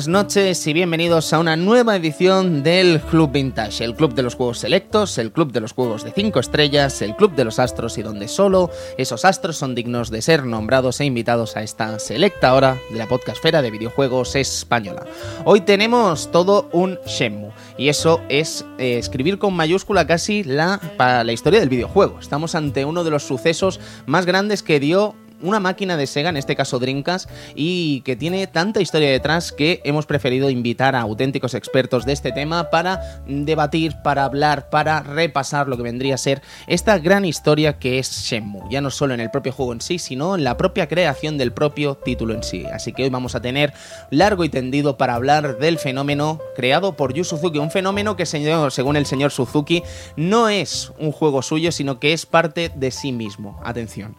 [0.00, 4.34] buenas noches y bienvenidos a una nueva edición del Club Vintage, el club de los
[4.34, 7.98] juegos selectos, el club de los juegos de 5 estrellas, el club de los astros
[7.98, 12.54] y donde solo esos astros son dignos de ser nombrados e invitados a esta selecta
[12.54, 15.04] hora de la podcastfera de videojuegos española.
[15.44, 21.24] Hoy tenemos todo un Shenmue y eso es eh, escribir con mayúscula casi la, para
[21.24, 22.20] la historia del videojuego.
[22.20, 26.36] Estamos ante uno de los sucesos más grandes que dio una máquina de Sega, en
[26.36, 31.54] este caso Dreamcast, y que tiene tanta historia detrás que hemos preferido invitar a auténticos
[31.54, 36.42] expertos de este tema para debatir, para hablar, para repasar lo que vendría a ser
[36.66, 39.98] esta gran historia que es Shenmue, ya no solo en el propio juego en sí,
[39.98, 42.64] sino en la propia creación del propio título en sí.
[42.72, 43.72] Así que hoy vamos a tener
[44.10, 48.96] largo y tendido para hablar del fenómeno creado por Yu Suzuki, un fenómeno que según
[48.96, 49.82] el señor Suzuki
[50.16, 53.60] no es un juego suyo, sino que es parte de sí mismo.
[53.64, 54.16] Atención.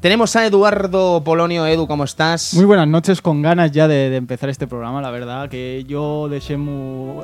[0.00, 2.54] Tenemos a Edu Eduardo Polonio, Edu, ¿cómo estás?
[2.54, 6.40] Muy buenas noches, con ganas ya de, empezar este programa, la verdad, que yo de
[6.40, 7.22] Shemu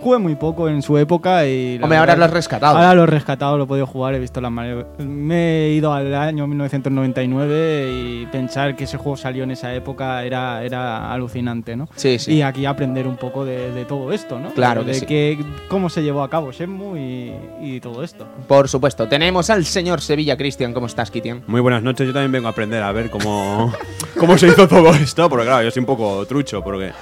[0.00, 1.78] Jugué muy poco en su época y...
[1.82, 2.76] Hombre, ahora lo has rescatado.
[2.76, 4.86] Ahora lo he rescatado, lo he podido jugar, he visto las maneras...
[4.98, 10.24] Me he ido al año 1999 y pensar que ese juego salió en esa época
[10.24, 11.88] era, era alucinante, ¿no?
[11.96, 12.34] Sí, sí.
[12.34, 14.50] Y aquí aprender un poco de, todo esto, ¿no?
[14.54, 15.06] Claro De, que sí.
[15.06, 18.26] que, cómo se llevó a cabo Shenmue y, y, todo esto.
[18.48, 19.06] Por supuesto.
[19.08, 20.72] Tenemos al señor Sevilla Cristian.
[20.72, 21.42] ¿Cómo estás, Kitian?
[21.46, 22.06] Muy buenas noches.
[22.06, 23.72] Yo también vengo a aprender a ver cómo,
[24.18, 26.92] cómo se hizo todo esto, porque claro, yo soy un poco trucho, porque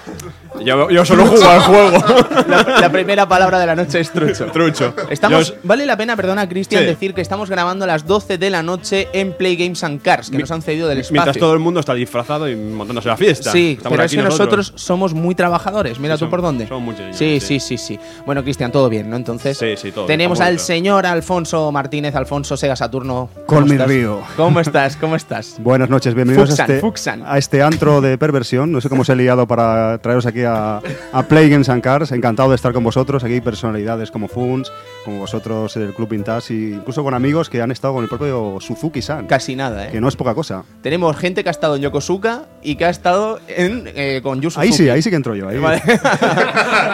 [0.65, 2.05] yo, yo solo juego al juego.
[2.49, 4.47] La, la primera palabra de la noche es trucho.
[4.47, 4.95] Trucho.
[5.11, 6.87] Estamos, Yo- vale la pena, perdona, Cristian, Sí.
[6.89, 10.31] decir que estamos grabando a las 12 de la noche en Play Games and Cars,
[10.31, 11.15] que Mi- nos han cedido del espacio.
[11.15, 13.53] Mientras todo el mundo está disfrazado y montándose la fiesta.
[13.53, 15.99] Sí, Estamos pero es que nosotros somos muy trabajadores.
[15.99, 16.67] Mira Sí, tú por dónde.
[16.67, 17.79] somos muy señores, sí, sí, sí.
[17.79, 17.99] sí.
[18.27, 19.17] Bueno, Cristian, todo bien, ¿no?
[19.17, 23.31] Entonces, Sí, sí, todo bien, tenemos al señor Alfonso Martínez, Alfonso Sega Saturno.
[23.47, 24.21] ¿Cómo Con mi río.
[24.37, 24.97] ¿Cómo estás?
[24.97, 25.57] ¿Cómo estás?
[25.59, 27.23] Buenas noches, bienvenidos Fuxan, a, este, Fuxan.
[27.27, 28.73] a este antro de perversión.
[28.73, 30.81] No sé cómo os he liado para traeros aquí a,
[31.13, 32.13] a Play Games and Cars.
[32.13, 33.25] Encantado de estar con vosotros.
[33.25, 34.73] Aquí hay personalidades como Funs,
[35.05, 38.59] como vosotros del Club Vintage, y incluso con amigos que han estado con el propio
[38.61, 39.27] Suzuki-san.
[39.27, 39.91] Casi nada, ¿eh?
[39.93, 40.65] Que no es poca cosa.
[40.83, 44.51] Tenemos gente que ha estado en Yokosuka y que ha estado en, eh, con Yu
[44.57, 45.49] Ahí sí, ahí sí que entro yo.
[45.49, 45.59] Ahí.
[45.59, 45.83] Vale.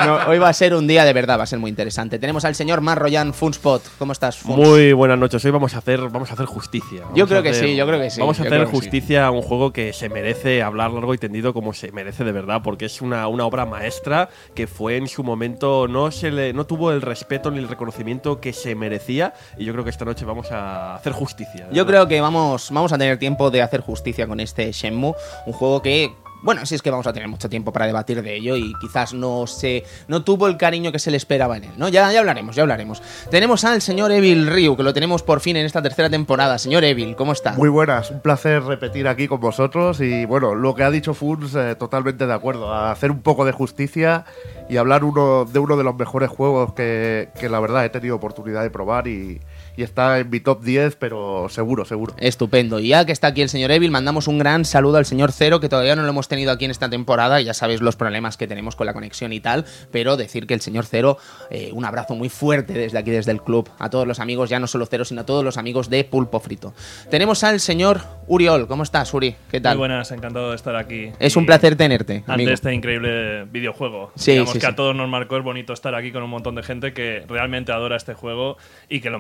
[0.04, 2.18] No, hoy va a ser un día de verdad, va a ser muy interesante.
[2.18, 3.82] Tenemos al señor Marroyan Funspot.
[3.98, 4.58] ¿Cómo estás, Funs?
[4.58, 5.42] Muy buenas noches.
[5.44, 7.02] Hoy vamos a hacer, vamos a hacer justicia.
[7.02, 8.66] Vamos Yo creo a que hacer- sí, yo creo que sí, Vamos a hacer que
[8.66, 8.70] sí.
[8.72, 12.32] justicia a un juego que se merece hablar largo y tendido como se merece de
[12.32, 16.52] verdad, porque es una, una obra maestra que fue en su momento no se le,
[16.52, 20.04] no tuvo el respeto ni el reconocimiento que se merecía y yo creo que esta
[20.04, 21.66] noche vamos a hacer justicia.
[21.70, 21.86] Yo verdad.
[21.86, 25.14] creo que vamos, vamos a tener tiempo de hacer justicia con este Shenmue,
[25.46, 26.12] un juego que,
[26.44, 29.14] bueno, sí es que vamos a tener mucho tiempo para debatir de ello y quizás
[29.14, 31.88] no se, no tuvo el cariño que se le esperaba en él, ¿no?
[31.88, 33.02] Ya, ya hablaremos, ya hablaremos.
[33.30, 36.58] Tenemos al señor Evil Ryu, que lo tenemos por fin en esta tercera temporada.
[36.58, 37.52] Señor Evil, ¿cómo está?
[37.52, 41.54] Muy buenas, un placer repetir aquí con vosotros y bueno, lo que ha dicho Funs,
[41.54, 44.26] eh, totalmente de acuerdo, a hacer un poco de justicia
[44.68, 48.16] y hablar uno de uno de los mejores juegos que, que la verdad he tenido
[48.16, 49.40] oportunidad de probar y,
[49.76, 52.14] y está en mi top 10, pero seguro, seguro.
[52.18, 52.78] Estupendo.
[52.80, 55.60] Y ya que está aquí el señor Evil, mandamos un gran saludo al señor Cero,
[55.60, 57.40] que todavía no lo hemos tenido aquí en esta temporada.
[57.40, 59.64] Ya sabéis los problemas que tenemos con la conexión y tal.
[59.90, 61.18] Pero decir que el señor Cero,
[61.50, 64.60] eh, un abrazo muy fuerte desde aquí, desde el club, a todos los amigos, ya
[64.60, 66.72] no solo Cero, sino a todos los amigos de Pulpo Frito.
[67.10, 68.66] Tenemos al señor Uriol.
[68.68, 69.34] ¿Cómo estás, Uri?
[69.50, 69.76] ¿Qué tal?
[69.76, 71.10] Muy buenas, encantado de estar aquí.
[71.18, 72.50] Es Y un placer tenerte, Ante amigo.
[72.52, 74.12] este increíble videojuego.
[74.14, 74.72] Sí, Digamos sí, que sí.
[74.72, 77.72] a todos nos marcó, es bonito estar aquí con un montón de gente que realmente
[77.72, 78.56] adora este juego
[78.88, 79.18] y que lo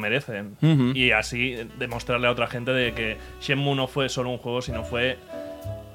[0.94, 4.84] Y así demostrarle a otra gente de que Shenmue no fue solo un juego, sino
[4.84, 5.18] fue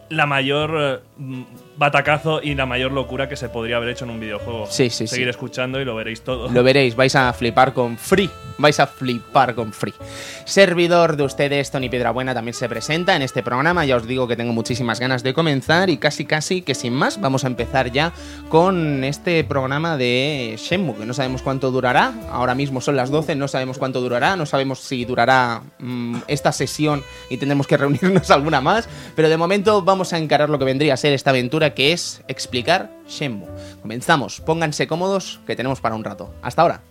[0.09, 1.45] la mayor eh,
[1.79, 4.67] batacazo y la mayor locura que se podría haber hecho en un videojuego.
[4.69, 5.29] Sí, sí, Seguir sí.
[5.29, 6.49] escuchando y lo veréis todo.
[6.49, 8.29] Lo veréis, vais a flipar con Free.
[8.57, 9.93] Vais a flipar con Free.
[10.43, 13.85] Servidor de ustedes, Tony Piedrabuena, también se presenta en este programa.
[13.85, 17.21] Ya os digo que tengo muchísimas ganas de comenzar y casi, casi que sin más,
[17.21, 18.11] vamos a empezar ya
[18.49, 22.13] con este programa de Shenmue, que no sabemos cuánto durará.
[22.29, 24.35] Ahora mismo son las 12, no sabemos cuánto durará.
[24.35, 28.89] No sabemos si durará mm, esta sesión y tendremos que reunirnos alguna más.
[29.15, 32.21] Pero de momento vamos a encarar lo que vendría a ser esta aventura, que es
[32.27, 33.49] explicar Shenmue.
[33.81, 36.33] Comenzamos, pónganse cómodos, que tenemos para un rato.
[36.41, 36.81] Hasta ahora.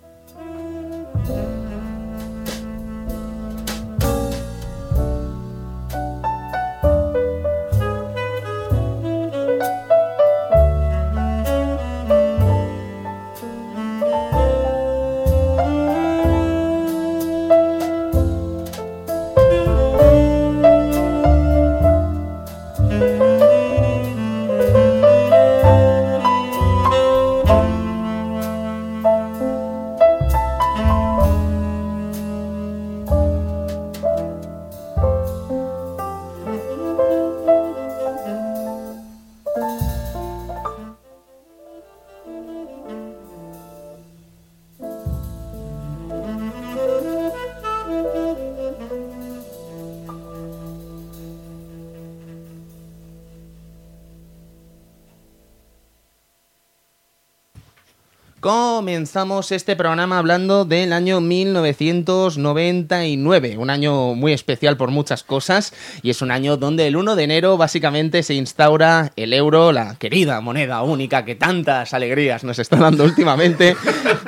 [58.41, 66.11] Comenzamos este programa hablando del año 1999, un año muy especial por muchas cosas y
[66.11, 70.41] es un año donde el 1 de enero básicamente se instaura el euro, la querida
[70.41, 73.77] moneda única que tantas alegrías nos está dando últimamente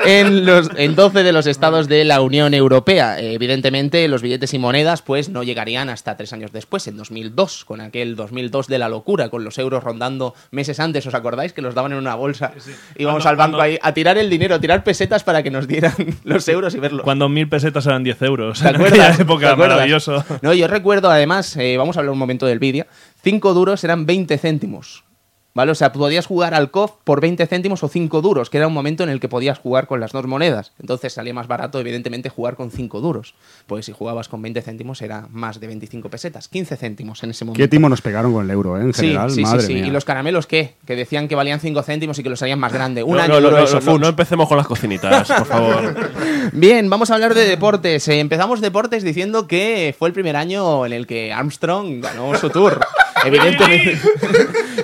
[0.04, 3.20] en, los, en 12 de los estados de la Unión Europea.
[3.20, 7.80] Evidentemente los billetes y monedas pues no llegarían hasta tres años después, en 2002, con
[7.80, 11.52] aquel 2002 de la locura, con los euros rondando meses antes, ¿os acordáis?
[11.52, 12.50] Que los daban en una bolsa.
[12.98, 15.92] Íbamos al banco ahí a tirar el dinero, a tirar pesetas para que nos dieran
[16.24, 17.02] los euros y verlos.
[17.02, 18.58] Cuando mil pesetas eran 10 euros.
[18.58, 19.16] ¿Te en acuerdas?
[19.18, 19.76] ¿Te época, acuerdas?
[19.76, 20.24] maravilloso.
[20.40, 22.86] No, yo recuerdo además, eh, vamos a hablar un momento del vídeo,
[23.22, 25.04] 5 duros eran 20 céntimos.
[25.52, 25.72] ¿Vale?
[25.72, 28.72] O sea, podías jugar al COF por 20 céntimos o 5 duros, que era un
[28.72, 30.72] momento en el que podías jugar con las dos monedas.
[30.80, 33.34] Entonces salía más barato, evidentemente, jugar con 5 duros.
[33.66, 37.44] Pues si jugabas con 20 céntimos era más de 25 pesetas, 15 céntimos en ese
[37.44, 37.60] momento.
[37.62, 38.82] Qué timo nos pegaron con el euro, ¿eh?
[38.82, 39.74] En Sí, general, sí, sí, madre sí.
[39.74, 39.86] mía.
[39.86, 40.74] ¿Y los caramelos qué?
[40.86, 43.02] Que decían que valían 5 céntimos y que los harían más grande.
[43.02, 45.96] Un No, año no, no, eso, no, no empecemos con las cocinitas, por favor.
[46.52, 48.06] Bien, vamos a hablar de deportes.
[48.06, 52.50] Eh, empezamos deportes diciendo que fue el primer año en el que Armstrong ganó su
[52.50, 52.80] tour.
[53.24, 53.98] Evidentemente,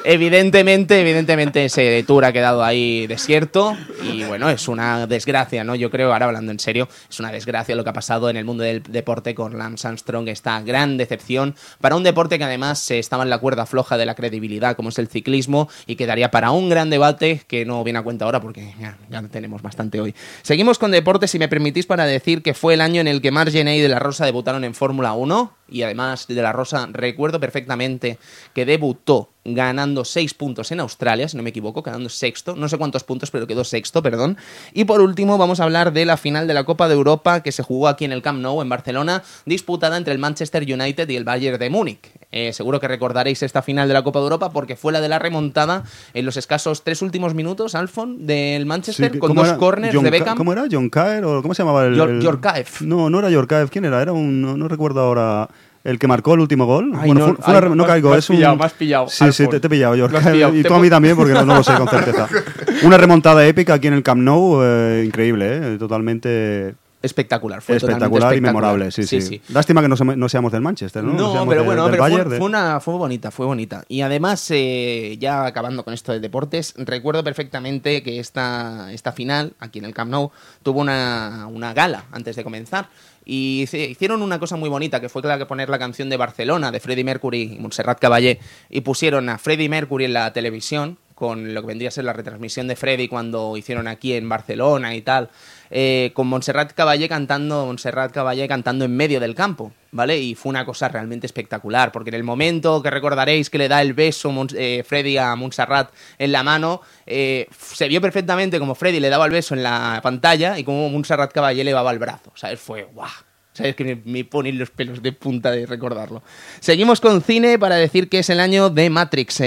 [0.05, 5.75] evidentemente, evidentemente ese tour ha quedado ahí desierto y bueno, es una desgracia, ¿no?
[5.75, 8.45] Yo creo, ahora hablando en serio, es una desgracia lo que ha pasado en el
[8.45, 12.99] mundo del deporte con Lance Armstrong, esta gran decepción para un deporte que además eh,
[12.99, 16.51] estaba en la cuerda floja de la credibilidad como es el ciclismo y quedaría para
[16.51, 18.97] un gran debate que no viene a cuenta ahora porque ya,
[19.31, 20.15] tenemos bastante hoy.
[20.43, 23.31] Seguimos con deportes, si me permitís, para decir que fue el año en el que
[23.31, 27.41] Margené y De La Rosa debutaron en Fórmula 1 y además De La Rosa recuerdo
[27.41, 28.19] perfectamente
[28.55, 32.79] que debutó ganando 6 puntos en Australia, si no me equivoco, quedando sexto, no sé
[32.79, 34.37] cuántos puntos, pero quedó sexto, perdón.
[34.73, 37.53] Y por último vamos a hablar de la final de la Copa de Europa que
[37.53, 41.17] se jugó aquí en el Camp Nou, en Barcelona, disputada entre el Manchester United y
[41.17, 42.11] el Bayern de Múnich.
[42.33, 45.09] Eh, seguro que recordaréis esta final de la Copa de Europa porque fue la de
[45.09, 49.59] la remontada en los escasos tres últimos minutos, Alfon, del Manchester, con ¿cómo dos era?
[49.59, 50.37] corners John de Beckham.
[50.37, 50.65] ¿Cómo era?
[50.71, 51.25] ¿John Caer?
[51.25, 51.95] ¿O cómo se llamaba el...?
[51.97, 52.67] Yor- el- Yorkaev.
[52.83, 53.71] No, no era Yorkaev.
[53.71, 54.03] ¿Quién era?
[54.03, 54.43] Era un...
[54.43, 55.49] No, no recuerdo ahora...
[55.87, 56.93] ¿El que marcó el último gol?
[56.97, 58.37] Ay, bueno, no, fue, fue una ay, no caigo, has es un...
[58.37, 60.55] pillado, me has pillado, Sí, sí, te, te he pillado, pillado.
[60.57, 62.29] Y tú a mí también, porque no, no lo sé con certeza.
[62.83, 65.79] Una remontada épica aquí en el Camp Nou, eh, increíble, ¿eh?
[65.79, 68.73] Totalmente Espectacular, fue totalmente espectacular y espectacular.
[68.73, 69.41] memorable, sí, sí.
[69.51, 71.13] Lástima que no, no seamos del Manchester, ¿no?
[71.13, 73.85] No, seamos pero de- bueno, pero fue, Bayern, de- fue una, fue bonita, fue bonita.
[73.87, 79.53] Y además, eh, ya acabando con esto de deportes, recuerdo perfectamente que esta, esta final,
[79.61, 80.31] aquí en el Camp Nou,
[80.65, 82.89] tuvo una, una gala antes de comenzar.
[83.29, 86.71] Y hicieron una cosa muy bonita, que fue la que poner la canción de Barcelona,
[86.71, 88.39] de Freddie Mercury y Montserrat Caballé,
[88.71, 92.13] y pusieron a Freddie Mercury en la televisión, con lo que vendría a ser la
[92.13, 95.31] retransmisión de Freddie cuando hicieron aquí en Barcelona y tal,
[95.71, 100.19] eh, con Montserrat Caballé cantando, Montserrat Caballé cantando en medio del campo, ¿vale?
[100.19, 103.83] Y fue una cosa realmente espectacular, porque en el momento que recordaréis que le da
[103.83, 109.01] el beso eh, Freddy a Montserrat en la mano, eh, se vio perfectamente como Freddy
[109.01, 112.33] le daba el beso en la pantalla y como Montserrat Caballé le daba el brazo,
[112.35, 112.61] ¿sabes?
[112.61, 113.11] Fue guau.
[113.53, 113.75] ¿Sabes?
[113.75, 116.23] Que me, me ponen los pelos de punta de recordarlo.
[116.61, 119.41] Seguimos con cine para decir que es el año de Matrix.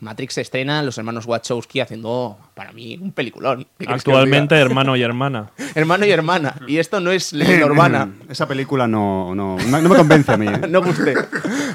[0.00, 3.66] Matrix estrena, los hermanos Wachowski haciendo, para mí, un peliculón.
[3.86, 5.50] Actualmente, hermano y hermana.
[5.74, 6.54] Hermano y hermana.
[6.66, 8.08] Y esto no es leyenda urbana.
[8.30, 10.46] Esa película no, no, no, no me convence a mí.
[10.46, 10.60] ¿eh?
[10.70, 11.14] No guste.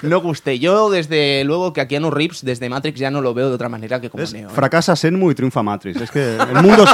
[0.02, 0.58] No guste.
[0.58, 3.70] Yo, desde luego, que a Keanu Reeves, desde Matrix, ya no lo veo de otra
[3.70, 4.50] manera que como Es- Neo.
[4.50, 4.52] ¿eh?
[4.52, 6.02] fracasa Senmu y triunfa Matrix.
[6.02, 6.90] Es que el mundo es,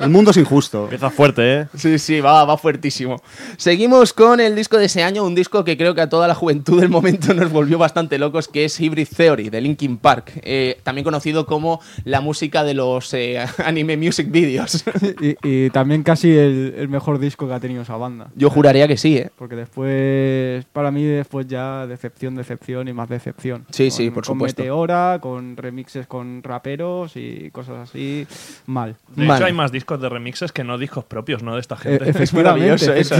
[0.00, 0.84] el mundo es injusto.
[0.84, 1.66] Empieza fuerte, ¿eh?
[1.76, 3.20] Sí, sí, va, va fuertísimo.
[3.58, 6.34] Seguimos con el disco de ese año, un disco que creo que a toda la
[6.34, 10.32] juventud del momento nos volvió bastante locos, que es Hybrid Theory, de Linkin Park.
[10.42, 13.25] Eh, también conocido como la música de los eh,
[13.64, 14.84] anime music videos.
[15.20, 18.28] Y, y también casi el, el mejor disco que ha tenido esa banda.
[18.36, 19.30] Yo juraría que sí, ¿eh?
[19.36, 23.64] Porque después, para mí, después ya decepción, decepción y más decepción.
[23.70, 24.62] Sí, sí, Con- por con supuesto.
[24.62, 28.26] Meteora, con remixes con raperos y cosas así.
[28.66, 28.96] Mal.
[29.14, 29.38] De Vale.
[29.38, 31.54] hecho, hay más discos de remixes que no discos propios, ¿no?
[31.54, 32.22] De esta Eh, gente.
[32.22, 33.14] Es maravilloso eso.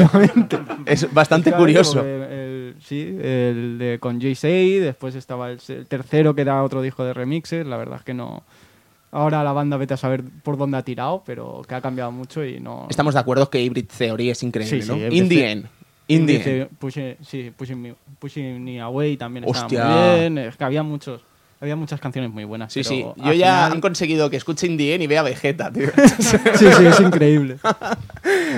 [0.86, 2.04] Es bastante curioso.
[2.04, 7.04] el- sí, el de con Jay después estaba el, el tercero que era otro disco
[7.04, 7.66] de remixes.
[7.66, 8.42] La verdad es que no.
[9.12, 12.44] Ahora la banda vete a saber por dónde ha tirado, pero que ha cambiado mucho
[12.44, 12.86] y no.
[12.90, 14.94] Estamos de acuerdo que Hybrid Theory es increíble, Sí, ¿no?
[14.96, 15.66] sí, In the Hybrid end.
[16.08, 16.44] In the end.
[16.44, 19.78] Dice, Pushing, sí, pushing me, Pushing Me Away también Hostia.
[19.78, 20.38] estaba muy bien.
[20.38, 21.22] Es que había muchos.
[21.60, 22.72] Había muchas canciones muy buenas.
[22.72, 23.22] Sí, pero sí.
[23.24, 25.88] Yo ya final- han conseguido que escuche In the end y vea Vegeta, tío.
[26.18, 27.58] Sí, sí, es increíble.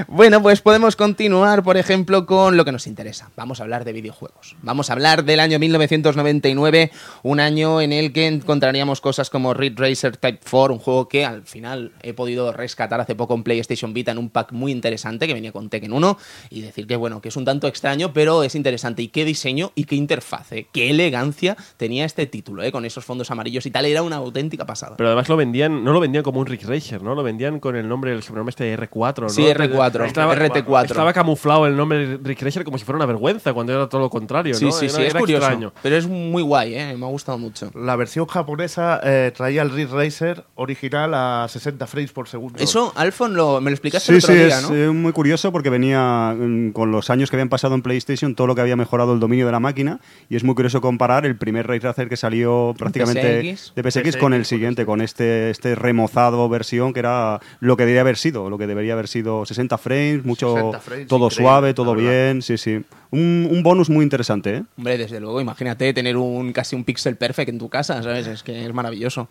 [0.06, 3.30] Bueno, pues podemos continuar, por ejemplo, con lo que nos interesa.
[3.36, 4.56] Vamos a hablar de videojuegos.
[4.62, 6.90] Vamos a hablar del año 1999,
[7.24, 11.24] un año en el que encontraríamos cosas como Ridge Racer Type 4, un juego que
[11.24, 15.26] al final he podido rescatar hace poco en PlayStation Vita en un pack muy interesante
[15.26, 16.16] que venía con Tekken 1
[16.50, 19.02] y decir que bueno, que es un tanto extraño, pero es interesante.
[19.02, 20.68] Y qué diseño y qué interfaz, ¿eh?
[20.72, 22.72] qué elegancia tenía este título, ¿eh?
[22.72, 24.96] con esos fondos amarillos y tal, era una auténtica pasada.
[24.96, 27.14] Pero además lo vendían, no lo vendían como un Rick Racer, ¿no?
[27.14, 29.28] Lo vendían con el nombre, el sobrenombre este de R4, ¿no?
[29.28, 30.84] Sí, R4, Estaba, RT4.
[30.86, 34.10] Estaba camuflado el nombre Rick Racer como si fuera una vergüenza, cuando era todo lo
[34.10, 34.72] contrario, sí, ¿no?
[34.72, 35.44] sí, Era- sí, es era curioso.
[35.44, 35.72] extraño.
[35.82, 36.96] Pero es muy guay, ¿eh?
[36.96, 37.70] me ha gustado mucho.
[37.74, 42.58] La versión japonesa eh, traía el Ridge Racer original a 60 frames por segundo.
[42.62, 44.76] Eso, Alfon, lo, me lo explicaste Sí, el otro sí, día, es ¿no?
[44.76, 48.46] eh, muy curioso porque venía mm, con los años que habían pasado en PlayStation, todo
[48.46, 51.36] lo que había mejorado el dominio de la máquina, y es muy curioso comparar el
[51.36, 53.74] primer Ray Tracer que salió prácticamente PSX.
[53.74, 58.00] de PSX con el siguiente, con este, este remozado versión que era lo que debería
[58.00, 61.94] haber sido, lo que debería haber sido 60 frames, mucho 60 frames, todo suave, todo
[61.94, 62.82] bien, sí, sí.
[63.10, 64.64] Un, un bonus muy interesante, ¿eh?
[64.76, 68.26] Hombre, desde luego, imagínate tener un casi un pixel perfect en tu casa, ¿sabes?
[68.26, 69.28] Es que es maravilloso.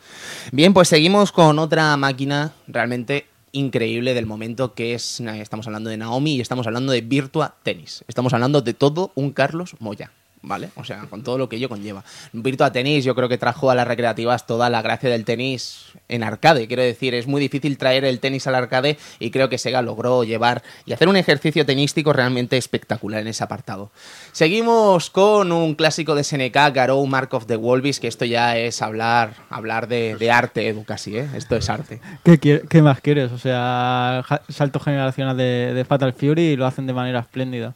[0.51, 5.97] Bien, pues seguimos con otra máquina realmente increíble del momento que es, estamos hablando de
[5.97, 8.03] Naomi y estamos hablando de Virtua Tennis.
[8.07, 10.11] Estamos hablando de todo un Carlos Moya.
[10.43, 10.69] ¿Vale?
[10.75, 12.03] O sea, con todo lo que ello conlleva.
[12.31, 16.23] Virtua Tennis yo creo que trajo a las recreativas toda la gracia del tenis en
[16.23, 16.67] arcade.
[16.67, 20.23] Quiero decir, es muy difícil traer el tenis al arcade y creo que Sega logró
[20.23, 23.89] llevar y hacer un ejercicio tenístico realmente espectacular en ese apartado.
[24.31, 28.81] Seguimos con un clásico de SNK, Garou Mark of the Wolves, que esto ya es
[28.81, 31.27] hablar, hablar de, arte, Edu, casi, ¿eh?
[31.35, 31.99] Esto es arte.
[32.23, 33.31] ¿Qué, más quieres?
[33.31, 37.73] O sea, salto generacional de, de Fatal Fury y lo hacen de manera espléndida.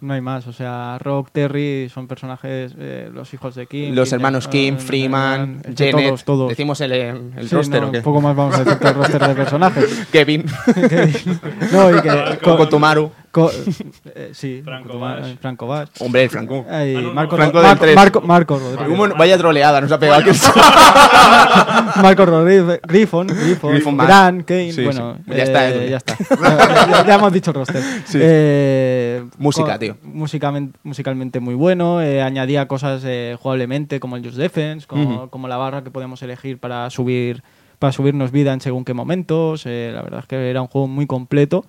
[0.00, 0.46] No hay más.
[0.46, 3.94] O sea, Rock, Terry son personajes, eh, los hijos de Kim.
[3.94, 6.06] Los hermanos Kim, Freeman, es de Janet.
[6.06, 6.48] Todos, todos.
[6.50, 7.98] Decimos el, el Sí, roster, no, ¿o qué?
[7.98, 10.06] Un poco más vamos a decir el roster de personajes.
[10.12, 10.44] Kevin.
[11.72, 12.38] no, y que.
[12.42, 13.10] Con Kotomaru.
[13.42, 13.50] Co-
[14.14, 15.88] eh, sí, Franco eh, Franco Bash.
[16.00, 16.64] Hombre, el Franco.
[16.70, 17.94] Ay, Ah, no, no, Marco, Franco Ro- del Marco, tres.
[17.96, 18.88] Marco, Marco Rodríguez.
[18.98, 20.30] Humo- Vaya troleada, nos ha pegado aquí.
[22.02, 24.06] Marco Rodríguez, Griffon, Griffon, Griffon Bash.
[24.06, 25.32] Gran, Kane, Sí, bueno, sí.
[25.36, 26.16] Ya está, eh, ya está.
[26.90, 27.82] ya, ya hemos dicho roster.
[28.14, 29.96] Eh, Música, co- tío.
[30.02, 35.48] Musicalmente, musicalmente muy bueno, eh, añadía cosas eh, jugablemente como el Just Defense, como, como
[35.48, 37.42] la barra que podemos elegir para subir
[37.78, 39.64] para subirnos vida en según qué momentos.
[39.66, 41.64] eh, la verdad es que era un juego muy completo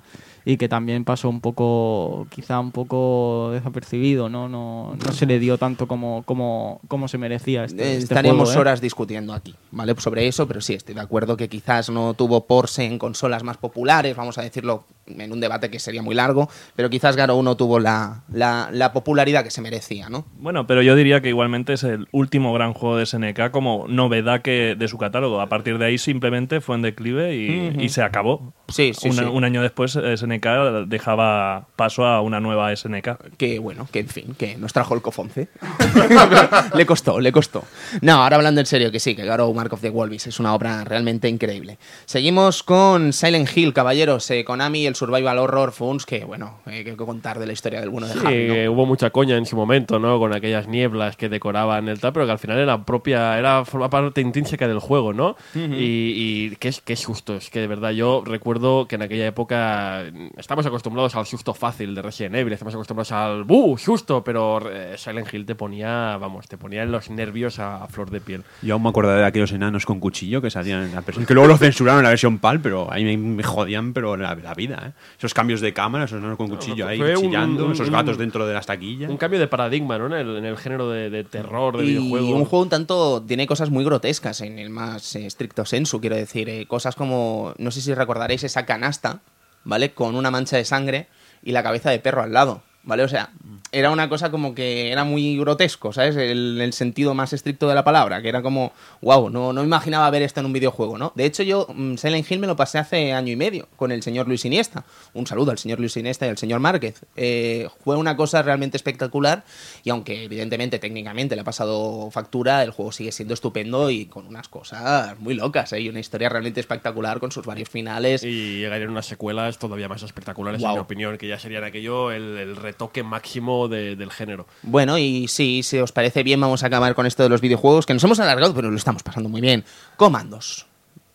[0.49, 4.47] y que también pasó un poco, quizá un poco desapercibido, ¿no?
[4.47, 8.45] No, no se le dio tanto como, como, como se merecía este, Eh, este Estaríamos
[8.47, 8.61] juego, ¿eh?
[8.61, 9.93] horas discutiendo aquí, ¿vale?
[9.97, 13.57] Sobre eso, pero sí, estoy de acuerdo que quizás no tuvo porse en consolas más
[13.57, 17.55] populares, vamos a decirlo en un debate que sería muy largo, pero quizás Garo 1
[17.57, 20.25] tuvo la, la- la popularidad que se merecía, ¿no?
[20.37, 24.41] Bueno, pero yo diría que igualmente es el último gran juego de SNK como novedad
[24.41, 25.39] que de su catálogo.
[25.41, 28.53] A partir de ahí simplemente fue en declive y, se acabó.
[28.67, 29.29] Sí, sí, Una- sí.
[29.29, 33.35] Un año después eh, SNK dejaba paso a una nueva SNK.
[33.37, 35.47] Que bueno, que en fin, que nos trajo el cofonce.
[36.75, 37.63] le costó, le costó.
[38.01, 40.53] No, ahora hablando en serio, que sí, que Garo Mark of the Wolves es una
[40.53, 41.77] obra realmente increíble.
[42.05, 46.95] Seguimos con Silent Hill, caballeros, eh, Konami, el Survival Horror Funds, que bueno, hay que
[46.95, 48.53] contar de la historia del bueno de Sí, Javi, ¿no?
[48.53, 50.19] eh, hubo mucha coña en su momento, ¿no?
[50.19, 53.89] Con aquellas nieblas que decoraban el tal, pero que al final era propia, era forma
[53.89, 55.35] parte intrínseca del juego, ¿no?
[55.55, 60.03] Y, y qué, qué sustos, que de verdad yo recuerdo que en aquella época
[60.37, 63.77] estamos acostumbrados al susto fácil de Resident Evil, estamos acostumbrados al ¡buh!
[63.77, 67.87] susto, pero eh, Silent Hill te ponía, vamos, te ponía en los nervios a, a
[67.87, 68.43] flor de piel.
[68.61, 71.25] Yo aún me acordaré de aquellos enanos con cuchillo que salían en la versión.
[71.25, 74.35] Que luego lo censuraron en la versión PAL, pero ahí me, me jodían, pero la,
[74.35, 74.91] la vida, ¿eh?
[75.17, 78.45] Esos cambios de cámara, esos enanos con cuchillo ahí chillando, un- esos un- gatos dentro
[78.47, 79.09] de las taquillas.
[79.09, 80.07] Un cambio de paradigma, ¿no?
[80.07, 82.35] En el, en el género de, de terror, de y videojuego.
[82.35, 86.15] un juego un tanto tiene cosas muy grotescas en el más eh, estricto sensu, quiero
[86.15, 89.21] decir, eh, cosas como, no sé si recordaréis esa canasta,
[89.67, 89.91] ¿vale?
[89.91, 91.07] Con una mancha de sangre
[91.43, 93.03] y la cabeza de perro al lado, ¿vale?
[93.03, 93.31] O sea,
[93.71, 96.15] era una cosa como que era muy grotesco, ¿sabes?
[96.15, 98.71] El, el sentido más estricto de la palabra, que era como,
[99.01, 101.11] wow, no, no imaginaba ver esto en un videojuego, ¿no?
[101.15, 104.03] De hecho, yo mm, Silent Hill me lo pasé hace año y medio con el
[104.03, 104.85] señor Luis Iniesta.
[105.13, 107.01] Un saludo al señor Luis Iniesta y al señor Márquez.
[107.15, 109.43] Eh, fue una cosa realmente espectacular
[109.83, 114.27] y aunque evidentemente técnicamente le ha pasado factura, el juego sigue siendo estupendo y con
[114.27, 115.81] unas cosas muy locas, ¿eh?
[115.81, 118.23] Y una historia realmente espectacular con sus varios finales.
[118.23, 120.73] Y llegarían unas secuelas todavía más espectaculares, Guau.
[120.73, 124.45] en mi opinión, que ya serían aquello el, el retoque máximo de- del género.
[124.61, 127.85] Bueno, y sí, si os parece bien, vamos a acabar con esto de los videojuegos,
[127.85, 129.63] que nos hemos alargado, pero lo estamos pasando muy bien.
[129.95, 130.67] Comandos.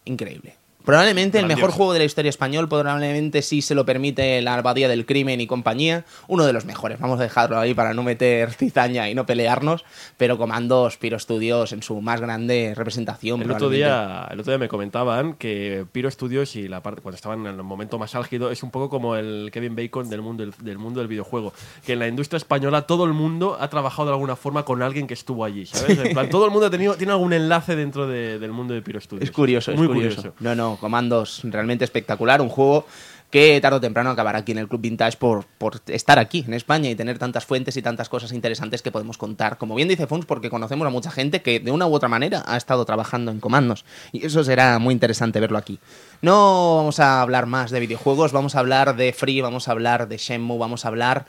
[0.05, 0.57] Increíble.
[0.85, 4.89] Probablemente el mejor juego de la historia español, probablemente si se lo permite la Abadía
[4.89, 6.99] del Crimen y compañía, uno de los mejores.
[7.01, 9.85] Vamos a dejarlo ahí para no meter cizaña y no pelearnos,
[10.17, 13.43] pero Comandos, Piro Studios en su más grande representación.
[13.43, 17.17] El otro, día, el otro día me comentaban que Piro Studios y la parte cuando
[17.17, 20.45] estaban en el momento más álgido es un poco como el Kevin Bacon del mundo
[20.45, 21.53] del, del mundo del videojuego.
[21.85, 25.07] Que en la industria española todo el mundo ha trabajado de alguna forma con alguien
[25.07, 25.99] que estuvo allí, ¿sabes?
[25.99, 28.83] En plan, todo el mundo ha tenido, tiene algún enlace dentro de- del mundo de
[28.83, 29.29] Piro Studios.
[29.29, 30.35] Es curioso, es Muy curioso.
[30.41, 32.87] No, no, comandos realmente espectacular, un juego
[33.33, 36.52] que tarde o temprano acabará aquí en el Club Vintage por, por estar aquí en
[36.52, 39.57] España y tener tantas fuentes y tantas cosas interesantes que podemos contar.
[39.57, 42.45] Como bien dice Fons, porque conocemos a mucha gente que de una u otra manera
[42.47, 43.87] ha estado trabajando en comandos.
[44.12, 45.79] Y eso será muy interesante verlo aquí.
[46.21, 50.09] No vamos a hablar más de videojuegos, vamos a hablar de Free, vamos a hablar
[50.09, 51.25] de Shenmue, vamos a hablar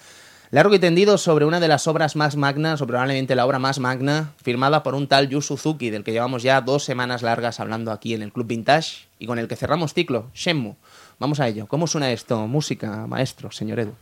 [0.54, 3.80] largo y tendido sobre una de las obras más magnas, o probablemente la obra más
[3.80, 7.92] magna, firmada por un tal Yu Suzuki, del que llevamos ya dos semanas largas hablando
[7.92, 10.76] aquí en el Club Vintage y con el que cerramos ciclo, Shenmue.
[11.18, 11.66] Vamos a ello.
[11.66, 12.46] ¿Cómo suena esto?
[12.46, 13.96] Música, maestro, señor Edu.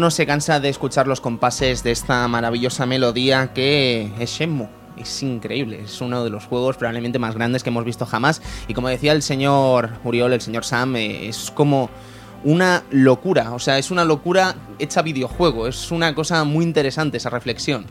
[0.00, 4.68] No se cansa de escuchar los compases de esta maravillosa melodía que es Shenmue.
[4.96, 8.42] Es increíble, es uno de los juegos probablemente más grandes que hemos visto jamás.
[8.66, 11.90] Y como decía el señor Uriol, el señor Sam, eh, es como
[12.44, 13.52] una locura.
[13.52, 15.66] O sea, es una locura hecha videojuego.
[15.68, 17.86] Es una cosa muy interesante esa reflexión.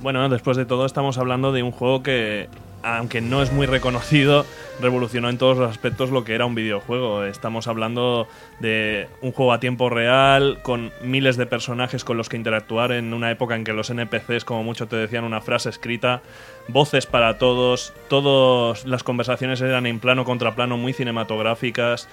[0.00, 2.48] Bueno, después de todo estamos hablando de un juego que,
[2.82, 4.46] aunque no es muy reconocido,
[4.80, 7.24] revolucionó en todos los aspectos lo que era un videojuego.
[7.24, 8.28] Estamos hablando
[8.60, 13.14] de un juego a tiempo real, con miles de personajes con los que interactuar en
[13.14, 16.22] una época en que los NPCs, como mucho te decían una frase escrita,
[16.68, 22.08] voces para todos, todas las conversaciones eran en plano contra plano muy cinematográficas,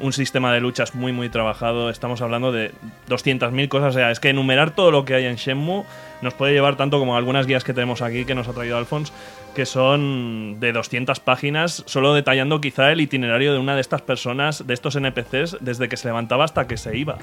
[0.00, 1.90] un sistema de luchas muy muy trabajado.
[1.90, 2.72] Estamos hablando de
[3.08, 3.94] 200.000 cosas.
[3.94, 5.84] O sea, es que enumerar todo lo que hay en Shenmue
[6.22, 9.12] nos puede llevar tanto como algunas guías que tenemos aquí que nos ha traído Alphonse,
[9.58, 14.64] que son de 200 páginas, solo detallando quizá el itinerario de una de estas personas,
[14.68, 17.18] de estos NPCs, desde que se levantaba hasta que se iba.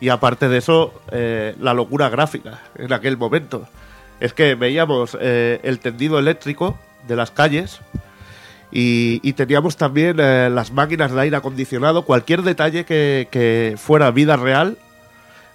[0.00, 3.68] Y aparte de eso, eh, la locura gráfica en aquel momento.
[4.20, 7.78] Es que veíamos eh, el tendido eléctrico de las calles
[8.72, 12.06] y, teníamos también eh, las máquinas de aire acondicionado.
[12.06, 14.78] Cualquier detalle que fuera vida real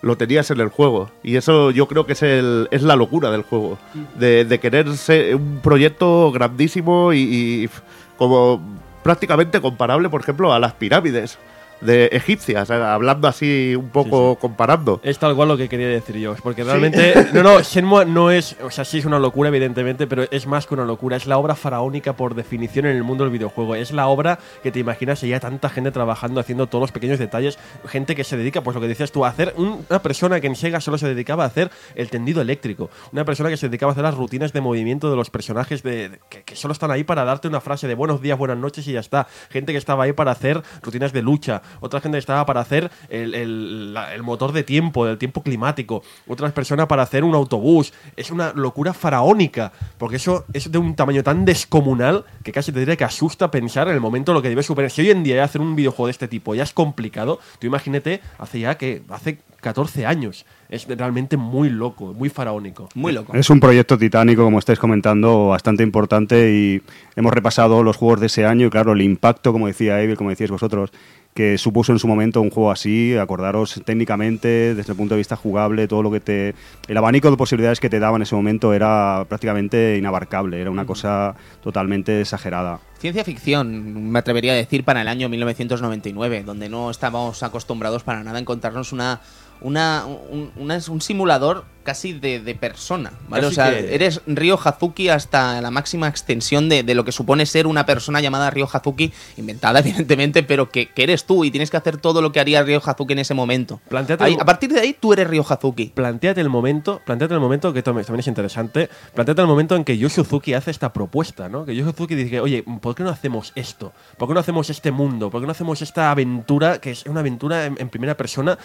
[0.02, 1.10] lo tenías en el juego.
[1.24, 3.78] Y eso yo creo que es, el, es la locura del juego.
[4.18, 7.70] De, de querer ser un proyecto grandísimo y, y
[8.18, 8.62] como
[9.04, 11.38] prácticamente comparable, por ejemplo, a las pirámides
[11.82, 15.00] de egipcias, eh, hablando así un poco comparando.
[15.04, 16.36] Es tal cual lo que quería decir yo.
[16.44, 17.14] Porque realmente.
[17.34, 18.56] No, no, Shenmue no es.
[18.64, 21.16] O sea, sí es una locura, evidentemente, pero es más que una locura.
[21.18, 23.76] Es la obra faraónica por definición en el mundo del videojuego.
[23.76, 27.20] Es la obra que te imaginas y ya tanta gente trabajando, haciendo todos los pequeños
[27.20, 27.58] detalles.
[27.88, 29.54] Gente que se dedica, pues lo que decías tú, a hacer.
[29.58, 32.90] un- una persona que en Sega solo se dedicaba a hacer el tendido eléctrico.
[33.12, 36.10] Una persona que se dedicaba a hacer las rutinas de movimiento de los personajes de,
[36.10, 38.88] de- que, que solo están ahí para darte una frase de buenos días, buenas noches
[38.88, 39.28] y ya está.
[39.50, 41.62] Gente que estaba ahí para hacer rutinas de lucha.
[41.80, 45.44] Otra gente que estaba para hacer el, el- la- el motor de tiempo, del tiempo
[45.44, 46.04] climático.
[46.28, 47.94] Otras personas para hacer un autobús.
[48.16, 49.72] Es una locura faraónica.
[49.98, 53.88] Porque eso es de un tamaño tan descomunal que casi te diría que asusta pensar
[53.88, 54.92] en el momento lo que debe superar.
[54.92, 58.22] Si hoy en día hacer un videojuego de este tipo ya es complicado, tú imagínate
[58.38, 60.46] hace ya que hace 14 años.
[60.70, 62.88] Es realmente muy loco, muy faraónico.
[62.96, 63.34] Muy loco.
[63.34, 66.82] Es un proyecto titánico, como estáis comentando, bastante importante y
[67.16, 70.30] hemos repasado los juegos de ese año y claro, el impacto, como decía Evil, como
[70.30, 70.92] decíais vosotros,
[71.40, 75.38] que supuso en su momento un juego así, acordaros técnicamente, desde el punto de vista
[75.38, 76.54] jugable, todo lo que te...
[76.90, 80.86] El abanico de posibilidades que te daba en ese momento era prácticamente inabarcable, era una
[80.86, 82.82] cosa totalmente exagerada.
[82.98, 88.22] Ciencia ficción, me atrevería a decir, para el año 1999, donde no estábamos acostumbrados para
[88.22, 89.22] nada a encontrarnos una,
[89.62, 93.42] una, un, una- un simulador casi de, de persona, ¿vale?
[93.48, 97.12] Casi o sea, que- eres Ryo Hazuki hasta la máxima extensión de, de lo que
[97.12, 101.50] supone ser una persona llamada Ryo Hazuki, inventada evidentemente, pero que, que eres tú y
[101.50, 103.80] tienes que hacer todo lo que haría Ryo Hazuki en ese momento.
[104.26, 105.86] Ahí- a partir de ahí tú eres Ryo Hazuki.
[105.96, 109.84] Plantéate el momento, plantéate el momento, que también también es interesante, plantéate el momento en
[109.84, 111.66] que Yu Suzuki hace esta propuesta, ¿no?
[111.66, 113.94] Que Yu Suzuki dice, oye, ¿por qué no hacemos esto?
[114.18, 115.32] ¿Por qué no hacemos este mundo?
[115.32, 118.60] ¿Por qué no hacemos esta aventura, que es una aventura en, en primera persona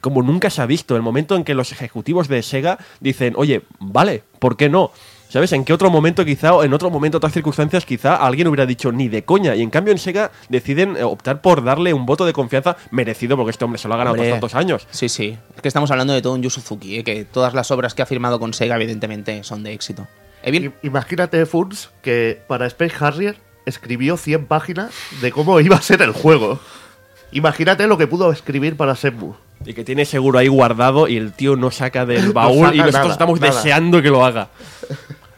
[0.00, 0.96] como nunca se ha visto?
[0.96, 2.61] El momento en que los ejecutivos de Sega
[3.00, 4.90] dicen, oye, vale, ¿por qué no?
[5.28, 5.50] ¿Sabes?
[5.54, 8.92] ¿En qué otro momento quizá, o en otro momento, otras circunstancias, quizá alguien hubiera dicho
[8.92, 9.54] ni de coña?
[9.54, 13.34] Y en cambio en Sega deciden eh, optar por darle un voto de confianza merecido
[13.38, 14.28] porque este hombre se lo ha ganado Hombre.
[14.28, 14.86] por tantos años.
[14.90, 15.38] Sí, sí.
[15.56, 17.04] Es que estamos hablando de todo un Yu Suzuki, ¿eh?
[17.04, 20.06] que todas las obras que ha firmado con Sega evidentemente son de éxito.
[20.44, 24.90] I- Imagínate, Funs, que para Space Harrier escribió 100 páginas
[25.22, 26.60] de cómo iba a ser el juego.
[27.32, 29.34] Imagínate lo que pudo escribir para Senmu.
[29.66, 32.74] Y que tiene seguro ahí guardado y el tío no saca del No baúl saca
[32.74, 33.54] y nosotros nada, estamos nada.
[33.54, 34.48] deseando que lo haga.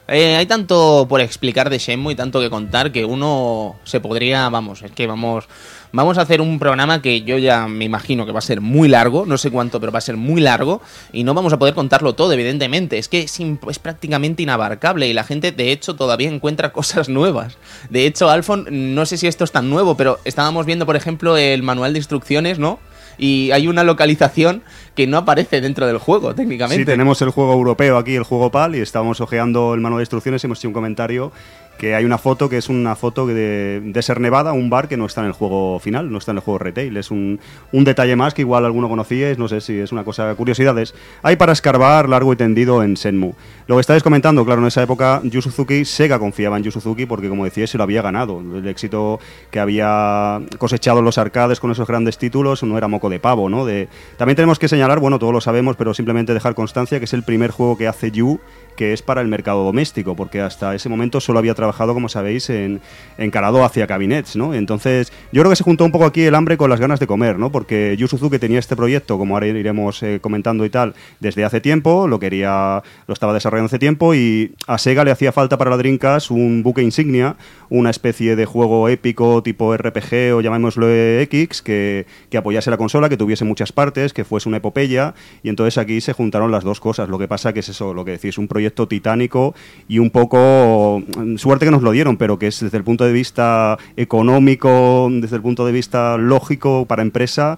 [0.07, 4.51] Eh, hay tanto por explicar de Shenmue y tanto que contar que uno se podría,
[4.51, 5.47] vamos, es que vamos,
[5.93, 8.87] vamos a hacer un programa que yo ya me imagino que va a ser muy
[8.87, 11.73] largo, no sé cuánto, pero va a ser muy largo y no vamos a poder
[11.73, 12.99] contarlo todo, evidentemente.
[12.99, 17.57] Es que es, es prácticamente inabarcable y la gente, de hecho, todavía encuentra cosas nuevas.
[17.89, 21.39] De hecho, Alfon, no sé si esto es tan nuevo, pero estábamos viendo, por ejemplo,
[21.39, 22.79] el manual de instrucciones, ¿no?
[23.19, 24.63] Y hay una localización
[24.95, 26.83] que no aparece dentro del juego, técnicamente.
[26.83, 30.05] Sí, tenemos el juego europeo aquí, el juego PAL, y estábamos ojeando el manual de
[30.05, 31.33] instrucciones hemos hecho un comentario
[31.79, 34.97] que hay una foto que es una foto de, de Ser Nevada, un bar que
[34.97, 36.97] no está en el juego final, no está en el juego retail.
[36.97, 37.41] Es un,
[37.73, 40.95] un detalle más que igual alguno conocíais, no sé si es una cosa, curiosidades.
[41.23, 43.33] Hay para escarbar largo y tendido en Senmu.
[43.67, 47.07] Lo que estáis comentando, claro, en esa época Yu Suzuki, Sega confiaba en Yu Suzuki
[47.07, 48.41] porque, como decíais, se lo había ganado.
[48.41, 49.19] El éxito
[49.51, 53.49] que había cosechado en los arcades con esos grandes títulos no era moco de pavo,
[53.49, 53.65] ¿no?
[53.65, 57.13] De, también tenemos que señalar, bueno, todos lo sabemos, pero simplemente dejar constancia que es
[57.15, 58.39] el primer juego que hace Yu
[58.77, 62.51] que es para el mercado doméstico, porque hasta ese momento solo había trabajado, como sabéis,
[62.51, 62.81] en
[63.19, 64.55] encarado hacia cabinets, ¿no?
[64.55, 67.07] Entonces, yo creo que se juntó un poco aquí el hambre con las ganas de
[67.07, 67.51] comer, ¿no?
[67.51, 71.61] Porque Yu Suzuki tenía este proyecto, como ahora iremos eh, comentando y tal, desde hace
[71.61, 75.71] tiempo, lo quería, lo estaba desarrollando hace tiempo y a Sega le hacía falta para
[75.71, 77.37] la Dreamcast un buque insignia,
[77.69, 83.09] una especie de juego épico tipo RPG o llamémoslo X, que, que apoyase la consola,
[83.09, 86.81] que tuviese muchas partes, que fuese una epopeya, y entonces aquí se juntaron las dos
[86.81, 87.09] cosas.
[87.09, 89.55] Lo que pasa que es eso, lo que decís, un proyecto titánico
[89.89, 93.05] y un poco mm, suerte que nos lo dieron, pero que es desde el punto
[93.05, 97.57] de vista económico, desde el punto de vista lógico para empresa,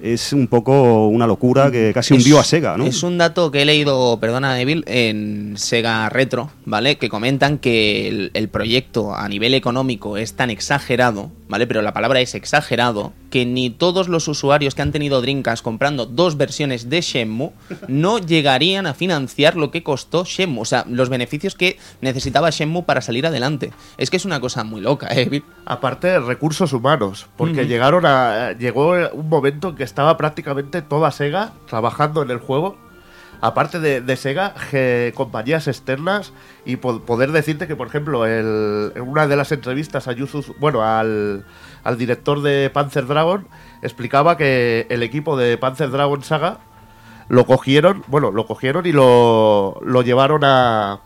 [0.00, 2.84] es un poco una locura que casi Es- hundió a Sega, ¿no?
[2.86, 6.98] Es un dato que he leído, perdona Evil, en Sega Retro, ¿vale?
[6.98, 11.66] Que comentan que el, el proyecto a nivel económico es tan exagerado, ¿vale?
[11.66, 16.06] Pero la palabra es exagerado, que ni todos los usuarios que han tenido Dreamcast comprando
[16.06, 17.50] dos versiones de Shenmue
[17.86, 22.84] no llegarían a financiar lo que costó Shenmue, o sea, los beneficios que necesitaba Shenmue
[22.84, 23.72] para salir adelante.
[23.98, 25.42] Es que es una cosa muy loca, ¿eh?
[25.66, 28.52] Aparte, recursos humanos, porque llegaron a.
[28.58, 32.76] Llegó un momento en que estaba prácticamente toda Sega trabajando en el juego.
[33.40, 34.52] Aparte de, de Sega,
[35.14, 36.32] compañías externas
[36.66, 40.26] y po- poder decirte que, por ejemplo, el- en una de las entrevistas a Yu
[40.26, 41.44] Suzu- bueno, al,
[41.88, 43.48] al director de Panzer Dragon,
[43.80, 46.58] explicaba que el equipo de Panzer Dragon Saga
[47.28, 51.00] lo cogieron, bueno, lo cogieron y lo, lo llevaron a, a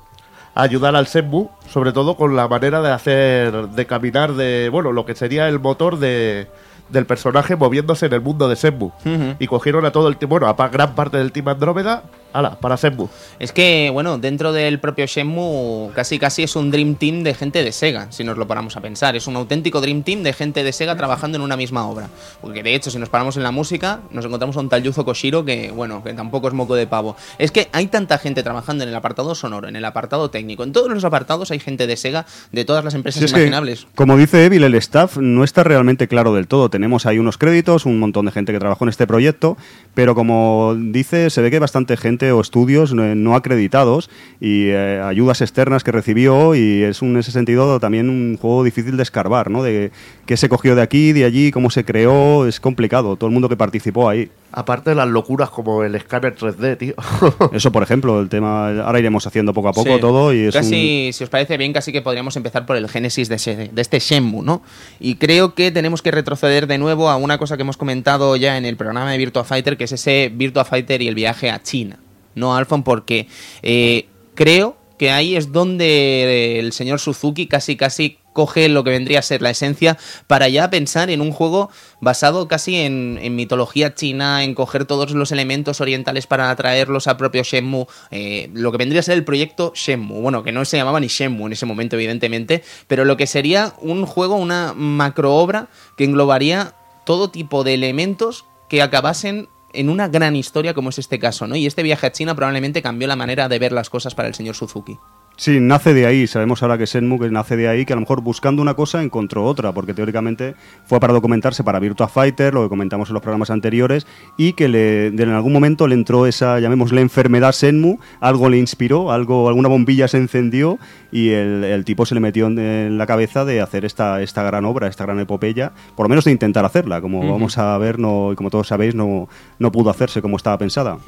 [0.54, 5.06] ayudar al Senmu, sobre todo con la manera de hacer, de caminar de, bueno, lo
[5.06, 6.48] que sería el motor de,
[6.88, 8.90] del personaje moviéndose en el mundo de Senmu.
[9.38, 12.76] Y cogieron a todo el team, bueno, a gran parte del team Andrómeda, ala, para
[12.76, 13.08] Senmu.
[13.38, 17.62] Es que, bueno, dentro del propio Shenmue casi casi es un Dream Team de gente
[17.62, 19.16] de Sega, si nos lo paramos a pensar.
[19.16, 22.08] Es un auténtico Dream Team de gente de Sega trabajando en una misma obra.
[22.40, 25.04] Porque de hecho, si nos paramos en la música, nos encontramos a un tal Yuzo
[25.04, 27.16] Koshiro que, bueno, que tampoco es moco de pavo.
[27.38, 30.72] Es que hay tanta gente trabajando en el apartado sonoro, en el apartado técnico, en
[30.72, 33.86] todos los apartados hay gente de Sega de todas las empresas Sí, es que, imaginables.
[33.94, 36.70] como dice Evil, el staff no está realmente claro del todo.
[36.70, 39.56] Tenemos ahí unos créditos, un montón de gente que trabajó en este proyecto,
[39.94, 44.08] pero como dice, se ve que hay bastante gente o estudios no, acreditados
[44.40, 48.62] y eh, ayudas externas que recibió y es un, en ese sentido también un juego
[48.62, 49.62] difícil de escarbar, ¿no?
[49.64, 49.90] De
[50.26, 53.16] qué se cogió de aquí, de allí, cómo se creó, es complicado.
[53.16, 54.30] Todo el mundo que participó ahí.
[54.54, 56.94] Aparte de las locuras como el escáner 3D, tío.
[57.52, 58.82] Eso, por ejemplo, el tema.
[58.82, 60.00] Ahora iremos haciendo poco a poco Sí.
[60.00, 63.30] todo y es casi, si os parece bien, casi que podríamos empezar por el génesis
[63.30, 64.62] de, ese- de este Shenmue, ¿no?
[65.00, 68.58] Y creo que tenemos que retroceder de nuevo a una cosa que hemos comentado ya
[68.58, 71.62] en el programa de Virtua Fighter, que es ese Virtua Fighter y el viaje a
[71.62, 71.98] China,
[72.34, 72.82] ¿no, Alfon?
[72.82, 73.28] Porque
[73.62, 79.18] eh, creo que ahí es donde el señor Suzuki casi casi coge lo que vendría
[79.18, 83.94] a ser la esencia para ya pensar en un juego basado casi en, en mitología
[83.94, 88.78] china, en coger todos los elementos orientales para traerlos a propio Shenmue, eh, lo que
[88.78, 91.66] vendría a ser el proyecto Shenmue, bueno, que no se llamaba ni Shenmue en ese
[91.66, 97.74] momento evidentemente, pero lo que sería un juego, una macroobra que englobaría todo tipo de
[97.74, 101.56] elementos que acabasen en una gran historia como es este caso, ¿no?
[101.56, 104.34] Y este viaje a China probablemente cambió la manera de ver las cosas para el
[104.34, 104.98] señor Suzuki.
[105.36, 106.26] Sí, nace de ahí.
[106.26, 109.02] Sabemos ahora que Shenmue que nace de ahí, que a lo mejor buscando una cosa
[109.02, 113.22] encontró otra, porque teóricamente fue para documentarse para Virtua Fighter, lo que comentamos en los
[113.22, 118.48] programas anteriores, y que le, en algún momento le entró esa, llamémosle enfermedad Shenmue, algo
[118.48, 120.78] le inspiró, algo, alguna bombilla se encendió
[121.10, 124.42] y el, el tipo se le metió en, en la cabeza de hacer esta, esta
[124.42, 127.00] gran obra, esta gran epopeya, por lo menos de intentar hacerla.
[127.00, 130.58] Como vamos a ver, no, y como todos sabéis, no, no pudo hacerse como estaba
[130.58, 130.98] pensada.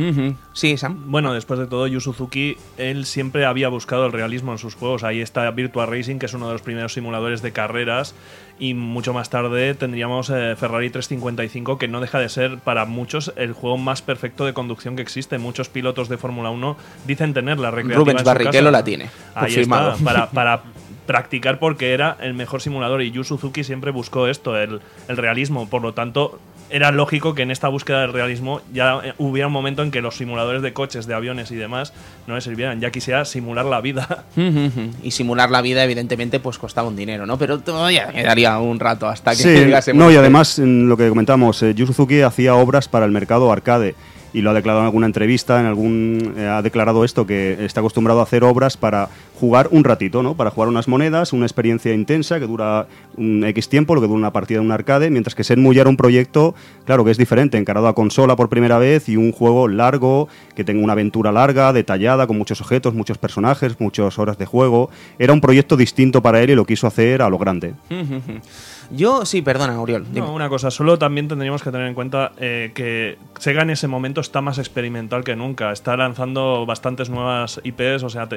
[0.52, 1.04] Sí, Sam.
[1.06, 5.04] Bueno, después de todo, Yu Suzuki, él siempre había buscado el realismo en sus juegos.
[5.04, 8.14] Ahí está Virtua Racing, que es uno de los primeros simuladores de carreras.
[8.58, 13.32] Y mucho más tarde tendríamos eh, Ferrari 355, que no deja de ser para muchos
[13.36, 15.38] el juego más perfecto de conducción que existe.
[15.38, 18.70] Muchos pilotos de Fórmula 1 dicen tener la recreativa Rubens en su Barrichello casa.
[18.70, 20.62] la tiene, Ahí está, para, para
[21.06, 23.02] practicar porque era el mejor simulador.
[23.02, 25.68] Y Yu Suzuki siempre buscó esto, el, el realismo.
[25.68, 26.38] Por lo tanto,
[26.74, 30.00] era lógico que en esta búsqueda del realismo ya eh, hubiera un momento en que
[30.00, 31.92] los simuladores de coches, de aviones y demás
[32.26, 32.80] no le sirvieran.
[32.80, 34.24] Ya quisiera simular la vida.
[35.02, 37.38] y simular la vida, evidentemente, pues costaba un dinero, ¿no?
[37.38, 40.96] Pero todavía quedaría un rato hasta que Sí, llegásemos no, y a- además, en lo
[40.96, 43.94] que comentamos, eh, Yu Suzuki hacía obras para el mercado arcade
[44.34, 47.80] y lo ha declarado en alguna entrevista, en algún eh, ha declarado esto que está
[47.80, 50.34] acostumbrado a hacer obras para jugar un ratito, ¿no?
[50.34, 54.18] Para jugar unas monedas, una experiencia intensa que dura un X tiempo, lo que dura
[54.18, 57.16] una partida de un arcade, mientras que Shenmue ya era un proyecto, claro, que es
[57.16, 61.30] diferente, encarado a consola por primera vez y un juego largo, que tenga una aventura
[61.30, 64.90] larga, detallada, con muchos objetos, muchos personajes, muchas horas de juego.
[65.16, 67.74] Era un proyecto distinto para él y lo quiso hacer a lo grande.
[68.90, 70.04] Yo, sí, perdona, Oriol.
[70.10, 70.26] dime.
[70.26, 73.88] No, una cosa, solo también tendríamos que tener en cuenta eh, que Sega en ese
[73.88, 75.72] momento está más experimental que nunca.
[75.72, 78.28] Está lanzando bastantes nuevas IPs, o sea,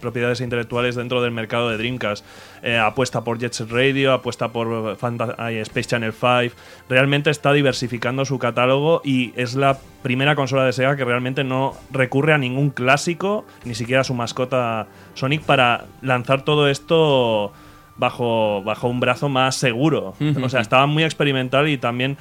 [0.00, 2.24] propiedades intelectuales dentro del mercado de Dreamcast.
[2.62, 6.54] Eh, apuesta por Jet Set Radio, apuesta por Space Channel 5.
[6.88, 11.74] Realmente está diversificando su catálogo y es la primera consola de Sega que realmente no
[11.90, 17.52] recurre a ningún clásico, ni siquiera a su mascota Sonic, para lanzar todo esto
[17.98, 20.14] bajo, bajo un brazo más seguro.
[20.42, 22.16] O sea, estaba muy experimental y también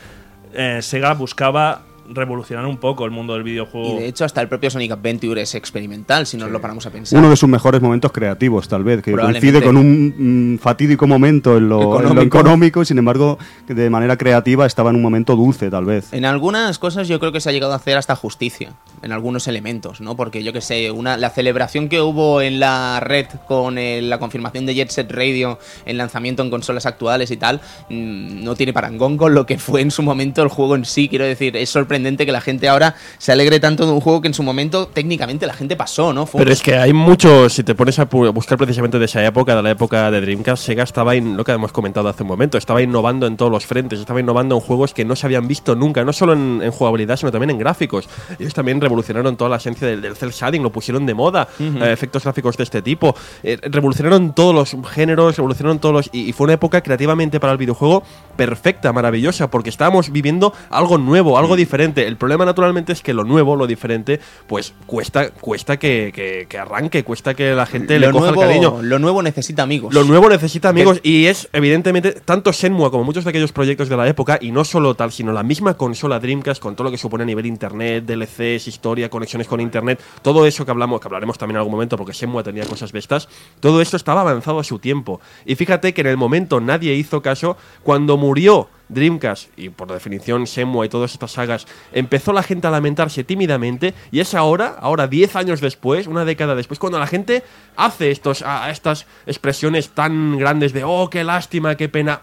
[0.53, 3.95] eh, Sega buscaba revolucionar un poco el mundo del videojuego.
[3.95, 6.89] Y de hecho, hasta el propio Sonic Adventure es experimental, si nos lo paramos a
[6.89, 7.19] pensar.
[7.19, 11.57] Uno de sus mejores momentos creativos, tal vez, que coincide con un mm, fatídico momento
[11.57, 12.81] en lo, en lo Económico.
[12.81, 16.13] y sin embargo, de manera creativa estaba en un momento dulce, tal vez.
[16.13, 19.47] En algunas cosas yo creo que se ha llegado a hacer hasta justicia, en algunos
[19.47, 20.15] elementos, ¿no?
[20.15, 24.19] Porque yo que sé, una, la celebración que hubo en la red con eh, la
[24.19, 28.73] confirmación de Jet Set Radio en lanzamiento en consolas actuales y tal, mm, no tiene
[28.73, 31.09] parangón con lo que fue en su momento el juego en sí.
[31.09, 34.27] Quiero decir, es sorprendente que la gente ahora se alegre tanto de un juego que
[34.27, 36.25] en su momento técnicamente la gente pasó, ¿no?
[36.25, 39.55] Fue Pero es que hay muchos, si te pones a buscar precisamente de esa época,
[39.55, 42.57] de la época de Dreamcast, Sega estaba, in- lo que hemos comentado hace un momento,
[42.57, 45.75] estaba innovando en todos los frentes, estaba innovando en juegos que no se habían visto
[45.75, 48.07] nunca, no solo en, en jugabilidad, sino también en gráficos.
[48.39, 51.91] Ellos también revolucionaron toda la esencia del, del cel shading, lo pusieron de moda, eh,
[51.91, 56.09] efectos gráficos de este tipo, eh, revolucionaron todos los géneros, revolucionaron todos los...
[56.13, 58.03] Y, y fue una época creativamente para el videojuego
[58.35, 61.86] perfecta, maravillosa, porque estábamos viviendo algo nuevo, algo diferente.
[61.95, 66.57] El problema naturalmente es que lo nuevo, lo diferente, pues cuesta, cuesta que, que- que
[66.57, 68.79] arranque, cuesta que la gente le lo, coja nuevo, el cariño.
[68.81, 69.93] lo nuevo necesita amigos.
[69.93, 73.97] Lo nuevo necesita amigos y es evidentemente tanto Shenmue como muchos de aquellos proyectos de
[73.97, 76.97] la época y no solo tal, sino la misma consola Dreamcast con todo lo que
[76.97, 81.37] supone a nivel internet, DLCs, historia, conexiones con internet, todo eso que hablamos, que hablaremos
[81.37, 83.27] también en algún momento porque Shenmue tenía cosas de estas,
[83.59, 85.19] todo esto estaba avanzado a su tiempo.
[85.45, 90.45] Y fíjate que en el momento nadie hizo caso cuando murió Dreamcast y por definición
[90.45, 95.07] Shenmue y todas estas sagas, empezó la gente a lamentarse tímidamente y es ahora, ahora
[95.07, 97.43] 10 años después, una década después, cuando la gente
[97.75, 102.21] hace estos, a- estas expresiones tan grandes de oh, qué lástima, qué pena.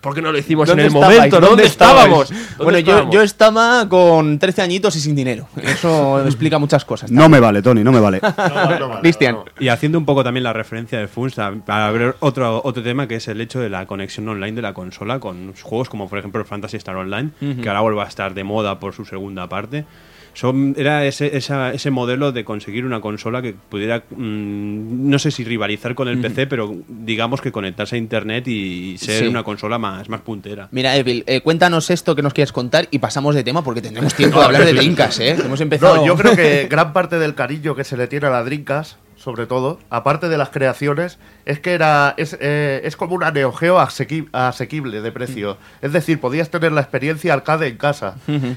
[0.00, 1.16] ¿Por qué no lo hicimos en ¿Dónde el estabais?
[1.18, 1.40] momento?
[1.40, 1.98] ¿Dónde, estabais?
[2.04, 2.28] estábamos?
[2.30, 3.14] ¿Dónde Bueno, yo, estábamos?
[3.14, 5.46] yo estaba con 13 añitos y sin dinero.
[5.62, 7.10] Eso explica muchas cosas.
[7.10, 8.20] No me vale, Tony, no me vale.
[9.02, 9.38] Cristian.
[9.58, 13.06] Y haciendo un poco también la referencia de Funs, a- para ver otro, otro tema
[13.06, 16.18] que es el hecho de la conexión online de la consola con juegos como por
[16.18, 17.30] ejemplo el Fantasy Star Online,
[17.62, 19.84] que ahora vuelve a estar de moda por su segunda parte.
[20.32, 25.30] Son, era ese, esa- ese modelo de conseguir una consola que pudiera, mm, no sé
[25.30, 29.26] si rivalizar con el PC, pero digamos que conectarse a Internet y ser Sí.
[29.26, 30.68] una consola más, más puntera.
[30.70, 34.14] Mira, Evil, eh, cuéntanos esto que nos quieres contar y pasamos de tema porque tendremos
[34.14, 35.36] tiempo de hablar de Dreamcast, ¿eh?
[35.44, 35.96] Hemos empezado...
[35.96, 38.96] No, yo creo que gran parte del cariño que se le tiene a la Dreamcast,
[39.22, 43.52] sobre todo, aparte de las creaciones, es que era es, eh, es como una Neo
[43.52, 45.58] Geo asequi- asequible de precio.
[45.82, 48.14] Es decir, podías tener la experiencia arcade en casa.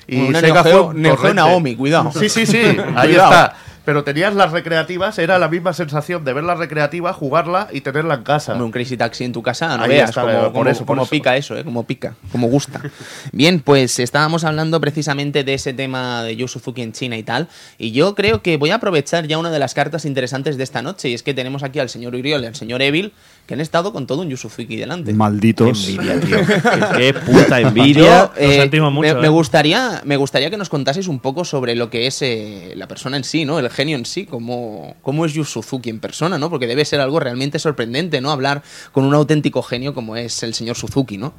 [0.08, 1.36] Y Una Sega Neo Geo- fue un Neo Geo torrente.
[1.41, 2.12] Naomi, cuidado.
[2.13, 3.56] Sí, sí, sí, ahí está.
[3.86, 8.13] Pero tenías las recreativas, era la misma sensación de ver la recreativa, jugarla y tenerla
[8.15, 8.54] en casa.
[8.54, 10.96] Un Crazy Taxi en tu casa, no Ahí veas está, cómo, por cómo- eso, por
[10.96, 11.10] cómo eso.
[11.10, 11.65] pica eso, ¿eh?
[11.65, 12.82] Cómo pica, cómo gusta.
[13.34, 17.50] Bien, pues estábamos hablando precisamente de ese tema de Yu Suzuki en China y tal,
[17.78, 20.82] y yo creo que voy a aprovechar ya una de las cartas interesantes de esta
[20.82, 23.12] noche, y es que tenemos aquí al señor Uriol y al señor Evil,
[23.46, 25.14] que han estado con todo un Yu Suzuki delante.
[25.14, 25.90] Malditos.
[25.90, 26.38] Envidia, tío.
[26.98, 28.32] Qué, puta envidia.
[28.34, 29.30] Yo, eh, sentimos mucho, me, me ¿eh?
[29.30, 33.18] gustaría, me gustaría que nos contaseis un poco sobre lo que es eh, la persona
[33.18, 33.60] en sí, ¿no?
[33.60, 36.50] El genio en sí, cómo, cómo es Yu Suzuki en persona, ¿no?
[36.50, 38.32] Porque debe ser algo realmente sorprendente, ¿no?
[38.32, 41.34] Hablar con un auténtico genio como es el señor Suzuki, ¿no?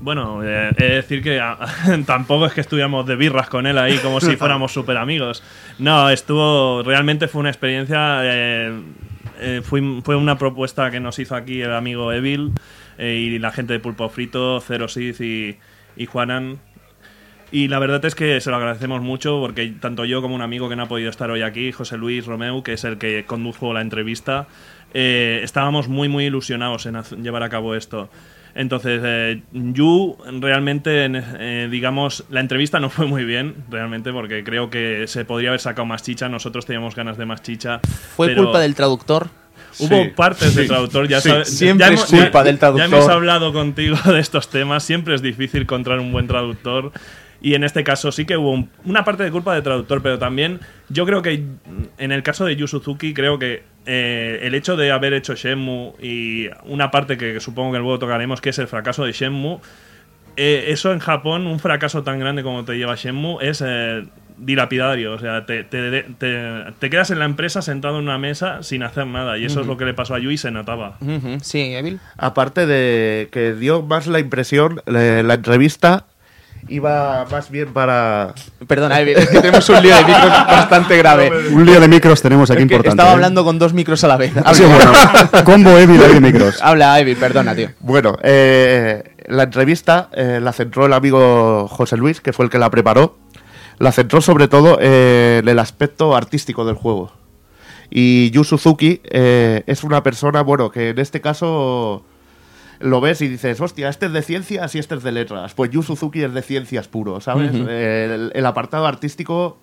[0.00, 1.56] Bueno, eh, he de decir que ah,
[2.06, 5.44] tampoco es que estuviéramos de birras con él ahí como si fuéramos súper amigos.
[5.78, 6.82] No, estuvo.
[6.82, 8.22] Realmente fue una experiencia.
[8.24, 8.82] eh,
[9.42, 12.52] eh, fue, una propuesta que nos hizo aquí el amigo Evil
[12.98, 15.58] eh, y la gente de Pulpo Frito, Zero Sith y,
[15.96, 16.60] y Juanan.
[17.52, 20.70] Y la verdad es que se lo agradecemos mucho porque tanto yo como un amigo
[20.70, 23.74] que no ha podido estar hoy aquí, José Luis Romeu, que es el que condujo
[23.74, 24.46] la entrevista,
[24.94, 28.08] eh, estábamos muy muy ilusionados en llevar a cabo esto.
[28.54, 34.44] Entonces, eh, Yu realmente, en- eh, digamos, la entrevista no fue muy bien, realmente, porque
[34.44, 36.28] creo que se podría haber sacado más chicha.
[36.28, 37.80] Nosotros teníamos ganas de más chicha.
[38.16, 39.28] ¿Fue pero culpa del traductor?
[39.78, 41.48] Hubo Sí, partes del traductor, ya sí, sabes.
[41.48, 42.90] siempre ya es culpa ya- del traductor.
[42.90, 46.92] Ya hemos hablado contigo de estos temas, siempre es difícil encontrar un buen traductor.
[47.42, 50.18] Y en este caso sí que hubo un- una parte de culpa del traductor, pero
[50.18, 51.44] también yo creo que
[51.98, 55.94] en el caso de Yu Suzuki, creo que eh, el hecho de haber hecho Shenmue
[56.00, 59.58] y una parte que supongo que luego tocaremos, que es el fracaso de Shenmue,
[60.36, 64.04] eh, eso en Japón, un fracaso tan grande como te lleva Shenmue, es eh,
[64.38, 65.12] dilapidario.
[65.12, 68.82] O sea, te, te- te- te quedas en la empresa sentado en una mesa sin
[68.82, 69.36] hacer nada.
[69.36, 70.96] Y eso es lo que le pasó a Yu y se notaba.
[71.42, 72.00] Sí, Evil.
[72.16, 76.06] Aparte de que dio más la impresión, la entrevista
[76.68, 78.34] iba más bien para...
[78.66, 81.30] Perdona, Evil, es que tenemos un lío de micros bastante grave.
[81.50, 82.90] Un lío de micros tenemos aquí Es que importante.
[82.90, 83.14] estaba ¿eh?
[83.14, 84.32] hablando con dos micros a la vez.
[84.44, 84.92] Ha sido bueno.
[85.44, 86.60] Combo Evil de micros.
[86.62, 87.70] Habla, Evil, perdona, tío.
[87.80, 92.58] Bueno, eh, la entrevista eh, la centró el amigo José Luis, que fue el que
[92.58, 93.16] la preparó.
[93.78, 97.12] La centró sobre todo eh, en el aspecto artístico del juego.
[97.90, 102.04] Y Yu Suzuki eh, es una persona, bueno, que en este caso
[102.82, 105.54] lo ves y dices, hostia, este es de ciencias y este es de letras.
[105.54, 107.52] Pues Yu Suzuki es de ciencias puro, ¿sabes?
[107.54, 109.58] el, el apartado artístico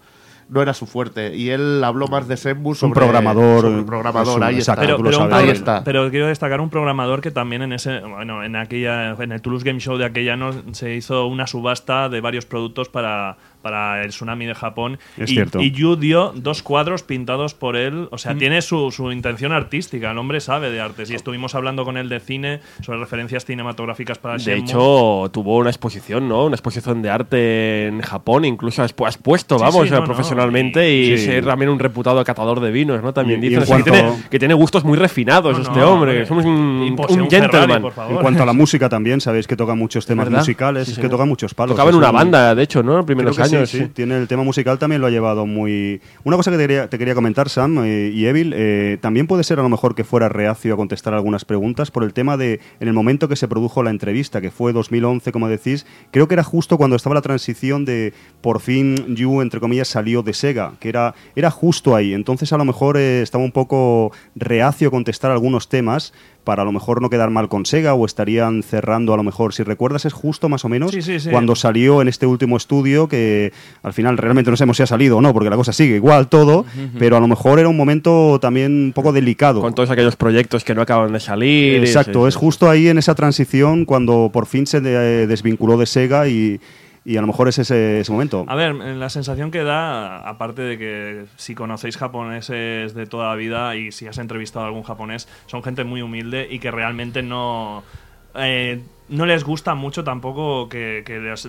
[0.49, 1.35] no era su fuerte.
[1.35, 2.95] Y él habló más de Senmu sobre...
[2.99, 4.97] programador, sobre programador, es un- ahí exacto, está.
[4.97, 5.83] Pero, un ahí está.
[5.83, 9.63] pero quiero destacar un programador que también en ese bueno en aquella en el Toulouse
[9.63, 14.09] Game Show de aquella no se hizo una subasta de varios productos para, para el
[14.09, 15.59] tsunami de Japón Es y, cierto.
[15.61, 18.19] y Yu dio dos cuadros pintados por él o Mm.
[18.19, 21.97] sea tiene su, su intención artística el hombre sabe de artes y estuvimos hablando con
[21.97, 24.63] él de cine sobre referencias cinematográficas para De Shenmue.
[24.69, 26.45] hecho, tuvo una exposición, ¿no?
[26.45, 29.99] Una exposición de arte en Japón, incluso has, has puesto, Sí, vamos, sí, eh, no,
[29.99, 31.25] no, profesionalmente y- y, Sí.
[31.25, 33.13] ser también un reputado catador de vinos, ¿no?
[33.13, 36.25] También sea, que, tiene, que tiene gustos muy refinados No, este no, hombre.
[36.25, 36.95] Somos un,
[37.29, 37.81] gentleman.
[37.81, 38.13] por favor.
[38.15, 40.39] En cuanto a la música también, sabéis que toca muchos temas ¿Verdad?
[40.39, 41.11] musicales, Sí, es que señor.
[41.11, 41.73] toca muchos palos.
[41.75, 42.91] Tocaba en es una un- banda, de hecho, ¿no?
[42.91, 43.87] En los primeros años, sí, sí.
[43.87, 46.01] Tiene el tema musical también lo ha llevado muy.
[46.23, 49.43] Una cosa que te quería, te quería comentar, Sam eh, y Evil, eh, también puede
[49.43, 52.59] ser a lo mejor que fuera reacio a contestar algunas preguntas por el tema de
[52.79, 56.35] en el momento que se produjo la entrevista, que fue 2011, como decís, creo que
[56.35, 60.73] era justo cuando estaba la transición de por fin Yu entre comillas salió de Sega,
[60.79, 62.13] que era era justo ahí.
[62.13, 66.13] Entonces a lo mejor eh, estaba un poco reacio a contestar algunos temas
[66.49, 69.53] para a lo mejor no quedar mal con Sega o estarían cerrando a lo mejor,
[69.53, 71.29] si recuerdas es justo más o menos Sí, sí, sí.
[71.29, 75.17] cuando salió en este último estudio que al final realmente no sabemos si ha salido
[75.17, 76.65] o no, porque la cosa sigue igual todo,
[76.97, 79.61] pero a lo mejor era un momento también un poco delicado.
[79.61, 81.83] Con todos aquellos proyectos que no acaban de salir.
[81.83, 82.39] y- Exacto, sí, es sí.
[82.39, 86.59] justo ahí en esa transición cuando por fin se de- desvinculó de Sega y,
[87.09, 88.45] y a lo mejor es ese, momento.
[88.47, 93.35] A ver, la sensación que da, aparte de que si conocéis japoneses de toda la
[93.35, 97.23] vida y si has entrevistado a algún japonés, son gente muy humilde y que realmente
[97.23, 97.81] no,
[98.35, 101.03] eh, no les gusta mucho tampoco que,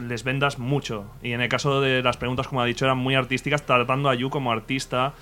[0.08, 1.04] les vendas mucho.
[1.22, 4.14] Y en el caso de las preguntas, como ha dicho, eran muy artísticas, tratando a
[4.14, 5.12] Yu como artista.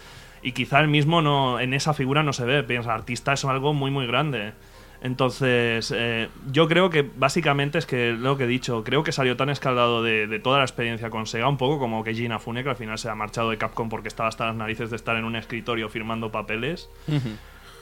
[0.41, 2.63] Y quizá él mismo no, en esa figura no se ve.
[2.63, 4.53] Piensa, artista es algo muy, muy grande.
[5.01, 9.37] Entonces, eh, yo creo que básicamente es que lo que he dicho, creo que salió
[9.37, 12.65] tan escaldado de, de toda la experiencia con Sega, un poco como que Gina Fune,
[12.65, 15.17] que al final se ha marchado de Capcom porque estaba hasta las narices de estar
[15.17, 16.91] en un escritorio firmando papeles.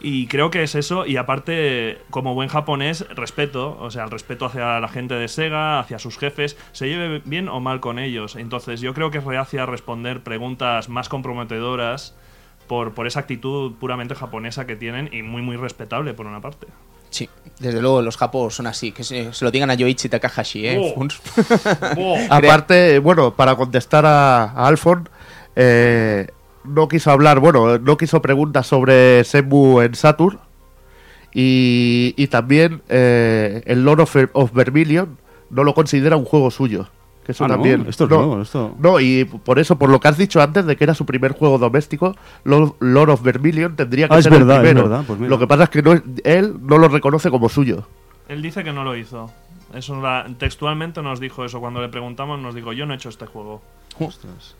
[0.00, 4.44] Y creo que es eso, y aparte, como buen japonés, respeto, o sea, el respeto
[4.44, 8.36] hacia la gente de Sega, hacia sus jefes, se lleve bien o mal con ellos.
[8.36, 12.14] Entonces, yo creo que es reacia a responder preguntas más comprometedoras
[12.66, 16.66] por, por esa actitud puramente japonesa que tienen y muy, muy respetable por una parte.
[17.16, 20.66] Sí, desde luego los japos son así, que se, se lo digan a Yoichi Takahashi,
[20.66, 20.78] ¿eh?
[20.78, 20.94] Oh.
[20.94, 21.18] Funs.
[22.28, 25.08] Aparte, bueno, para contestar a, a Alfon,
[25.54, 26.26] eh,
[26.64, 30.38] no quiso hablar, bueno, no quiso preguntas sobre Senmu en Saturn.
[31.32, 35.16] Y, y también eh, el Lord of, of Vermilion
[35.48, 36.90] no lo considera un juego suyo.
[37.26, 37.84] Que eso Ah, no, también.
[37.88, 40.64] esto es no, nuevo, esto- no, y por eso, por lo que has dicho antes
[40.64, 42.14] de que era su primer juego doméstico,
[42.44, 44.88] Lord, of Vermilion tendría que Ah, es ser verdad, el es primero.
[44.88, 45.30] verdad, pues mira.
[45.30, 47.82] lo que pasa es que no él no lo reconoce como suyo.
[48.28, 49.28] Él dice que no lo hizo.
[49.74, 51.58] Eso la- textualmente nos dijo eso.
[51.58, 53.60] Cuando le preguntamos, nos dijo: Yo no he hecho este juego.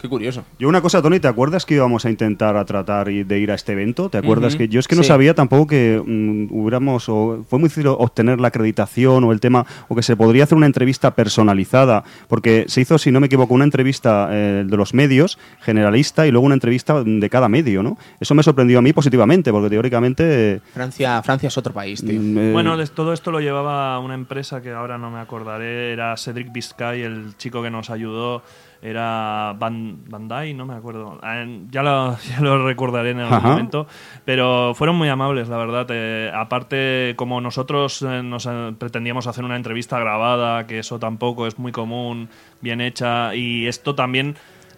[0.01, 0.45] Qué curioso.
[0.59, 3.55] Yo una cosa, Tony, ¿te acuerdas que íbamos a intentar a tratar de ir a
[3.55, 4.09] este evento?
[4.09, 5.09] ¿Te acuerdas Ujú, que yo es que no sí.
[5.09, 9.67] sabía tampoco que mm, hubiéramos o fue muy difícil obtener la acreditación o el tema
[9.89, 13.55] o que se podría hacer una entrevista personalizada porque se hizo, si no me equivoco,
[13.55, 17.99] una entrevista eh, de los medios generalista y luego una entrevista de cada medio, ¿no?
[18.21, 22.19] Eso me sorprendió a mí positivamente porque teóricamente eh, Francia, Francia es otro país, tío.
[22.21, 25.93] mm, eh, Bueno, todo esto lo llevaba una empresa que ahora no me acordaré.
[25.93, 28.43] Era Cedric Biscay, el chico que nos ayudó.
[28.89, 31.19] Era Ban- Bandai, no me acuerdo.
[31.23, 33.49] Ah, Ya lo, ya lo recordaré en algún Ajá.
[33.49, 33.87] momento.
[34.25, 35.87] Pero fueron muy amables, la verdad.
[35.91, 41.47] Eh, aparte, como nosotros eh, nos eh, pretendíamos hacer una entrevista grabada, que eso tampoco
[41.49, 42.29] es muy común,
[42.61, 43.35] bien hecha.
[43.35, 44.37] Y esto también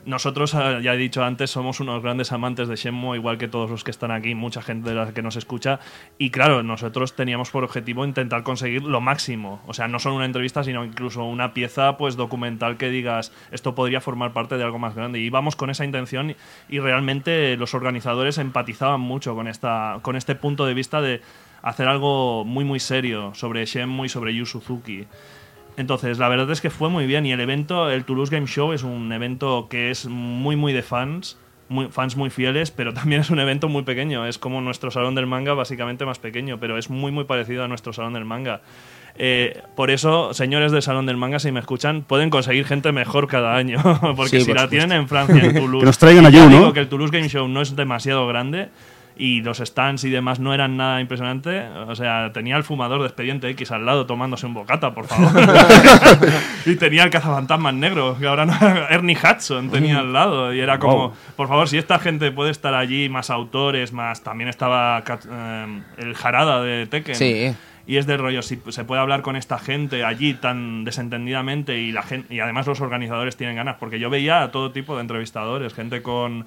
[0.09, 3.71] nosotros, eh, ya he dicho antes, somos unos grandes amantes de Shenmue, igual que todos
[3.71, 5.81] los que están aquí, mucha gente de la que nos escucha.
[6.17, 9.61] Y claro, nosotros teníamos por objetivo intentar conseguir lo máximo.
[9.67, 13.75] O sea, no solo una entrevista, sino incluso una pieza pues documental que digas, esto
[13.75, 15.21] podría formar parte de algo más grande.
[15.21, 16.37] Y íbamos con esa intención y,
[16.71, 21.21] y realmente los organizadores empatizaban mucho con, esta, con este punto de vista de
[21.61, 25.07] hacer algo muy muy serio sobre Shenmue y sobre Yu Suzuki.
[25.79, 28.73] Entonces, la verdad es que fue muy bien y el evento, el Toulouse Game Show,
[28.73, 33.21] es un evento que es muy, muy de fans, muy, fans muy fieles, pero también
[33.21, 34.27] es un evento muy pequeño.
[34.27, 37.69] Es como nuestro salón del manga, básicamente más pequeño, pero es muy, muy parecido a
[37.69, 38.61] nuestro salón del manga.
[39.21, 43.27] Eh, por eso, señores del Salón del Manga, si me escuchan, pueden conseguir gente mejor
[43.27, 43.79] cada año.
[44.17, 44.69] Porque Sí, si por la supuesto.
[44.69, 45.81] tienen en Francia, en Toulouse.
[45.81, 46.59] Que nos traigan a y ya Yu, ¿no?
[46.59, 48.69] digo que el Toulouse Game Show no es demasiado grande
[49.19, 51.61] y los stands y demás no eran nada impresionante.
[51.89, 55.29] O sea, tenía el fumador de Expediente X al lado tomándose un bocata, por favor.
[56.67, 58.57] y tenía el cazafantasmas negro, que ahora no,
[58.91, 60.55] Ernie Hudson tenía al lado.
[60.55, 61.13] Y era como, Wow.
[61.37, 64.23] por favor, si esta gente puede estar allí, más autores, más.
[64.23, 67.15] También estaba eh, el Jarada de Tekken.
[67.17, 67.53] Sí.
[67.89, 71.91] Y es del rollo, si se puede hablar con esta gente allí tan desentendidamente y
[71.91, 75.01] la gente, y además los organizadores tienen ganas, porque yo veía a todo tipo de
[75.01, 76.45] entrevistadores, gente con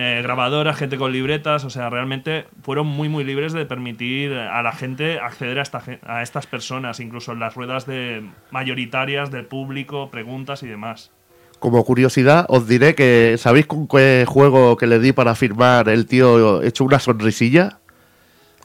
[0.00, 4.62] eh, grabadoras, gente con libretas, o sea, realmente fueron muy muy libres de permitir a
[4.62, 8.22] la gente acceder a, estas personas, incluso en las ruedas de
[8.52, 11.10] mayoritarias del público, preguntas y demás.
[11.58, 16.06] Como curiosidad, os diré que ¿sabéis con qué juego que le di para firmar el
[16.06, 17.80] tío hecho una sonrisilla?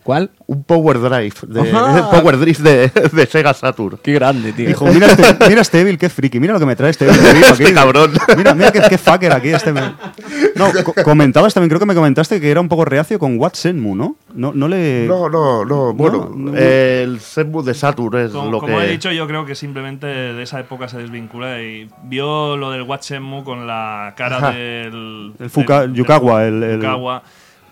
[0.03, 0.31] ¿Cuál?
[0.47, 1.63] Un Power Drive, de.
[2.11, 3.97] Power Drive de, de Sega Saturn.
[4.03, 4.67] Qué grande, tío.
[4.67, 7.19] Dijo, mira este, mira este Evil, qué friki, mira lo que me trae este Evil.
[7.53, 8.11] Este cabrón.
[8.35, 9.71] Mira, mira qué, qué fucker aquí este.
[9.71, 9.93] me-
[10.55, 13.53] No, co- comentabas también, creo que me comentaste que era un poco reacio con What
[13.53, 14.17] Senmu, ¿no?
[14.35, 15.05] No, no le...
[15.07, 15.93] No, no, no.
[15.93, 16.53] Bueno, no.
[16.57, 18.85] el Senmu de Saturn es Como, lo como que.
[18.85, 22.81] he dicho, yo creo que simplemente de esa época se desvincula y vio lo del
[22.81, 24.51] Watchemu con la cara Ajá.
[24.51, 27.23] del, El Fuka- del- del Yukawa, el- el- Yukawa.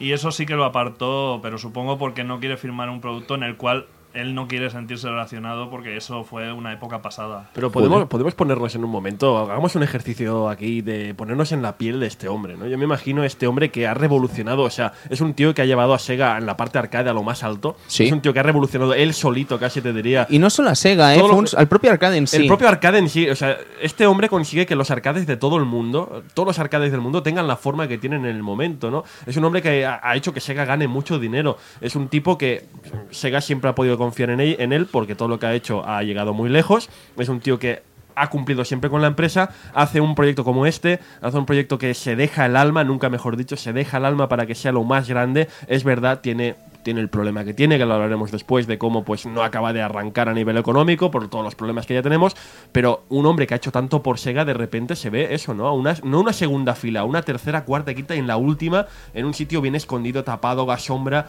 [0.02, 3.44] Y eso sí que lo apartó, pero supongo porque no quiere firmar un producto en
[3.44, 7.50] el cual él no quiere sentirse relacionado porque eso fue una época pasada.
[7.54, 11.78] Pero podemos, podemos ponernos en un momento, hagamos un ejercicio aquí de ponernos en la
[11.78, 12.68] piel de este hombre, ¿no?
[12.68, 15.62] Yo me imagino a este hombre que ha revolucionado, o sea, es un tío que
[15.62, 17.78] ha llevado a Sega en la parte arcade a lo más alto.
[17.88, 18.06] Sí.
[18.06, 20.28] Es un tío que ha revolucionado él solito, casi te diría.
[20.30, 21.20] Y no solo a Sega, ¿eh?
[21.20, 22.38] Funs, al propio arcade en sí.
[22.38, 25.58] El propio arcade en sí, o sea, este hombre consigue que los arcades de todo
[25.58, 28.92] el mundo, todos los arcades del mundo, tengan la forma que tienen en el momento,
[28.92, 29.04] ¿no?
[29.26, 31.58] Es un hombre que ha, ha hecho que Sega gane mucho dinero.
[31.80, 32.66] Es un tipo que
[33.12, 36.34] Sega siempre ha podido confiar en él, porque todo lo que ha hecho ha llegado
[36.34, 36.90] muy lejos.
[37.18, 37.84] Es un tío que
[38.16, 41.94] ha cumplido siempre con la empresa, hace un proyecto como este, hace un proyecto que
[41.94, 44.84] se deja el alma, nunca mejor dicho, se deja el alma para que sea lo
[44.84, 45.48] más grande.
[45.68, 49.26] Es verdad, tiene tiene el problema que tiene, que lo hablaremos después de cómo pues
[49.28, 52.36] no acaba de arrancar a nivel económico por todos los problemas que ya tenemos,
[52.72, 55.74] pero un hombre que ha hecho tanto por Sega de repente se ve eso, ¿no?
[55.76, 59.34] Una, no una segunda fila, una tercera, cuarta, quinta y en la última en un
[59.34, 61.28] sitio bien escondido, tapado, a sombra.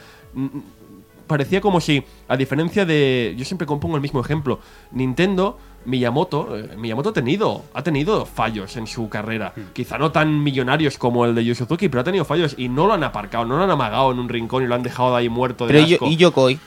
[1.26, 3.34] Parecía como si, a diferencia de.
[3.36, 4.60] Yo siempre compongo el mismo ejemplo.
[4.90, 9.52] Nintendo Miyamoto, eh, Miyamoto ha tenido, ha tenido fallos en su carrera.
[9.72, 12.86] Quizá no tan millonarios como el de Yu Suzuki, pero ha tenido fallos y no
[12.86, 15.28] lo han aparcado, no lo han amagado en un rincón y lo han dejado ahí
[15.28, 16.06] muerto de Pero y, asco.
[16.06, 16.58] y Yokoi.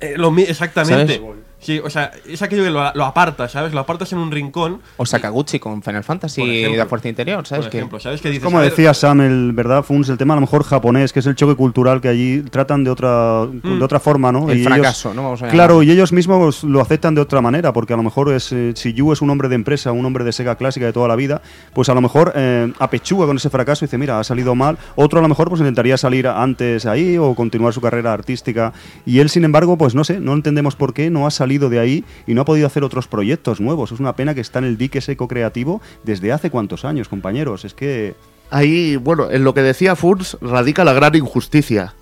[0.00, 1.16] Eh, lo exactamente.
[1.16, 1.39] ¿Sabes?
[1.60, 3.74] Sí, o sea, es aquello que lo, lo apartas, ¿sabes?
[3.74, 4.80] Lo apartas en un rincón.
[4.96, 6.72] O Sakaguchi con Final Fantasy ejemplo.
[6.72, 7.66] de la fuerza interior, ¿sabes?
[7.66, 8.22] Por Que- ejemplo, ¿sabes?
[8.22, 10.08] Que dices, Como ver, decía Sam, el, ¿verdad, Funs?
[10.08, 12.90] El tema a lo mejor japonés, que es el choque cultural que allí tratan de
[12.90, 14.50] otra, de otra forma, ¿no?
[14.50, 15.22] El Y ellos- fracaso, ¿no?
[15.24, 18.32] Vamos a Claro, y ellos mismos lo aceptan de otra manera, porque a lo mejor
[18.32, 20.94] es, eh, si Yu es un hombre de empresa, un hombre de Sega clásica de
[20.94, 21.42] toda la vida,
[21.74, 24.78] pues a lo mejor eh, apechuga con ese fracaso y dice, mira, ha salido mal.
[24.96, 28.72] Otro a lo mejor pues intentaría salir antes ahí o continuar su carrera artística.
[29.04, 31.78] Y él, sin embargo, pues no sé, no entendemos por qué no ha salido de
[31.78, 33.92] ahí y no ha podido hacer otros proyectos nuevos.
[33.92, 37.64] Es una pena que está en el dique seco creativo desde hace cuántos años, compañeros.
[37.64, 38.14] Es que...
[38.52, 41.94] Ahí, bueno, en lo que decía Funs radica la gran injusticia.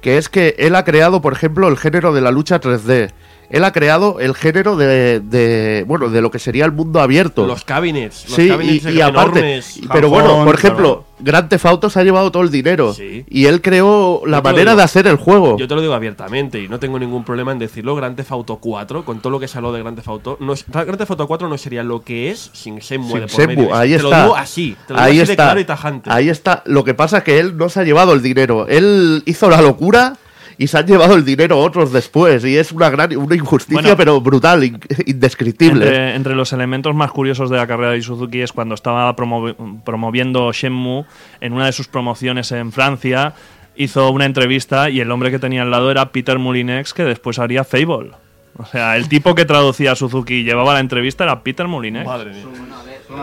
[0.00, 3.12] Que es que él ha creado, por ejemplo, el género de la lucha 3D.
[3.50, 7.46] Él ha creado el género de, de, bueno, de lo que sería el mundo abierto.
[7.46, 8.24] Los cabinets.
[8.28, 9.80] Los sí, cabinets y, y aparte, enormes.
[9.90, 11.04] pero Japón, bueno, por ejemplo, claro.
[11.20, 13.24] Grand Theft Auto se ha llevado todo el dinero Sí.
[13.28, 14.76] y él creó la manera digo.
[14.76, 15.56] de hacer el juego.
[15.56, 17.96] Yo te lo digo abiertamente y no tengo ningún problema en decirlo.
[17.96, 20.52] Grand Theft Auto 4, con todo lo que se habló de Grand Theft Auto, no
[20.52, 23.30] es- Grand Theft Auto 4 no sería lo que es sin Shenmue Sin de por
[23.40, 23.74] Shenmue, medio.
[23.74, 24.08] ahí te está.
[24.18, 25.44] lo digo así, te lo digo ahí así de está.
[25.44, 26.10] claro y tajante.
[26.12, 26.62] Ahí está.
[26.66, 28.66] Lo que pasa es que él no se ha llevado el dinero.
[28.68, 30.16] Él hizo la locura
[30.58, 32.44] y se han llevado el dinero otros después.
[32.44, 33.96] Y es una gran una injusticia, Bueno.
[33.96, 35.86] pero brutal, in- indescriptible.
[35.86, 39.54] Entre, entre los elementos más curiosos de la carrera de Suzuki es cuando estaba promovi-
[39.84, 41.04] promoviendo Shenmue
[41.40, 43.34] en una de sus promociones en Francia.
[43.76, 47.38] Hizo una entrevista y el hombre que tenía al lado era Peter Molinex, que después
[47.38, 48.10] haría Fable.
[48.56, 52.04] O sea, el tipo que traducía a Suzuki y llevaba la entrevista era Peter Molinex.
[52.04, 52.42] Madre mía.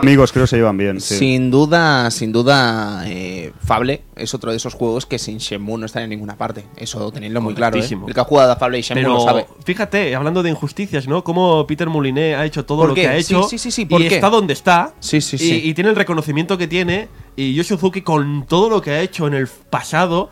[0.00, 1.00] Amigos, creo que se llevan bien.
[1.00, 1.16] sí.
[1.16, 5.86] Sin duda, sin duda, eh, Fable es otro de esos juegos que sin Shenmue no
[5.86, 6.64] está en ninguna parte.
[6.76, 7.78] Eso tenedlo muy claro.
[7.78, 7.86] ¿eh?
[8.06, 9.46] El que ha jugado a Fable y Shenmue Pero lo sabe.
[9.64, 11.22] fíjate, hablando de injusticias, ¿no?
[11.22, 13.02] Cómo Peter Moulinet ha hecho todo ¿Por lo qué?
[13.02, 14.16] que ha hecho sí, sí, sí, ¿por y qué?
[14.16, 15.60] está donde está Sí, sí, y, sí.
[15.64, 19.26] y tiene el reconocimiento que tiene y Yu Suzuki con todo lo que ha hecho
[19.26, 20.30] en el pasado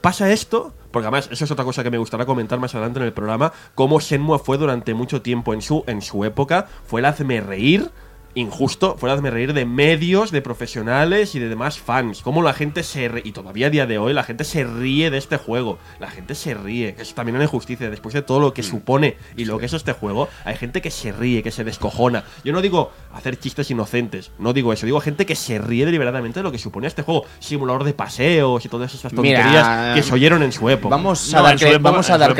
[0.00, 3.06] pasa esto porque además eso es otra cosa que me gustaría comentar más adelante en
[3.06, 7.06] el programa cómo Shenmue fue durante mucho tiempo en su en su época fue el
[7.06, 7.90] hazme reír
[8.34, 12.22] injusto, fue el hazme reír de medios, de profesionales y de demás fans.
[12.22, 15.10] Cómo la gente se ríe, y todavía a día de hoy la gente se ríe
[15.10, 15.78] de este juego.
[16.00, 17.90] La gente se ríe, que es también una injusticia.
[17.90, 20.90] Después de todo lo que supone y lo que es este juego, hay gente que
[20.90, 22.24] se ríe, que se descojona.
[22.44, 24.86] Yo no digo hacer chistes inocentes, no digo eso.
[24.86, 27.26] Digo gente que se ríe deliberadamente de lo que supone este juego.
[27.38, 30.96] Simulador de paseos y todas esas Mira, tonterías que se oyeron en su época.
[30.96, 32.34] Vamos a No, dar, época- vamos a dar.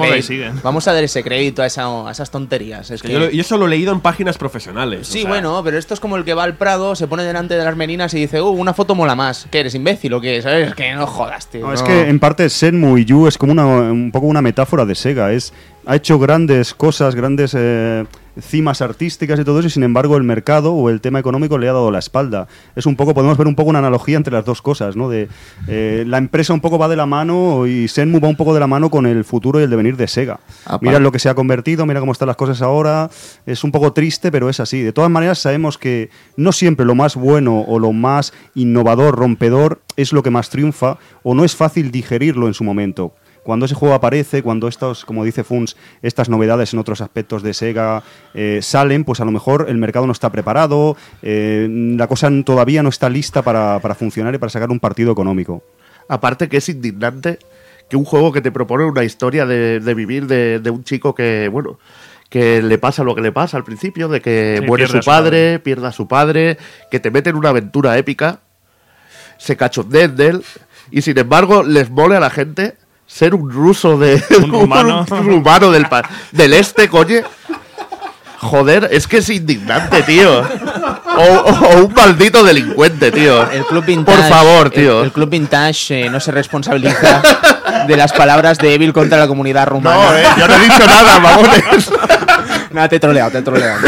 [0.63, 2.91] Vamos a dar ese crédito a, esa- a esas tonterías.
[2.91, 5.07] Es Que que- yo, eso lo he leído en páginas profesionales.
[5.09, 7.25] Sí, o sea, bueno, pero esto es como el que va al Prado, se pone
[7.25, 9.49] delante de las meninas y dice, uh, una foto mola más.
[9.51, 10.41] ¿Qué eres, imbécil o qué?
[10.41, 10.75] ¿Sabes?
[10.75, 11.67] Que no jodas, tío.
[11.67, 14.87] No, es que en parte Shenmue y Yu es como una, un poco una metáfora
[14.87, 15.33] de Sega.
[15.33, 15.53] Es,
[15.85, 18.05] ha hecho grandes cosas, grandes eh,
[18.41, 21.69] cimas artísticas y todo eso, y sin embargo el mercado o el tema económico le
[21.69, 22.49] ha dado la espalda.
[22.77, 25.09] Es un poco, podemos ver un poco una analogía entre las dos cosas, ¿no?
[25.09, 25.29] De,
[25.69, 28.61] eh, la empresa un poco va de la mano y Shenmue va un poco de
[28.61, 30.41] la mano con el futuro y el devenir de Sega.
[30.65, 33.11] Aparte- Mira lo que se ha convertido, mira cómo están las cosas ahora.
[33.47, 34.81] Es un poco triste, pero es así.
[34.83, 39.81] De todas maneras, sabemos que no siempre lo más bueno o lo más innovador, rompedor,
[39.97, 43.15] es lo que más triunfa o no es fácil digerirlo en su momento.
[43.43, 47.55] Cuando ese juego aparece, cuando estos, como dice Funs, estas novedades en otros aspectos de
[47.55, 48.03] Sega
[48.35, 51.67] eh, salen, pues a lo mejor el mercado no está preparado, eh,
[51.97, 55.63] la cosa todavía no está lista para, para funcionar y para sacar un partido económico.
[56.09, 57.39] Aparte que es indignante
[57.91, 61.15] que un juego que te propone una historia de, de vivir de, de un chico
[61.15, 61.79] que, bueno,
[62.31, 65.03] que le pasa lo que le pasa al principio, de que Sí, muere su a
[65.03, 65.59] su padre, padre.
[65.59, 66.59] pierda a su padre,
[66.91, 68.41] que te mete en una aventura épica,
[69.37, 70.45] se cachondeen de él,
[70.91, 72.77] y sin embargo les mole a la gente
[73.13, 74.23] ser un ruso de...
[74.39, 75.05] Un rumano.
[75.11, 77.17] un rumano del, pa- del este, coño.
[78.39, 80.41] Joder, es que es indignante, tío.
[80.41, 83.49] O, o- o un maldito delincuente, tío.
[83.51, 85.05] El Club Vintage, Por favor, tío.
[85.05, 87.23] El, Club Vintage eh, no se responsabiliza
[87.87, 89.97] de las palabras de Evil contra la comunidad rumana.
[90.11, 91.91] No, eh, yo no he dicho nada, mamones.
[92.73, 93.79] Nada, te he troleado, te he troleado.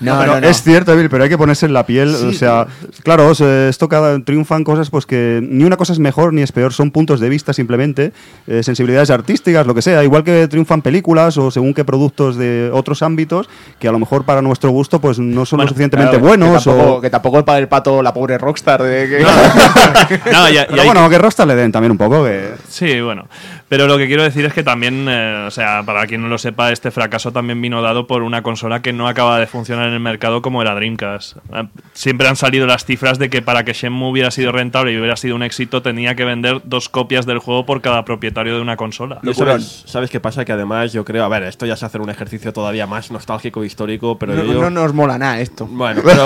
[0.00, 0.46] No, Pero no, no.
[0.48, 2.14] Es cierto, Evil, pero hay que ponerse en la piel.
[2.14, 2.66] o sea,
[3.02, 6.42] claro, o sea, esto cada, triunfan cosas pues que ni una cosa es mejor ni
[6.42, 8.12] es peor, son puntos de vista simplemente,
[8.46, 10.04] eh, sensibilidades artísticas, lo que sea.
[10.04, 14.24] Igual que triunfan películas o según qué productos de otros ámbitos que a lo mejor
[14.24, 16.64] para nuestro gusto pues no son lo suficientemente Claro, buenos.
[16.64, 17.00] Que tampoco, o...
[17.00, 19.20] que tampoco para el pato la pobre Rockstar de que...
[19.20, 19.28] No,
[20.68, 22.24] Pero bueno, que Rockstar le den también un poco.
[22.24, 22.54] Que...
[22.68, 23.28] Sí, bueno.
[23.68, 26.38] Pero lo que quiero decir es que también, eh, o sea, para quien no lo
[26.38, 29.94] sepa, este fracaso también vino dado por una consola que no acaba de funcionar en
[29.94, 31.36] el mercado como era Dreamcast.
[31.52, 34.98] Eh, Siempre han salido las cifras de que para que Shenmue hubiera sido rentable y
[34.98, 38.60] hubiera sido un éxito tenía que vender dos copias del juego por cada propietario de
[38.60, 39.18] una consola.
[39.22, 40.44] Y ¿Sabes, ¿Sabes qué pasa?
[40.44, 43.64] Que además yo creo, a ver, esto ya se hace un ejercicio todavía más nostálgico,
[43.64, 44.60] histórico, pero no, yo...
[44.60, 45.66] no nos mola nada esto.
[45.66, 46.24] Bueno, pero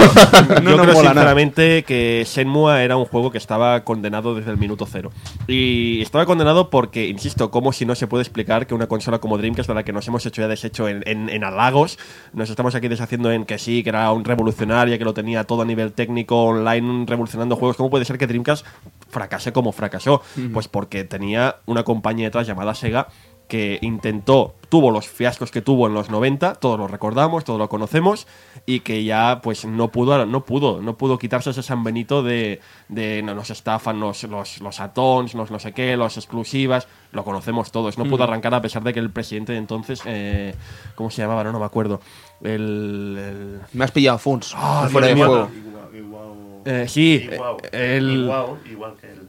[0.61, 4.51] No yo nos creo mola sinceramente que Shenmue era un juego que estaba condenado desde
[4.51, 5.11] el minuto cero.
[5.47, 9.39] Y estaba condenado porque, insisto, como si no se puede explicar que una consola como
[9.39, 11.99] Dreamcast, de la que nos hemos hecho ya deshecho en, en, en halagos,
[12.33, 15.61] nos estamos aquí deshaciendo en que sí, que era un revolucionario, que lo tenía todo
[15.61, 17.77] a nivel técnico, online, revolucionando juegos.
[17.77, 18.65] ¿Cómo puede ser que Dreamcast
[19.11, 20.23] fracase como fracasó?
[20.55, 23.09] Pues porque tenía una compañía detrás llamada Sega
[23.53, 27.69] que intentó, tuvo los fiascos que tuvo en los 90, todos lo recordamos, todos lo
[27.69, 28.27] conocemos,
[28.65, 32.61] y que ya pues no pudo, no pudo, no pudo quitarse ese San Benito de,
[32.89, 37.25] de no, nos estafan los, los, los atons, los no sé qué, los exclusivas, lo
[37.25, 40.55] conocemos todos, no pudo arrancar a pesar de que el presidente de entonces, eh,
[40.95, 41.45] ¿cómo se llamaba?
[41.45, 42.01] No, no me acuerdo.
[42.43, 44.55] El, el- Me has pillado Funs.
[44.91, 45.51] Fuera de Dios juego.
[46.65, 47.29] eh, sí,
[47.73, 48.25] el,
[48.71, 49.22] igual que el.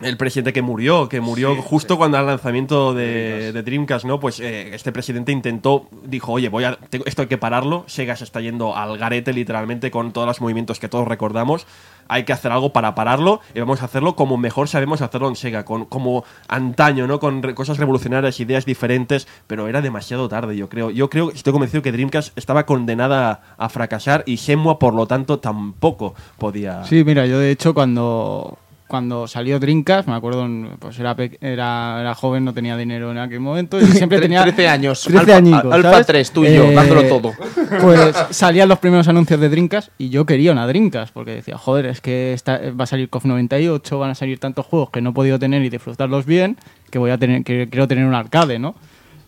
[0.00, 4.20] El presidente que murió, que murió justo cuando al lanzamiento de, de Dreamcast, ¿no?
[4.20, 8.14] Pues eh, este presidente intentó, dijo, oye, voy a, tengo- esto hay que pararlo, Sega
[8.16, 11.66] se está yendo al garete literalmente con todos los movimientos que todos recordamos,
[12.10, 15.36] hay que hacer algo para pararlo y vamos a hacerlo como mejor sabemos hacerlo en
[15.36, 17.18] Sega, con, como antaño, ¿no?
[17.20, 20.90] Con re- cosas revolucionarias, ideas diferentes, pero era demasiado tarde, yo creo.
[20.90, 25.06] Yo creo, estoy convencido que Dreamcast estaba condenada a, a fracasar y Shenmue, por lo
[25.06, 26.84] tanto, tampoco podía...
[26.84, 28.56] Sí, mira, yo de hecho cuando,
[28.88, 33.40] cuando salió Dreamcast, me acuerdo, pues era, era, era joven, no tenía dinero en aquel
[33.40, 34.42] momento y siempre tenía...
[34.42, 36.06] 13 años, 13 Alfa- añicos, Alfa ¿sabes?
[36.06, 37.32] 3, tú y yo, dándolo todo.
[37.82, 41.86] Pues salían los primeros anuncios de Dreamcast y yo quería una Dreamcast porque decía, joder,
[41.86, 45.10] es que está- va a salir KOF 98, van a salir tantos juegos que no
[45.10, 46.56] he podido tener y disfrutarlos bien,
[46.90, 48.74] que voy a tener, que quiero tener un arcade, ¿no?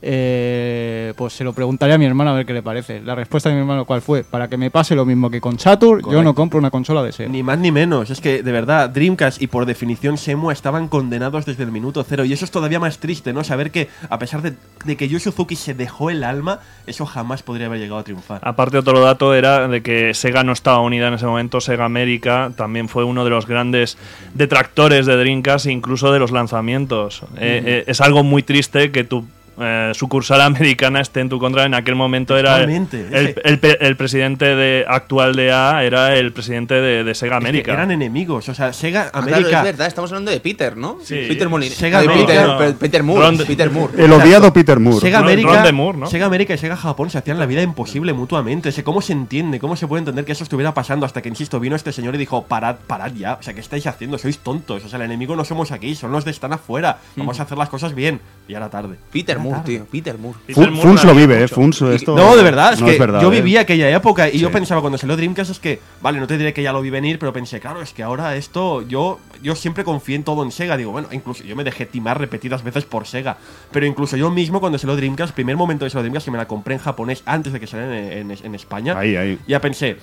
[0.03, 3.03] Eh, pues se lo preguntaré a mi hermano a ver qué le parece.
[3.03, 4.25] La respuesta de mi hermano, ¿cuál fue?
[4.25, 7.13] Para que me pase lo mismo que con Saturn, yo no compro una consola de
[7.13, 7.29] Sega.
[7.29, 8.11] Ni más ni menos.
[8.11, 12.25] Es que, de verdad, Dreamcast y por definición Shenmue estaban condenados desde el minuto cero.
[12.25, 13.45] Y eso es todavía más triste, ¿no?
[13.45, 17.43] Saber que, a pesar de, de que Yu Suzuki se dejó el alma, eso jamás
[17.43, 18.41] podría haber llegado a triunfar.
[18.43, 21.61] Aparte, otro dato era de que Sega no estaba unida en ese momento.
[21.61, 23.99] Sega América también fue uno de los grandes
[24.35, 27.23] detractores de Dreamcast, incluso de los lanzamientos.
[27.37, 29.27] Eh, eh, es algo muy triste que tu
[29.61, 31.65] eh, sucursal americana esté en tu contra.
[31.65, 36.17] En aquel momento era el, el, el pe- el presidente de, actual de A era
[36.17, 37.73] el presidente de, de Sega Es que América.
[37.73, 38.49] eran enemigos.
[38.49, 39.59] O sea, Sega Ah, claro, América.
[39.59, 40.99] es verdad, estamos hablando de Peter, ¿no?
[41.03, 41.27] Sí.
[41.29, 41.75] Peter Molina.
[41.75, 42.27] Sega América.
[42.27, 42.59] Peter, No.
[42.59, 43.27] Pe- Peter Moore.
[43.27, 44.05] Ron- Peter Moore.
[44.05, 45.01] El odiado Peter Moore.
[45.01, 46.07] Sega América, Ron de Moore, ¿no?
[46.07, 48.73] Sega América y Sega Japón se hacían la vida imposible mutuamente.
[48.73, 49.59] Sé ¿Cómo se entiende?
[49.59, 51.07] ¿Cómo se puede entender que eso estuviera pasando?
[51.07, 53.35] Hasta que, insisto, vino este señor y dijo, parad, parad ya.
[53.35, 54.19] O sea, ¿qué estáis haciendo?
[54.19, 54.85] Sois tontos.
[54.85, 56.99] O sea, el enemigo no somos aquí, son los de están afuera.
[57.17, 58.21] Vamos a hacer las cosas bien.
[58.49, 58.97] Y ahora tarde.
[59.13, 59.87] Peter Moore, tío.
[59.91, 60.39] Peter Moore.
[60.47, 61.49] Peter Moore Funs lo vive, ¿eh?
[61.49, 63.37] Funs, esto No, de verdad, es no que verdad, yo ¿eh?
[63.37, 66.53] viví aquella época y yo pensaba cuando salió Dreamcast es que, vale, no te diré
[66.53, 69.85] que ya lo vi venir, pero pensé, claro, es que ahora esto, yo, yo siempre
[69.85, 70.77] confié en todo en Sega.
[70.77, 73.37] Digo, bueno, incluso yo me dejé timar repetidas veces por Sega.
[73.73, 76.47] Pero incluso yo mismo cuando salió Dreamcast, primer momento de salió Dreamcast, que me la
[76.49, 79.39] compré en japonés antes de que saliera en, en- en España, Ahí, ahí.
[79.47, 79.97] ya pensé,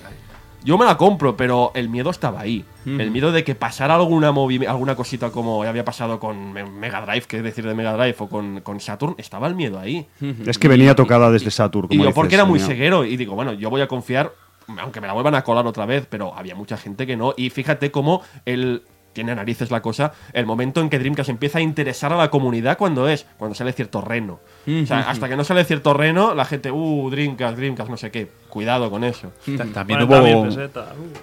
[0.64, 2.64] yo me la compro, pero el miedo estaba ahí.
[2.86, 7.02] El miedo de que pasara alguna movi- alguna cosita como había pasado con Me- Mega
[7.04, 10.06] Drive, que es decir, de Mega Drive, o con, con Saturn, estaba el miedo ahí.
[10.46, 11.88] Es que venía tocada desde Saturn.
[11.90, 12.74] Y yo porque era muy venía.
[12.74, 14.32] ceguero y digo, bueno, yo voy a confiar,
[14.80, 17.34] aunque me la vuelvan a colar otra vez, pero había mucha gente que no.
[17.36, 18.82] Y fíjate cómo el
[19.18, 22.78] tiene narices la cosa, el momento en que Dreamcast empieza a interesar a la comunidad
[22.78, 24.38] cuando es, cuando sale cierto reno.
[24.66, 28.12] O sea, hasta que no sale cierto reno, la gente, uh, Dreamcast, Dreamcast, no sé
[28.12, 28.28] qué.
[28.48, 29.32] Cuidado con eso.
[29.56, 30.68] Ta- También 40.000 hubo, uh.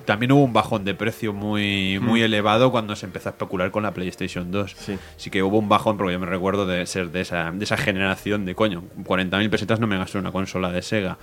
[0.03, 3.83] también hubo un bajón de precio muy, muy elevado cuando se empezó a especular con
[3.83, 4.75] la PlayStation 2.
[5.17, 5.29] Sí.
[5.31, 8.45] que hubo un bajón, porque yo me recuerdo de ser de esa, de esa generación
[8.45, 8.83] de coño.
[9.03, 11.17] 40.000 pesetas no me gastó una consola de Sega.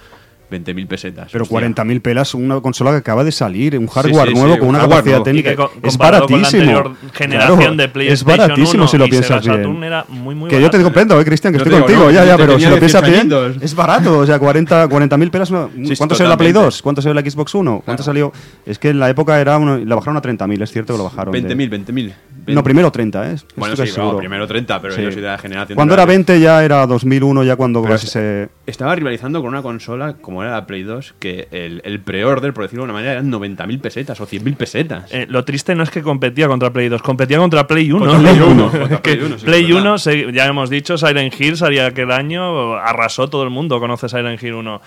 [0.53, 1.29] 20.000 pesetas.
[1.33, 1.61] Pero hostia.
[1.61, 4.75] 40.000 pelas, una consola que acaba de salir, un hardware sí, nuevo sí, con un
[4.75, 5.25] una capacidad nuevo.
[5.25, 5.57] técnica.
[5.57, 6.97] Co- es comparado con la baratísimo.
[7.13, 9.83] generación Claro, de es PlayStation baratísimo 1 si lo piensas bien.
[9.85, 12.11] Era muy, muy Que yo te comprendo, eh, Cristian, que Yo estoy digo, contigo, no,
[12.11, 14.19] ya, ya, pero si lo piensas 18 bien, es barato.
[14.19, 15.51] O sea, 40 40.000 pelas.
[15.51, 16.75] no- Sí, ¿Cuánto salió la Play totalmente.
[16.77, 16.83] 2?
[16.83, 17.83] ¿Cuánto salió la Xbox 1?
[17.85, 18.33] ¿Cuánto salió?
[18.67, 21.05] Es que en la época era uno, la bajaron a 30.000, es cierto que lo
[21.05, 21.33] bajaron.
[21.33, 22.13] de- 20.000, 20.000.
[22.47, 23.37] No, primero 30, ¿eh?
[23.55, 23.83] Bueno, sí,
[24.19, 25.03] primero 30, pero Sí.
[25.03, 25.77] yo soy de la generación.
[25.77, 28.49] Cuando era 20 ya era 2001, ya cuando es- se...
[28.67, 32.53] Estaba rivalizando con una consola como como era la Play 2, que el, el pre-order,
[32.53, 35.13] por decirlo de una manera, eran 90.000 pesetas o 100.000 pesetas.
[35.13, 38.05] Eh, lo triste no es que competía contra Play 2, competía contra Play 1.
[38.07, 39.83] Contra Play 1, Que contra Play 1, sí, Play es verdad.
[39.83, 44.09] 1, se- ya hemos dicho, Silent Hill salía aquel año, arrasó todo el mundo, conoce
[44.09, 44.83] Silent Hill 1.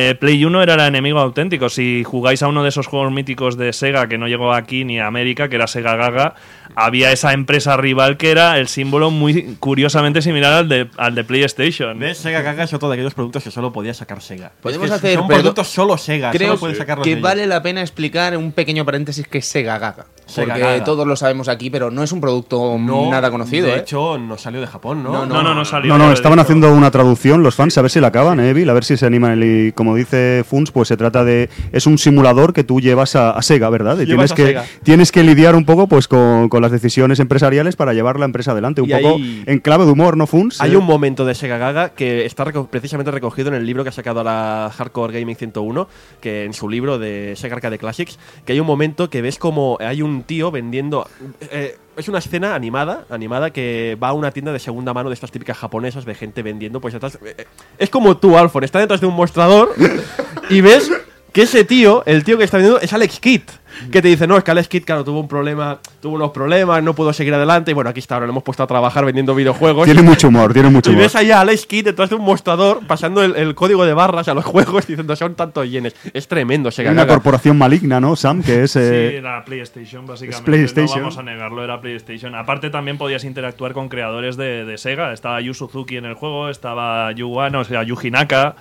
[0.00, 1.68] Eh, Play 1 era el enemigo auténtico.
[1.68, 5.00] Si jugáis a uno de esos juegos míticos de Sega que no llegó aquí ni
[5.00, 6.34] a América, que era Sega Gaga,
[6.76, 11.24] había esa empresa rival que era el símbolo muy curiosamente similar al de, al de
[11.24, 11.98] PlayStation.
[11.98, 12.18] ¿Ves?
[12.18, 14.52] Sega Gaga es otro de aquellos productos que solo podía sacar Sega.
[14.62, 16.30] Podemos Es que hacer- Son productos solo Sega.
[16.30, 16.72] Creo solo
[17.02, 17.20] que ellos.
[17.20, 20.06] vale la pena explicar un pequeño paréntesis que es Sega Gaga.
[20.26, 20.84] Sega porque Gaga.
[20.84, 23.66] todos lo sabemos aquí, pero no es un producto No, nada conocido.
[23.66, 23.78] De ¿eh?
[23.80, 25.10] hecho, no salió de Japón, ¿no?
[25.12, 25.88] No, No, no, no salió.
[25.88, 28.68] No, no, estaban haciendo una traducción los fans, a ver si la acaban, ¿eh, Bill?
[28.70, 29.40] A ver si se animan.
[29.42, 31.48] Y como dice Funs, pues se trata de.
[31.72, 33.98] Es un simulador que tú llevas a, a Sega, ¿verdad?
[34.00, 34.64] Y tienes que, Sega.
[34.82, 38.52] tienes que lidiar un poco pues con, con las decisiones empresariales para llevar la empresa
[38.52, 38.80] adelante.
[38.80, 40.60] Un Y poco hay- en clave de humor, ¿no, Funs?
[40.60, 43.82] Hay Eh, un momento de Sega Gaga que está reco- precisamente recogido en el libro
[43.82, 45.88] que ha sacado la Hardcore Gaming 101,
[46.20, 49.76] que en su libro de Sega Arcade Classics, que hay un momento que ves como
[49.80, 51.06] hay un tío vendiendo...
[51.52, 55.14] eh, es una escena animada, animada que va a una tienda de segunda mano de
[55.14, 57.46] estas típicas japonesas de gente vendiendo, pues detrás- eh, eh,
[57.78, 59.74] es como tú, Alfon, está detrás de un mostrador
[60.50, 60.90] y ves
[61.32, 63.42] que ese tío, el tío que está vendiendo, es Alex Kidd.
[63.90, 66.82] Que te dice, no, es que Alex Kidd, claro, tuvo un problema, tuvo unos problemas,
[66.82, 67.70] no pudo seguir adelante.
[67.70, 69.84] Y bueno, aquí está, ahora le hemos puesto a trabajar vendiendo videojuegos.
[69.84, 71.04] Tiene mucho humor, tiene mucho Y humor.
[71.04, 74.28] ves allá a Alex Kidd detrás de un mostrador pasando el, el código de barras
[74.28, 75.94] a los juegos diciendo son tantos yenes.
[76.12, 78.42] Es tremendo, se Hay una corporación maligna, ¿no, Sam?
[78.42, 78.76] Que es.
[78.76, 80.44] eh, Sí, era PlayStation, básicamente.
[80.44, 80.98] PlayStation.
[80.98, 82.34] No vamos a negarlo, era PlayStation.
[82.34, 85.12] Aparte, también podías interactuar con creadores de, de Sega.
[85.12, 88.56] Estaba Yu Suzuki en el juego, estaba Yu Wano, o sea, Yuji Naka.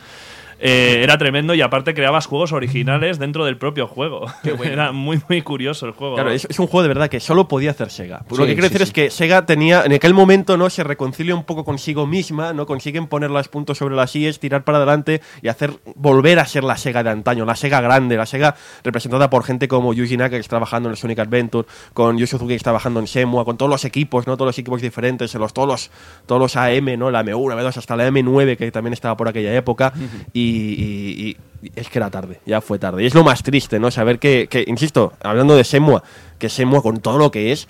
[0.59, 4.25] Eh, era tremendo y aparte creabas juegos originales dentro del propio juego.
[4.63, 6.15] Era muy, muy curioso el juego.
[6.15, 8.23] Claro, es, es un juego de verdad que solo podía hacer Sega.
[8.27, 8.89] Pues lo que quiero sí, decir sí.
[8.89, 10.69] es que Sega tenía, en aquel momento, ¿no?
[10.69, 12.65] Se reconcilia un poco consigo misma, ¿no?
[12.65, 16.63] Consiguen poner los puntos sobre las IES, tirar para adelante y hacer volver a ser
[16.63, 20.31] la Sega de antaño, la Sega grande, la Sega representada por gente como Yuji Naka
[20.31, 23.45] que está trabajando en el Sonic Adventure, con Yu Suzuki que está trabajando en Shenmue,
[23.45, 24.35] con todos los equipos, ¿no?
[24.37, 25.91] Todos los equipos diferentes, los, todos los
[26.25, 27.11] todos los AM, ¿no?
[27.11, 29.93] La M1, la M2 hasta la M9 que también estaba por aquella época
[30.33, 31.37] y, y-
[31.75, 33.03] es que era tarde, ya fue tarde.
[33.03, 33.89] Y es lo más triste, ¿no?
[33.91, 36.01] Saber que, que, insisto, hablando de Shenmue,
[36.37, 37.67] que Shenmue con todo lo que es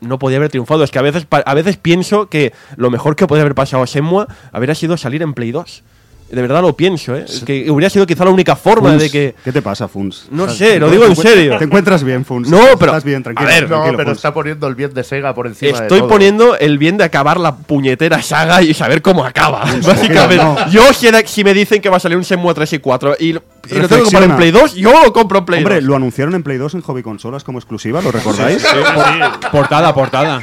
[0.00, 0.82] no podía haber triunfado.
[0.84, 3.86] Es que a veces, a veces pienso que lo mejor que podría haber pasado a
[3.86, 5.82] Shenmue habría sido salir en Play 2.
[6.30, 7.24] De verdad lo pienso, ¿eh?
[7.46, 9.34] Que hubiera sido quizá la única forma Funs, de que...
[9.44, 10.26] ¿Qué te pasa, Funs?
[10.30, 11.56] No ¿Estás- sé, te lo digo en serio.
[11.56, 12.48] ¿Te encuentras bien, Funs?
[12.50, 13.48] No, pero- Estás bien, tranquilo.
[13.48, 14.16] a ver, No, pero Funs.
[14.18, 16.08] está poniendo el bien de Sega por encima de Estoy todo.
[16.08, 19.64] poniendo el bien de acabar la puñetera saga y saber cómo acaba.
[19.86, 20.68] Básicamente, no.
[20.70, 23.16] yo si, era- si me dicen que va a salir un Shenmue 3 y 4
[23.20, 24.36] y, lo- y lo tengo que comprar en.
[24.36, 25.84] Play 2, yo lo compro en Play Hombre, 2.
[25.84, 28.62] lo anunciaron en Play 2 en Hobby Consolas como exclusiva, ¿lo recordáis?
[28.62, 29.46] Sí, sí.
[29.52, 30.40] Portada, portada.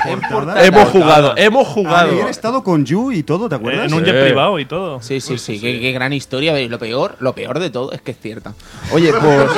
[0.63, 2.09] Hemos jugado, hemos jugado.
[2.11, 3.87] Habían estado con Yu y todo, ¿te acuerdas?
[3.91, 5.01] En un jet privado y todo.
[5.01, 6.53] Sí, sí, sí, qué, qué gran historia.
[6.67, 8.53] Lo peor, lo peor de todo es que es cierta.
[8.91, 9.51] Oye, pues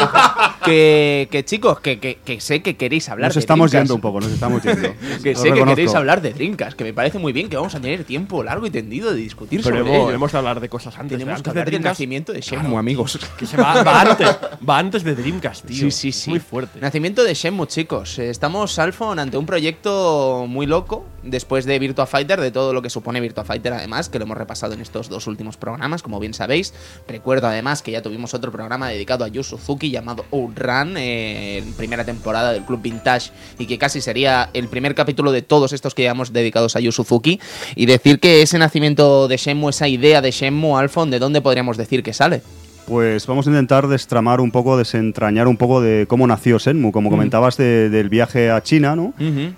[0.64, 3.88] que, que chicos, que, que, que sé que queréis hablar Nos de estamos Dreamcast.
[3.90, 4.90] yendo un poco, nos estamos yendo.
[5.24, 7.80] Que sé que queréis hablar de Drinkas, que me parece muy bien que vamos a
[7.80, 10.16] tener tiempo largo y tendido de discutir Pero sobre hemos, ello.
[10.16, 11.18] hemos de hablar de cosas antes.
[11.18, 13.20] Tenemos antes que de hablar del Dreamcast, nacimiento de Shenmue, amigos.
[13.38, 14.28] Que se va, va antes,
[14.68, 15.76] va antes de Dreamcast, tío.
[15.78, 16.30] Sí, sí, sí.
[16.30, 16.80] Muy fuerte.
[16.80, 18.20] Nacimiento de Shenmue, chicos.
[18.20, 22.82] Eh, Estamos, Alfon, ante un proyecto muy loco, después de Virtua Fighter, de todo lo
[22.82, 26.20] que supone Virtua Fighter, además, que lo hemos repasado en estos dos últimos programas, como
[26.20, 26.74] bien sabéis.
[27.08, 31.74] Recuerdo, además, que ya tuvimos otro programa dedicado a Yu Suzuki llamado Outrun, eh, en
[31.74, 35.94] primera temporada del Club Vintage, y que casi sería el primer capítulo de todos estos
[35.94, 37.40] que llevamos dedicados a Yu Suzuki.
[37.76, 41.78] Y decir que ese nacimiento de Shenmue, esa idea de Shenmue, Alfon, ¿de dónde podríamos
[41.78, 42.42] decir que sale?
[42.88, 46.92] Pues vamos a intentar destramar un poco, desentrañar un poco de cómo nació Senmu.
[46.92, 49.12] Como comentabas de- del viaje a China, ¿no?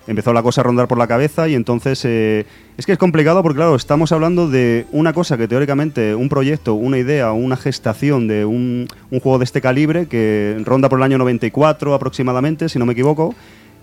[0.08, 2.46] Empezó la cosa a rondar por la cabeza y entonces eh,
[2.78, 6.76] es que es complicado porque, claro, estamos hablando de una cosa que teóricamente, un proyecto,
[6.76, 11.04] una idea, una gestación de un, un juego de este calibre que ronda por el
[11.04, 13.36] año 94 aproximadamente, si no me equivoco.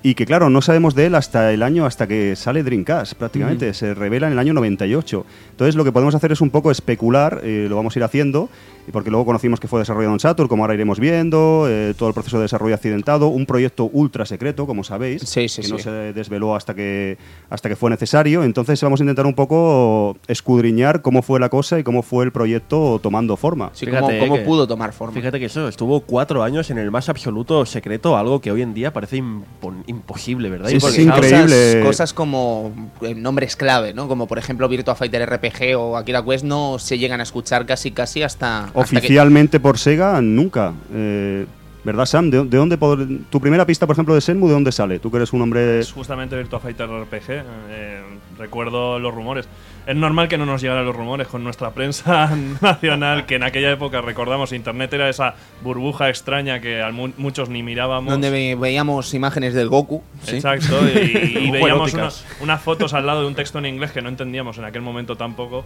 [0.06, 3.72] Y que claro, no sabemos de él hasta el año, hasta que sale Dreamcast prácticamente,
[3.72, 5.24] se revela en el año 98.
[5.52, 8.50] Entonces lo que podemos hacer es un poco especular, eh, lo vamos a ir haciendo,
[8.86, 12.10] y porque luego conocimos que fue desarrollado en Saturn, como ahora iremos viendo, eh, todo
[12.10, 15.78] el proceso de desarrollo accidentado, un proyecto ultra secreto, como sabéis, Sí, sí, que no
[15.78, 15.84] sí.
[15.84, 17.16] se desveló hasta que,
[17.48, 18.44] hasta que fue necesario.
[18.44, 22.30] Entonces vamos a intentar un poco escudriñar cómo fue la cosa y cómo fue el
[22.30, 23.70] proyecto tomando forma.
[23.72, 25.14] Sí, Fíjate ¿Cómo, cómo que- pudo tomar forma?
[25.14, 28.74] Fíjate que eso estuvo cuatro años en el más absoluto secreto, algo que hoy en
[28.74, 30.68] día parece impon- imposible, ¿verdad?
[30.68, 31.80] Sí, sabes- increíble.
[31.80, 32.72] Cosas, cosas como
[33.02, 34.08] eh, nombres clave, ¿no?
[34.08, 37.90] Como por ejemplo Virtua Fighter RPG o Akira Quest no se llegan a escuchar casi
[37.90, 40.72] casi hasta, hasta que- Oficialmente por Sega, nunca.
[40.92, 41.46] Eh,
[41.84, 42.30] ¿Verdad, Sam?
[42.30, 44.98] ¿De, de dónde pod- tu primera pista, por ejemplo, de Senmu, de dónde sale?
[45.00, 45.80] Tú que eres un hombre...
[45.80, 47.30] Es justamente Virtua Fighter RPG.
[47.68, 48.00] eh,
[48.38, 49.46] recuerdo los rumores.
[49.86, 52.30] Es normal que no nos llegaran los rumores con nuestra prensa
[52.62, 57.62] nacional, que en aquella época recordamos Internet era esa burbuja extraña que mu- muchos ni
[57.62, 58.10] mirábamos.
[58.10, 60.02] Donde ve- veíamos imágenes del Goku.
[60.22, 60.36] ¿sí?
[60.36, 64.00] Exacto, y, y veíamos unos- unas fotos al lado de un texto en inglés que
[64.00, 65.64] no entendíamos en aquel momento tampoco.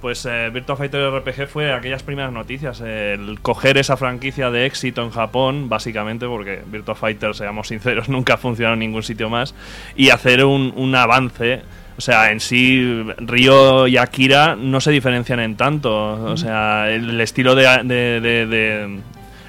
[0.00, 5.02] Pues eh, Virtua Fighter RPG fue aquellas primeras noticias, el coger esa franquicia de éxito
[5.02, 9.54] en Japón, básicamente, porque Virtua Fighter, seamos sinceros, nunca ha funcionado en ningún sitio más,
[9.94, 11.60] y hacer un, un avance.
[12.00, 15.92] O sea, en sí, Ryo y Akira no se diferencian en tanto.
[16.24, 17.84] O sea, el, estilo de-
[18.46, 19.00] de-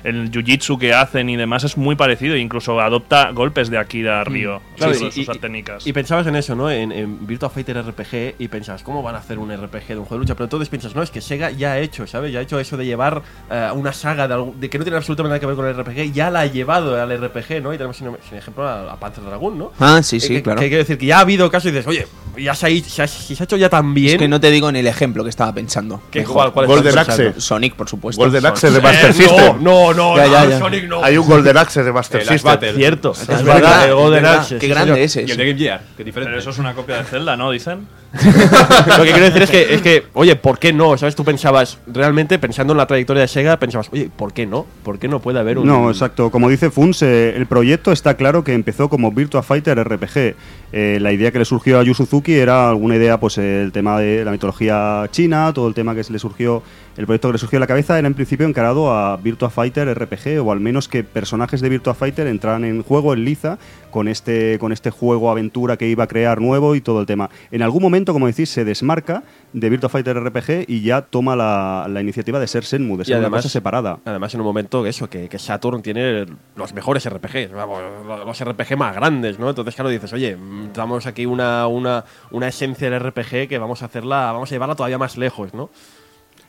[0.03, 2.35] el jiu-jitsu que hacen y demás es muy parecido.
[2.35, 4.61] Incluso adopta golpes de Akira Ryo.
[4.77, 5.85] Claro, sus, y- sus y- técnicas.
[5.87, 6.69] Y pensabas en eso, ¿no?
[6.71, 10.05] En, en Virtua Fighter RPG y pensabas, ¿cómo van a hacer un RPG de un
[10.05, 10.35] juego de lucha?
[10.35, 12.31] Pero entonces piensas, no, es que Sega ya ha hecho, ¿sabes?
[12.31, 14.97] Ya ha hecho eso de llevar eh, una saga de, algún- de que no tiene
[14.97, 17.73] absolutamente nada que ver con el RPG, ya la ha llevado al RPG, ¿no?
[17.73, 19.71] Y tenemos, sin, sin ejemplo, a, a Panzer Dragoon, ¿no?
[19.79, 20.59] Ah, sí, sí, Eh, que, claro.
[20.59, 22.89] Que quiere decir que ya ha habido casos y dices, oye, ya se ha, hecho-
[22.89, 24.13] se ha- si se ha hecho ya tan bien.
[24.15, 26.01] Es que no te digo en el ejemplo que estaba pensando.
[26.11, 26.97] ¿Qué- cuál- cuál Golden?
[26.97, 27.33] Axe.
[27.39, 28.21] Sonic, por supuesto.
[28.21, 29.63] Golden Axe de Eh, Master System.
[29.63, 30.59] No, no, no, Ya, no, ya, ya.
[30.59, 31.03] Sonic no.
[31.03, 32.51] Hay un Golden Axe de Master System.
[32.51, 32.73] Battle.
[32.73, 34.31] Cierto, Es es, Es verdad, el Golden es.
[34.31, 34.99] Axe, Qué grande señor.
[35.05, 35.21] ese.
[35.23, 36.29] Y el de Game Gear, que diferente.
[36.31, 37.51] Pero eso es una copia de Zelda, ¿no?
[37.51, 37.87] Dicen.
[38.97, 40.97] Lo que quiero decir es que, es que, oye, ¿por qué no?
[40.97, 41.15] ¿Sabes?
[41.15, 44.65] Tú pensabas, realmente, pensando en la trayectoria de Sega, pensabas, oye, ¿por qué no?
[44.83, 45.65] ¿Por qué no puede haber un.
[45.65, 46.29] No, exacto.
[46.29, 50.35] Como dice Funs, eh, el proyecto está claro que empezó como Virtua Fighter RPG.
[50.73, 53.99] Eh, la idea que le surgió a Yu Suzuki era alguna idea, pues el tema
[53.99, 56.63] de la mitología china, todo el tema que se le surgió,
[56.97, 59.87] el proyecto que le surgió a la cabeza era en principio encarado a Virtua Fighter
[59.93, 63.57] RPG, o al menos que personajes de Virtua Fighter entraran en juego en liza
[63.91, 67.29] con este, con este juego aventura que iba a crear nuevo y todo el tema.
[67.51, 69.23] En algún momento, como decís, se desmarca
[69.53, 73.05] de Virtua Fighter RPG y ya toma la, la iniciativa de ser Senmu, de Y
[73.05, 73.99] ser una además- cosa separada.
[74.05, 76.25] Además, en un momento eso, que, que Saturn tiene
[76.55, 77.81] los mejores RPGs, vamos,
[78.25, 79.49] los RPG más grandes, ¿no?
[79.49, 80.37] Entonces, claro, dices, oye,
[80.73, 84.75] damos aquí una, una, una esencia del RPG que vamos a hacerla, vamos a llevarla
[84.75, 85.69] todavía más lejos, ¿no?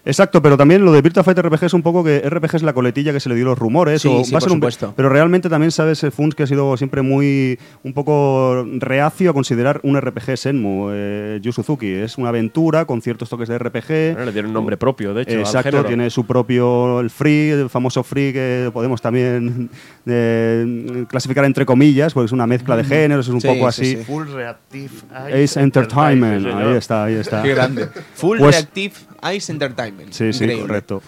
[0.05, 2.73] Exacto, pero también lo de Virtua Fighter RPG es un poco que RPG es la
[2.73, 4.03] coletilla que se le dio los rumores.
[4.03, 4.93] Sí, o sí, va a por ser un- supuesto.
[4.97, 7.59] pero realmente también sabes, Funs, que ha sido siempre muy.
[7.85, 10.89] un poco reacio a considerar un RPG Senmu.
[10.93, 14.15] Eh, Yu Suzuki es una aventura con ciertos toques de RPG.
[14.15, 15.39] Bueno, le dieron un nombre propio, de hecho.
[15.39, 19.71] Exacto, tiene su propio el free, el famoso free que podemos también
[20.07, 23.83] eh, clasificar entre comillas, porque es una mezcla de géneros, es un Sí, poco sí,
[23.83, 23.97] así.
[23.99, 24.05] sí.
[24.05, 24.91] Full Reactive
[25.33, 27.43] Ace Entertainment, ahí está, ahí está.
[27.43, 27.89] Qué grande.
[28.15, 28.95] Full Pues- Reactive
[29.35, 29.92] Ice Entertainment.
[30.11, 30.67] Sí, sí, Increíble.
[30.67, 31.03] correcto.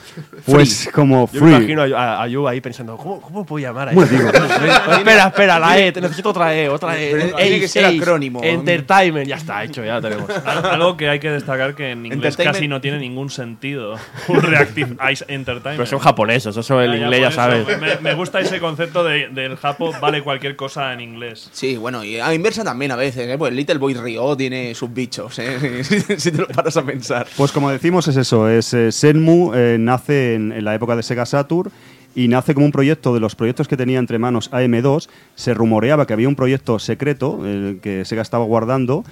[0.47, 1.51] Pues como Yo free.
[1.51, 4.29] me imagino a, a Yu ahí pensando, ¿cómo, cómo puedo llamar a Bueno, digo,
[4.99, 7.11] espera, espera, la E, necesito otra E, otra E.
[7.13, 8.41] Pero tiene que ser acrónimo.
[8.43, 10.31] Entertainment, ya está, hecho, ya lo tenemos.
[10.45, 13.97] Al- Algo que hay que destacar que en inglés casi no tiene ningún sentido.
[14.29, 15.77] Un Reactive Ice Entertainment.
[15.79, 17.67] Pero son japoneses, eso el ya, inglés ya sabes.
[17.81, 21.49] Me, me gusta ese concepto de- del japo vale cualquier cosa en inglés.
[21.53, 23.39] Sí, bueno, y a inversa también a veces, ¿eh?
[23.39, 25.85] Pues Little Boy Rio tiene sus bichos, ¿eh?
[26.19, 27.27] si te lo paras a pensar.
[27.37, 31.27] Pues como decimos es eso, es eh, Senmu eh, nace en, la época de Sega
[31.27, 31.71] Saturn
[32.15, 35.09] y nace como un proyecto de los proyectos que tenía entre manos AM2.
[35.35, 39.05] Se rumoreaba que había un proyecto secreto el que Sega estaba guardando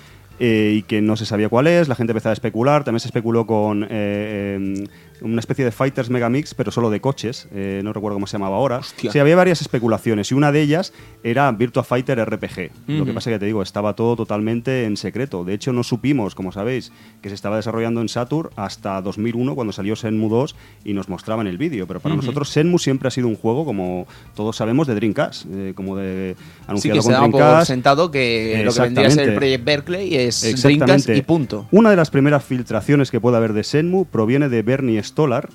[0.44, 1.88] eh, y que no se sabía cuál es.
[1.88, 2.84] La gente empezaba a especular.
[2.84, 4.86] También se especuló con eh, em,
[5.22, 7.48] una especie de Fighters Megamix, pero solo de coches.
[7.52, 8.78] eh, no recuerdo cómo se llamaba ahora.
[8.78, 9.12] Hostia.
[9.12, 10.92] Sí, había varias especulaciones y una de ellas
[11.22, 12.70] era Virtua Fighter RPG.
[12.88, 15.44] Lo que pasa que te digo, estaba todo totalmente en secreto.
[15.44, 16.92] De hecho, no supimos, como sabéis,
[17.22, 21.46] que se estaba desarrollando en Saturn hasta 2001 cuando salió Senmu 2 y nos mostraban
[21.46, 21.86] el vídeo.
[21.86, 25.72] Pero para nosotros Senmu siempre ha sido un juego, como todos sabemos, de Dreamcast, eh,
[25.74, 27.66] como de Sí anunciado se con por Dreamcast.
[27.68, 29.34] sentado que lo que vendría a ser el.
[29.34, 30.62] Project Berkeley es.
[30.62, 31.66] Dreamcast y punto.
[31.70, 35.48] Una de las primeras filtraciones que puede haber de Senmu proviene de Bernie Stolar,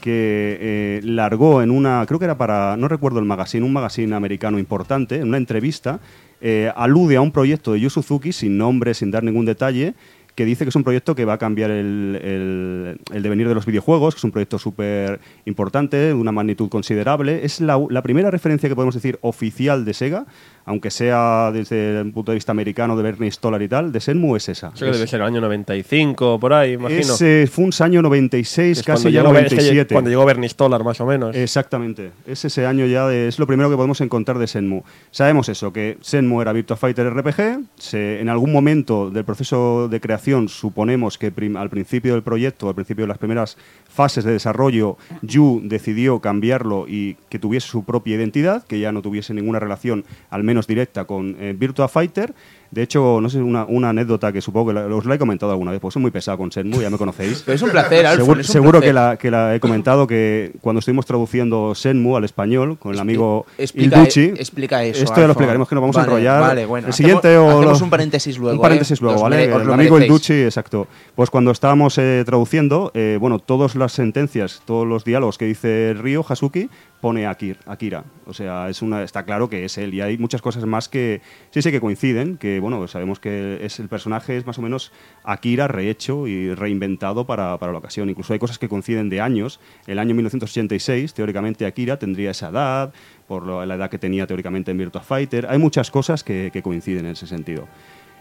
[0.00, 4.14] que eh, largó en una, creo que era para, no recuerdo el magazine, un magazine
[4.14, 6.00] americano importante, en una entrevista,
[6.40, 9.94] eh, alude a un proyecto de Yu Suzuki, sin nombre, sin dar ningún detalle,
[10.34, 13.54] que dice que es un proyecto que va a cambiar el, el- el devenir de
[13.54, 17.44] los videojuegos, que es un proyecto súper importante, de una magnitud considerable.
[17.44, 20.26] Es la, la primera referencia que podemos decir oficial de Sega,
[20.64, 24.36] aunque sea desde el punto de vista americano de Bernie Stolar y tal, de Senmu
[24.36, 24.68] es esa.
[24.68, 27.00] Eso que Es- debe ser el año 95, por ahí, imagino.
[27.00, 29.94] ese fue un año 96, Es casi ya llegó- es que 97.
[29.94, 31.34] cuando llegó Bernie Stolar, más o menos.
[31.34, 32.10] Exactamente.
[32.26, 34.82] Es ese año ya, de- es lo primero que podemos encontrar de Senmu.
[35.10, 37.60] Sabemos eso, que Senmu era Virtua Fighter RPG.
[37.76, 42.74] se- en algún momento del proceso de creación suponemos que al principio del proyecto, al
[42.74, 43.56] principio de las primeras
[43.90, 49.02] fases de desarrollo, Yu decidió cambiarlo y que tuviese su propia identidad, que ya no
[49.02, 52.32] tuviese ninguna relación, al menos directa, con eh, Virtua Fighter.
[52.70, 55.50] De hecho, no sé, una, una anécdota que supongo que la- os la he comentado
[55.50, 57.42] alguna vez, pues soy muy pesado con Shenmue, ya me conocéis.
[57.44, 58.88] Pero es un placer, Alfon, Seguro, es un seguro placer.
[58.88, 63.00] que, la, que la he comentado que cuando estuvimos traduciendo Shenmue al español con el
[63.00, 65.02] amigo Explica, Ilducci, explica eso.
[65.02, 66.40] esto ya lo explicaremos, que nos vamos a Vale, enrollar.
[66.42, 66.86] Vale, bueno.
[66.86, 68.54] El siguiente hacemos, o hacemos un paréntesis luego.
[68.56, 69.02] Un paréntesis ¿eh?
[69.04, 69.44] luego, ¿vale?
[69.46, 70.02] el amigo merecéis.
[70.04, 70.86] Ilducci, exacto.
[71.16, 75.94] Pues cuando estábamos eh, traduciendo, eh, bueno, todas las sentencias, todos los diálogos que dice
[75.96, 76.70] Ryo Hasuki,
[77.00, 78.04] pone Akir, Akira.
[78.26, 79.94] O sea, es una, está claro que es él.
[79.94, 83.80] Y hay muchas cosas más que sí, sí que coinciden, que bueno, sabemos que es
[83.80, 84.92] el personaje es más o menos
[85.24, 88.08] Akira rehecho y reinventado para, para la ocasión.
[88.10, 89.60] Incluso hay cosas que coinciden de años.
[89.86, 92.92] El año 1986, teóricamente Akira tendría esa edad,
[93.26, 95.46] por la edad que tenía teóricamente en Virtua Fighter.
[95.48, 97.66] Hay muchas cosas que, que coinciden en ese sentido.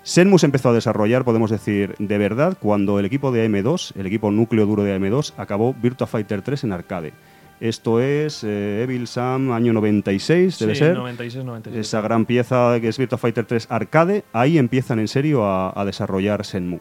[0.04, 4.06] Senmu se empezó a desarrollar, podemos decir, de verdad, cuando el equipo de AM2, el
[4.08, 7.14] equipo núcleo duro de AM2, acabó Virtua Fighter 3 en arcade.
[7.60, 10.95] Esto es eh, Evil Sam, año 96, debe Sí, ser.
[10.95, 11.82] 96, 97.
[11.82, 15.84] Esa gran pieza que es Virtua Fighter 3 arcade, ahí empiezan en serio a, a
[15.86, 16.80] desarrollar Senmu.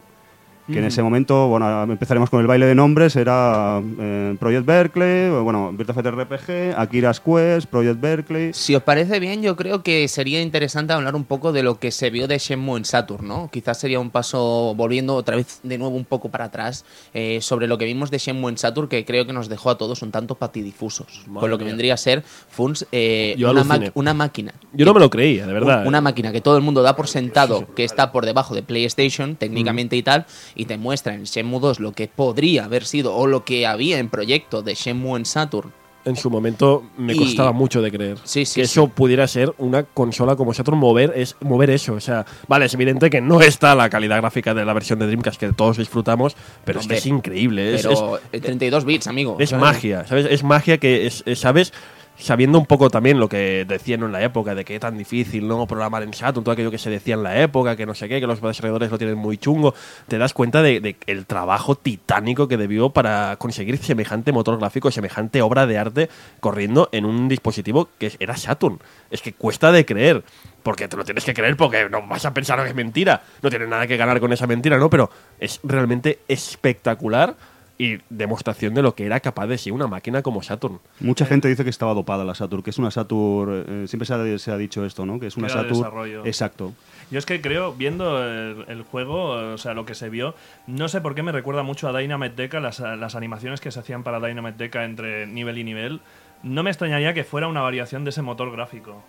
[0.71, 5.29] Que en ese momento, bueno, empezaremos con el baile de nombres, era eh, Project Berkeley,
[5.41, 8.53] bueno, Virtua Fighter RPG, Akira's Quest, Project Berkeley.
[8.53, 11.91] Si os parece bien, yo creo que sería interesante hablar un poco de lo que
[11.91, 13.49] se vio de Shenmue en Saturn, ¿no?
[13.51, 17.67] Quizás sería un paso, volviendo otra vez de nuevo un poco para atrás, eh, sobre
[17.67, 20.11] lo que vimos de Shenmue en Saturn, que creo que nos dejó a todos un
[20.11, 21.23] tanto patidifusos.
[21.27, 21.71] Madre con lo que mía.
[21.73, 23.85] vendría a ser Funs, eh, una, aluciné.
[23.87, 24.53] ma- una máquina.
[24.73, 25.81] Yo no me lo creía, de verdad.
[25.81, 28.61] Un- Una máquina que todo el mundo da por sentado que está por debajo de
[28.63, 30.25] PlayStation, técnicamente y tal,
[30.59, 33.97] y te muestra en Shenmue 2 lo que podría haber sido o lo que había
[33.97, 35.71] en proyecto de Shenmue en Saturn.
[36.05, 38.71] En su momento me Y- costaba mucho de creer Sí, sí, que sí.
[38.73, 42.73] eso pudiera ser una consola como Saturn mover es mover eso, o sea, vale, es
[42.73, 46.35] evidente que no está la calidad gráfica de la versión de Dreamcast que todos disfrutamos,
[46.65, 49.37] pero Hombre, es que es increíble, Pero es- eh, 32 bits, amigo.
[49.39, 49.61] es ¿sabes?
[49.61, 50.25] magia, ¿sabes?
[50.29, 51.73] Es magia que es, es, ¿sabes?
[52.19, 55.47] Sabiendo un poco también lo que decían en la época, de que es tan difícil
[55.47, 58.09] no programar en Saturn, todo aquello que se decía en la época, que no sé
[58.09, 59.73] qué, que los desarrolladores lo tienen muy chungo,
[60.07, 64.91] te das cuenta de, de el trabajo titánico que debió para conseguir semejante motor gráfico,
[64.91, 66.09] semejante obra de arte
[66.41, 68.79] corriendo en un dispositivo que era Saturn.
[69.11, 70.23] Es que cuesta de creer,
[70.61, 73.49] porque te lo tienes que creer porque no vas a pensar que es mentira, no
[73.49, 74.89] tienes nada que ganar con esa mentira, ¿no?
[74.89, 75.09] Pero
[75.39, 77.35] es realmente espectacular
[77.79, 80.79] y demostración de lo que era capaz de ser una máquina como Saturn.
[80.99, 84.13] Mucha gente dice que estaba dopada la Saturn, que es una Saturn, eh, siempre se
[84.13, 85.17] ha, se ha dicho esto, ¿no?
[85.17, 85.73] Que es una de Saturn.
[85.73, 86.25] desarrollo.
[86.25, 86.73] Exacto.
[87.09, 90.35] Yo es que creo, viendo el, el juego, o sea, lo que se vio,
[90.67, 93.79] no sé por qué me recuerda mucho a Dynamite Deca, las, las animaciones que se
[93.79, 96.01] hacían para Dynamite Deca entre nivel y nivel.
[96.43, 99.01] No me extrañaría que fuera una variación de ese motor gráfico.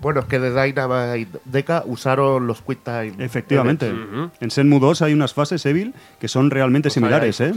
[0.00, 3.14] Bueno, es que de Dynamite Deca usaron los Quick Time.
[3.18, 3.92] Efectivamente.
[4.40, 7.52] En Senmu 2 hay unas fases Evil que son realmente Los similares, hay, ¿eh?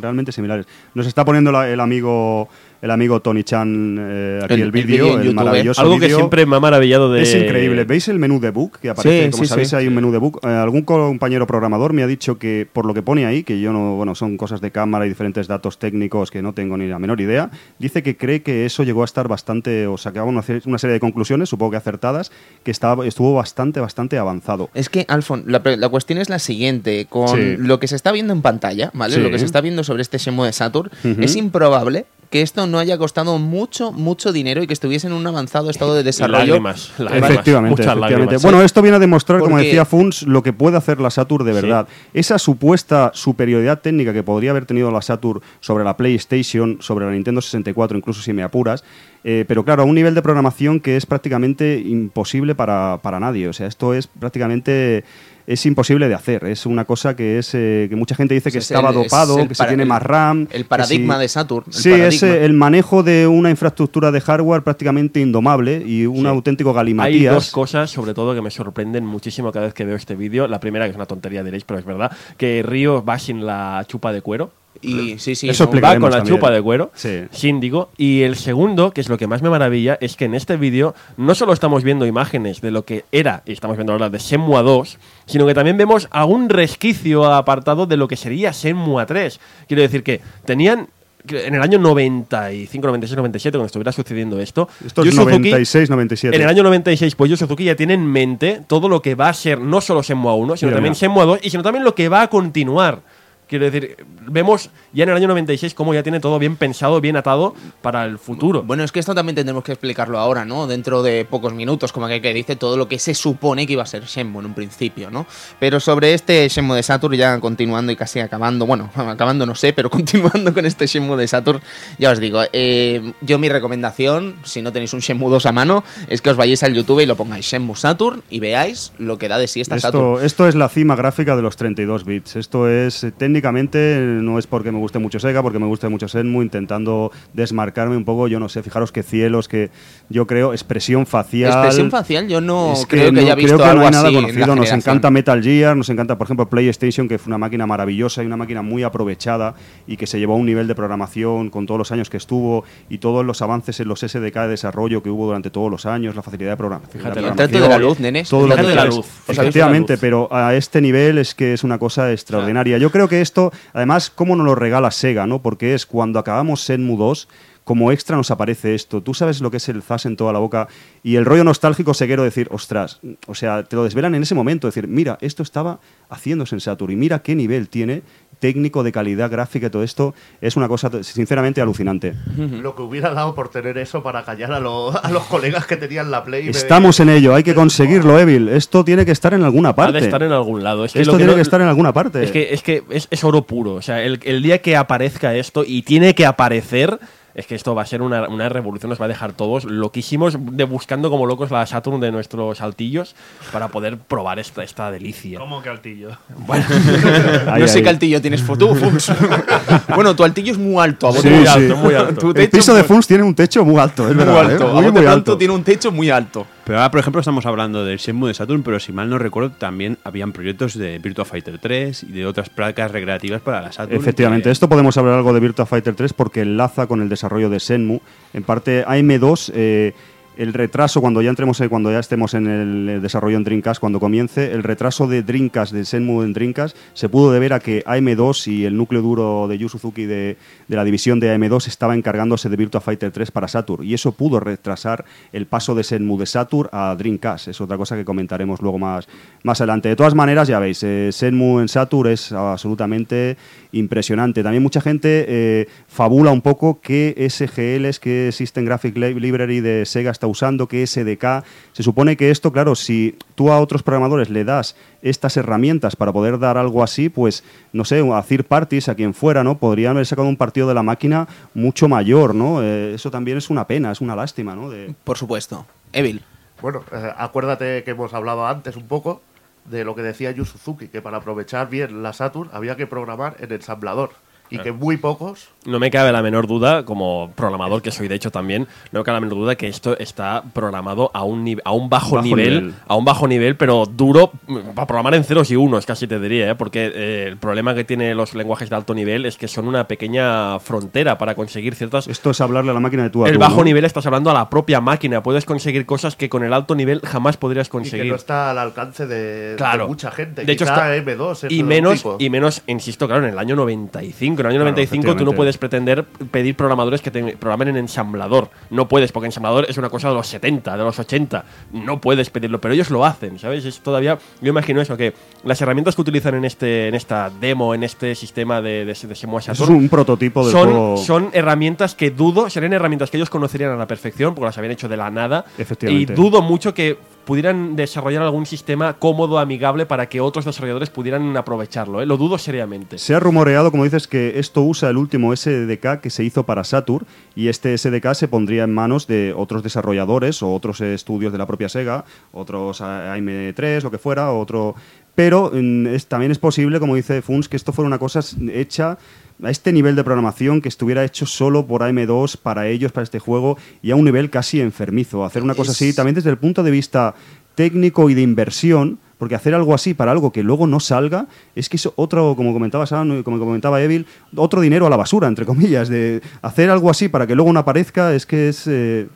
[0.00, 0.66] Realmente similares.
[0.94, 2.48] Nos está poniendo la- el amigo
[2.84, 5.32] el amigo Tony Chan eh, aquí El- vídeo, el, ¿eh?
[5.32, 7.22] maravilloso Algo que siempre me ha maravillado de...
[7.22, 7.84] Es increíble.
[7.84, 9.24] ¿Veis el menú de book que aparece?
[9.24, 9.76] Sí, Como sí, sabéis, sí.
[9.76, 10.40] hay un menú de book.
[10.42, 13.72] Eh, algún compañero programador me ha dicho que, por lo que pone ahí, que yo
[13.72, 16.98] no, bueno, son cosas de cámara y diferentes datos técnicos que no tengo ni la
[16.98, 20.78] menor idea, dice que cree que eso llegó a estar bastante, o sacaba una, una
[20.78, 22.32] serie de conclusiones, supongo que acertadas,
[22.64, 24.68] que estaba, estuvo bastante, bastante avanzado.
[24.74, 27.06] Es que, Alfon, la, pre- la cuestión es la siguiente.
[27.08, 27.56] Con Sí.
[27.56, 29.14] lo que se está viendo en pantalla, ¿vale?
[29.14, 29.20] Sí.
[29.22, 32.04] Lo que se está viendo sobre este Shenmue de Saturn, es improbable
[32.34, 35.94] que esto no haya costado mucho, mucho dinero y que estuviese en un avanzado estado
[35.94, 36.38] de desarrollo.
[36.38, 38.20] Lágrimas, lágrimas, Efectivamente, muchas efectivamente.
[38.24, 38.42] lágrimas.
[38.42, 41.54] Bueno, esto viene a demostrar, como decía Funs, lo que puede hacer la Saturn de
[41.54, 41.60] Sí.
[41.60, 41.86] verdad.
[42.12, 47.12] Esa supuesta superioridad técnica que podría haber tenido la Saturn sobre la PlayStation, sobre la
[47.12, 48.82] Nintendo 64, incluso si me apuras,
[49.22, 53.46] eh, pero claro, a un nivel de programación que es prácticamente imposible para, para nadie.
[53.46, 55.04] O sea, esto es prácticamente
[55.46, 56.44] es imposible de hacer.
[56.44, 59.02] Es una cosa que es eh, que mucha gente dice que Es estaba el- es
[59.04, 60.48] dopado, el que se tiene el- más RAM.
[60.50, 62.28] el paradigma si- de Saturn, el Sí, es paradigma.
[62.28, 66.26] eh, el manejo de una infraestructura de hardware prácticamente indomable y un Sí.
[66.26, 67.34] auténtico Hay galimatías.
[67.34, 70.48] dos cosas, sobre todo, que me sorprenden muchísimo cada vez que veo este vídeo.
[70.48, 73.84] La primera, que es una tontería, diréis, pero es verdad, que Río va sin la
[73.86, 74.50] chupa de cuero.
[74.82, 75.48] Y sí, sí.
[75.48, 76.36] Eso no, Va con la también.
[76.36, 77.22] chupa de cuero, Sí.
[77.30, 77.90] síndigo.
[77.96, 80.94] Y el segundo, que es lo que más me maravilla, es que en este vídeo
[81.16, 84.62] no solo estamos viendo imágenes de lo que era, y estamos viendo ahora de Shenmue
[84.62, 89.40] 2, sino que también vemos algún resquicio apartado de lo que sería Shenmue 3.
[89.68, 90.88] Quiero decir que tenían
[91.26, 95.88] en el año 95, 96, 97, cuando estuviera sucediendo esto, Esto es Yu Suzuki- 96,
[95.88, 96.36] 97.
[96.36, 99.30] en el año 96, pues Yu Suzuki ya tiene en mente todo lo que va
[99.30, 100.92] a ser no solo Shenmue 1, sino Mira, también.
[100.94, 103.00] Shenmue 2 y sino también lo que va a continuar.
[103.48, 107.16] Quiero decir, vemos ya en el año 96 cómo ya tiene todo bien pensado, bien
[107.16, 108.62] atado para el futuro.
[108.62, 110.66] Bueno, es que esto también tendremos que explicarlo ahora, ¿no?
[110.66, 113.82] Dentro de pocos minutos, como que, que dice todo lo que se supone que iba
[113.82, 115.26] a ser Shenmue en un principio, ¿no?
[115.60, 119.72] Pero sobre este Shenmue de Saturn, ya continuando y casi acabando, bueno, acabando no sé,
[119.72, 121.60] pero continuando con este Shenmue de Saturn,
[121.98, 125.84] ya os digo, eh, yo mi recomendación, si no tenéis un Shenmue 2 a mano,
[126.08, 129.28] es que os vayáis al YouTube y lo pongáis Shenmue Saturn y veáis lo que
[129.28, 130.14] da de sí esta Saturn.
[130.14, 132.36] Esto, esto es la cima gráfica de los 32 bits.
[132.36, 136.06] Esto es, eh, técnicamente, no es porque me guste mucho Sega, porque me guste mucho
[136.06, 139.70] Shenmue, intentando desmarcarme un poco, yo no sé, fijaros qué cielos, que
[140.08, 141.50] yo creo, expresión facial.
[141.50, 143.92] Expresión facial, yo no Es creo que, no- haya visto creo que algo no hay
[143.92, 144.54] nada así conocido.
[144.56, 148.26] Nos encanta Metal Gear, nos encanta, por ejemplo, PlayStation, que fue una máquina maravillosa y
[148.26, 149.54] una máquina muy aprovechada
[149.86, 152.64] y que se llevó a un nivel de programación con todos los años que estuvo
[152.88, 156.14] y todos los avances en los SDK de desarrollo que hubo durante todos los años,
[156.14, 158.28] la facilidad de programa- Fíjate, de la programación, luz, nenes.
[158.28, 158.98] todo lo que de la luz.
[158.98, 159.04] ¿Os
[159.38, 162.78] habéis Efectivamente, pero a este nivel es que es una cosa extraordinaria.
[162.78, 165.26] Yo creo que esto, además, ¿cómo nos lo regala Sega?
[165.26, 165.42] ¿no?
[165.42, 167.28] Porque es cuando acabamos Shenmue 2,
[167.64, 169.02] como extra nos aparece esto.
[169.02, 170.68] Tú sabes lo que es el Zas en toda la boca
[171.02, 174.34] y el rollo nostálgico seguero de decir, ostras, o sea, te lo desvelan en ese
[174.34, 178.02] momento, decir, mira, esto estaba haciéndose en Saturn y mira qué nivel tiene
[178.38, 182.14] técnico de calidad gráfica y todo esto es una cosa sinceramente alucinante.
[182.36, 185.76] Lo que hubiera dado por tener eso para callar a, lo- a los colegas que
[185.76, 186.48] tenían la Play.
[186.48, 188.48] Estamos en ello, hay que conseguirlo, Evil.
[188.48, 189.98] Esto tiene que estar en alguna Ha parte.
[190.00, 190.84] de estar en algún lado.
[190.84, 192.22] Es que Esto lo que tiene no- que estar en alguna parte.
[192.24, 193.74] Es que, es, que es, es oro puro.
[193.74, 196.98] O sea, el, el día que aparezca esto y tiene que aparecer,
[197.34, 200.36] es que esto va a ser una, una revolución, nos va a dejar todos loquísimos
[200.38, 203.14] de buscando como locos la Saturn de nuestros altillos
[203.52, 205.38] para poder probar esta, esta delicia.
[205.38, 206.10] ¿Cómo que altillo?
[207.46, 209.12] Ahí, no sé qué altillo tienes tú, Funs.
[209.94, 211.08] bueno, tu altillo es muy alto.
[211.08, 211.52] a Sí, bote muy sí.
[211.52, 212.32] alto, muy alto.
[212.32, 214.40] Tu El piso de Funs tiene un techo muy alto, es muy verdad.
[214.52, 214.64] alto.
[214.64, 214.70] ¿eh?
[214.70, 215.38] A Muy, muy pronto alto.
[215.38, 216.46] tiene un techo muy alto.
[216.64, 219.50] Pero ahora, por ejemplo, estamos hablando del Shenmue de Saturn, pero si mal no recuerdo,
[219.50, 223.94] también habían proyectos de Virtua Fighter 3 y de otras placas recreativas para la Saturn.
[224.00, 227.50] Efectivamente, que- esto podemos hablar algo de Virtua Fighter 3 porque enlaza con el desarrollo
[227.50, 228.00] de Shenmue.
[228.32, 229.92] En parte, AM2, eh,
[230.36, 234.52] el retraso, cuando ya entremos, cuando ya estemos en el desarrollo en Dreamcast, cuando comience,
[234.52, 238.64] el retraso de Dreamcast, de Shenmue en Dreamcast, se pudo deber a que AM2 y
[238.64, 240.36] el núcleo duro de Yu Suzuki de,
[240.68, 243.84] la división de AM2 estaba encargándose de Virtua Fighter 3 para Saturn.
[243.84, 247.48] Y eso pudo retrasar el paso de Shenmue de Saturn a Dreamcast.
[247.48, 249.06] Es otra cosa que comentaremos luego más,
[249.42, 249.88] más adelante.
[249.88, 253.36] De todas maneras, ya veis, eh, Shenmue en Saturn es absolutamente
[253.72, 254.42] impresionante.
[254.42, 259.84] También mucha gente eh, fabula un poco qué SGLs, qué System Graphic Li- Library de
[259.84, 261.44] Sega está usando, qué SDK.
[261.72, 266.12] Se supone que esto, claro, si tú a otros programadores le das estas herramientas para
[266.12, 269.58] poder dar algo así, pues, no sé, a third parties, a quien fuera, ¿no?
[269.58, 272.62] Podrían haber sacado un partido de la máquina mucho mayor, ¿no?
[272.62, 274.70] Eh, eso también es una pena, es una lástima, ¿no?
[274.70, 275.66] De- Por supuesto.
[275.92, 276.22] Evil.
[276.62, 279.20] Bueno, eh, acuérdate que hemos hablado antes un poco
[279.66, 283.36] de lo que decía Yu Suzuki, que para aprovechar bien la Saturn había que programar
[283.40, 284.10] en ensamblador.
[284.54, 288.14] Y que muy pocos No me cabe la menor duda, como programador que soy de
[288.14, 291.72] hecho también, no me cabe la menor duda que esto está programado a un, a
[291.72, 292.74] un bajo, Bajo nivel, nivel.
[292.86, 296.18] a un bajo nivel, pero duro mm, para programar en ceros y unos, casi te
[296.18, 296.54] diría, ¿eh?
[296.54, 299.86] porque eh, el problema que tienen los lenguajes de alto nivel es que son una
[299.88, 303.38] pequeña frontera para conseguir ciertas Esto es hablarle a la máquina de a el tú,
[303.40, 303.64] bajo ¿no?
[303.64, 305.22] nivel estás hablando a la propia máquina.
[305.22, 308.10] Puedes conseguir cosas que con el alto nivel jamás podrías y que conseguir.
[308.10, 310.44] no está al alcance de, mucha gente.
[310.44, 312.16] De hecho, está- M2 es y menos, tipo.
[312.18, 314.42] y menos, insisto, claro, en el año 95.
[314.48, 318.50] En el año 95 tú no puedes pretender pedir programadores que te programen en ensamblador.
[318.70, 321.44] No puedes, porque ensamblador es una cosa de los 70, de los 80.
[321.72, 323.64] No puedes pedirlo, pero ellos lo hacen, ¿sabes?
[323.64, 325.14] Es todavía, yo imagino eso, que
[325.44, 328.92] las herramientas que utilizan en este en esta demo, en este sistema de, de, de
[328.92, 330.96] Eso es un prototipo del son, juego.
[330.96, 334.72] son herramientas que dudo, serían herramientas que ellos conocerían a la perfección, porque las habían
[334.72, 335.44] hecho de la nada.
[335.58, 336.14] Y Efectivamente.
[336.14, 342.02] dudo mucho que pudieran desarrollar algún sistema cómodo, amigable, para que otros desarrolladores pudieran aprovecharlo.
[342.02, 342.06] ¿eh?
[342.06, 342.98] Lo dudo seriamente.
[342.98, 346.64] Se ha rumoreado, como dices, que esto usa el último SDK que se hizo para
[346.64, 351.38] Saturn y este SDK se pondría en manos de otros desarrolladores o otros estudios de
[351.38, 354.74] la propia Sega, otros AM3, lo que fuera, otro...
[355.14, 358.20] Pero mm, también es posible, como dice Funs, que esto fuera una cosa
[358.52, 358.98] hecha
[359.42, 363.18] a este nivel de programación que estuviera hecho solo por AM2 para ellos, para este
[363.18, 365.24] juego, y a un nivel casi enfermizo.
[365.24, 367.14] Hacer una cosa así, también desde el punto de vista
[367.54, 371.68] técnico y de inversión, porque hacer algo así para algo que luego no salga, es
[371.68, 374.06] que es otro, como comentaba Sam, como comentaba Evil,
[374.36, 377.60] otro dinero a la basura, entre comillas, de hacer algo así para que luego no
[377.60, 378.66] aparezca, es que es...
[378.66, 379.08] eh,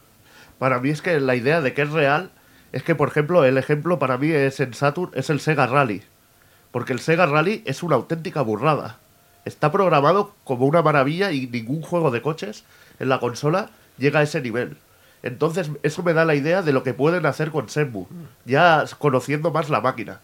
[0.59, 2.31] Para mí es que la idea de que es real
[2.73, 6.03] es que, por ejemplo, el ejemplo para mí es en Saturn, es el Sega Rally.
[6.71, 8.99] Porque el Sega Rally es una auténtica burrada.
[9.49, 12.65] Está programado como una maravilla y ningún juego de coches
[13.01, 14.77] en la consola llega a ese nivel.
[15.23, 18.07] Entonces, eso me da la idea de lo que pueden hacer con Shenmue,
[18.45, 20.21] ya conociendo más la máquina.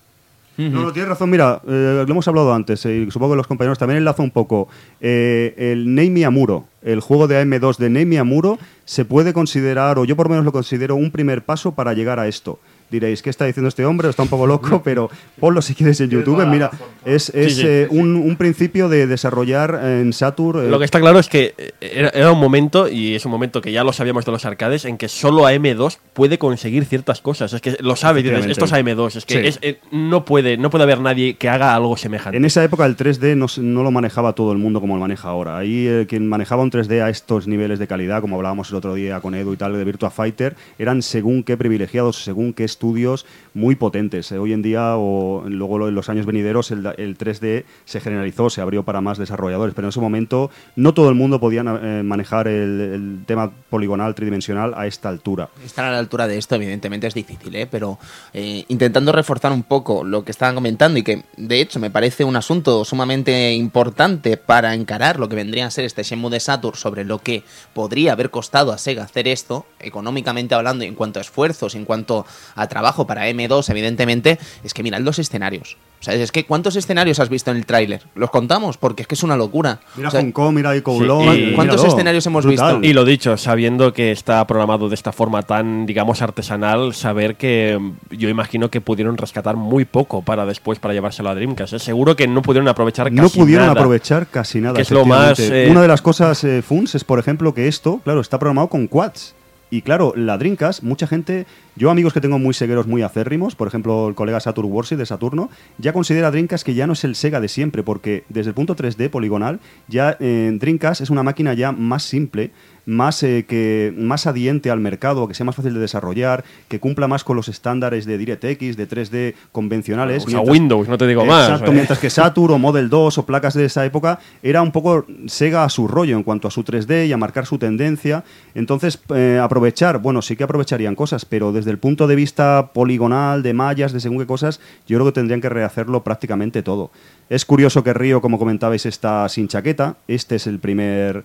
[0.56, 1.30] No, no, tienes razón.
[1.30, 4.30] Mira, eh, lo hemos hablado antes eh, y supongo que los compañeros también enlazo un
[4.30, 4.68] poco.
[5.00, 10.04] Eh, el Neimi Amuro, el juego de AM2 de Neimi Amuro, se puede considerar, o
[10.04, 12.60] yo por lo menos lo considero, un primer paso para llegar a esto.
[12.90, 14.08] Diréis, ¿qué está diciendo este hombre?
[14.08, 16.44] Está un poco loco, pero ponlo si quieres en YouTube.
[16.46, 16.70] Mira,
[17.04, 17.66] es, es Sí, sí.
[17.68, 20.66] eh, un, un principio de desarrollar en Saturn.
[20.66, 23.32] eh, Lo que está claro es que eh, era, era un momento, y es un
[23.32, 27.20] momento que ya lo sabíamos de los arcades, en que solo AM2 puede conseguir ciertas
[27.20, 27.52] cosas.
[27.52, 29.16] Es que lo sabe, dices, esto es AM2.
[29.16, 29.46] Es que Sí.
[29.48, 32.36] es- eh, no, puede, no puede haber nadie que haga algo semejante.
[32.36, 35.28] En esa época el 3D no, no lo manejaba todo el mundo como lo maneja
[35.28, 35.58] ahora.
[35.58, 38.94] Ahí eh, quien manejaba un 3D a estos niveles de calidad, como hablábamos el otro
[38.94, 43.24] día con Edu y tal de Virtua Fighter, eran según qué privilegiados, según qué estudios
[43.54, 44.30] muy potentes.
[44.32, 48.00] Eh, hoy en día o luego en los años venideros el, da- el 3D se
[48.00, 51.62] generalizó, se abrió para más desarrolladores, pero en ese momento no todo el mundo podía
[51.62, 55.48] eh, manejar el, el tema poligonal tridimensional a esta altura.
[55.64, 57.66] Estar a la altura de esto, evidentemente, es difícil, ¿eh?
[57.70, 57.98] pero
[58.32, 62.24] eh, intentando reforzar un poco lo que estaban comentando y que, de hecho, me parece
[62.24, 66.76] un asunto sumamente importante para encarar lo que vendría a ser este Shenmue de Saturn
[66.76, 71.18] sobre lo que podría haber costado a Sega hacer esto, económicamente hablando, y en cuanto
[71.18, 72.26] a esfuerzos, en cuanto
[72.56, 75.76] a trabajo para M2, evidentemente, es que mirad los escenarios.
[76.00, 78.02] O sea, es que ¿cuántos escenarios has visto en el tráiler?
[78.14, 78.76] ¿Los contamos?
[78.76, 79.80] Porque es que es una locura.
[79.96, 81.22] Mira O sea, Hong Kong, mira Sí, Kowloon.
[81.34, 81.94] y- ¿Cuántos míralo.
[81.94, 82.74] escenarios hemos Brutal.
[82.80, 82.86] visto?
[82.86, 87.78] Y lo dicho, sabiendo que está programado de esta forma tan, digamos, artesanal, saber que
[87.80, 91.72] mm, yo imagino que pudieron rescatar muy poco para después, para llevárselo a Dreamcast.
[91.72, 91.78] ¿eh?
[91.78, 93.80] Seguro que no pudieron aprovechar casi no pudieron nada.
[93.80, 94.74] aprovechar casi nada.
[94.74, 97.66] Que es lo más, eh, Una de las cosas, eh, Funs, es por ejemplo que
[97.66, 99.34] esto, claro, está programado con quads.
[99.70, 103.66] Y claro, la Dreamcast, mucha gente, yo amigos que tengo muy segueros, muy acérrimos, por
[103.66, 107.16] ejemplo el colega Saturn Warsi de Saturno, ya considera Dreamcast que ya no es el
[107.16, 110.56] Sega de siempre, porque desde el punto 3D poligonal, ya eh,
[111.00, 112.50] es una máquina ya más simple,
[112.86, 117.08] más, eh, que, más adiente al mercado, que sea más fácil de desarrollar, que cumpla
[117.08, 120.24] más con los estándares de DirectX, de 3D convencionales.
[120.26, 121.48] Usa mientras- Windows, no te digo más.
[121.50, 121.74] Exacto, ¿eh?
[121.74, 125.64] mientras que Saturn o Model 2 o placas de esa época era un poco Sega
[125.64, 128.24] a su rollo en cuanto a su 3D y a marcar su tendencia.
[128.54, 133.42] Entonces, eh, aprovechar, bueno, sí que aprovecharían cosas, pero desde el punto de vista poligonal,
[133.42, 136.90] de mallas, de según qué cosas, yo creo que tendrían que rehacerlo prácticamente todo.
[137.30, 139.96] Es curioso que Río, como comentabais, está sin chaqueta.
[140.08, 141.24] Este es el primer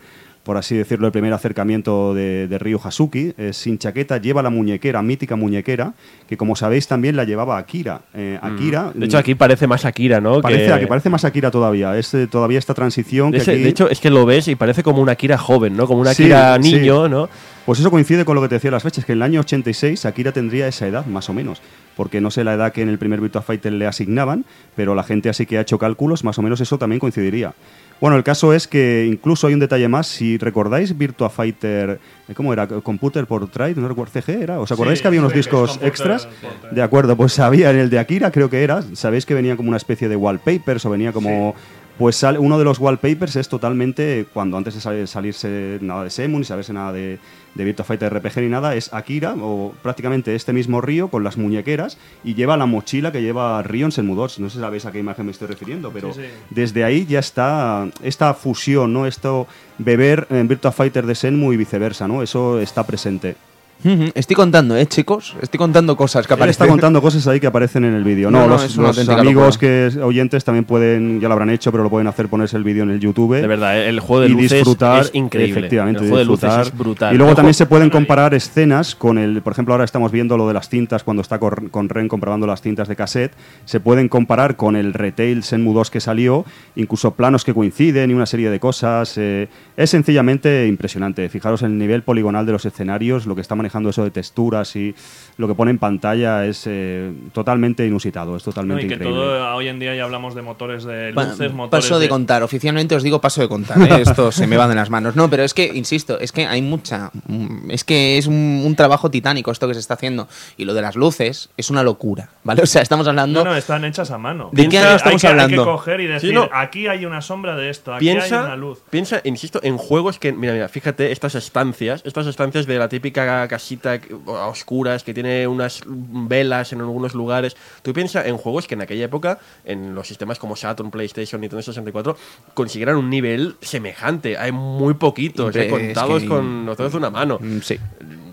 [0.49, 4.49] por así decirlo, el primer acercamiento de, de Ryu Hasuki, es sin chaqueta, lleva la
[4.49, 5.93] muñequera, mítica muñequera,
[6.27, 8.01] que como sabéis también la llevaba Akira.
[8.15, 10.41] Eh, Akira De hecho, aquí parece más Akira, ¿no?
[10.41, 11.95] Parece, Que- que parece más Akira todavía.
[11.99, 14.55] Es eh, todavía esta transición que Ese- aquí- De hecho, es que lo ves y
[14.55, 15.85] parece como una Akira joven, ¿no?
[15.85, 16.73] Como una Akira sí.
[16.73, 17.30] niño, ¿no?
[17.67, 20.03] Pues eso coincide con lo que te decía las fechas, que en el año 86
[20.07, 21.61] Akira tendría esa edad, más o menos.
[21.95, 24.45] Porque no sé la edad que en el primer Virtua Fighter le asignaban,
[24.76, 27.53] pero la gente así que ha hecho cálculos, más o menos eso también coincidiría.
[28.01, 30.07] Bueno, el caso es que incluso hay un detalle más.
[30.07, 31.99] Si recordáis Virtua Fighter,
[32.30, 32.65] eh, ¿cómo era?
[32.67, 34.59] Computer Portrait, no recuerdo, CG era.
[34.59, 36.26] ¿Os acordáis Sí, que había unos sí, discos Computer extras?
[36.41, 36.73] Portrait.
[36.73, 38.81] De acuerdo, pues había en el de Akira, creo que era.
[38.93, 41.55] Sabéis que venía como una especie de wallpapers o venía como.
[41.97, 46.09] Pues sale- uno de los wallpapers es totalmente, cuando antes de sal- salirse nada de
[46.09, 47.19] Semu, ni saberse nada de,
[47.55, 51.38] de Virtua Fighter RPG ni nada, es Akira, o prácticamente este mismo Río con las
[51.38, 54.39] muñequeras, y lleva la mochila que lleva Río en Shenmue 2.
[54.39, 56.27] No sé si sabéis a qué imagen me estoy refiriendo, pero Sí, sí.
[56.49, 59.05] desde ahí ya está esta fusión, ¿no?
[59.05, 59.47] Esto,
[59.77, 62.21] beber en Virtua Fighter de Shenmue y viceversa, ¿no?
[62.23, 63.35] Eso está presente.
[63.81, 65.38] Estoy contando, ¿eh, chicos?
[65.41, 66.68] Estoy contando cosas que Él está aparecen.
[66.68, 68.30] contando cosas ahí que aparecen en el vídeo.
[68.30, 69.60] No, No, no, los, amigos locura.
[69.60, 72.84] que oyentes también pueden, ya lo habrán hecho, pero lo pueden hacer ponerse el vídeo
[72.84, 73.35] en el YouTube.
[73.35, 73.88] De verdad, ¿eh?
[73.88, 75.57] el juego de y luces disfrutar es increíble.
[75.60, 76.57] efectivamente el juego de disfrutar.
[76.60, 77.15] luces es brutal.
[77.15, 80.45] y luego también se pueden comparar escenas con el por ejemplo ahora estamos viendo lo
[80.49, 83.31] de las cintas cuando está con, con Ren comprobando las cintas de cassette
[83.64, 86.43] se pueden comparar con el retail Senmu 2 que salió
[86.76, 89.47] incluso planos que coinciden y una serie de cosas eh,
[89.77, 93.68] es sencillamente impresionante fijaros en el nivel poligonal de los escenarios lo que está manejando
[93.89, 94.93] eso de texturas y
[95.37, 99.17] lo que pone en pantalla es eh, totalmente inusitado es No, totalmente y que increíble
[99.19, 102.43] todo hoy en día ya hablamos de motores de Pa- luces, motores paso de, contar,
[102.43, 104.01] oficialmente os digo paso de contar, ¿eh?
[104.01, 105.15] esto se me va de las manos.
[105.15, 107.11] No, pero es que, insisto, es que hay mucha.
[107.27, 110.27] mm, Es que es un, un trabajo titánico esto que se está haciendo.
[110.57, 112.61] Y lo de las luces es una locura, ¿vale?
[112.63, 113.43] O sea, estamos hablando.
[113.43, 114.49] No, no, están hechas a mano.
[114.51, 115.61] ¿De qué año estamos hay que, hablando?
[115.61, 116.49] Hay que coger y decir, Sí, no.
[116.53, 118.79] aquí hay una sombra de esto, aquí hay Piensa, una luz.
[118.89, 123.47] piensa, insisto, en juegos que, mira, mira, fíjate, estas estancias, estas estancias de la típica
[123.60, 127.57] casita a oscuras que tiene unas velas en algunos lugares.
[127.81, 131.61] Tú piensas en juegos que en aquella época, en los sistemas como Saturn, PlayStation, Nintendo
[131.61, 132.15] 64,
[132.53, 134.38] consiguieran un nivel semejante.
[134.38, 137.38] Hay muy poquitos, eh, es contados que- con los dedos de una mano.
[137.41, 137.77] Mm, Sí.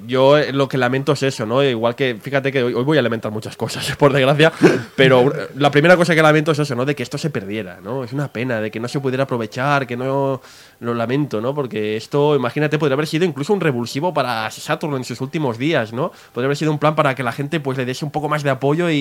[0.06, 1.62] Yo eh, lo que lamento es eso, ¿no?
[1.62, 4.52] Igual que, fíjate que hoy, hoy voy a lamentar muchas cosas, por desgracia,
[4.96, 6.84] pero eh, la primera cosa que lamento es eso, ¿no?
[6.84, 8.04] De que esto se perdiera, ¿no?
[8.04, 10.40] Es una pena, de que no se pudiera aprovechar, que no
[10.80, 11.54] lo lamento, ¿no?
[11.54, 15.92] Porque esto, imagínate, podría haber sido incluso un revulsivo para Saturn en sus últimos días,
[15.92, 16.12] ¿no?
[16.32, 18.42] Podría haber sido un plan para que la gente pues le diese un poco más
[18.42, 18.94] de apoyo y,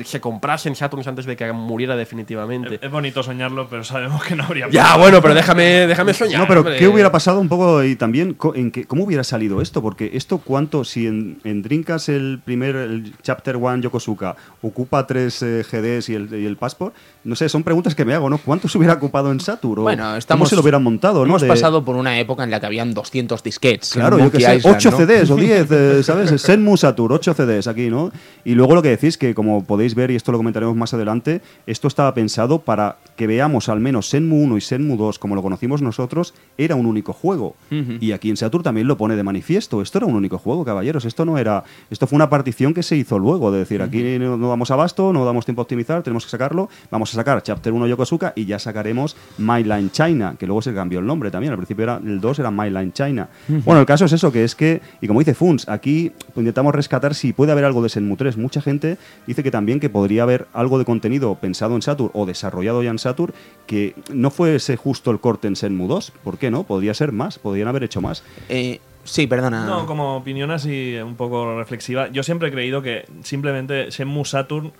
[0.00, 2.76] y se comprasen Saturns antes de que muriera definitivamente.
[2.76, 6.40] Es, es bonito soñarlo, pero sabemos que no habría Ya, bueno, pero déjame, déjame soñar.
[6.40, 6.76] No, pero hombre.
[6.78, 9.82] ¿qué hubiera pasado un poco y también en qué- cómo hubiera salido esto?
[9.82, 15.42] Porque esto cuánto, si en, en Drinkas el primer, el Chapter 1 Yokosuka ocupa tres
[15.42, 16.94] eh, GDs y el, y el Passport,
[17.24, 18.38] no sé, son preguntas que me hago, ¿no?
[18.38, 19.80] ¿Cuánto se hubiera ocupado en Saturn?
[19.80, 20.48] ¿O Bueno, ¿Cómo estamos.
[20.48, 21.26] se lo hubieran montado, no?
[21.26, 23.92] Hemos De- pasado por una época en la que habían 200 disquets.
[23.92, 24.96] Claro, yo que sé, Island, 8 ¿no?
[24.96, 26.40] CDs o 10, eh, ¿sabes?
[26.40, 28.10] Senmu Saturn, 8 CDs aquí, ¿no?
[28.44, 31.40] Y luego lo que decís, que como podéis ver, y esto lo comentaremos más adelante,
[31.66, 35.42] esto estaba pensado para que veamos al menos Senmu 1 y Senmu 2, como lo
[35.42, 37.54] conocimos nosotros, era un único juego.
[38.00, 39.82] Y aquí en Saturn también lo pone de manifiesto.
[39.82, 41.04] Esto era un único juego, caballeros.
[41.04, 41.64] Esto no era.
[41.90, 45.12] Esto fue una partición que se hizo luego, de decir, aquí no, no damos abasto,
[45.12, 46.68] no damos tiempo a optimizar, tenemos que sacarlo.
[46.90, 50.74] Vamos a sacar Chapter 1 Yokosuka y ya sacaremos My Line China, que luego se
[50.74, 51.52] cambió el nombre también.
[51.52, 53.28] Al principio era el 2 era My Line China.
[53.48, 57.14] Bueno, el caso es eso, que es que, y como dice Funs, aquí intentamos rescatar
[57.14, 58.36] si puede haber algo de Senmu 3.
[58.36, 62.26] Mucha gente dice que también que podría haber algo de contenido pensado en Saturn o
[62.26, 63.32] desarrollado ya en Saturn
[63.66, 66.12] que no fuese justo el corte en Senmu 2.
[66.24, 66.64] ¿Por qué no?
[66.64, 68.22] Podría ser más, podrían haber hecho más.
[68.48, 69.64] Eh, sí, perdona.
[69.64, 74.72] No, como opinión así un poco reflexiva, yo siempre he creído que simplemente Shenmue Saturn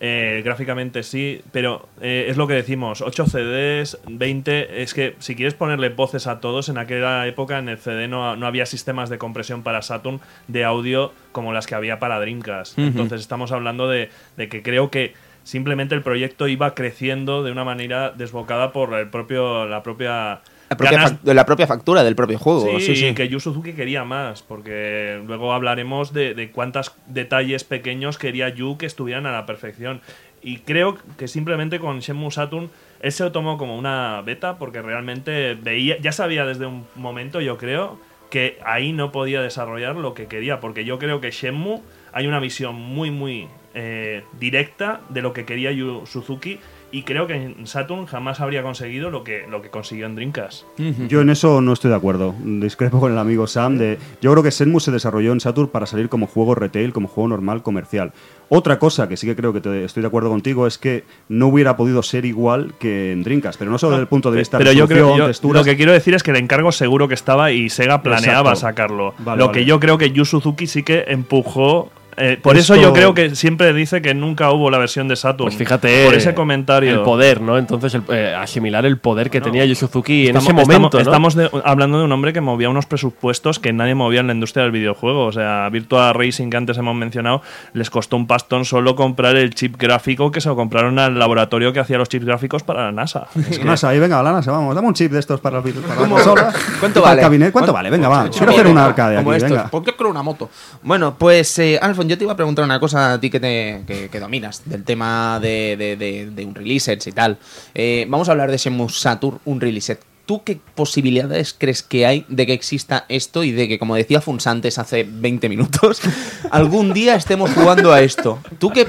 [0.00, 5.36] eh, gráficamente sí, pero eh, es lo que decimos, 8 CDs, 20, es que si
[5.36, 9.08] quieres ponerle voces a todos, en aquella época en el CD no, no había sistemas
[9.08, 12.78] de compresión para Saturn de audio como las que había para Dreamcast.
[12.78, 15.14] Entonces estamos hablando de, de que creo que
[15.44, 20.40] simplemente el proyecto iba creciendo de una manera desbocada por el propio, la propia...
[20.70, 22.78] La propia, ganas- la propia factura del propio juego.
[22.80, 28.18] Sí, Sí, que Yu Suzuki quería más, porque luego hablaremos de, de cuántos detalles pequeños
[28.18, 30.00] quería Yu que estuvieran a la perfección.
[30.42, 32.70] Y creo que simplemente con Shenmue Saturn
[33.00, 37.40] él se lo tomó como una beta, porque realmente veía, ya sabía desde un momento,
[37.42, 37.98] yo creo,
[38.30, 41.80] que ahí no podía desarrollar lo que quería, porque yo creo que Shenmue
[42.12, 46.58] hay una visión muy, muy eh, directa de lo que quería Yu Suzuki.
[46.94, 50.62] Y creo que en Saturn jamás habría conseguido lo que, lo que consiguió en Dreamcast.
[51.08, 52.36] Yo en eso no estoy de acuerdo.
[52.44, 53.78] Discrepo con el amigo Sam.
[53.78, 57.08] De, yo creo que Senmu se desarrolló en Saturn para salir como juego retail, como
[57.08, 58.12] juego normal, comercial.
[58.48, 61.48] Otra cosa que sí que creo que te- estoy de acuerdo contigo es que no
[61.48, 64.58] hubiera podido ser igual que en Dreamcast, pero no solo desde el punto de vista
[64.58, 65.60] Pero yo creo resolución, yo- texturas.
[65.62, 68.60] lo que quiero decir es que el encargo seguro que estaba y Sega planeaba Exacto.
[68.60, 69.14] sacarlo.
[69.18, 69.58] Vale, lo vale.
[69.58, 71.90] que yo creo que Yu Suzuki sí que empujó.
[72.16, 75.46] Eh, por eso yo creo que siempre dice que nunca hubo la versión de Saturn.
[75.46, 76.04] Pues fíjate.
[76.06, 76.90] Por ese comentario.
[76.92, 77.58] El poder, ¿no?
[77.58, 79.46] Entonces, el- eh, asimilar el poder que No.
[79.46, 80.98] tenía Yu Suzuki en ese momento.
[80.98, 81.42] estamos- ¿no?
[81.42, 84.32] estamos de- hablando de un hombre que movía unos presupuestos que nadie movía en la
[84.34, 85.26] industria del videojuego.
[85.26, 87.42] O sea, Virtua Racing, que antes hemos mencionado,
[87.72, 91.72] les costó un pastón solo comprar el chip gráfico que se lo compraron al laboratorio
[91.72, 93.26] que hacía los chips gráficos para la NASA.
[93.64, 96.52] NASA, ahí venga, la NASA, vamos, dame un chip de estos para, para la consola.
[96.80, 97.50] ¿Cuánto vale?
[97.50, 97.90] ¿Cuánto vale?
[97.90, 98.28] Venga, va.
[98.30, 99.68] Quiero hacer una arcade Como aquí, venga.
[99.68, 100.50] ¿Por qué creo una moto?
[100.82, 101.78] Bueno, pues, eh,
[102.08, 105.38] Yo te iba a preguntar una cosa a ti que, te, que, dominas, del tema
[105.40, 107.38] de, de, un release y tal.
[107.74, 109.98] Eh, vamos a hablar de Shenmue Saturn, un release.
[110.26, 114.22] ¿Tú qué posibilidades crees que hay de que exista esto y de que, como decía
[114.22, 116.00] Funs antes hace 20 minutos,
[116.50, 118.38] algún día estemos jugando a esto?
[118.58, 118.86] ¿Tú qué,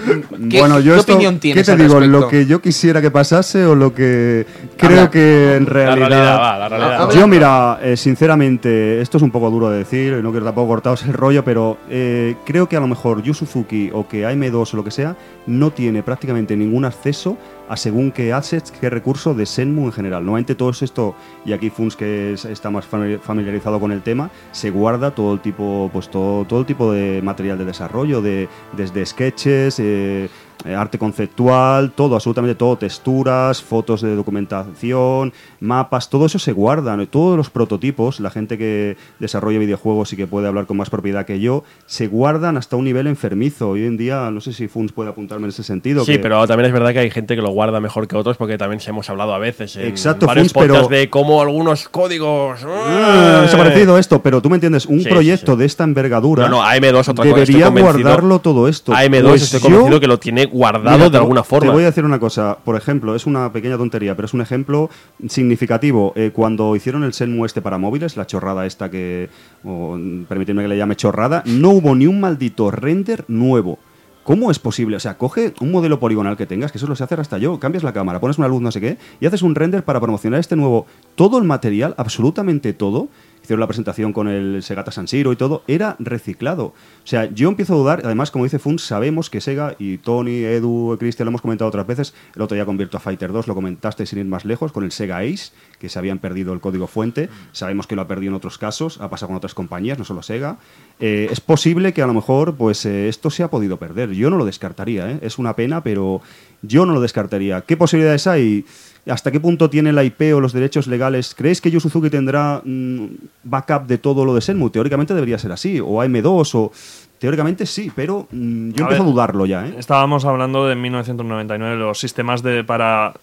[0.50, 2.00] qué, bueno, yo qué esto, opinión tienes ¿Qué te al digo?
[2.00, 2.20] respecto?
[2.22, 4.46] ¿Lo que yo quisiera que pasase o lo que
[4.78, 5.12] creo Habla.
[5.12, 6.10] que en La realidad...
[6.10, 7.10] realidad, va, la realidad.
[7.12, 11.04] Yo, mira, eh, sinceramente, esto es un poco duro de decir, no quiero tampoco cortaros
[11.04, 14.78] el rollo, pero eh, creo que a lo mejor Yu Suzuki o que AM2 o
[14.78, 15.16] lo que sea,
[15.48, 17.38] no tiene prácticamente ningún acceso
[17.68, 20.24] a según qué assets, qué recurso de Senmu en general.
[20.24, 21.16] Normalmente todo esto,
[21.46, 25.34] y aquí Funs que es- está más famili- familiarizado con el tema, se guarda todo
[25.34, 28.48] el tipo, pues todo, todo el tipo de material de desarrollo, de,
[28.78, 30.30] desde sketches, eh,
[30.64, 36.96] eh, arte conceptual, todo, absolutamente todo, texturas, fotos de documentación, mapas, todo eso se guarda.
[36.98, 37.08] ¿no?
[37.08, 41.26] Todos los prototipos, la gente que desarrolla videojuegos y que puede hablar con más propiedad
[41.26, 43.70] que yo, se guardan hasta un nivel enfermizo.
[43.72, 46.06] Hoy en día, no sé si Funs puede apuntarme en ese sentido.
[46.06, 48.38] Sí, que- pero también es verdad que hay gente que lo guarda mejor que otros
[48.38, 51.90] porque también se hemos hablado a veces en Exacto, varios Funs, pero- de cómo algunos
[51.90, 52.62] códigos...
[52.66, 53.54] Ah, ¡eh!
[53.54, 55.60] ha parecido esto, pero tú me entiendes, un Sí, proyecto sí, sí.
[55.60, 58.94] de esta envergadura No, no, AM2 otra debería guardarlo todo esto.
[58.94, 61.68] AM2 Pues estoy yo- convencido que lo tiene guardado Mira, de alguna forma.
[61.68, 64.42] Te voy a decir una cosa, por ejemplo, es una pequeña tontería, pero es un
[64.42, 64.90] ejemplo
[65.28, 66.14] significativo.
[66.16, 69.30] Eh, cuando hicieron el Senmu este para móviles, la chorrada esta que,
[69.64, 73.80] o, mm, permitidme que le llame chorrada, no hubo ni un maldito render nuevo.
[74.26, 74.96] ¿Cómo es posible?
[74.98, 77.60] O sea, coge un modelo poligonal que tengas, que eso lo sé hacer hasta yo,
[77.60, 80.40] cambias la cámara, pones una luz no sé qué, y haces un render para promocionar
[80.40, 80.88] este nuevo.
[81.14, 83.10] Todo el material, absolutamente todo,
[83.46, 86.66] hicieron la presentación con el Segata San Siro y todo, era reciclado.
[86.66, 86.74] O
[87.08, 90.98] sea, yo empiezo a dudar, además, como dice Fun, sabemos que Sega y Tony, Edu,
[91.00, 94.06] Cristian, lo hemos comentado otras veces, el otro día con Virtua Fighter 2 lo comentaste
[94.06, 97.30] sin ir más lejos, con el Sega Ace, que se habían perdido el código fuente,
[97.52, 100.22] sabemos que lo ha perdido en otros casos, ha pasado con otras compañías, no solo
[100.22, 100.58] Sega.
[101.00, 104.30] Eh, es posible que a lo mejor pues eh, esto se ha podido perder, yo
[104.30, 105.20] no lo descartaría, ¿eh?
[105.22, 106.22] es una pena, pero
[106.62, 107.62] yo no lo descartaría.
[107.62, 108.66] ¿Qué posibilidades hay?
[109.08, 111.36] ¿Hasta qué punto tiene la IP o los derechos legales?
[111.36, 113.06] ¿Creéis que Yu Suzuki tendrá mm,
[113.44, 114.70] backup de todo lo de Senmu?
[114.72, 116.72] Teóricamente debería ser así, o AM2, o...
[117.20, 119.76] Teóricamente sí, pero mm, yo A empiezo ver, a dudarlo ya, ¿eh?
[119.78, 123.14] Estábamos hablando de 1999, los sistemas de para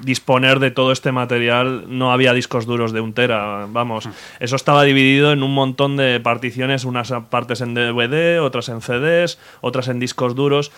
[0.00, 4.08] disponer de todo este material no había discos duros de un tera, vamos,
[4.40, 9.38] eso estaba dividido en un montón de particiones, unas partes en DVD, otras en CDs,
[9.60, 10.72] otras en discos duros.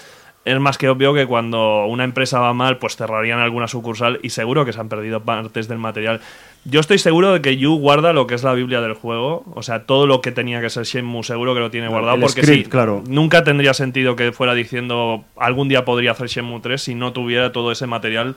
[0.44, 4.30] Es más que obvio que cuando una empresa va mal, pues cerrarían alguna sucursal y
[4.30, 6.20] seguro que se han perdido partes del material.
[6.66, 9.62] Yo estoy seguro de que Yu guarda lo que es la Biblia del juego, o
[9.62, 12.42] sea, todo lo que tenía que ser Shenmue seguro que lo tiene guardado el porque
[12.42, 13.02] script, sí, claro.
[13.06, 17.52] nunca tendría sentido que fuera diciendo algún día podría hacer Shenmue 3 si no tuviera
[17.52, 18.36] todo ese material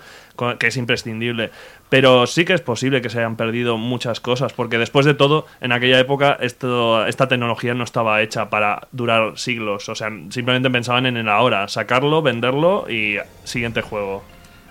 [0.60, 1.52] que es imprescindible.
[1.90, 5.46] Pero sí que es posible que se hayan perdido muchas cosas, porque después de todo,
[5.62, 9.88] en aquella época esto, esta tecnología no estaba hecha para durar siglos.
[9.90, 14.24] O sea, simplemente pensaban en el ahora, sacarlo, venderlo y siguiente juego.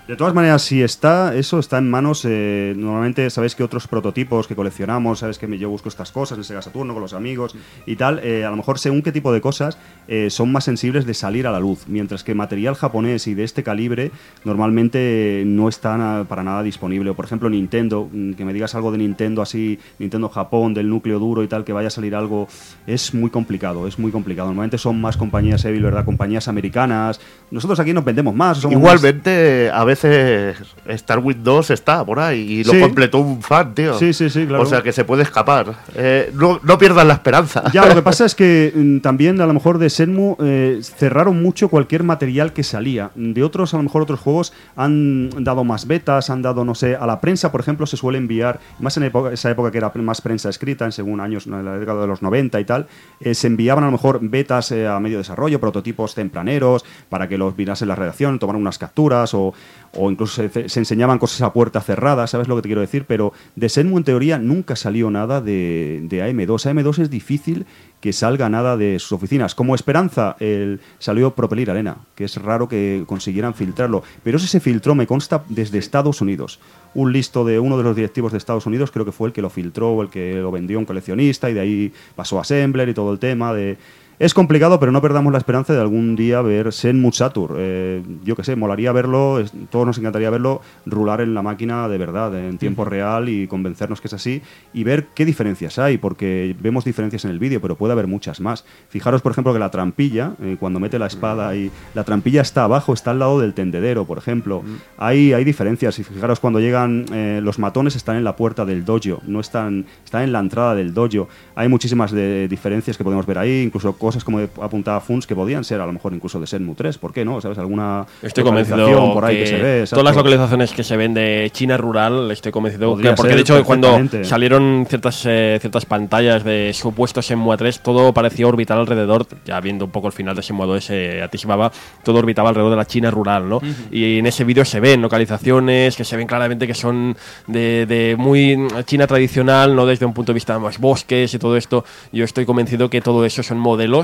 [0.07, 4.47] De todas maneras, si está, eso está en manos, eh, normalmente sabéis que otros prototipos
[4.47, 7.97] que coleccionamos, sabes que yo busco estas cosas en Sega Saturno con los amigos y
[7.97, 9.77] tal, eh, a lo mejor según qué tipo de cosas
[10.07, 13.43] eh, son más sensibles de salir a la luz, mientras que material japonés y de
[13.43, 14.11] este calibre
[14.45, 17.09] normalmente no está para nada disponible.
[17.09, 20.87] O por ejemplo Nintendo, mm, que me digas algo de Nintendo así, Nintendo Japón, del
[20.89, 22.47] núcleo duro y tal, que vaya a salir algo,
[22.85, 24.47] es muy complicado, es muy complicado.
[24.47, 26.05] Normalmente son más compañías Evil, ¿verdad?
[26.05, 27.19] Compañías americanas.
[27.51, 28.59] Nosotros aquí nos vendemos más.
[28.59, 32.79] somos más- Igualmente, a veces Star Wars 2 está por ahí y lo Sí.
[32.79, 33.97] completó un fan, tío.
[33.97, 34.63] Sí, sí, sí, claro.
[34.63, 35.73] O sea que se puede escapar.
[35.95, 37.63] Eh, no, no pierdas la esperanza.
[37.73, 41.41] Ya, lo que pasa es que mm, también a lo mejor de Senmu eh, cerraron
[41.41, 43.11] mucho cualquier material que salía.
[43.15, 46.95] De otros, a lo mejor otros juegos han dado más betas, han dado, no sé,
[46.95, 49.91] a la prensa, por ejemplo, se suele enviar, más en época- esa época que era
[49.95, 52.87] más prensa escrita, en según años, en la década de los 90 y tal,
[53.19, 57.55] eh, se enviaban a lo mejor betas a medio desarrollo, prototipos tempraneros, para que los
[57.55, 59.53] vieras en la redacción, tomaran unas capturas o,
[59.93, 63.05] o incluso se, se enseñaban cosas a puerta cerrada, ¿sabes lo que te quiero decir?
[63.05, 66.73] Pero de Senmu en teoría nunca salió nada de, de AM2.
[66.73, 67.65] AM2 es difícil
[67.99, 69.55] que salga nada de sus oficinas.
[69.55, 74.03] Como esperanza, el, salió Propelir Arena, que es raro que consiguieran filtrarlo.
[74.23, 76.59] Pero ese se filtró, me consta, desde Estados Unidos.
[76.93, 79.41] Un listo de uno de los directivos de Estados Unidos, creo que fue el que
[79.41, 82.89] lo filtró el que lo vendió a un coleccionista y de ahí pasó a Assembler
[82.89, 83.77] y todo el tema de...
[84.19, 87.53] Es complicado, pero no perdamos la esperanza de algún día ver Senmu Satur.
[87.59, 91.87] Eh, yo qué sé, molaría verlo, es- todos nos encantaría verlo rular en la máquina
[91.87, 94.41] de verdad, en tiempo real y convencernos que es así
[94.73, 98.39] y ver qué diferencias hay, porque vemos diferencias en el vídeo, pero puede haber muchas
[98.41, 98.65] más.
[98.89, 102.63] Fijaros, por ejemplo, que la trampilla, eh, cuando mete la espada y la trampilla está
[102.63, 104.63] abajo, está al lado del tendedero, por ejemplo.
[104.97, 108.83] Hay, hay diferencias y fijaros cuando llegan eh, los matones están en la puerta del
[108.83, 111.27] dojo, no están, están en la entrada del dojo.
[111.53, 115.65] Hay muchísimas de, diferencias que podemos ver ahí, incluso cosas como apuntaba Funs que podían
[115.65, 117.41] ser a lo mejor incluso de Senmu 3, ¿por qué no?
[117.41, 117.57] ¿Sabes?
[117.57, 119.85] Alguna Estoy convencido por ahí que, que, se ve.
[119.89, 123.61] todas las localizaciones que se ven de China rural, estoy convencido Podría porque de hecho
[123.65, 129.59] cuando salieron ciertas eh, ciertas pantallas de supuestos Shenmue 3, todo parecía orbitar alrededor, ya
[129.59, 131.69] viendo un poco el final de Shenmue 2 se atisbaba,
[132.03, 133.59] todo orbitaba alrededor de la China rural, ¿no?
[133.91, 137.17] Y en ese vídeo se ven localizaciones que se ven claramente que son
[137.47, 141.57] de, de muy China tradicional, no desde un punto de vista más bosques y todo
[141.57, 141.83] esto.
[142.13, 143.96] Yo estoy convencido que todo eso son modelos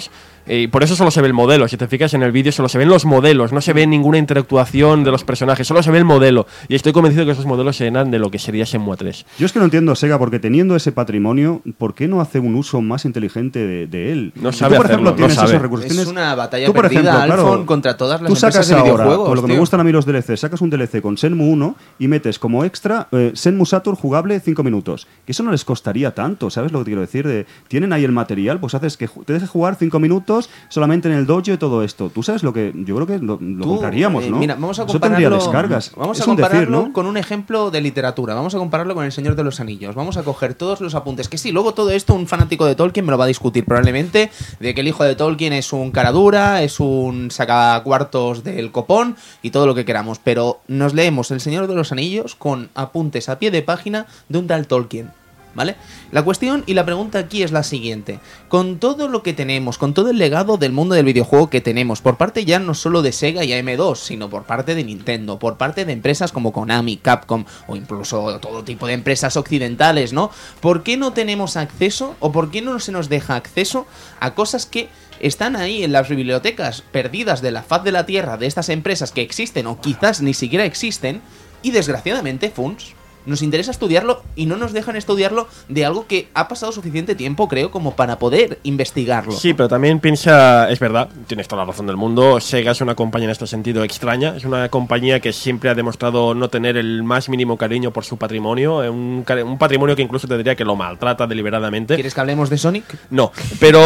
[0.45, 1.68] eh, y por eso solo se ve el modelo.
[1.68, 4.18] Si te fijas en el vídeo, solo se ven los modelos, no se ve ninguna
[4.18, 6.45] interactuación de los personajes, solo se ve el modelo.
[6.68, 9.26] Y estoy convencido que esos modelos se llenan de lo que sería Shenmue 3.
[9.40, 12.56] Yo es que no entiendo, Sega, porque teniendo ese patrimonio, ¿por qué no hace un
[12.56, 14.34] uso más inteligente de, de él?
[14.36, 15.49] No Si sabe tú, por ejemplo, no tienes sabe.
[15.49, 15.86] esos recursos.
[15.86, 18.56] Es tienes- una batalla tú, por perdida, ejemplo, claro, Alfon, contra todas las Tú sacas
[18.70, 20.70] empresas de ahora, videojuegos, con lo que me gustan a mí los DLC, sacas un
[20.70, 25.07] DLC con Senmu 1 y metes como extra eh, Senmu Saturn jugable 5 minutos.
[25.26, 27.26] Que eso no les costaría tanto, ¿sabes lo que te quiero decir?
[27.28, 31.15] De, tienen ahí el material, pues haces que te dejes jugar 5 minutos solamente en
[31.15, 32.10] el dojo y todo esto.
[32.10, 34.38] Tú sabes lo que yo creo que lo, lo Tú, compraríamos, eh, ¿no?
[34.38, 35.91] Mira, vamos a eso tendría compararlo, descargas.
[35.95, 36.93] Vamos a un decir, compararlo ¿no?
[36.93, 38.34] con un ejemplo de literatura.
[38.34, 39.95] Vamos a compararlo con El Señor de los Anillos.
[39.95, 41.27] Vamos a coger todos los apuntes.
[41.27, 44.31] Que sí, luego todo esto un fanático de Tolkien me lo va a discutir probablemente.
[44.60, 49.15] De que el hijo de Tolkien es un cara dura, es un sacacuartos del copón
[49.41, 50.19] y todo lo que queramos.
[50.19, 54.38] Pero nos leemos El Señor de los Anillos con apuntes a pie de página de
[54.39, 55.23] un tal Tolkien.
[55.55, 55.75] ¿Vale?
[56.11, 58.19] La cuestión y la pregunta aquí es la siguiente.
[58.47, 62.01] Con todo lo que tenemos, con todo el legado del mundo del videojuego que tenemos,
[62.01, 65.57] por parte ya no solo de Sega y AM2, sino por parte de Nintendo, por
[65.57, 70.31] parte de empresas como Konami, Capcom o incluso todo tipo de empresas occidentales, ¿no?
[70.61, 73.85] ¿Por qué no tenemos acceso o por qué no se nos deja acceso
[74.19, 74.89] a cosas que
[75.19, 79.11] están ahí en las bibliotecas perdidas de la faz de la tierra de estas empresas
[79.11, 81.21] que existen o quizás ni siquiera existen
[81.61, 82.93] y desgraciadamente Funs
[83.26, 87.48] nos interesa estudiarlo y no nos dejan estudiarlo de algo que ha pasado suficiente tiempo,
[87.48, 89.32] creo, como para poder investigarlo.
[89.34, 92.40] Sí, pero también piensa, es verdad, tienes toda la razón del mundo.
[92.40, 94.36] Sega es una compañía en este sentido extraña.
[94.36, 98.18] Es una compañía que siempre ha demostrado no tener el más mínimo cariño por su
[98.18, 98.84] patrimonio.
[98.84, 101.95] eh, Un, un patrimonio que incluso te diría que lo maltrata deliberadamente.
[101.95, 102.84] ¿Quieres que hablemos de Sonic?
[103.10, 103.80] No, pero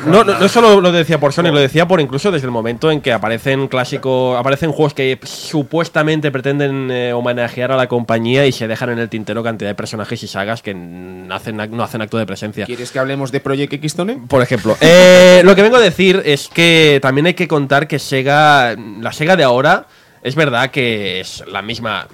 [0.06, 2.90] no, no, no solo lo decía por Sony, lo decía por incluso desde el momento
[2.90, 8.52] en que aparecen clásicos, aparecen juegos que supuestamente pretenden eh, homenajear a la compañía y
[8.52, 12.02] se dejan en el tintero cantidad de personajes y sagas que hacen, ac- no hacen
[12.02, 12.66] acto de presencia.
[12.66, 14.18] ¿Quieres que hablemos de Project X-Tone?
[14.28, 17.98] Por ejemplo, Eh, lo que vengo a decir es que también hay que contar que
[17.98, 19.86] Sega, la Sega de ahora,
[20.26, 22.06] es verdad que es la misma.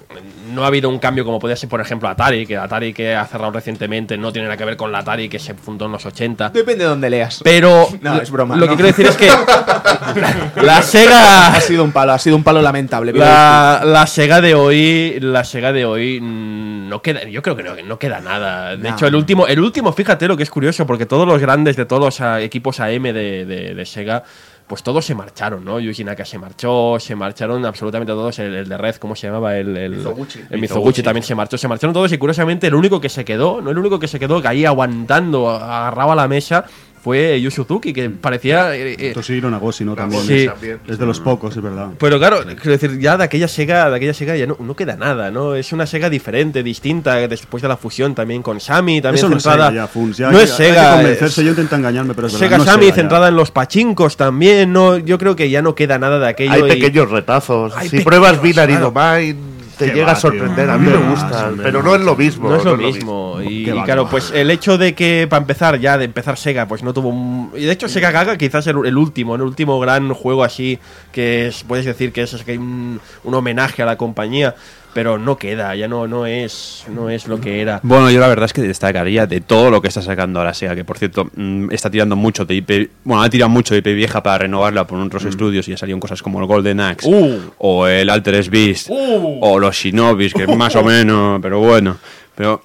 [0.53, 3.25] No ha habido un cambio como podía ser, por ejemplo, Atari, que Atari que ha
[3.25, 6.05] cerrado recientemente no tiene nada que ver con la Atari que se fundó en los
[6.05, 6.49] 80.
[6.49, 7.41] Depende de dónde leas.
[7.43, 8.71] Pero No, es broma, lo no.
[8.71, 9.29] que quiero decir es que
[10.61, 13.13] la Sega Ha sido un palo, ha sido un palo lamentable.
[13.13, 17.63] la, la Sega de hoy, la Sega de hoy mm, no queda, yo creo que
[17.63, 18.75] no, no queda nada.
[18.77, 18.95] De No.
[18.95, 21.85] hecho, el último, el último, fíjate lo que es curioso, porque todos los grandes de
[21.85, 24.23] todos los ah, equipos AM de, de- de Sega,
[24.67, 25.79] pues todos se marcharon, ¿no?
[25.79, 28.39] Yuji Naka se marchó, se marcharon absolutamente todos.
[28.39, 29.57] El, el de Red, ¿cómo se llamaba?
[29.57, 30.39] El, el Mizoguchi.
[30.49, 33.61] el Mizoguchi también se marchó, se marcharon todos y curiosamente el único que se quedó,
[33.61, 36.65] no el único que se quedó, que ahí aguantando, agarrado a la mesa,
[37.03, 38.73] fue Yu Suzuki, que parecía.
[38.75, 39.93] eh, eh, Toshihiro Nagoshi, ¿no?
[39.93, 40.23] También.
[40.23, 40.47] Sí.
[40.87, 41.89] Es de los pocos, es verdad.
[41.99, 44.95] pero claro, quiero decir, ya de aquella Sega, de aquella Sega ya no, no queda
[44.95, 45.53] nada, ¿no?
[45.55, 49.35] Es una Sega diferente, distinta, después de la fusión también con Sammy, también Eso no
[49.37, 49.69] es centrada.
[49.69, 50.17] Sega ya, Funs.
[50.17, 50.89] Ya no hay- es hay Sega.
[50.91, 52.77] que convencerse, es yo intento engañarme, pero es Sega verdad.
[52.77, 52.93] no ya.
[52.95, 56.53] centrada en los pachincos también, no, yo creo que ya no queda nada de aquello.
[56.53, 57.73] Hay y- pequeños retazos.
[57.75, 58.85] Hay si pequeños, pruebas Binary claro.
[58.91, 59.37] Domain,
[59.77, 60.65] te llega va, a sorprender.
[60.65, 60.73] tío.
[60.73, 61.95] A mí me gusta, pero no.
[61.95, 62.49] es lo mismo.
[62.49, 63.41] No es lo mismo.
[63.41, 66.83] Y, va, claro, pues el hecho de que, para empezar, ya de empezar Sega, pues
[66.83, 67.51] no tuvo un...
[67.55, 70.79] Y de hecho Sega Gaga quizás el, el último, el último gran juego así,
[71.11, 74.55] que es, puedes decir que es, es que hay un, un homenaje a la compañía,
[74.93, 77.79] pero no queda, ya no, no, es, no es lo que era.
[77.83, 80.75] Bueno, yo la verdad es que destacaría de todo lo que está sacando ahora Sega,
[80.75, 83.95] que por cierto mm, está tirando mucho de IP, bueno, ha tirado mucho de IP
[83.95, 87.39] vieja para renovarla por otros estudios y ya salieron cosas como el Golden Axe Uh.
[87.57, 91.97] o el Altered Beast o los Shinobis, que más o menos, pero bueno.
[92.35, 92.63] Pero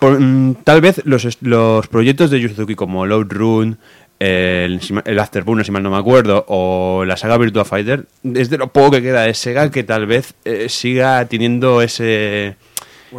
[0.00, 3.78] por- mm, tal vez los, los proyectos de Yu Suzuki como Load Run,
[4.18, 8.58] el, el Afterburner, si mal no me acuerdo, o la saga Virtua Fighter, es de
[8.58, 12.56] lo poco que queda de Sega que tal vez eh, siga teniendo ese,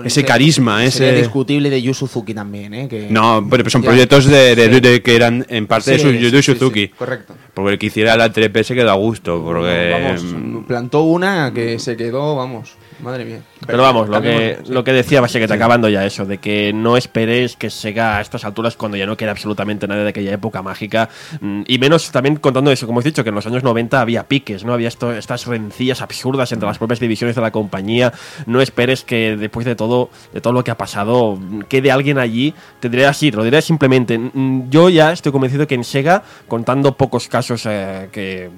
[0.04, 1.18] ese carisma, Sería ese...
[1.22, 2.88] discutible de Yu Suzuki también, ¿eh?
[2.88, 3.90] Que- No, pero son Ya.
[3.90, 4.80] proyectos de, de- Sí.
[4.80, 6.88] de- que eran en parte de Sí, sí, Suzuki.
[6.90, 7.36] correcto.
[7.54, 9.42] Porque el que hiciera la 3P se quedó a gusto.
[9.44, 9.92] Porque.
[9.92, 13.42] Vamos, mm, plantó una que se quedó, vamos, madre mía.
[13.66, 14.72] Pero vamos, lo que, sí.
[14.72, 18.46] lo que decía básicamente acabando ya eso, de que no esperéis que Sega a estas
[18.46, 21.10] alturas cuando ya no queda absolutamente nada de aquella época mágica,
[21.42, 24.24] mm, y menos también contando eso, como has dicho, que en los años 90 había
[24.28, 24.74] piques, ¿no?
[24.74, 28.14] Había esto, estas rencillas absurdas entre las propias divisiones de la compañía,
[28.46, 32.18] no esperes que después de todo, de todo lo que ha pasado, mm, quede alguien
[32.18, 35.84] allí, te diré así, te lo diré simplemente, mm, yo ya estoy convencido que en
[35.84, 38.50] Sega, contando pocos casos eh, que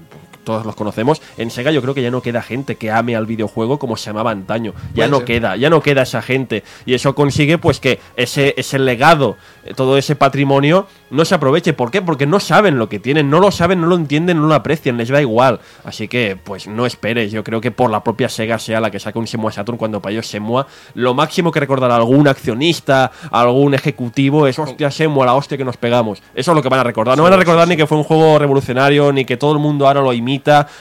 [0.50, 1.22] todos los conocemos.
[1.38, 4.08] En Sega yo creo que ya no queda gente que ame al videojuego como se
[4.08, 4.74] llamaba antaño.
[4.96, 5.26] Ya Puede no ser.
[5.26, 6.64] queda, ya no queda esa gente.
[6.88, 11.74] Y eso consigue pues que ese, ese legado, eh, todo ese patrimonio, no se aproveche.
[11.74, 12.02] ¿Por qué?
[12.02, 14.98] Porque no saben lo que tienen, no lo saben, no lo entienden, no lo aprecian,
[14.98, 15.60] les da igual.
[15.84, 17.32] Así que, pues no esperes.
[17.32, 20.02] Yo creo que por la propia Sega sea la que saque un Shenmue Saturn cuando
[20.02, 20.64] para ellos Shenmue,
[20.96, 25.78] lo máximo que recordará algún accionista, algún ejecutivo es, hostia, Shenmue, la hostia que nos
[25.78, 26.24] pegamos.
[26.34, 27.16] Eso es lo que van a recordar.
[27.16, 29.86] No van a recordar ni que fue un juego revolucionario, ni que todo el mundo
[29.88, 30.39] ahora lo imita,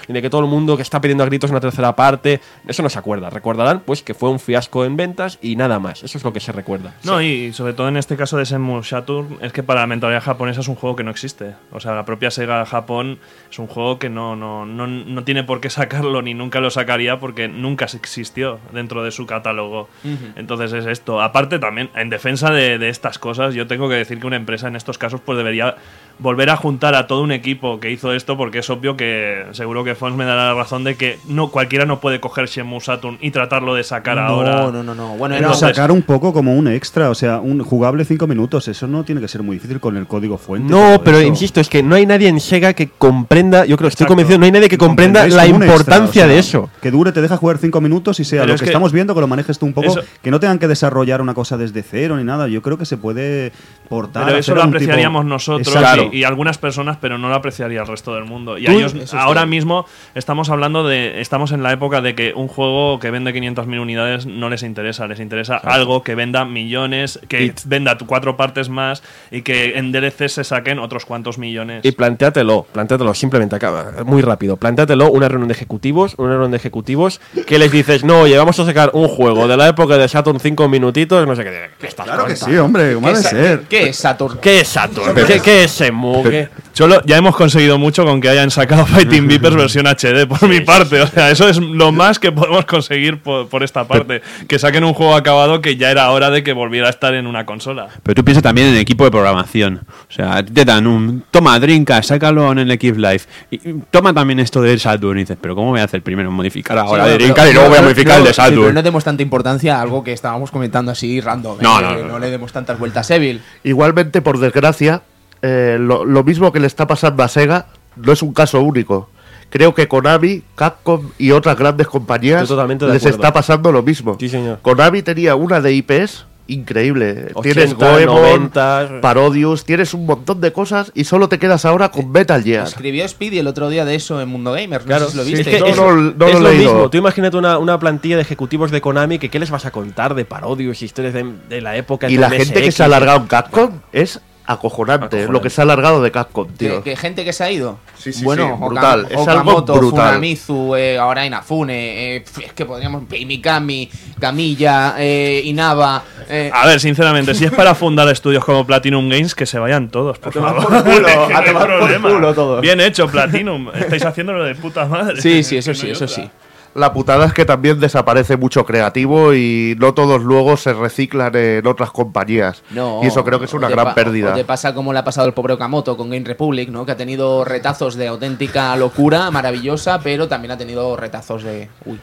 [0.09, 2.41] ni de que todo el mundo que está pidiendo a gritos una tercera parte.
[2.67, 3.31] Eso no se acuerda.
[3.31, 6.03] Recordarán, pues, que fue un fiasco en ventas y nada más.
[6.03, 6.95] Eso es lo que se recuerda.
[7.05, 10.23] No, y sobre todo en este caso de Shenmue Saturn, es que para la mentalidad
[10.23, 11.55] japonesa es un juego que no existe.
[11.73, 13.19] O sea, la propia Sega Japón
[13.51, 16.71] es un juego que no, no, no, no tiene por qué sacarlo ni nunca lo
[16.71, 19.89] sacaría porque nunca se existió dentro de su catálogo.
[20.37, 21.21] Entonces es esto.
[21.21, 24.69] Aparte también, en defensa de, de estas cosas, yo tengo que decir que una empresa
[24.69, 25.77] en estos casos pues debería
[26.19, 29.85] volver a juntar a todo un equipo que hizo esto, porque es obvio que seguro
[29.85, 33.19] que Fons me dará la razón de que no cualquiera no puede coger Shenmue Saturn
[33.21, 34.63] y tratarlo de sacar ahora.
[34.63, 35.17] No, no, no, no.
[35.17, 38.67] Bueno, Pero no, sacar un poco como un extra, o sea, un jugable 5 minutos,
[38.69, 40.73] eso no tiene que ser muy difícil con el código fuente.
[40.73, 41.27] No, pero eso.
[41.29, 44.13] insisto, es que no hay nadie en Sega que comprenda, yo creo, estoy Exacto.
[44.13, 46.71] convencido, no hay nadie que comprenda la extra, importancia o sea, de eso.
[46.83, 48.93] Que dure, te deja jugar 5 minutos y sea Pero lo es que, que- estamos
[48.93, 51.57] viendo, que lo manejes tú un poco, Eso- que no tengan que desarrollar una cosa
[51.57, 52.49] desde cero ni nada.
[52.49, 53.53] Yo creo que se puede
[53.89, 54.25] portar.
[54.27, 56.08] Pero eso lo tipo- apreciaríamos nosotros Exacto.
[56.13, 58.59] Y, y algunas personas, pero no lo apreciaría el resto del mundo.
[58.59, 61.21] Y ellos, ahora mismo estamos hablando de.
[61.21, 65.07] Estamos en la época de que un juego que vende 500.000 unidades no les interesa.
[65.07, 70.29] Les interesa algo que venda millones, que venda cuatro partes más y que en DLC
[70.29, 71.85] se saquen otros cuantos millones.
[71.85, 74.57] Y plantéatelo, plantéatelo, simplemente acaba, muy rápido.
[74.57, 78.59] Plantéatelo una reunión de ejecutivos, una reunión de ejecutivos, que les dices, no, oye, vamos
[78.61, 81.71] a sacar un juego de la época de Saturn 5 minutitos, no sé qué.
[81.79, 83.61] ¿Qué estás Claro que sí, hombre, ¿cómo ¿Qué ha de es, ser?
[83.69, 84.39] ¿Qué es Saturn?
[84.41, 85.15] ¿Qué es Saturn?
[85.27, 85.83] ¿Qué, qué es?
[86.25, 90.49] ¿Qué- Solo ya hemos conseguido mucho con que hayan sacado Fighting Vipers versión HD por
[90.49, 91.01] mi parte.
[91.01, 94.23] O sea, eso es lo más que podemos conseguir por, por esta parte.
[94.47, 97.27] Que saquen un juego acabado que ya era hora de que volviera a estar en
[97.27, 97.89] una consola.
[98.03, 99.81] Pero tú piensas también en el equipo de programación.
[100.09, 101.25] O sea, te dan un.
[101.31, 103.23] Toma, Dreamcast, sácalo en el Equipe Live.
[103.51, 103.59] Y
[103.91, 105.19] toma también esto del Saturn.
[105.19, 106.31] Y dices, pero ¿cómo voy a hacer primero?
[106.31, 108.51] Modificar ahora Sí, de Dreamcast y luego voy a pero- modificar el de sí, pero
[108.57, 108.75] Saturn.
[108.75, 111.59] no demos tanta importancia a algo que estábamos comentando así random.
[111.61, 111.83] No, ¿eh?
[111.83, 112.19] no, no, no no.
[112.19, 113.11] le demos tantas vueltas.
[113.11, 113.41] Evil.
[113.65, 115.03] Igualmente, por desgracia,
[115.43, 117.67] eh, lo, lo mismo que le está pasando a Sega
[117.97, 119.11] no es un caso único.
[119.51, 123.09] Creo que Konami, Capcom y otras grandes compañías les acuerdo.
[123.09, 124.17] está pasando lo mismo.
[124.21, 124.59] Sí, señor.
[124.61, 127.31] Konami tenía una de IPs increíble.
[127.35, 128.23] 80, tienes Goemon,
[128.55, 129.01] 90.
[129.03, 132.67] Parodius, tienes un montón de cosas y solo te quedas ahora con Metal Gear.
[132.67, 134.81] Escribió Speedy el otro día de eso en Mundo Gamer.
[134.83, 135.57] No Claro, sé si lo sí, viste.
[135.57, 136.73] es que No, es, no, no es lo lo he leído.
[136.75, 136.91] mismo.
[136.91, 140.15] Tú imagínate una, una plantilla de ejecutivos de Konami que qué les vas a contar
[140.15, 142.11] de parodios, historias de, de la época.
[142.11, 145.33] Y la gente que se ha alargado en Capcom es acojonante, Acojonante.
[145.33, 146.83] lo que se ha alargado de Capcom, ¿Que, tío.
[146.83, 147.79] que gente que se ha ido.
[147.99, 149.07] Sí, sí, bueno, sí, Okam- brutal.
[149.11, 150.07] Es algo Okamoto, brutal.
[150.07, 153.03] Funamizu, eh, ahora Inafune, eh, es que podríamos.
[153.11, 156.03] Mikami, Camilla, eh, Inaba.
[156.29, 159.91] eh, A ver, sinceramente, si es para fundar estudios como Platinum Games, que se vayan
[159.91, 160.63] todos, por favor.
[160.67, 162.61] por culo, a tomar por culo todos.
[162.63, 163.69] Bien hecho, Platinum.
[163.75, 165.21] Estáis haciéndolo de puta madre.
[165.21, 166.17] sí, sí, eso sí, eso otra.
[166.17, 166.31] sí.
[166.79, 171.67] La putada es que también desaparece mucho creativo y no todos luego se reciclan en
[171.67, 172.63] otras compañías.
[172.71, 174.33] No, y eso creo que es una gran pérdida.
[174.35, 176.87] te pasa como le ha pasado al pobre Okamoto con Game Republic, ¿no?
[176.87, 181.69] Que ha tenido retazos de auténtica locura, maravillosa, pero también ha tenido retazos de.
[181.85, 181.99] Uy.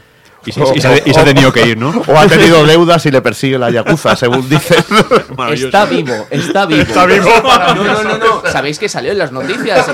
[0.46, 1.90] Y se, y se- y se ha tenido que ir, ¿no?
[2.06, 4.78] O ha tenido deudas y le persigue la Yakuza, según dicen.
[5.52, 6.82] Está vivo, está vivo.
[6.82, 7.28] Está vivo.
[7.42, 8.42] No, no, no, no.
[8.50, 9.86] ¿Sabéis que salió en las noticias?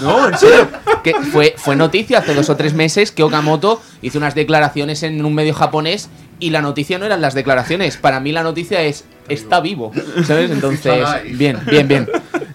[0.00, 0.68] No, en serio.
[1.04, 5.24] Que fue, fue noticia hace dos o tres meses que Okamoto hizo unas declaraciones en
[5.24, 6.08] un medio japonés
[6.38, 7.96] y la noticia no eran las declaraciones.
[7.96, 9.92] Para mí la noticia es está vivo.
[10.26, 10.50] ¿Sabes?
[10.50, 11.06] Entonces,
[11.36, 12.08] bien, bien, bien.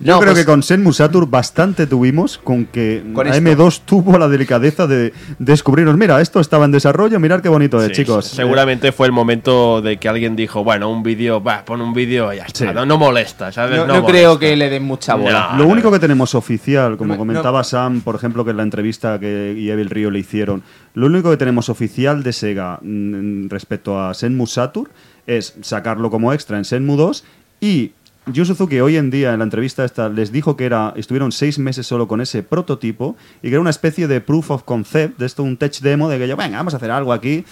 [0.06, 3.38] Yo No, creo pues- que con Senmu Saturn bastante tuvimos con que Con esto.
[3.42, 7.88] AM2 tuvo la delicadeza de descubrirnos, mira, esto estaba en desarrollo, mirad qué bonito es,
[7.88, 8.26] Sí, chicos.
[8.28, 12.32] Seguramente fue el momento de que alguien dijo, bueno, un vídeo, va, pon un vídeo
[12.32, 12.60] y ya está.
[12.60, 12.66] Sí.
[12.72, 13.72] No, no molesta, ¿sabes?
[13.78, 14.12] no, No, no molesta.
[14.12, 15.50] creo que le den mucha bola.
[15.54, 15.58] No.
[15.64, 19.56] Lo único que tenemos oficial, como comentaba Sam, por ejemplo, que en la entrevista que
[19.58, 20.62] y Evil Río le hicieron,
[20.94, 24.90] lo único que tenemos oficial de Sega mm, respecto a Senmu Saturn
[25.26, 27.24] es sacarlo como extra en Senmu 2
[27.60, 27.92] y
[28.28, 31.60] Yu Suzuki hoy en día en la entrevista esta les dijo que era estuvieron seis
[31.60, 35.28] meses solo con ese prototipo y que era una especie de proof of concept, de
[35.28, 37.46] esto un tech demo de que yo, venga, vamos a hacer algo aquí.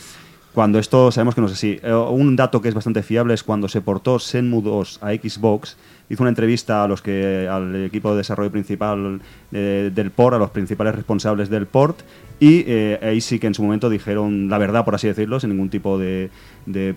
[0.52, 1.80] Cuando esto sabemos que no es así.
[1.82, 5.78] Eh, un dato que es bastante fiable es cuando se portó Senmu 2 a Xbox,
[6.10, 9.22] hizo una entrevista a los que al equipo de desarrollo principal
[9.52, 12.02] eh, del port, a los principales responsables del port,
[12.40, 15.52] y eh, ahí sí que en su momento dijeron la verdad, por así decirlo, sin
[15.52, 16.30] ningún tipo de,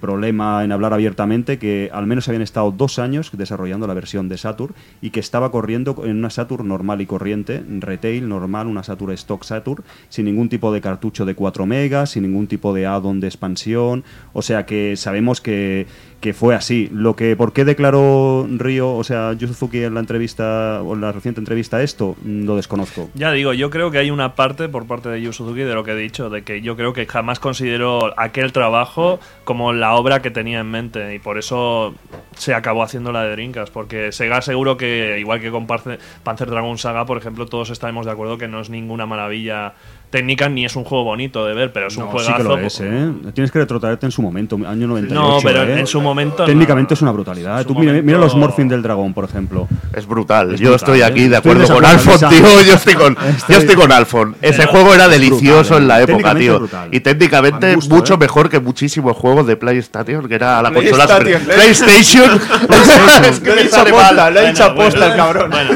[0.00, 4.38] problema en hablar abiertamente, que al menos habían estado dos años desarrollando la versión de
[4.38, 9.12] Saturn y que estaba corriendo en una Saturn normal y corriente, retail normal, una Saturn
[9.12, 13.20] stock Saturn, sin ningún tipo de cartucho de 4 megas, sin ningún tipo de add-on
[13.20, 15.86] de expansión, o sea que sabemos que,
[16.20, 16.88] que fue así.
[16.92, 21.00] Lo que, ¿Por qué declaró Río, o sea, Yu Suzuki en la entrevista, o en
[21.00, 22.16] la reciente entrevista esto?
[22.22, 23.10] Mm, Lo desconozco.
[23.14, 25.92] Ya digo, yo creo que hay una parte por parte de Suzuki de lo que
[25.92, 30.30] he dicho, de que yo creo que jamás consideró aquel trabajo como la obra que
[30.30, 31.94] tenía en mente y por eso
[32.36, 36.78] se acabó haciendo la de Dreamcast, porque Sega seguro que, igual que con Panzer Dragon
[36.78, 39.74] Saga, por ejemplo, todos estaremos de acuerdo que no es ninguna maravilla
[40.16, 42.30] técnica ni es un juego bonito de ver, pero es un No, juegazo.
[42.32, 43.10] sí que lo es, ¿eh?
[43.34, 45.14] Tienes que retrotraerte en su momento, año 98.
[45.14, 45.80] No, pero ¿eh?
[45.80, 46.46] en su momento no.
[46.46, 47.64] Técnicamente es una brutalidad.
[47.66, 49.68] Tú mira, mira momento- los Morphin del dragón, por ejemplo.
[49.94, 50.54] Es brutal.
[50.54, 51.04] Es yo brutal, estoy ¿eh?
[51.04, 52.62] aquí de Estoy acuerdo con Alfon, tío.
[52.66, 54.36] Yo estoy con, Estoy- yo estoy con Alfon.
[54.40, 56.04] Ese Pero- juego era delicioso brutal, en la ¿eh?
[56.04, 56.58] época, tío.
[56.58, 56.88] brutal.
[56.92, 58.18] Y técnicamente gusto, mucho ¿eh?
[58.18, 62.40] mejor que muchísimos juegos de PlayStation, que era la consola PlayStation, Super- PlayStation.
[63.28, 65.50] es que Lo he dicho sale aposta, he el cabrón.
[65.50, 65.70] bueno.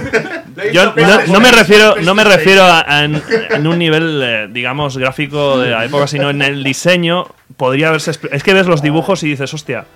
[0.73, 4.49] Yo no, no me refiero, no me refiero a, a en, en un nivel, eh,
[4.51, 7.27] digamos, gráfico de la época, sino en el diseño.
[7.57, 8.13] Podría haberse.
[8.31, 9.87] Es que ves los dibujos y dices, hostia,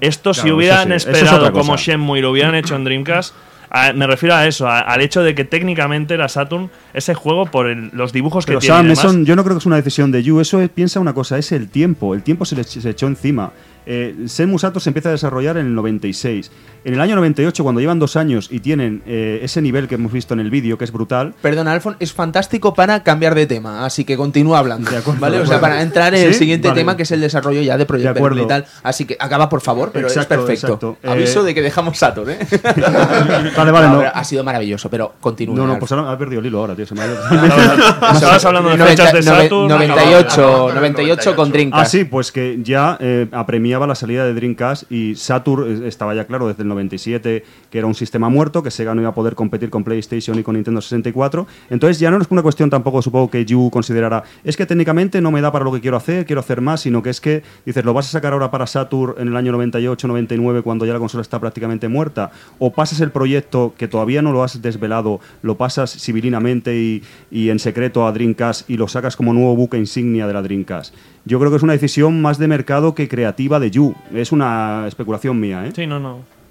[0.00, 1.76] esto si hubieran sí, es esperado como.
[1.76, 3.34] Shenmue y lo hubieran hecho en Dreamcast.
[3.74, 7.46] a- me refiero a eso, a- al hecho de que técnicamente la Saturn, ese juego,
[7.46, 8.94] por el- los dibujos que Pero tiene.
[8.96, 10.40] Sam, eso yo no creo que es una decisión de Yu.
[10.40, 12.14] Eso es- piensa una cosa, es el tiempo.
[12.14, 13.50] El tiempo se le se echó encima.
[13.86, 16.50] Eh, Shenmue Saturn se empieza a desarrollar en el 96.
[16.84, 20.10] En el año 98, cuando llevan dos años y tienen eh, ese nivel que hemos
[20.12, 23.84] visto en el vídeo, que es brutal, Perdona, Alfon, es fantástico para cambiar de tema,
[23.84, 24.90] así que continúa hablando.
[24.90, 25.36] De acuerdo, ¿Vale?
[25.36, 25.74] de O sea, acuerdo.
[25.74, 26.40] para entrar en el ¿Sí?
[26.40, 26.80] siguiente Vale.
[26.80, 28.42] tema, que es el desarrollo ya de Project De acuerdo.
[28.42, 28.66] Y tal.
[28.82, 30.66] Así que acaba, por favor, pero Exacto, es perfecto.
[30.66, 30.96] exacto.
[31.02, 32.38] Eh, Aviso de que dejamos Saturn, ¿eh?
[33.56, 33.98] Vale, vale, no.
[33.98, 35.54] pero ha sido maravilloso, pero continúa.
[35.56, 36.86] No, no, pues ahora ha perdido el hilo ahora, tío.
[36.86, 37.16] Se me ha ido.
[38.12, 39.68] Estabas hablando de 90, fechas de Saturn.
[39.68, 41.82] 98, no, 98 con Dreamcast.
[41.82, 46.14] Ah, sí, pues que ya eh, apremiaba la salida de Dreamcast y Saturn eh, estaba
[46.14, 49.14] ya claro desde el 97 que era un sistema muerto, que Sega no iba a
[49.14, 51.46] poder competir con PlayStation y con Nintendo 64.
[51.70, 55.30] Entonces ya no es una cuestión tampoco, supongo que Yu considerará, es que técnicamente no
[55.30, 57.84] me da para lo que quiero hacer, quiero hacer más, sino que es que, dices,
[57.84, 60.98] lo vas a sacar ahora para Saturn en el año 98, 99, cuando ya la
[60.98, 65.56] consola está prácticamente muerta, o pasas el proyecto que todavía no lo has desvelado, lo
[65.56, 70.26] pasas civilinamente y, y en secreto a Dreamcast y lo sacas como nuevo buque insignia
[70.26, 70.94] de la Dreamcast.
[71.24, 73.94] Yo creo que es una decisión más de mercado que creativa de Yu.
[74.12, 75.72] Es una especulación mía, ¿eh?
[75.74, 76.41] Sí, no, no.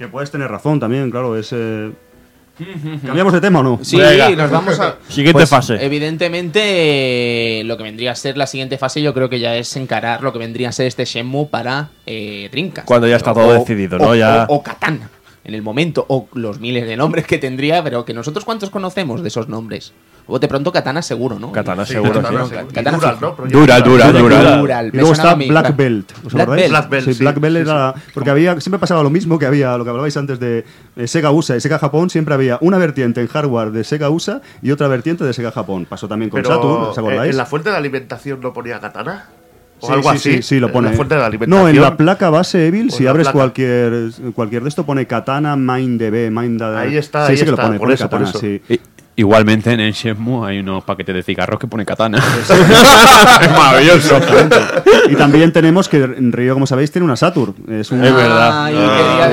[0.00, 1.50] Que puedes tener razón también, claro, es...
[1.52, 1.90] eh,
[3.04, 3.78] ¿Cambiamos de tema o no?
[3.82, 4.30] Sí, Venga.
[4.30, 4.96] nos vamos a.
[5.08, 5.76] Siguiente Pues, fase.
[5.84, 9.76] Evidentemente, eh, lo que vendría a ser la siguiente fase, yo creo que ya es
[9.76, 12.50] encarar lo que vendría a ser este Shenmue para eh.
[12.86, 14.08] Cuando ya está todo decidido, ¿no?
[14.08, 15.10] O, Ya- o- o Katana,
[15.44, 19.22] en el momento, o los miles de nombres que tendría, pero que nosotros cuántos conocemos
[19.22, 19.92] de esos nombres.
[20.32, 21.50] O de pronto Katana seguro, ¿no?
[21.50, 22.54] Katana Sí, seguro, Katana, sí.
[22.72, 23.16] Katana Dural.
[23.20, 23.34] ¿no?
[23.36, 24.56] Proyecto Dura, dura, dura.
[24.58, 25.76] Dural, Y luego está Black.
[25.76, 26.12] Belt.
[26.24, 26.70] ¿Os Black acordáis?
[26.70, 26.70] Belt.
[26.70, 27.22] Black Belt, Sí, sí.
[27.24, 27.94] Black Belt Sí, era.
[28.14, 30.64] Porque había, siempre pasaba lo mismo que había, lo que hablabais antes de
[30.96, 34.40] eh, Sega USA y Sega Japón, siempre había una vertiente en hardware de Sega USA
[34.62, 35.86] y otra vertiente de Sega Japón.
[35.88, 37.30] Pasó también con Pero, Saturn, ¿os eh, acordáis?
[37.32, 39.26] ¿En la fuente de alimentación no ponía katana?
[39.82, 40.32] ¿O Sí, algo sí, así?
[40.36, 40.90] Sí, sí, lo pone.
[40.90, 41.64] la fuente de alimentación.
[41.64, 43.32] no, en la placa base Evil, O si abres placa.
[43.38, 47.62] cualquier cualquier de esto, pone Katana MindDB, Mind Ahí está, sí, ahí sí que está,
[47.62, 48.38] lo pone, por pone eso, por Katana, eso.
[48.38, 48.80] sí.
[49.20, 52.16] Igualmente en el Shenmue hay unos paquetes de cigarros que pone katana.
[53.42, 54.18] es maravilloso.
[55.10, 57.54] Y también tenemos que Río, como sabéis, tiene una Saturn.
[57.70, 58.64] Es, verdad.
[58.64, 58.74] Ay,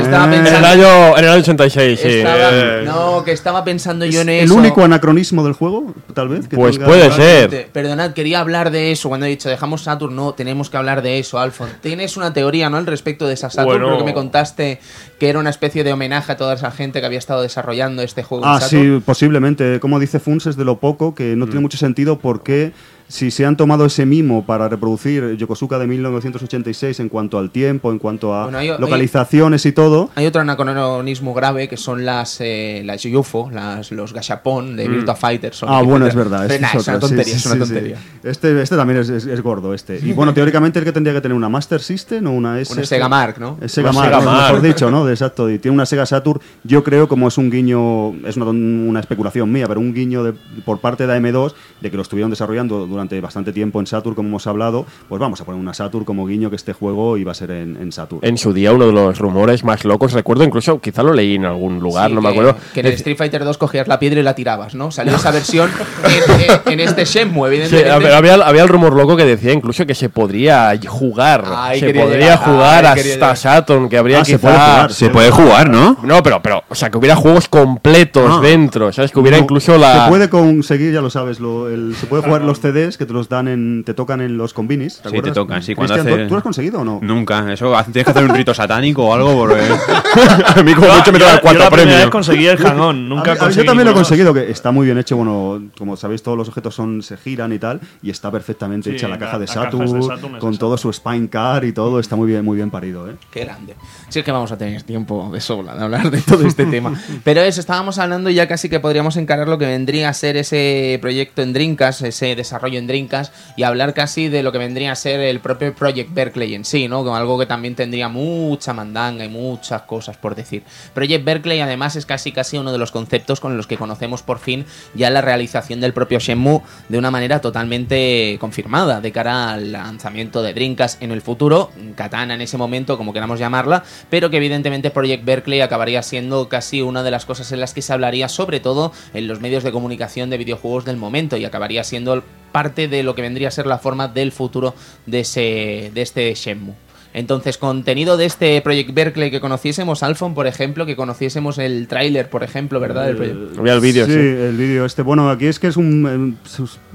[0.02, 0.40] estaba Eh.
[0.40, 2.08] En el año, en el año 86, sí.
[2.10, 2.84] estaba- eh.
[2.86, 4.56] no, que estaba pensando yo en el eso.
[4.56, 6.50] único anacronismo del juego, tal vez.
[6.50, 7.70] que Pues tenga- puede ser.
[7.72, 9.08] Perdonad, quería hablar de eso.
[9.08, 11.70] Cuando he dicho dejamos Saturn, no, tenemos que hablar de eso, Alfon.
[11.82, 12.76] Tienes una teoría, ¿no?
[12.76, 13.68] Al respecto de esa Saturn.
[13.80, 13.86] Bueno.
[13.88, 14.82] Creo que me contaste
[15.18, 18.24] que era una especie de homenaje a toda esa gente que había estado desarrollando este
[18.24, 18.44] juego.
[18.44, 18.98] en Ah, Saturn.
[19.00, 19.77] sí, posiblemente.
[19.80, 21.50] Como dice Funs, es de lo poco que no Mm.
[21.50, 22.72] tiene mucho sentido porque
[23.08, 27.92] si se han tomado ese mimo para reproducir Yokosuka de 1986 en cuanto al tiempo,
[27.92, 32.06] en cuanto a Bueno, hay- hay- localizaciones y todo, Hay otro anacronismo grave que son
[32.06, 35.54] las, eh, las UFO, las, los gachapon de Virtua Fighter.
[35.54, 36.48] son- Ah, bueno, es verdad.
[36.60, 37.68] Nah, es es una sí, tontería, sí, es una sí, sí.
[37.74, 37.98] tontería.
[38.24, 40.00] Este, este también es, es- es gordo, este.
[40.04, 42.74] Y bueno, teóricamente el que tendría que tener una Master System o una S.
[42.74, 43.58] Una Sega Mark, ¿no?
[43.62, 44.26] Es Sega Mark, Sega ¿no?
[44.32, 44.54] Mark.
[44.56, 45.06] mejor dicho, ¿no?
[45.06, 45.50] De Exacto.
[45.50, 46.42] Y tiene una Sega Saturn.
[46.64, 50.34] Yo creo, como es un guiño, es una, una especulación mía, pero un guiño de-
[50.66, 54.28] por parte de AM2 de que lo estuvieron desarrollando durante bastante tiempo en Saturn, como
[54.30, 54.86] hemos hablado.
[55.08, 57.78] Pues vamos a poner una Saturn como guiño que este juego iba a ser en,
[57.80, 58.20] en Saturn.
[58.26, 61.46] En su día, uno de los rumores más locos, recuerdo incluso, quizá lo leí en
[61.46, 62.56] algún lugar, Sí, no me acuerdo.
[62.74, 64.90] Que en el Street Fighter 2 cogías la piedra y la tirabas, ¿no?
[64.92, 65.70] Salió esa versión
[66.04, 66.42] en,
[66.74, 67.92] en- en este Shenmue, Sí, evidentemente.
[67.92, 71.44] había, había- había el rumor loco que decía incluso que se podría jugar.
[71.56, 73.38] Ay, se podría llegar, jugar ay, hasta llegar.
[73.38, 74.42] Saturn, que habría Ah, se quizá.
[74.42, 74.94] puede jugar.
[74.94, 75.98] Se puede jugar, ¿no?
[76.04, 78.40] No, pero, pero, o sea, que hubiera juegos completos Ah.
[78.42, 79.12] dentro, ¿sabes?
[79.12, 80.06] Que hubiera No, incluso la.
[80.06, 83.14] Se puede conseguir, ya lo sabes, lo- el- se puede jugar los CDs que te
[83.14, 85.02] los dan en, te tocan en los combinis.
[85.04, 87.00] Sí, te tocan, sí, cuando ¿tú- hace- ¿tú lo has conseguido o no?
[87.02, 87.52] Nunca.
[87.52, 89.58] Eso tienes que hacer un rito satánico o algo porque.
[90.56, 91.98] a mí como mucho me da yo el cuarto la primera premio.
[91.98, 94.34] vez conseguí el hang-on, nunca A mí- a mí conseguí yo también lo he conseguido,
[94.34, 95.18] que está muy bien hecho.
[95.18, 98.96] Bueno, como sabéis, todos los objetos son se giran y tal, y está perfectamente Sí,
[98.96, 100.00] hecha la caja de Saturn,
[100.34, 102.00] de con todo su spine car y todo.
[102.00, 103.16] Está muy bien, muy bien parido, ¿eh?
[103.32, 103.76] Qué grande.
[104.10, 106.94] Si es que vamos a tener tiempo de sobra de hablar de todo este tema.
[107.24, 110.38] Pero eso, estábamos hablando y ya casi que podríamos encarar lo que vendría a ser
[110.38, 114.92] ese proyecto en Dreamcast, ese desarrollo en Dreamcast, y hablar casi de lo que vendría
[114.92, 117.04] a ser el propio Project Berkeley en sí, ¿no?
[117.04, 120.64] Como algo que también tendría mucha mandanga y muchas cosas por decir.
[120.94, 124.40] Project Berkeley además es casi casi uno de los conceptos con los que conocemos por
[124.40, 129.72] fin ya la realización del propio Shenmue de una manera totalmente confirmada de cara al
[129.72, 134.38] lanzamiento de Dreamcast en el futuro, Katana en ese momento, como queramos llamarla, pero que
[134.38, 138.30] evidentemente Project Berkeley acabaría siendo casi una de las cosas en las que se hablaría
[138.30, 142.67] sobre todo en los medios de comunicación de videojuegos del momento y acabaría siendo parte
[142.76, 144.76] de lo que vendría a ser la forma del futuro
[145.06, 146.74] de, ese, de este Shenmue.
[147.14, 152.30] Entonces, contenido de este Project Berkeley que conociésemos, Alphon, por ejemplo, que conociésemos el tráiler,
[152.30, 153.16] por ejemplo, ¿verdad?
[153.16, 153.60] proyecto.
[153.60, 154.18] Había el vídeo, sí, sí.
[154.20, 155.02] el vídeo este.
[155.02, 156.38] Bueno, aquí es que es un.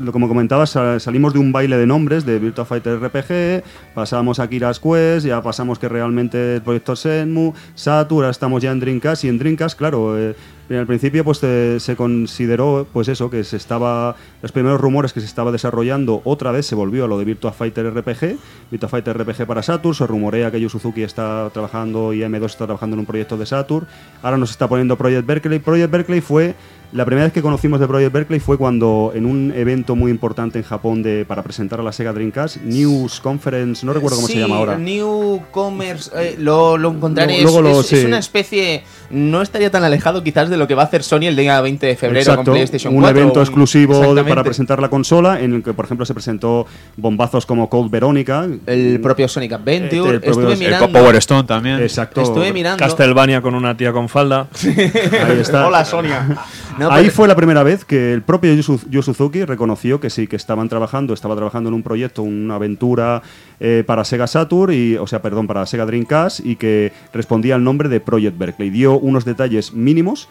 [0.06, 4.38] eh, Como comentabas, sa- salimos de un baile de nombres de Virtua Fighter RPG, pasamos
[4.38, 8.78] a Kira's Quest, ya pasamos que realmente el proyecto Senmu, Saturn, ahora estamos ya en
[8.78, 10.16] Dreamcast y en Dreamcast, claro.
[10.20, 10.36] eh,
[10.78, 15.20] al principio pues eh, se consideró pues eso que se estaba los primeros rumores que
[15.20, 18.36] se estaba desarrollando otra vez se volvió a lo de Virtua Fighter RPG
[18.70, 22.66] Virtua Fighter RPG para Saturn se rumorea que Yu Suzuki está trabajando y M2 está
[22.66, 23.86] trabajando en un proyecto de Saturn.
[24.22, 25.58] Ahora nos está poniendo Project Berkeley.
[25.58, 26.54] Project Berkeley fue
[26.92, 30.58] la primera vez que conocimos de Project Berkeley fue cuando en un evento muy importante
[30.58, 34.34] en Japón de, para presentar a la Sega Dreamcast, News Conference, no recuerdo cómo Sí,
[34.34, 34.76] se llama ahora.
[34.76, 37.40] Newcomers, eh, lo, lo encontraré.
[37.42, 38.06] Luego- luego es, lo- es- es sí.
[38.06, 38.84] una especie.
[39.10, 41.86] No estaría tan alejado quizás de lo que va a hacer Sony el día 20
[41.86, 43.18] de febrero Exacto, con PlayStation un 4.
[43.20, 46.66] evento un- exclusivo de- para presentar la consola, en el que, por ejemplo, se presentó
[46.96, 48.46] bombazos como Code Verónica.
[48.66, 50.14] El propio Sonic Adventure.
[50.16, 50.86] El propio- Estuve el mirando.
[50.86, 51.80] El Power Stone también.
[51.80, 52.22] Exacto.
[52.22, 52.78] Estuve mirando.
[52.82, 54.46] Castlevania con una tía con falda.
[54.64, 55.66] Ahí está.
[55.68, 56.28] Hola, Sonia.
[56.82, 60.26] No, Ahí pero- fue la primera vez que el propio Yu Suzuki reconoció que sí,
[60.26, 63.22] que estaban trabajando, estaba trabajando en un proyecto, una aventura
[63.60, 67.64] eh, para Sega Saturn, y, o sea, perdón, para Sega Dreamcast, y que respondía al
[67.64, 68.70] nombre de Project Berkeley.
[68.70, 70.28] Dio unos detalles mínimos,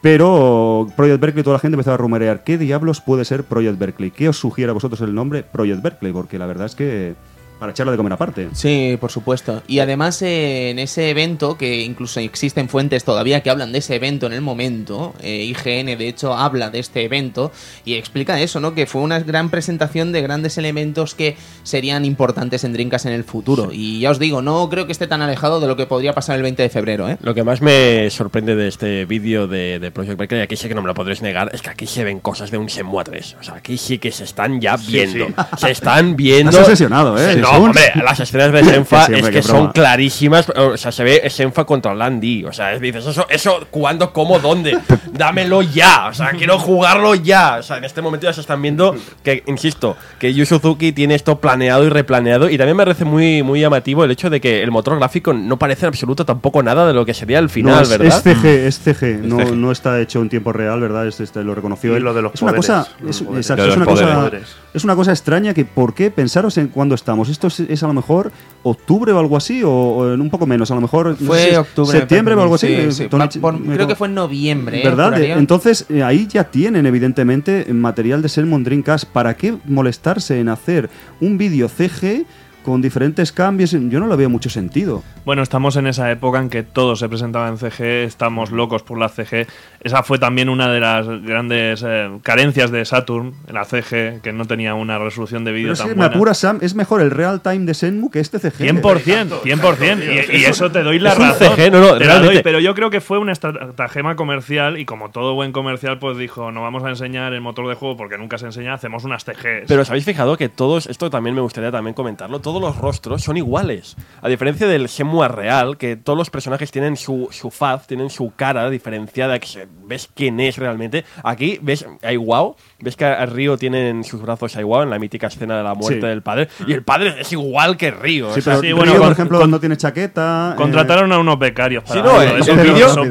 [0.00, 4.10] pero Project Berkeley, toda la gente empezaba a rumorear, ¿qué diablos puede ser Project Berkeley?
[4.10, 6.12] ¿Qué os sugiere a vosotros el nombre Project Berkeley?
[6.12, 7.14] Porque la verdad es que
[7.62, 8.48] para echarla de comer aparte.
[8.54, 9.62] Sí, por supuesto.
[9.68, 13.94] Y además eh, en ese evento, que incluso existen fuentes todavía que hablan de ese
[13.94, 17.52] evento en el momento, eh, IGN de hecho habla de este evento
[17.84, 18.74] y explica eso, ¿no?
[18.74, 23.22] Que fue una gran presentación de grandes elementos que serían importantes en Dreamcast en el
[23.22, 23.68] futuro.
[23.72, 26.38] Y ya os digo, no creo que esté tan alejado de lo que podría pasar
[26.38, 27.16] el 20 de febrero, ¿eh?
[27.22, 30.66] Lo que más me sorprende de este vídeo de, de Project Berkeley, y aquí sé
[30.66, 33.04] que no me lo podréis negar, es que aquí se ven cosas de un Shenmue
[33.04, 33.36] 3.
[33.38, 35.28] O sea, aquí sí que se están ya viendo.
[35.56, 36.50] Se están viendo.
[36.50, 37.36] Estás obsesionado, ¿eh?
[37.36, 40.48] No, Hombre, las escenas de Senfa es que son clarísimas.
[40.50, 42.44] O sea, se ve Senfa contra Landy.
[42.44, 44.78] O sea, dices, eso, eso, ¿cuándo, cómo, dónde?
[45.12, 46.06] Dámelo ya.
[46.08, 47.56] O sea, quiero jugarlo ya.
[47.58, 51.14] O sea, en este momento ya se están viendo que, insisto, que Yu Suzuki tiene
[51.14, 52.48] esto planeado y replaneado.
[52.48, 55.58] Y también me parece muy, muy llamativo el hecho de que el motor gráfico no
[55.58, 58.26] parece en absoluto tampoco nada de lo que sería el final, no, es, ¿verdad?
[58.26, 59.52] es CG, es CG, no, CG.
[59.56, 61.06] no está hecho en tiempo real, ¿verdad?
[61.06, 62.02] Es- este, lo reconoció Y él.
[62.02, 63.46] lo de los es una poderes, cosa, los es, poderes.
[63.46, 64.36] exacto, Lo de es los una cosa,
[64.74, 67.28] es una cosa extraña que ¿por qué pensaros en cuándo estamos?
[67.46, 68.30] Esto es, es a lo mejor
[68.62, 71.38] octubre o algo así o, o en un poco menos, a lo mejor no Fue
[71.38, 71.98] sé si es octubre.
[71.98, 72.66] septiembre o algo así.
[72.68, 73.08] Sí, eh, sí.
[73.08, 74.80] Tony- Va por- me- creo que fue en noviembre.
[74.80, 74.84] ¿eh?
[74.84, 75.06] ¿Verdad?
[75.06, 75.38] Juraría.
[75.38, 79.06] Entonces, eh, ahí ya tienen, evidentemente, material de Sermon Dreamcast.
[79.06, 80.88] ¿Para qué molestarse en hacer
[81.20, 82.24] un vídeo CG
[82.64, 83.72] con diferentes cambios?
[83.72, 85.02] Yo no le veo mucho sentido.
[85.24, 88.98] Bueno, estamos en esa época en que todo se presentaba en CG, estamos locos por
[88.98, 89.46] la CG.
[89.84, 94.44] Esa fue también una de las grandes eh, carencias de Saturn, la CG, que no
[94.46, 96.14] tenía una resolución de vídeo tan me buena.
[96.14, 98.58] apura, Sam, es mejor el real time de Senmu que este CG.
[98.80, 100.32] 100%, 100%.
[100.32, 101.56] Y, y eso te doy la es un razón.
[101.56, 102.34] CG, no, no, Te la realmente.
[102.34, 106.16] doy, pero yo creo que fue una estratagema comercial y como todo buen comercial, pues
[106.16, 109.24] dijo, no vamos a enseñar el motor de juego porque nunca se enseña, hacemos unas
[109.24, 109.64] CGs.
[109.68, 113.22] Pero os habéis fijado que todos, esto también me gustaría también comentarlo, todos los rostros
[113.22, 113.96] son iguales.
[114.20, 118.32] A diferencia del Shenmue real, que todos los personajes tienen su, su faz, tienen su
[118.36, 121.04] cara diferenciada, que se- ves quién es realmente.
[121.24, 124.90] Aquí ves a Iwao, ves que a Ryo tiene en sus brazos a Iwao en
[124.90, 126.06] la mítica escena de la muerte Sí.
[126.06, 128.32] del padre, y el padre es igual que Ryo.
[128.32, 130.52] Sí, o sea, pero sí, bueno, por con- ejemplo, con- no tiene chaqueta.
[130.54, 132.42] eh, Contrataron a unos becarios para Sí, no, el- el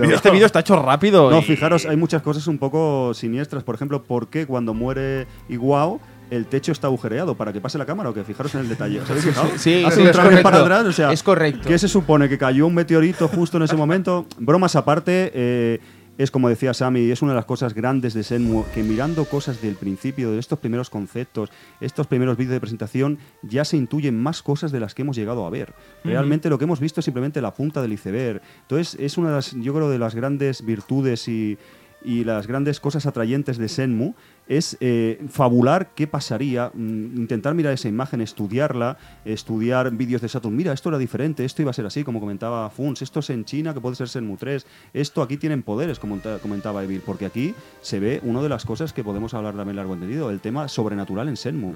[0.02, 0.16] obvio.
[0.16, 1.30] este vídeo está hecho rápido.
[1.30, 3.64] No, y- fijaros, hay muchas cosas un poco siniestras.
[3.64, 7.36] Por ejemplo, ¿por qué cuando muere Iwao el techo está agujereado?
[7.36, 8.24] ¿Para que pase la cámara o qué?
[8.24, 9.02] Fijaros en el detalle.
[9.02, 9.50] ¿Os habéis fijado?
[9.58, 10.44] Sí, Hace sí, un es correcto.
[10.44, 11.68] para atrás, o sea, Es correcto.
[11.68, 12.30] ¿Qué se supone?
[12.30, 14.26] ¿Que cayó un meteorito justo en ese momento?
[14.38, 15.80] Bromas aparte, eh,
[16.22, 19.62] es como decía Sammy, es una de las cosas grandes de Senmu, que mirando cosas
[19.62, 21.50] del principio, de estos primeros conceptos,
[21.80, 25.46] estos primeros vídeos de presentación, ya se intuyen más cosas de las que hemos llegado
[25.46, 25.74] a ver.
[26.04, 28.42] Realmente lo que hemos visto es simplemente la punta del iceberg.
[28.62, 31.58] Entonces, es una de las, yo creo, de las grandes virtudes y,
[32.04, 34.14] y las grandes cosas atrayentes de Senmu
[34.58, 40.56] es eh, fabular qué pasaría, mm, intentar mirar esa imagen, estudiarla, estudiar vídeos de Saturn.
[40.56, 43.46] Mira, esto era diferente, esto iba a ser así, como comentaba Funs, esto es en
[43.46, 47.26] China, que puede ser Senmu 3, esto aquí tienen poderes, como ta- comentaba Evil, porque
[47.26, 50.68] aquí se ve una de las cosas que podemos hablar también largo entendido, el tema
[50.68, 51.74] sobrenatural en Senmu.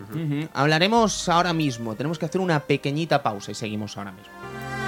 [0.54, 1.96] Hablaremos ahora mismo.
[1.96, 4.85] Tenemos que hacer una pequeñita pausa y seguimos ahora mismo.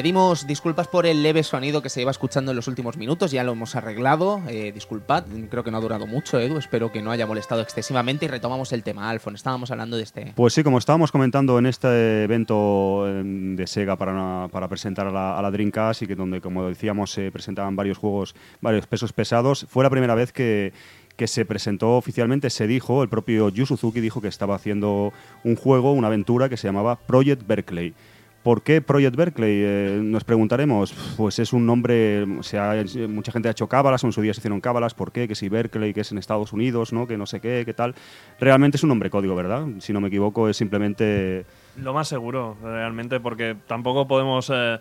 [0.00, 3.44] Pedimos disculpas por el leve sonido que se iba escuchando en los últimos minutos, ya
[3.44, 4.40] lo hemos arreglado.
[4.48, 8.24] Eh, disculpad, creo que no ha durado mucho, Edu, espero que no haya molestado excesivamente
[8.24, 9.10] y retomamos el tema.
[9.10, 10.32] Alfon, estábamos hablando de este.
[10.34, 15.10] Pues sí, como estábamos comentando en este evento eh, de Sega para, para presentar a
[15.10, 19.66] la, a Dreamcast y que donde, como decíamos, se presentaban varios juegos, varios pesos pesados,
[19.68, 20.72] fue la primera vez que,
[21.16, 25.12] que se presentó oficialmente, se dijo, el propio Yu Suzuki dijo que estaba haciendo
[25.44, 27.92] un juego, una aventura que se llamaba Project Berkeley.
[28.42, 29.62] ¿Por qué Project Berkeley?
[29.62, 30.94] Eh, nos preguntaremos.
[31.16, 32.74] Pues es un nombre, o sea,
[33.08, 34.94] mucha gente ha hecho cábalas, en su día se hicieron cábalas.
[34.94, 35.28] ¿Por qué?
[35.28, 37.06] Que si Berkeley, que es en Estados Unidos, ¿no?
[37.06, 37.94] Que no sé qué, qué tal.
[38.40, 39.66] Realmente es un nombre código, ¿verdad?
[39.80, 41.44] Si no me equivoco, es simplemente...
[41.76, 44.50] Lo más seguro, realmente, porque tampoco podemos...
[44.52, 44.78] eh,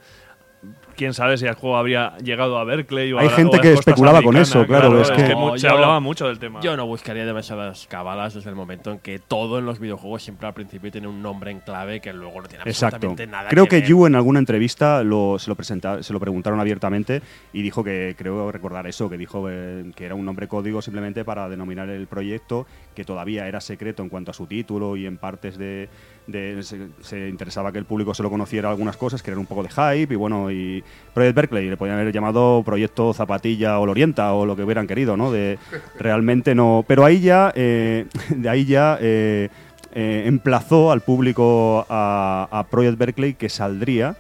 [0.99, 3.61] Quién sabe si el juego habría llegado a Berkeley o Hay a- gente o a
[3.61, 6.59] que especulaba con eso, claro, es que- se yo- hablaba mucho del tema.
[6.59, 10.47] Yo no buscaría demasiadas cabalas desde el momento en que todo en los videojuegos siempre
[10.47, 12.97] al principio tiene un nombre en clave que luego no tiene Exacto.
[12.97, 13.85] absolutamente nada Creo que, ver.
[13.88, 17.21] Yu en alguna entrevista lo, se, lo presenta- se lo preguntaron abiertamente
[17.53, 21.23] y dijo que, creo recordar eso, que dijo eh, que era un nombre código simplemente
[21.23, 25.17] para denominar el proyecto, que todavía era secreto en cuanto a su título y en
[25.17, 25.88] partes de...
[26.27, 26.61] de-
[27.01, 30.13] se, interesaba que el público se lo conociera algunas cosas, eran un poco de hype
[30.13, 30.83] y bueno, y
[31.13, 35.17] Project Berkeley le podían haber llamado Proyecto Zapatilla o Lorienta o lo que hubieran querido,
[35.17, 35.31] ¿no?
[35.31, 35.57] De,
[35.97, 36.83] realmente no...
[36.87, 38.97] Pero ahí ya, eh, de ahí ya...
[39.01, 39.49] eh,
[39.91, 44.15] eh, emplazó al público a, a Project Berkeley que saldría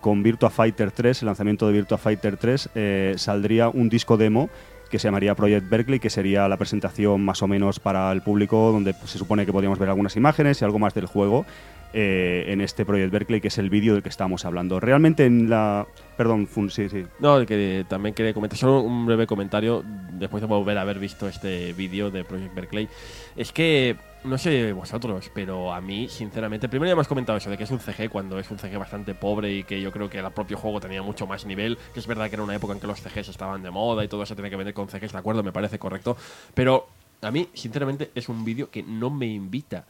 [0.00, 4.50] con Virtua Fighter 3, el lanzamiento de Virtua Fighter 3, eh, saldría un disco demo
[4.90, 8.72] que se llamaría Project Berkeley, que sería la presentación más o menos para el público,
[8.72, 11.46] donde pues, se supone que podríamos ver algunas imágenes y algo más del juego
[11.92, 14.80] eh, en este Project Berkeley, que es el vídeo del que estamos hablando.
[14.80, 15.86] Realmente en la...
[16.16, 17.04] Perdón, Fun, sí, sí.
[17.18, 21.28] No, que también quería comentar, solo un breve comentario después de volver a haber visto
[21.28, 22.88] este vídeo de Project Berkeley.
[23.36, 27.56] Es que, no sé vosotros, pero a mí, sinceramente, primero ya hemos comentado eso de
[27.56, 30.18] que es un CG cuando es un CG bastante pobre y que yo creo que
[30.18, 32.80] el propio juego tenía mucho más nivel, que es verdad que era una época en
[32.80, 35.18] que los CGs estaban de moda y todo se tenía que vender con CGs, de
[35.18, 36.16] acuerdo, me parece correcto,
[36.54, 36.88] pero
[37.22, 39.84] a mí, sinceramente, es un vídeo que no me invita.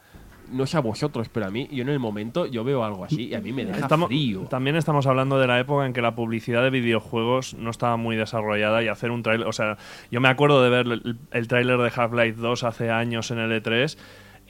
[0.51, 3.27] No sé a vosotros, pero a mí, yo en el momento, yo veo algo así
[3.29, 4.41] y a mí me deja Estamos- frío.
[4.49, 8.15] También estamos hablando de la época en que la publicidad de videojuegos no estaba muy
[8.15, 9.47] desarrollada y hacer un trailer.
[9.47, 9.77] O sea,
[10.11, 13.51] yo me acuerdo de ver el, el tráiler de Half-Life 2 hace años en el
[13.63, 13.97] E3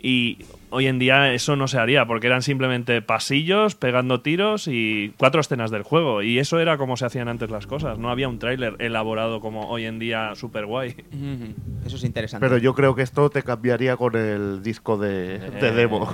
[0.02, 0.38] y
[0.72, 5.42] hoy en día eso no se haría porque eran simplemente pasillos pegando tiros y cuatro
[5.42, 6.24] escenas del juego.
[6.24, 8.00] Y eso era como se hacían antes las cosas.
[8.00, 10.96] No había un tráiler elaborado como hoy en día super guay.
[11.86, 12.46] Eso es interesante.
[12.46, 16.10] Pero yo creo que esto te cambiaría con el disco de, de demo.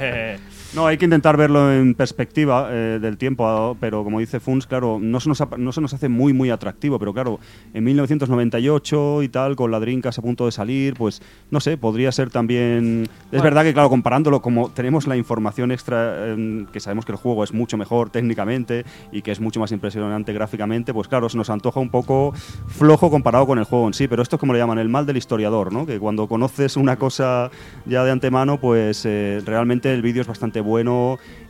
[0.00, 0.38] Eh,
[0.78, 5.00] No, hay que intentar verlo en perspectiva eh, del tiempo, pero como dice Funs, claro,
[5.02, 7.40] no se, nos no se nos hace muy, muy atractivo, pero claro,
[7.74, 12.12] en 1998 y tal, con la Dreamcast a punto de salir, pues no sé, podría
[12.12, 13.08] ser también...
[13.32, 17.18] Es verdad que, claro, comparándolo, como tenemos la información extra, em, que sabemos que el
[17.18, 21.36] juego es mucho mejor técnicamente y que es mucho más impresionante gráficamente, pues claro, se
[21.36, 22.32] nos antoja un poco
[22.68, 25.06] flojo comparado con el juego en sí, pero esto es como le llaman el mal
[25.06, 25.86] del historiador, ¿no?
[25.86, 27.50] Que cuando conoces una cosa
[27.84, 30.67] ya de antemano, pues eh, realmente el vídeo es bastante bueno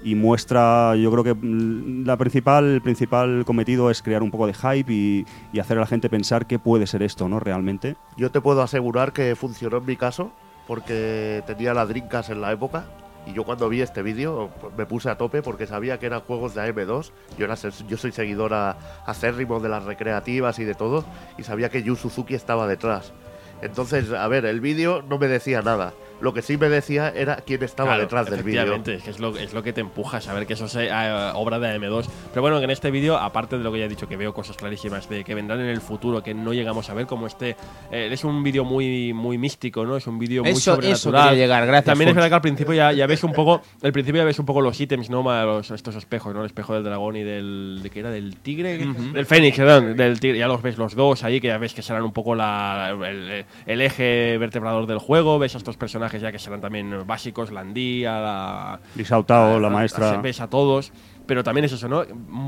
[0.02, 4.46] y muestra, yo creo que mm, la principal, el principal cometido es crear un poco
[4.46, 5.26] de hype y,
[5.58, 7.40] hacer a la gente pensar qué puede ser esto, ¿no?
[7.40, 7.96] Realmente.
[8.16, 10.30] Yo te puedo asegurar que funcionó en mi caso,
[10.66, 12.84] porque tenía la Dreamcast en la época.
[13.26, 16.20] Y yo cuando vi este vídeo pues, me puse a tope porque sabía que eran
[16.20, 17.10] juegos de AM2.
[17.36, 21.04] Yo, era, yo soy seguidora acérrimo de las recreativas y de todo.
[21.36, 23.12] Y sabía que Yu Suzuki estaba detrás.
[23.60, 25.92] Entonces, a ver, el vídeo no me decía nada.
[26.20, 28.60] Lo que sí me decía era quién estaba Claro, detrás del vídeo.
[28.62, 30.74] efectivamente, es que es lo, es lo que te empuja a saber que eso es
[30.76, 30.90] eh,
[31.34, 32.06] obra de AM2.
[32.30, 34.34] Pero bueno, que en este vídeo, aparte de lo que ya he dicho, que veo
[34.34, 37.56] cosas clarísimas de que vendrán en el futuro, que no llegamos a ver, como este.
[37.92, 39.96] eh, es un vídeo muy, muy místico, ¿no?
[39.96, 41.28] Es un vídeo muy Eso- eso sobrenatural.
[41.30, 42.16] quería llegar, gracias, También es Fons.
[42.16, 43.62] verdad que al principio ya, ya ves un poco.
[43.82, 45.22] Al principio ya ves un poco los ítems, ¿no?
[45.22, 46.40] Los, estos espejos, ¿no?
[46.40, 47.80] El espejo del dragón y del.
[47.82, 48.10] ¿De qué era?
[48.10, 48.76] ¿Del tigre?
[48.78, 49.96] Del fénix, perdón.
[49.96, 50.38] Del tigre.
[50.38, 53.44] Ya los ves los dos ahí, que ya ves que serán un poco la, el,
[53.66, 55.38] el eje vertebrador del juego.
[55.38, 58.80] Ves a estos personajes ya que serán también básicos, Landí, a la.
[58.96, 60.12] Lisa Otao, la maestra.
[60.12, 60.92] a- Ves a todos.
[61.28, 62.04] Pero también es eso, ¿no?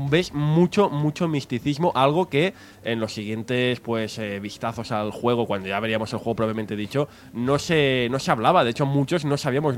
[0.09, 5.69] Ves mucho, mucho misticismo, algo que en los siguientes pues eh, vistazos al juego, cuando
[5.69, 8.63] ya veríamos el juego propiamente dicho, no se, no se hablaba.
[8.63, 9.75] De hecho, muchos no sabíamos,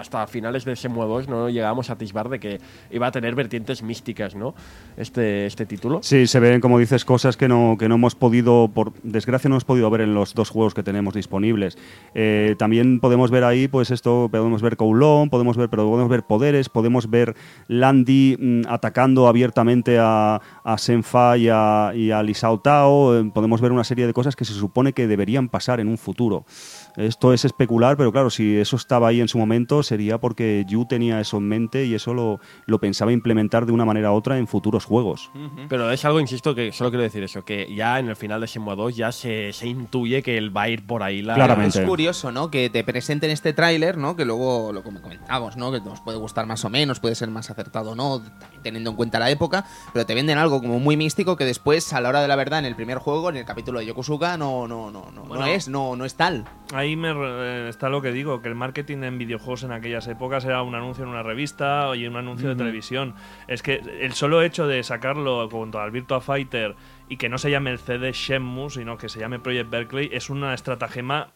[0.00, 2.58] hasta finales de ese 2 no llegábamos a atisbar de que
[2.90, 4.54] iba a tener vertientes místicas, ¿no?
[4.96, 6.00] Este, este título.
[6.02, 9.56] Sí, se ven, como dices, cosas que no, que no hemos podido, por desgracia, no
[9.56, 11.76] hemos podido ver en los dos juegos que tenemos disponibles.
[12.14, 16.22] Eh, también podemos ver ahí, pues esto, podemos ver Kowloon, podemos ver, pero podemos ver
[16.22, 17.36] poderes, podemos ver
[17.68, 23.72] Landy atacando abiertamente a, a Senfa y a, y a Lisao Tao, eh, podemos ver
[23.72, 26.44] una serie de cosas que se supone que deberían pasar en un futuro.
[26.96, 30.86] Esto es especular, pero claro, si eso estaba ahí en su momento, sería porque Yu
[30.86, 34.38] tenía eso en mente y eso lo, lo pensaba implementar de una manera u otra
[34.38, 35.30] en futuros juegos.
[35.68, 38.46] Pero es algo, insisto, que solo quiero decir eso, que ya en el final de
[38.46, 41.34] Shenmue 2 ya se, se intuye que él va a ir por ahí la...
[41.34, 41.80] Claramente.
[41.80, 42.50] Es curioso, ¿no?
[42.50, 44.16] Que te presenten este tráiler, ¿no?
[44.16, 45.72] Que luego lo como comentamos, ¿no?
[45.72, 48.22] Que nos puede gustar más o menos, puede ser más acertado o no,
[48.62, 52.00] teniendo en cuenta la época, pero te venden algo como muy místico que después, a
[52.00, 54.66] la hora de la verdad, en el primer juego, en el capítulo de Yokosuka, no,
[54.66, 55.44] no, no, no, Bueno.
[55.44, 56.44] no es, no, no es tal.
[56.86, 60.44] Ahí me eh, está lo que digo, que el marketing en videojuegos en aquellas épocas
[60.44, 63.14] era un anuncio en una revista y un anuncio de televisión.
[63.48, 66.76] Es que el solo hecho de sacarlo junto al Virtua Fighter
[67.08, 70.30] y que no se llame el CD Shenmue, sino que se llame Project Berkeley, es
[70.30, 71.32] una estratagema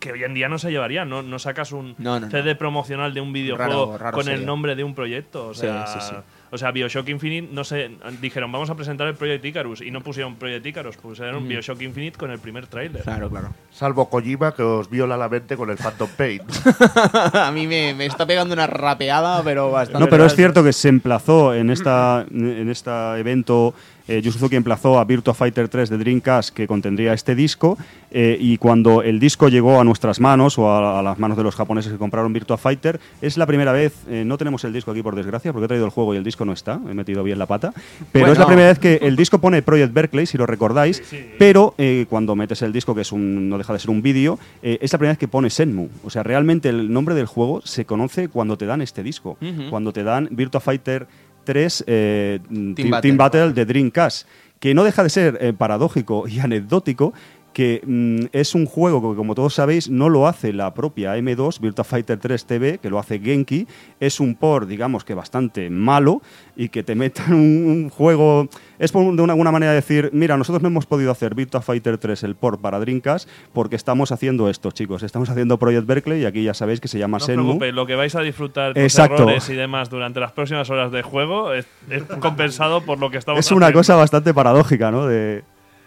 [0.00, 1.04] que hoy en día no se llevaría.
[1.04, 2.28] No, no sacas un No, no.
[2.28, 4.46] CD promocional de un videojuego Raro- raro con el sería.
[4.46, 5.48] nombre de un proyecto.
[5.48, 6.14] O Sí, sea, sí, sí.
[6.54, 7.90] O sea, Bioshock Infinite, no sé,
[8.20, 12.16] dijeron, vamos a presentar el Project Icarus y no pusieron Project Icarus, pusieron Bioshock Infinite
[12.16, 13.02] con el primer tráiler.
[13.02, 13.48] Claro, claro.
[13.72, 16.42] Salvo Kojima que os viola la mente con el Phantom Pain.
[17.32, 19.98] a mí me, me está pegando una rapeada, pero bastante.
[19.98, 23.74] No, pero es cierto que se emplazó en esta en este evento.
[24.06, 27.78] Eh, Yu Suzuki emplazó a Virtua Fighter 3 de Dreamcast que contendría este disco
[28.10, 31.42] eh, y cuando el disco llegó a nuestras manos o a, a las manos de
[31.42, 34.90] los japoneses que compraron Virtua Fighter es la primera vez, eh, no tenemos el disco
[34.90, 37.22] aquí por desgracia porque he traído el juego y el disco no está, he metido
[37.22, 37.72] bien la pata,
[38.12, 41.02] pero es la primera vez que el disco pone Project Berkeley si lo recordáis,
[41.38, 44.38] pero eh, cuando metes el disco que es un, no deja de ser un vídeo,
[44.62, 47.62] eh, es la primera vez que pone Senmu, o sea realmente el nombre del juego
[47.64, 49.38] se conoce cuando te dan este disco,
[49.70, 51.06] cuando te dan Virtua Fighter
[51.44, 53.00] 3 eh, Team, Battle.
[53.00, 54.26] Team Battle de Dreamcast,
[54.58, 57.12] que no deja de ser eh, paradójico y anecdótico
[57.54, 61.60] que mm, es un juego que, como todos sabéis, no lo hace la propia M2,
[61.60, 63.66] Virtua Fighter 3 TV, que lo hace Genki.
[64.00, 66.20] Es un por, digamos que bastante malo
[66.56, 68.48] y que te metan un, un juego...
[68.78, 71.96] Es por, de una, alguna manera decir, mira, nosotros no hemos podido hacer Virtua Fighter
[71.96, 75.02] 3 el port para Dreamcast porque estamos haciendo esto, chicos.
[75.04, 77.42] Estamos haciendo Project Berkeley y aquí ya sabéis que se llama No os Senmu.
[77.44, 79.22] preocupéis, lo que vais a disfrutar Exacto.
[79.22, 83.18] errores y demás durante las próximas horas de juego es, es compensado por lo que
[83.18, 83.78] estamos Es una haciendo.
[83.78, 85.06] cosa bastante paradójica, ¿no?
[85.06, 85.44] De,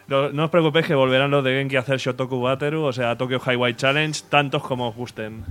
[0.07, 3.17] No, no os preocupéis que volverán los de Genki a hacer Shotoku Bateru, o sea,
[3.17, 5.43] Tokyo Highway Challenge, tantos como os gusten.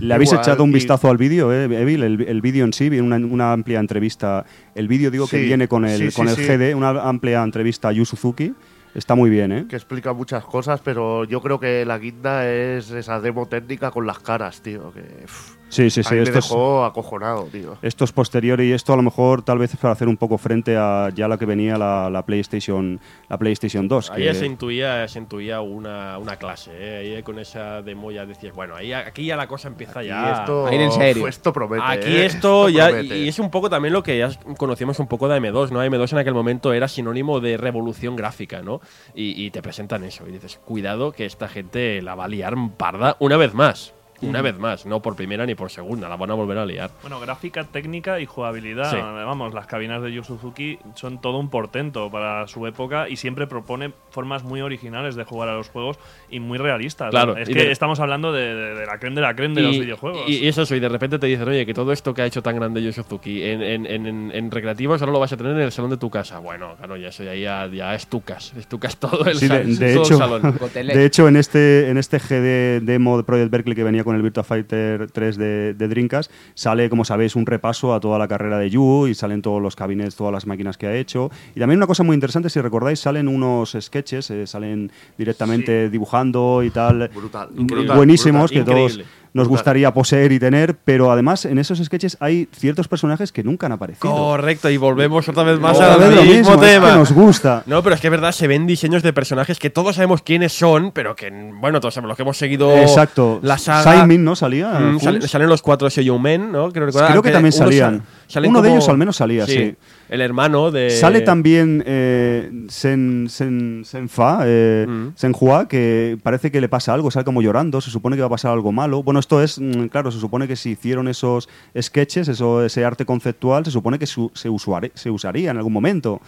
[0.00, 2.02] ¿Le habéis Igual, echado un y- vistazo al vídeo, eh, Evil?
[2.02, 4.44] El, el vídeo en sí, viene una, una amplia entrevista.
[4.74, 6.42] El vídeo, digo, que Sí, viene con el, sí, sí, con el sí.
[6.42, 8.52] GD, una amplia entrevista a Yu Suzuki.
[8.96, 9.66] Está muy bien, ¿eh?
[9.68, 14.04] que explica muchas cosas, pero yo creo que la guinda es esa demo técnica con
[14.04, 14.92] las caras, tío.
[14.92, 16.14] Que pff, Sí, sí, a sí.
[16.16, 16.52] me Esto es,
[16.86, 17.78] acojonado, tío.
[17.80, 20.76] esto es posterior y esto a lo mejor tal vez para hacer un poco frente
[20.76, 24.10] a ya la que venía la, la PlayStation la PlayStation 2.
[24.10, 27.14] Ahí que- ya se intuía, se intuía una, una clase, ¿eh?
[27.16, 30.40] Ahí con esa demo ya decías, bueno, ahí, aquí ya la cosa empieza ya.
[30.40, 31.28] esto, a ir en serio.
[31.28, 31.84] esto promete.
[31.86, 32.26] Aquí ¿eh?
[32.26, 32.88] esto ya.
[32.88, 33.18] promete.
[33.18, 35.84] Y es un poco también lo que ya conocíamos un poco de M2, ¿no?
[35.84, 38.80] M2 en aquel momento era sinónimo de revolución gráfica, ¿no?
[39.14, 40.26] Y, y te presentan eso.
[40.28, 43.94] Y dices, cuidado que esta gente la va a liar parda una vez más.
[44.22, 46.90] Una vez más, no por primera ni por segunda, la van a volver a liar.
[47.02, 48.90] Bueno, gráfica, técnica y jugabilidad.
[48.90, 48.96] Sí.
[48.96, 53.46] Vamos, las cabinas de Yu Suzuki son todo un portento para su época y siempre
[53.46, 55.98] propone formas muy originales de jugar a los juegos
[56.30, 57.10] y muy realistas.
[57.10, 59.62] Claro, Es que de- estamos hablando de, de- de la creme de la creme de
[59.62, 60.22] los videojuegos.
[60.28, 62.26] Y, y es eso, y de repente te dicen, oye, que todo esto que ha
[62.26, 65.36] hecho tan grande Yu Suzuki en, en, en, en, en recreativos ahora lo vas a
[65.36, 66.38] tener en el salón de tu casa.
[66.38, 68.52] Bueno, claro, ya eso ya, ya, ya es tucas
[68.98, 70.58] todo el, Sí, de, sal- de todo el hecho, salón.
[70.74, 74.22] De hecho, en este, en este GD demo de Project Berkeley que venía con el
[74.22, 78.58] Virtua Fighter 3 de, de Dreamcast, sale, como sabéis, un repaso a toda la carrera
[78.58, 81.30] de Yu y salen todos los cabinets, todas las máquinas que ha hecho.
[81.54, 86.62] Y también una cosa muy interesante, si recordáis, salen unos sketches, eh, salen directamente dibujando
[86.62, 87.10] y tal.
[87.14, 87.48] Brutal,
[87.94, 88.64] buenísimos, brutal.
[88.64, 89.19] que todos Increíble.
[89.32, 93.66] Nos gustaría poseer y tener, pero además en esos sketches hay ciertos personajes que nunca
[93.66, 94.10] han aparecido.
[94.12, 96.96] Correcto, y volvemos otra vez más al mismo mismo, es que tema.
[96.96, 97.62] nos gusta.
[97.66, 100.52] No, pero es que es verdad, se ven diseños de personajes que todos sabemos quiénes
[100.52, 103.40] son, pero que, bueno, todos sabemos los que hemos seguido Exacto.
[103.42, 104.02] la saga.
[104.02, 104.36] Simon, ¿no?
[104.36, 104.68] Salía.
[104.78, 105.88] Mm, salen, salen los cuatro
[106.18, 106.70] Men, ¿no?
[106.72, 106.88] Creo.
[106.90, 107.98] Creo que también salían.
[107.98, 109.74] sal- salen Uno de ellos al menos salía, sí.
[110.08, 110.90] El hermano de.
[110.90, 115.08] Sale también eh, Sen, Sen, Senfa, eh, Mm.
[115.16, 118.30] Senhua, que parece que le pasa algo, sale como llorando, se supone que va a
[118.30, 119.02] pasar algo malo.
[119.02, 121.48] Bueno, esto es, mm, claro, se supone que si hicieron esos
[121.80, 125.72] sketches, eso, ese arte conceptual, se supone que su- se, usuare- se usaría en algún
[125.72, 126.20] momento.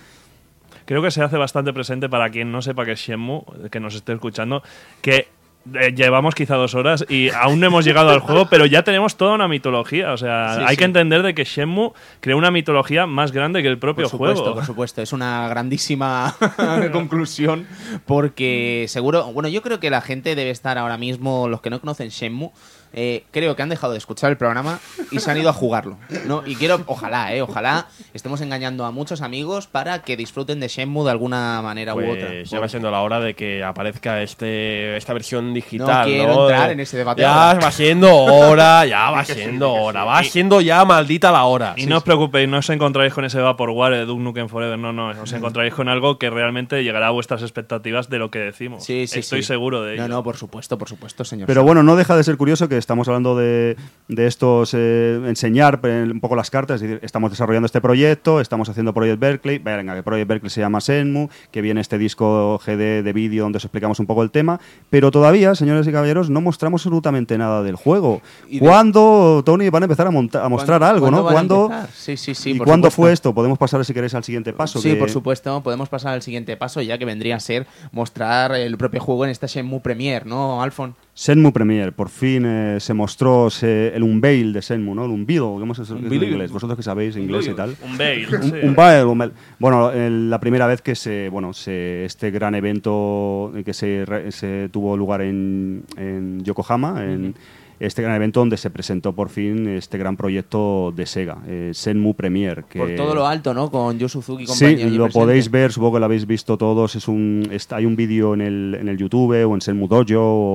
[0.84, 3.94] Creo que se hace bastante presente para quien no sepa que es Shenmue, que nos
[3.94, 4.62] esté escuchando,
[5.00, 5.28] que
[5.74, 9.16] eh, llevamos quizá dos horas y aún no hemos llegado al juego, pero ya tenemos
[9.16, 10.12] toda una mitología.
[10.12, 10.76] O sea, Sí, hay sí.
[10.78, 14.40] que entender de que Shenmue creó una mitología más grande que el propio Por supuesto,
[14.42, 14.54] juego.
[14.56, 15.02] por supuesto.
[15.02, 16.34] Es una grandísima
[16.92, 17.66] conclusión
[18.06, 21.80] porque seguro, bueno, yo creo que la gente debe estar ahora mismo, los que no
[21.80, 22.50] conocen Shenmue,
[22.92, 24.78] eh, creo que han dejado de escuchar el programa
[25.10, 25.96] y se han ido a jugarlo.
[26.26, 26.42] ¿no?
[26.46, 31.04] Y quiero, ojalá, eh, ojalá estemos engañando a muchos amigos para que disfruten de Shenmue
[31.04, 32.28] de alguna manera u otra.
[32.28, 36.00] Pues ya va siendo la hora de que aparezca este esta versión digital.
[36.00, 36.50] No quiero ¿no?
[36.50, 37.60] entrar en ese debate Ya ahora.
[37.66, 41.74] va siendo hora, ya va siendo hora, va siendo ya maldita la hora.
[41.76, 44.92] Y no os preocupéis, no os encontraréis con ese Vaporware de Duke Nukem Forever, no,
[44.92, 48.84] no, os encontraréis con algo que realmente llegará a vuestras expectativas de lo que decimos.
[48.84, 49.48] Sí, sí, Estoy sí.
[49.48, 50.02] seguro de ello.
[50.02, 51.46] No, no, por supuesto, por supuesto, señor.
[51.46, 53.76] Pero bueno, no deja de ser curioso que estamos hablando de,
[54.08, 58.40] de estos, eh, enseñar eh, un poco las cartas, es decir, estamos desarrollando este proyecto,
[58.40, 62.58] estamos haciendo Project Berkeley, venga, que Project Berkeley se llama Senmu, que viene este disco
[62.64, 64.60] GD de vídeo donde os explicamos un poco el tema,
[64.90, 68.20] pero todavía, señores y caballeros, no mostramos absolutamente nada del juego.
[68.50, 71.22] De- ¿Cuándo, Tony, van a empezar a, monta- a mostrar ¿Cuándo- algo, no?
[71.22, 71.70] cuándo.
[71.94, 72.50] Sí, sí, sí.
[72.50, 73.02] ¿Y por cuándo supuesto.
[73.02, 73.34] fue esto?
[73.34, 74.80] Podemos pasar, si queréis, al siguiente paso.
[74.80, 75.62] Sí, que- por supuesto.
[75.62, 79.30] Podemos pasar al siguiente paso, ya que vendría a ser mostrar el propio juego en
[79.30, 80.94] esta Shenmue Premiere, ¿no, Alfon?
[81.14, 85.04] Senmu Premier, por fin eh, se mostró se- el unveil de Senmu, ¿no?
[85.04, 86.22] El unveil, ¿cómo se dice en Unveil.
[86.22, 86.50] inglés?
[86.50, 87.76] Vosotros que sabéis inglés y tal.
[87.84, 88.26] Un bail.
[88.34, 88.52] Un, sí.
[88.62, 89.34] un baile, un baile.
[89.58, 94.32] Bueno, el- la primera vez que se, bueno, se, este gran evento que se, re-
[94.32, 97.34] se tuvo lugar en, en Yokohama, en
[97.78, 102.14] este gran evento donde se presentó por fin este gran proyecto de Sega, eh, Senmu
[102.14, 102.64] Premier.
[102.64, 103.70] Que, Por todo lo alto, ¿no?
[103.70, 104.86] Con Yu Suzuki y Sí, compañía.
[104.86, 105.12] lo presente.
[105.12, 106.94] podéis ver, supongo que lo habéis visto todos.
[106.96, 110.04] Es un, está, hay un vídeo en el, en el YouTube o en Senmu Dojo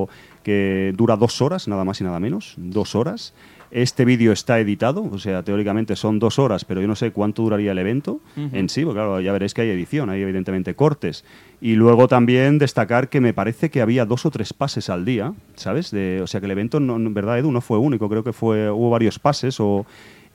[0.03, 0.09] o-
[0.47, 2.53] que dura dos horas, nada más y nada menos.
[2.55, 3.33] Dos horas.
[3.69, 7.41] Este vídeo está editado, o sea, teóricamente son dos horas, pero yo no sé cuánto
[7.41, 11.25] duraría el evento en sí, porque claro, ya veréis que hay edición, hay evidentemente cortes.
[11.59, 15.33] Y luego también destacar que me parece que había dos o tres pases al día,
[15.55, 15.91] ¿sabes?
[15.91, 18.31] De, o sea, que el evento, no, en verdad, Edu, no fue único, creo que
[18.31, 19.85] fue hubo varios pases o...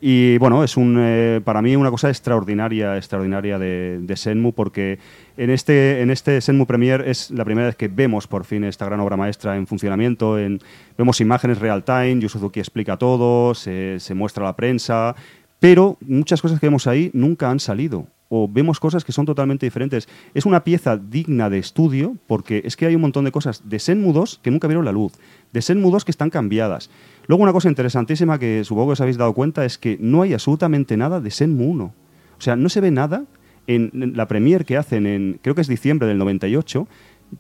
[0.05, 4.99] Y bueno, es un, eh, para mí una cosa extraordinaria, extraordinaria de, de Senmu, porque
[5.37, 8.85] en este, en este Senmu Premier es la primera vez que vemos por fin esta
[8.85, 10.41] gran obra maestra en funcionamiento.
[10.41, 10.59] En,
[10.99, 15.15] vemos imágenes real time, Yu Suzuki explica todo, se, se muestra a la prensa,
[15.61, 18.09] pero muchas cosas que vemos ahí nunca han salido.
[18.29, 20.09] O vemos cosas que son totalmente diferentes.
[20.35, 23.79] Es una pieza digna de estudio porque es que hay un montón de cosas de
[23.79, 25.13] Senmu 2 que nunca vieron la luz,
[25.53, 26.91] de Senmu 2 que están cambiadas.
[27.27, 30.33] Luego una cosa interesantísima que supongo que os habéis dado cuenta es que no hay
[30.33, 31.85] absolutamente nada de Senmu 1.
[31.85, 31.95] O
[32.41, 33.25] sea, no se ve nada
[33.67, 36.89] en, la premiere que hacen en, creo que es diciembre del 98,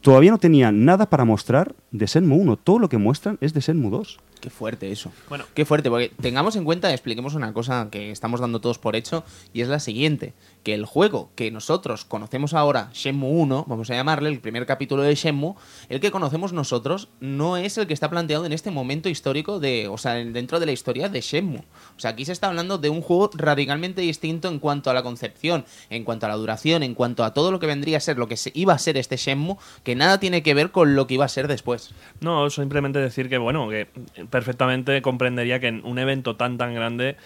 [0.00, 2.56] todavía no tenían nada para mostrar de Senmu 1.
[2.58, 4.20] Todo lo que muestran es de Senmu 2.
[4.40, 5.12] Qué fuerte eso.
[5.28, 5.44] Bueno.
[5.54, 9.24] Qué fuerte, porque tengamos en cuenta, expliquemos una cosa que estamos dando todos por hecho,
[9.52, 13.94] y es la siguiente, que el juego que nosotros conocemos ahora, Shenmue 1, vamos a
[13.94, 15.54] llamarle el primer capítulo de Shenmue,
[15.88, 19.88] el que conocemos nosotros no es el que está planteado en este momento histórico de,
[19.88, 21.64] o sea, en- dentro de la historia de Shenmue.
[21.96, 25.02] O sea, aquí se está hablando de un juego radicalmente distinto en cuanto a la
[25.02, 28.18] concepción, en cuanto a la duración, en cuanto a todo lo que vendría a ser,
[28.18, 31.06] lo que se, iba a ser este Shenmue, que nada tiene que ver con lo
[31.06, 31.92] que iba a ser después.
[32.20, 33.88] No, simplemente decir que, bueno, que
[34.30, 37.16] perfectamente comprendería que en un evento tan, tan grande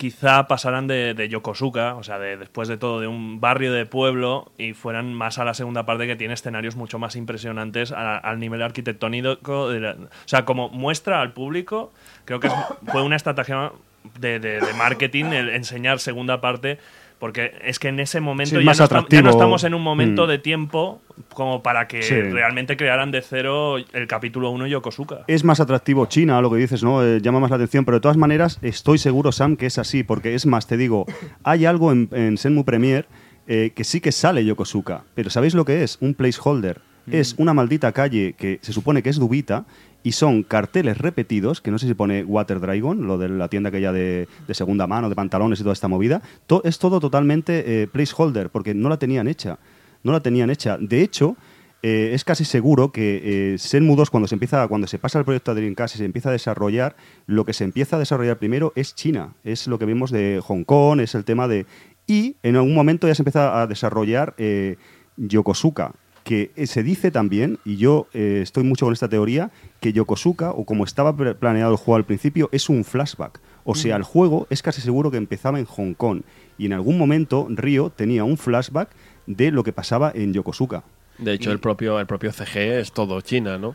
[0.00, 3.84] quizá pasaran de, de Yokosuka, o sea, de, después de todo, de un barrio de
[3.84, 8.16] pueblo y fueran más a la segunda parte que tiene escenarios mucho más impresionantes a-
[8.16, 9.68] al nivel arquitectónico.
[9.68, 11.92] de la- o sea, como muestra al público,
[12.24, 12.54] creo que es-
[12.86, 13.72] fue una estrategia
[14.18, 16.78] de, de- marketing el enseñar segunda parte.
[17.20, 20.28] Porque es que en ese momento Sí, ya, no ya estamos en un momento Mm.
[20.30, 21.00] de tiempo
[21.34, 22.14] como para que Sí.
[22.20, 25.24] realmente crearan de cero el capítulo 1 Yokosuka.
[25.28, 27.04] es más atractivo China, lo que dices, ¿no?
[27.04, 30.02] Eh, llama más la atención, pero de todas maneras estoy seguro, Sam, que es así,
[30.02, 31.04] porque es más, te digo,
[31.44, 33.06] hay algo en, en Senmu Premier
[33.46, 35.98] eh, que sí que sale Yokosuka, pero ¿sabéis lo que es?
[36.00, 36.80] Un placeholder.
[37.10, 39.64] Es una maldita calle que se supone que es Dubita
[40.02, 43.68] y son carteles repetidos, que no sé si pone Water Dragon, lo de la tienda
[43.68, 46.22] aquella de, de segunda mano, de pantalones y toda esta movida.
[46.46, 49.58] To- es todo totalmente eh, placeholder, porque no la tenían hecha.
[50.02, 50.78] No la tenían hecha.
[50.80, 51.36] De hecho,
[51.82, 55.24] eh, es casi seguro que eh, Shenmue 2 cuando se empieza cuando se pasa el
[55.24, 56.94] proyecto a Dreamcast y se empieza a desarrollar
[57.26, 60.64] lo que se empieza a desarrollar primero es China es lo que vimos de Hong
[60.64, 61.64] Kong es el tema de
[62.06, 64.76] y en algún momento ya se empieza a desarrollar eh,
[65.16, 65.92] Yokosuka
[66.30, 69.50] que eh, se dice también y yo eh, estoy mucho con esta teoría
[69.80, 73.96] que Yokosuka o como estaba planeado el juego al principio es un flashback o sea
[73.96, 76.22] el juego es casi seguro que empezaba en Hong Kong
[76.56, 78.90] y en algún momento Ryo tenía un flashback
[79.26, 80.84] de lo que pasaba en Yokosuka
[81.18, 83.74] De hecho, el propio, el propio CG es todo China, ¿no?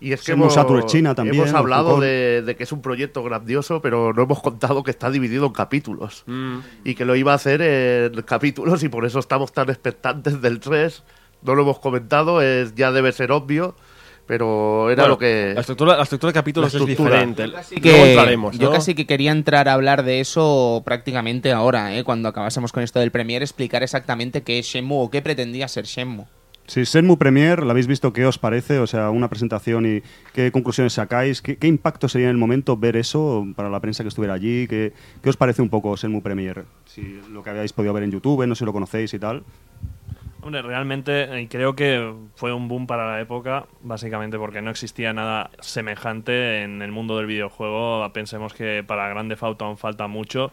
[0.00, 2.82] Y es que hemos, Saturn China también, hemos el hablado de, de que es un
[2.82, 6.24] proyecto grandioso, pero no hemos contado que está dividido en capítulos.
[6.84, 10.60] Y que lo iba a hacer en capítulos y por eso estamos tan expectantes del
[10.60, 11.02] 3.
[11.46, 13.74] No lo hemos comentado, es, ya debe ser obvio,
[14.26, 15.52] pero era Bueno, lo que...
[15.54, 17.50] La estructura, la estructura de capítulos La es diferente.
[17.52, 18.72] Casi Luego que- entraremos, yo ¿no?
[18.74, 22.02] casi que quería entrar a hablar de eso prácticamente ahora, ¿eh?
[22.04, 25.84] cuando acabásemos con esto del Premier, explicar exactamente qué es Shenmue o qué pretendía ser
[25.84, 26.24] Shenmue.
[26.68, 28.12] Sí, Senmu Premier, ¿la habéis visto?
[28.12, 28.80] ¿Qué os parece?
[28.80, 30.02] O sea, una presentación y
[30.32, 31.40] qué conclusiones sacáis.
[31.40, 34.66] ¿Qué, qué impacto sería en el momento ver eso para la prensa que estuviera allí?
[34.66, 34.92] ¿Qué,
[35.22, 36.64] qué os parece un poco Senmu Premier?
[36.86, 39.44] Si lo que habéis podido ver en YouTube, no sé si lo conocéis y tal.
[40.46, 45.12] Hombre, realmente eh, creo que fue un boom para la época, básicamente porque no existía
[45.12, 48.08] nada semejante en el mundo del videojuego.
[48.12, 50.52] Pensemos que para Grande Auto aún falta mucho,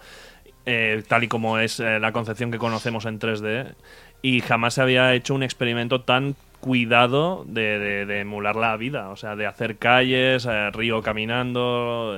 [0.65, 3.75] eh, tal y como es eh, la concepción que conocemos en 3D,
[4.23, 9.35] y jamás se había hecho un experimento tan cuidado de, emular la vida, o sea,
[9.35, 12.17] de hacer calles, río caminando,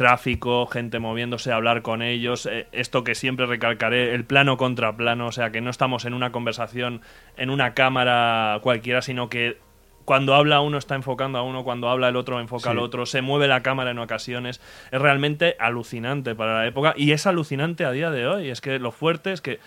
[0.00, 5.26] tráfico, gente moviéndose, hablar con ellos, eh, esto que siempre recalcaré, el plano contra plano,
[5.26, 7.02] o sea, que no estamos en una conversación
[7.36, 9.58] en una cámara cualquiera, sino que
[10.06, 13.20] cuando habla uno está enfocando a uno, cuando habla el otro enfoca al otro, se
[13.20, 17.90] mueve la cámara en ocasiones, es realmente alucinante para la época y es alucinante a
[17.90, 19.60] día de hoy, es que lo fuerte es que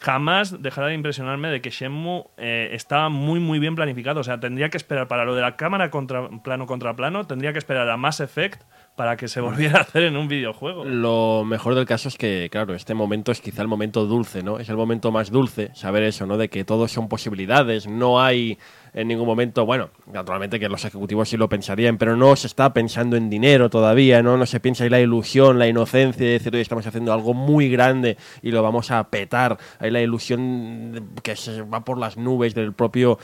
[0.00, 4.20] jamás dejará de impresionarme de que Shenmue eh, estaba muy muy bien planificado.
[4.20, 7.52] O sea, tendría que esperar para lo de la cámara contra plano contra plano, tendría
[7.52, 8.62] que esperar a Mass Effect
[8.98, 10.84] para que se volviera a hacer en un videojuego.
[10.84, 14.58] Lo mejor del caso es que, claro, este momento es quizá el momento dulce, ¿no?
[14.58, 16.36] Es el momento más dulce, saber eso, ¿no?
[16.36, 18.58] De que todos son posibilidades, no hay
[18.94, 22.72] en ningún momento, bueno, naturalmente que los ejecutivos sí lo pensarían, pero no se está
[22.72, 24.36] pensando en dinero todavía, ¿no?
[24.36, 27.70] No se piensa en la ilusión, la inocencia de decir, hoy estamos haciendo algo muy
[27.70, 29.58] grande y lo vamos a petar.
[29.78, 33.18] Hay la ilusión que se va por las nubes del propio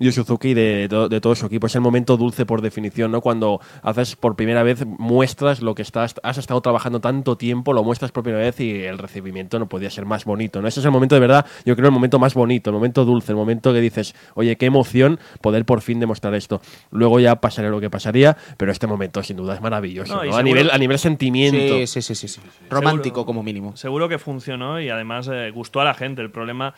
[0.00, 1.68] Yu Suzuki y de, de- de todo su equipo.
[1.68, 3.20] Es el momento dulce por definición, ¿no?
[3.20, 7.84] Cuando haces por primera vez, muestras lo que estás, has estado trabajando tanto tiempo, lo
[7.84, 10.66] muestras por primera vez y el recibimiento no podía ser más bonito, ¿no?
[10.68, 13.32] Ese es el momento de verdad, yo creo, el momento más bonito, el momento dulce,
[13.32, 16.60] el momento que dices, oye, qué emoción poder por fin demostrar esto.
[16.90, 20.30] Luego ya pasaría lo que pasaría, pero este momento sin duda es maravilloso, No, y
[20.30, 20.36] ¿no?
[20.36, 21.76] A nivel, a nivel sentimiento.
[21.78, 22.40] Sí, sí, sí, sí, sí.
[22.70, 23.76] Romántico Seguro- como mínimo.
[23.76, 26.22] Seguro que funcionó y además eh, gustó a la gente.
[26.22, 26.74] El problema,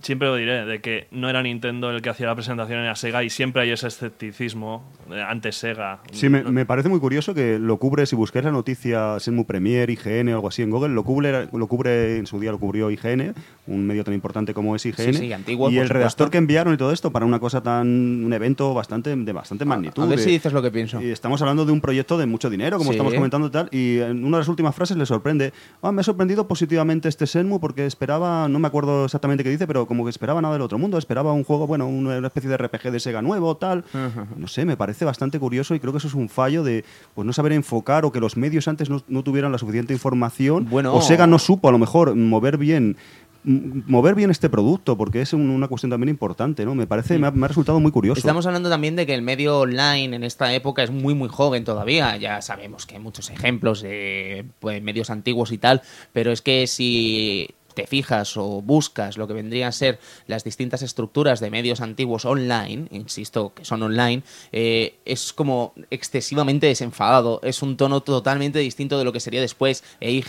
[0.00, 3.22] siempre lo diré, de que no era Nintendo el que hacía la presentación, era Sega
[3.24, 6.00] y siempre hay ese escepticismo eh, ante Sega.
[6.12, 9.90] Sí, me, me parece muy curioso que lo cubre, si buscáis la noticia Senmu Premier,
[9.90, 12.90] IGN o algo así en Google, lo cubre, lo cubre en su día lo cubrió
[12.90, 13.34] IGN,
[13.66, 15.12] un medio tan importante como es IGN.
[15.12, 15.94] Sí, sí, antiguo, y el supuesto.
[15.94, 17.82] redactor que enviaron y todo esto para una cosa tan.
[18.24, 20.02] un evento bastante de bastante magnitud.
[20.02, 21.00] A ver de- si dices lo que pienso.
[21.02, 22.96] y estamos hablando de un proyecto de mucho dinero, como Sí.
[22.96, 25.52] estamos comentando y tal, y en una de las últimas frases le sorprende,
[25.82, 29.66] "Ah, me ha sorprendido positivamente este Senmu porque esperaba, no me acuerdo exactamente qué dice,
[29.66, 32.56] pero como que esperaba nada del otro mundo, esperaba un juego, bueno, una especie de
[32.56, 33.84] RPG de Sega nuevo, tal.
[34.36, 36.84] No sé, me parece bastante curioso y creo que eso es un fallo de
[37.14, 40.68] pues no saber enfocar o que los medios antes no, no tuvieran la suficiente información
[40.70, 40.94] Bueno.
[40.94, 42.96] o Sega no supo a lo mejor mover bien
[43.44, 46.76] mover bien este producto porque es un- una cuestión también importante, ¿no?
[46.76, 48.18] Me parece me ha, me ha resultado muy curioso.
[48.20, 51.64] Estamos hablando también de que el medio online en esta época es muy muy joven
[51.64, 52.16] todavía.
[52.18, 55.82] Ya sabemos que hay muchos ejemplos de pues, medios antiguos y tal,
[56.12, 60.82] pero es que si te fijas o buscas lo que vendrían a ser las distintas
[60.82, 64.22] estructuras de medios antiguos online, insisto que son online,
[64.52, 67.40] eh, es como excesivamente desenfadado.
[67.42, 69.84] Es un tono totalmente distinto de lo que sería después.
[70.00, 70.22] E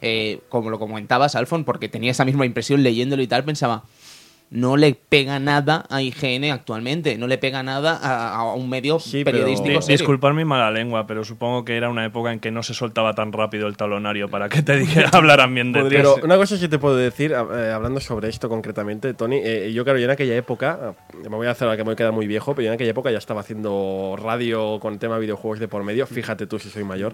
[0.00, 3.84] eh, como lo comentabas, Alfon, porque tenía esa misma impresión leyéndolo y tal, pensaba,
[4.50, 9.00] no le pega nada a IGN actualmente, no le pega nada a, a un medio
[9.00, 9.98] Sí, pero- periodístico Di- serio.
[9.98, 13.14] disculpar mi mala lengua, pero supongo que era una época en que no se soltaba
[13.14, 15.88] tan rápido el talonario para que te dijera, hablaran bien de ti.
[15.96, 19.82] Pero una cosa sí te puedo decir, eh, hablando sobre esto concretamente, Tony, eh, yo
[19.82, 20.94] claro, yo en aquella época,
[21.24, 22.68] eh, me voy a hacer a que me voy a quedar muy viejo, pero yo
[22.70, 26.60] en aquella época ya estaba haciendo radio con tema videojuegos de por medio, fíjate tú
[26.60, 27.12] si soy mayor,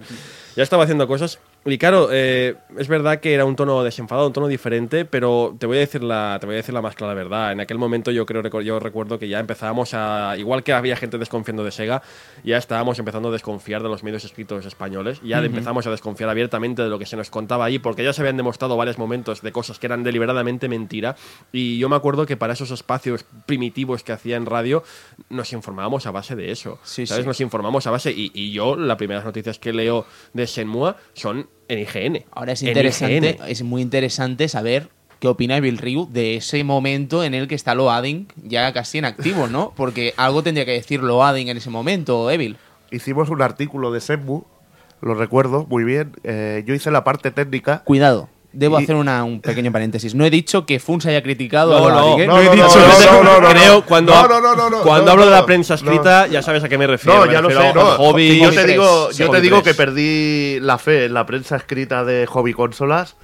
[0.57, 4.33] ya estaba haciendo cosas y claro, eh, es verdad que era un tono desenfadado, un
[4.33, 7.13] tono diferente, pero te voy a decir la, te voy a decir la más clara
[7.13, 7.53] verdad.
[7.53, 11.19] En aquel momento yo creo, yo recuerdo que ya empezábamos a, igual que había gente
[11.19, 12.03] desconfiando de Sega,
[12.45, 16.83] ya estábamos empezando a desconfiar de los medios escritos españoles, ya empezamos a desconfiar abiertamente
[16.83, 19.53] de lo que se nos contaba ahí, porque ya se habían demostrado varios momentos de
[19.53, 21.17] cosas que eran deliberadamente mentira.
[21.53, 24.83] Y yo me acuerdo que para esos espacios primitivos que hacía en radio,
[25.29, 26.79] nos informábamos a base de eso.
[26.85, 27.25] Sí, ¿Sabes?
[27.25, 27.29] sí.
[27.29, 28.11] Nos informamos a base.
[28.13, 32.25] Y, y yo, las primeras noticias que leo de Shenmue son en IGN.
[32.33, 34.89] Ahora es interesante, es muy interesante saber
[35.21, 39.05] qué opina Evil Ryu de ese momento en el que está Loading ya casi en
[39.05, 39.73] activo, ¿no?
[39.77, 42.57] Porque algo tendría que decir Loading en ese momento, Evil.
[42.91, 44.43] Hicimos un artículo de Senmu,
[45.01, 46.13] lo recuerdo muy bien.
[46.25, 47.83] eh, yo hice la parte técnica.
[47.85, 50.15] Cuidado, debo Y- hacer una- un pequeño paréntesis.
[50.15, 52.27] No he dicho que Funs haya criticado No, a no, ¿eh?
[52.27, 53.87] no, he no, dicho no, no, no, no, creo no.
[53.87, 56.43] cuando, No, no, no, no, no, cuando no, hablo de no, la prensa escrita, ya
[56.43, 57.25] sabes a qué me refiero.
[57.27, 57.73] No, ya lo sé.
[57.75, 58.41] No, hobby.
[58.41, 59.77] yo te digo, yo te digo que 3.
[59.77, 63.17] perdí la fe en la prensa escrita de hobby consolas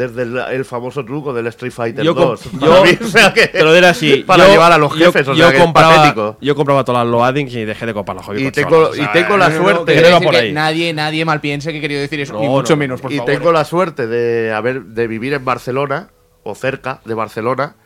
[0.00, 2.42] desde el, el famoso truco del Street Fighter Yo, com- 2.
[2.60, 4.24] yo mí, o sea que- te lo diré así.
[4.26, 6.36] Para yo- llevar a los yo- jefes, o yo sea que es compraba, patético.
[6.40, 9.04] Yo compraba todas las loadings y dejé de comprar los hobby Y tengo- o sea,
[9.04, 12.18] y tengo la no, suerte- no que nadie, nadie mal piense que he querido decir
[12.20, 13.32] eso, No, ni mucho no, menos, por y favor.
[13.32, 16.10] tengo la suerte de haber de vivir en Barcelona
[16.42, 17.76] o cerca de Barcelona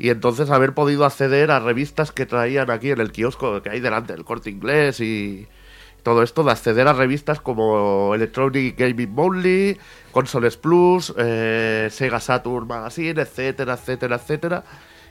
[0.00, 3.80] Y entonces haber podido acceder a revistas que traían aquí en el kiosco que hay
[3.80, 5.46] delante del corte inglés y
[6.08, 9.78] todo esto, de acceder a revistas como Electronic Gaming Monthly,
[10.10, 14.64] Consoles Plus, eh, Sega Saturn Magazine, etcétera, etcétera, etcétera,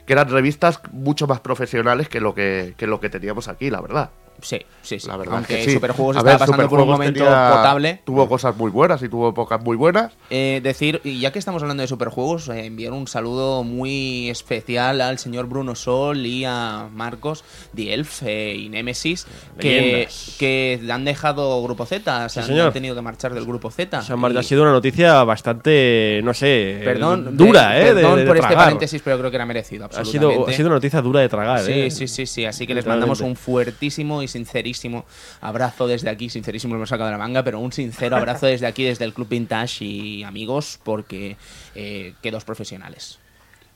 [0.04, 3.80] que eran revistas mucho más profesionales que lo que, que lo que teníamos aquí, la
[3.80, 4.10] verdad.
[4.40, 5.08] Sí, sí, sí.
[5.08, 5.74] La verdad Aunque es que sí.
[5.74, 8.00] Superjuegos A estaba ver, pasando por un Superjuegos momento tenía- potable.
[8.04, 10.12] Tuvo cosas muy buenas y tuvo pocas muy buenas.
[10.30, 15.00] Eh, decir, y ya que estamos hablando de superjuegos, eh, enviar un saludo muy especial
[15.00, 17.42] al señor Bruno Sol y a Marcos
[17.72, 19.26] de Elf eh, y Nemesis,
[19.58, 20.08] que,
[20.38, 22.66] que han dejado Grupo Z, se han, señor.
[22.68, 23.98] han tenido que marchar del Grupo Z.
[23.98, 27.84] O sea, Y- ha sido una noticia bastante, no sé, Perdón, dura, de- ¿eh?
[27.86, 28.64] de- Perdón de por este tragar.
[28.66, 29.86] paréntesis, pero creo que era merecido.
[29.86, 30.50] Ha sido, absolutamente.
[30.52, 31.90] ha sido una noticia dura de tragar, Sí, ¿eh?
[31.90, 32.44] sí, sí, sí.
[32.44, 35.04] Así que les mandamos un fuertísimo y sincerísimo
[35.40, 36.28] abrazo desde aquí.
[36.30, 39.12] Sincerísimo lo hemos sacado de la manga, pero un sincero abrazo desde aquí, desde el
[39.14, 41.36] Club Vintage y amigos, porque
[41.74, 43.18] eh, que dos profesionales.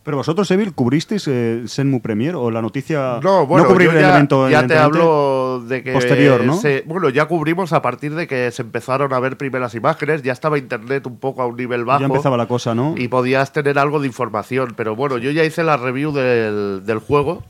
[0.04, 3.20] Pero vosotros, Evil, ¿cubristeis eh, Senmu Premier o la noticia?
[3.22, 5.92] No, bueno, cubrir yo el ya, evento ya te hablo de que...
[5.92, 6.56] posterior, ¿no?
[6.56, 10.32] se- bueno, ya cubrimos a partir de que se empezaron a ver primeras imágenes, ya
[10.32, 12.00] estaba internet un poco a un nivel bajo.
[12.00, 12.96] Ya empezaba la cosa, ¿no?
[12.98, 14.74] y podías tener algo de información.
[14.76, 17.44] Pero bueno, yo ya hice la review del, del juego,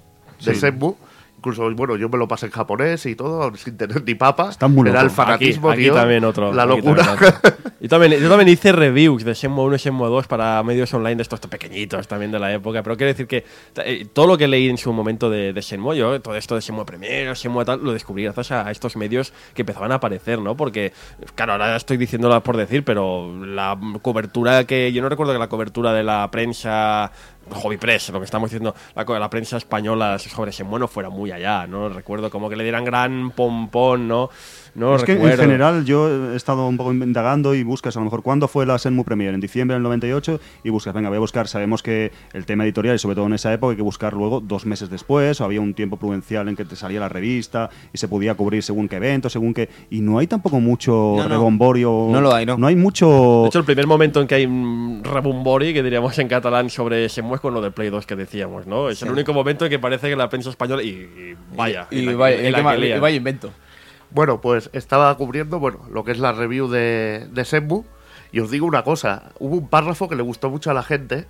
[0.44, 0.60] de Sí.
[0.60, 0.96] Senmu.
[1.42, 4.48] Incluso, bueno, yo me lo pasé en japonés y todo, sin tener ni papa.
[4.50, 5.04] Está muy Era loco.
[5.06, 5.94] el fanatismo, aquí, aquí tío.
[5.94, 6.52] también otro.
[6.52, 7.04] La aquí locura.
[7.04, 7.52] también otro.
[7.82, 11.16] Yo también, yo también hice reviews de Shenmue 1 y Shenmue 2 para medios online
[11.16, 12.80] de estos pequeñitos también de la época.
[12.84, 13.44] Pero quiero decir que
[13.84, 16.60] eh, todo lo que leí en su momento de, de Shenmue, yo, todo esto de
[16.60, 20.38] Shenmue Premier, Shenmue tal, lo descubrí gracias a, a estos medios que empezaban a aparecer,
[20.38, 20.56] ¿no?
[20.56, 20.92] Porque,
[21.34, 24.92] claro, ahora estoy diciéndolo por decir, pero la cobertura que.
[24.92, 27.10] Yo no recuerdo que la cobertura de la prensa.
[27.54, 31.30] Hobby Press, lo que estamos diciendo, la, la prensa española sobre Shenmue no fuera muy
[31.32, 31.88] allá, ¿no?
[31.88, 34.30] Recuerdo como que le dieran gran pompón, ¿no?
[34.74, 38.04] No es que en general yo he estado un poco indagando y buscas a lo
[38.04, 41.20] mejor cuándo fue la Senmu Premier, en diciembre del 98, y buscas, venga, voy a
[41.20, 44.14] buscar, sabemos que el tema editorial, y sobre todo en esa época, hay que buscar
[44.14, 47.68] luego dos meses después, o había un tiempo prudencial en que te salía la revista
[47.92, 49.68] y se podía cubrir según qué evento, según qué...
[49.90, 51.28] Y no hay tampoco mucho No, no.
[51.28, 52.08] rebomborio.
[52.10, 52.56] No lo hay, no.
[52.56, 53.42] No hay mucho...
[53.42, 57.06] De hecho, el primer momento en que hay un rebumbori, que diríamos en catalán, sobre
[57.08, 58.88] Shenmue es con lo del Play 2 que decíamos, ¿no?
[58.88, 60.82] Es el único momento en que parece que la prensa española...
[60.82, 63.52] Y, y vaya, Y, vaya, y la y vaya invento.
[64.14, 67.84] Bueno, pues estaba cubriendo bueno, lo que es la review de, de Senmu.
[68.32, 71.26] Y os digo una cosa: hubo un párrafo que le gustó mucho a la gente,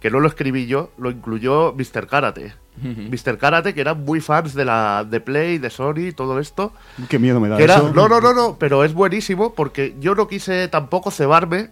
[0.00, 2.06] que no lo escribí yo, lo incluyó Mr.
[2.06, 2.54] Karate.
[2.78, 3.38] Mr.
[3.38, 6.72] Karate, que eran muy fans de la de Play, de Sony, todo esto.
[7.08, 7.90] Qué miedo me da era- eso.
[7.94, 11.70] no, no, no, no, pero es buenísimo porque yo no quise tampoco cebarme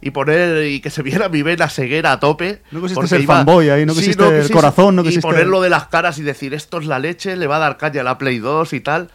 [0.00, 2.62] y poner y que se viera mi vena ceguera a tope.
[2.70, 5.68] No quisiste ser fanboy ahí, no quisiste el quisiste- corazón, no Y quisiste- ponerlo de
[5.68, 8.16] las caras y decir esto es la leche, le va a dar caña a la
[8.16, 9.10] Play 2 y tal.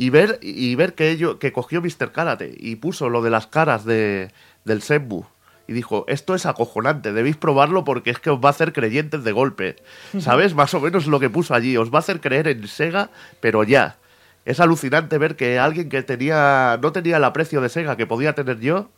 [0.00, 2.10] Y ver, y ver que ello, que cogió Mr.
[2.10, 4.32] Karate y puso lo de las caras de,
[4.64, 5.26] del Senbu.
[5.68, 9.24] Y dijo, esto es acojonante, debéis probarlo porque es que os va a hacer creyentes
[9.24, 9.76] de golpe.
[10.18, 10.54] ¿Sabes?
[10.54, 11.76] Más o menos lo que puso allí.
[11.76, 13.10] Os va a hacer creer en Sega,
[13.42, 13.98] pero ya.
[14.46, 18.34] Es alucinante ver que alguien que tenía no tenía el aprecio de Sega que podía
[18.34, 18.88] tener yo,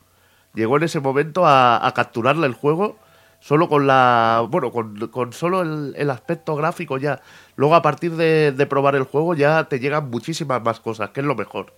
[0.55, 2.97] llegó en ese momento a, a capturarle el juego
[3.43, 7.21] solo con la bueno con, con solo el, el aspecto gráfico ya
[7.57, 11.21] luego a partir de, de probar el juego ya te llegan muchísimas más cosas que
[11.21, 11.73] es lo mejor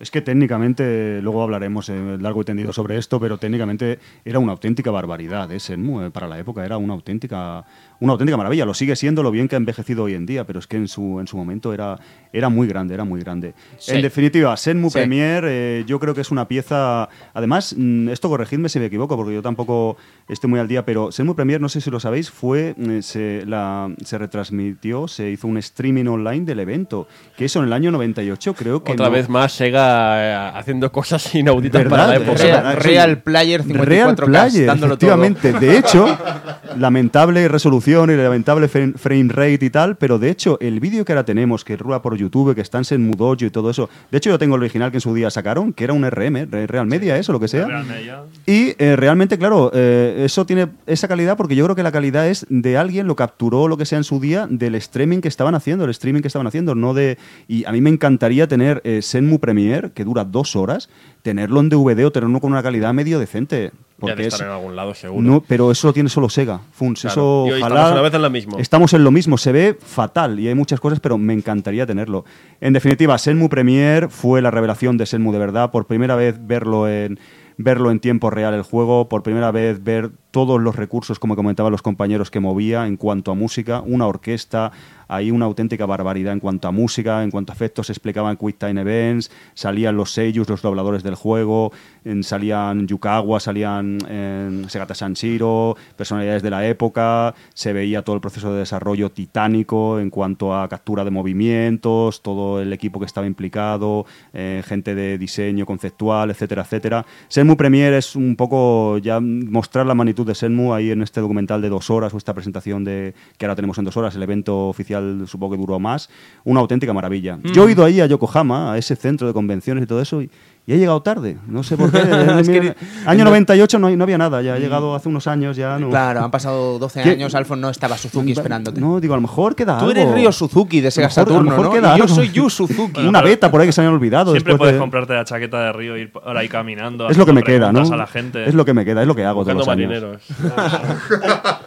[0.00, 4.52] Es que técnicamente, luego hablaremos eh, largo y tendido sobre esto, pero técnicamente era una
[4.52, 5.52] auténtica barbaridad.
[5.52, 5.58] ¿eh?
[5.58, 7.66] Shenmue, eh, para la época era una auténtica,
[8.00, 8.64] una auténtica maravilla.
[8.64, 10.88] Lo sigue siendo lo bien que ha envejecido hoy en día, pero es que en
[10.88, 11.98] su, en su momento era,
[12.32, 13.54] era muy grande, era muy grande.
[13.78, 13.94] Sí.
[13.94, 14.94] En definitiva, Shenmue Sí.
[14.98, 17.08] Premier eh, yo creo que es una pieza...
[17.34, 19.96] Además, mm, esto corregidme si me equivoco, porque yo tampoco
[20.28, 23.44] estoy muy al día, pero Shenmue Premier, no sé si lo sabéis, fue eh, se,
[23.46, 27.06] la, se retransmitió, se hizo un streaming online del evento,
[27.36, 28.92] que eso en el año 98 creo que...
[28.92, 31.90] Otra no- vez más Sega eh, haciendo cosas inauditas ¿Verdad?
[31.90, 32.42] para la época.
[32.42, 33.18] Real, Real.
[33.22, 35.10] Player 54K, Real Player, dándolo todo.
[35.10, 35.52] efectivamente.
[35.52, 36.06] De hecho,
[36.78, 41.24] lamentable resolución y lamentable frame rate y tal, pero de hecho, el vídeo que ahora
[41.24, 44.30] tenemos, que rula por YouTube, que está en Senmu Dojo y todo eso, de hecho
[44.30, 46.86] yo tengo el original que en su día sacaron, que era un RM, Re- Real
[46.86, 47.66] Media, eso, lo que sea.
[47.66, 48.22] Real Media.
[48.46, 52.28] Y eh, realmente, claro, eh, eso tiene esa calidad porque yo creo que la calidad
[52.28, 55.54] es de alguien lo capturó lo que sea en su día del streaming que estaban
[55.56, 57.18] haciendo, el streaming que estaban haciendo, no de
[57.48, 60.88] y a mí me encantaría tener eh, Senmu Premier que dura dos horas,
[61.22, 64.52] tenerlo en DVD o tenerlo con una calidad medio decente, Porque de es estar en
[64.52, 65.22] algún lado, seguro.
[65.22, 67.02] no, pero eso lo tiene solo Sega, Funs.
[67.02, 67.12] Claro.
[67.12, 67.74] Eso Y hoy ojalá.
[67.76, 68.58] estamos una vez en lo mismo.
[68.58, 69.38] Estamos en lo mismo.
[69.38, 72.24] Se ve fatal y hay muchas cosas, pero me encantaría tenerlo.
[72.60, 75.70] En definitiva, Senmu Premier fue la revelación de Senmu de verdad.
[75.70, 77.18] Por primera vez verlo en
[77.62, 81.72] verlo en tiempo real el juego, por primera vez ver todos los recursos, como comentaban
[81.72, 84.70] los compañeros, que movía en cuanto a música, una orquesta,
[85.12, 88.58] hay una auténtica barbaridad en cuanto a música, en cuanto a efectos, se explicaban Quick
[88.58, 91.72] Time Events, salían los seiyus, los dobladores del juego,
[92.04, 98.20] en- salían Yukawa, salían eh, Segata Sanshiro, personalidades de la época, se veía todo el
[98.22, 103.26] proceso de desarrollo titánico en cuanto a captura de movimientos, todo el equipo que estaba
[103.26, 107.04] implicado, eh, gente de diseño conceptual, etcétera, etcétera.
[107.26, 111.62] Senmu Premier es un poco ya mostrar la magnitud de Senmu ahí en este documental
[111.62, 114.68] de dos horas o esta presentación de que ahora tenemos en dos horas, el evento
[114.68, 116.10] oficial supongo que duró más,
[116.44, 117.38] una auténtica maravilla.
[117.52, 120.30] Yo he ido ahí a Yokohama, a ese centro de convenciones y todo eso, y,
[120.70, 121.98] y he llegado tarde, no sé por qué.
[122.40, 122.74] Es que-
[123.06, 125.90] año 98 no, no había nada, ya he llegado hace unos años, ya no.
[125.90, 127.10] Claro, han pasado 12 ¿Qué?
[127.10, 128.80] años, Alfon no estaba Suzuki esperándote.
[128.80, 131.20] No, digo, a lo mejor queda Tú eres Ryo Suzuki de Sega A lo mejor-
[131.20, 131.72] a lo Saturno, mejor ¿no?
[131.72, 132.14] queda Y yo algo.
[132.14, 133.00] soy Yu Suzuki.
[133.06, 134.30] Una beta por ahí que se habían olvidado.
[134.32, 137.08] Siempre puedes de- comprarte la chaqueta de Río, ir por ahí caminando.
[137.08, 137.80] Es lo que me queda, ¿no?
[137.92, 138.44] a la gente.
[138.48, 139.88] Es lo que me queda, es lo que hago todos los años.
[139.88, 140.22] marineros.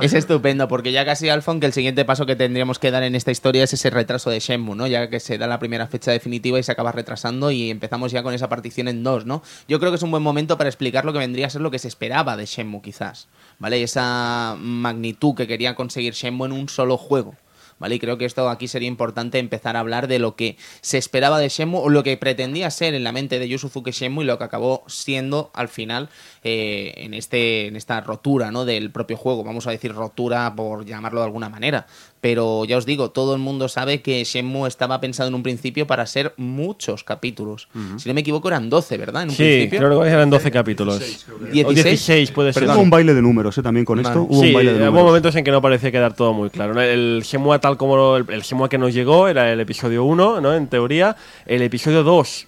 [0.00, 3.14] Es estupendo, porque ya casi, Alfon, que el siguiente paso que tendríamos que dar en
[3.14, 4.86] esta historia es ese retraso de Shenmue, ¿no?
[4.86, 8.22] Ya que se da la primera fecha definitiva y se acaba retrasando y empezamos ya
[8.22, 9.42] con esa partición en dos, ¿no?
[9.68, 11.70] Yo creo que es un buen momento para explicar lo que vendría a ser lo
[11.70, 13.28] que se esperaba de Shenmue, quizás,
[13.58, 13.82] ¿vale?
[13.82, 17.34] Esa magnitud que quería conseguir Shenmue en un solo juego.
[17.78, 17.94] ¿Vale?
[17.94, 21.38] Y creo que esto aquí sería importante empezar a hablar de lo que se esperaba
[21.38, 24.26] de Shenmue o lo que pretendía ser en la mente de Yu Suzuki Shenmue y
[24.26, 26.08] lo que acabó siendo al final
[26.42, 28.64] eh, en, este, en esta rotura ¿no?
[28.64, 29.44] del propio juego.
[29.44, 31.86] Vamos a decir rotura por llamarlo de alguna manera.
[32.20, 35.86] Pero ya os digo, todo el mundo sabe que Shenmue estaba pensado en un principio
[35.86, 37.68] para ser muchos capítulos.
[37.96, 39.22] Si no me equivoco eran 12, ¿verdad?
[39.22, 39.78] En un Sí, principio.
[39.78, 40.96] creo que eran 12 capítulos.
[40.96, 40.98] O
[41.52, 41.84] 16.
[41.84, 42.64] 16 puede ser.
[42.64, 43.62] Hubo un baile de números, ¿eh?
[43.62, 44.10] También con esto.
[44.10, 44.20] Vale.
[44.32, 45.06] Hubo Sí, un baile de hubo números.
[45.06, 46.80] momentos en que no parecía quedar todo muy claro.
[46.80, 50.40] El Shemua tal como lo- el, el Shemua que nos llegó era el episodio 1,
[50.40, 50.54] ¿no?
[50.54, 51.14] En teoría.
[51.46, 52.46] El episodio 2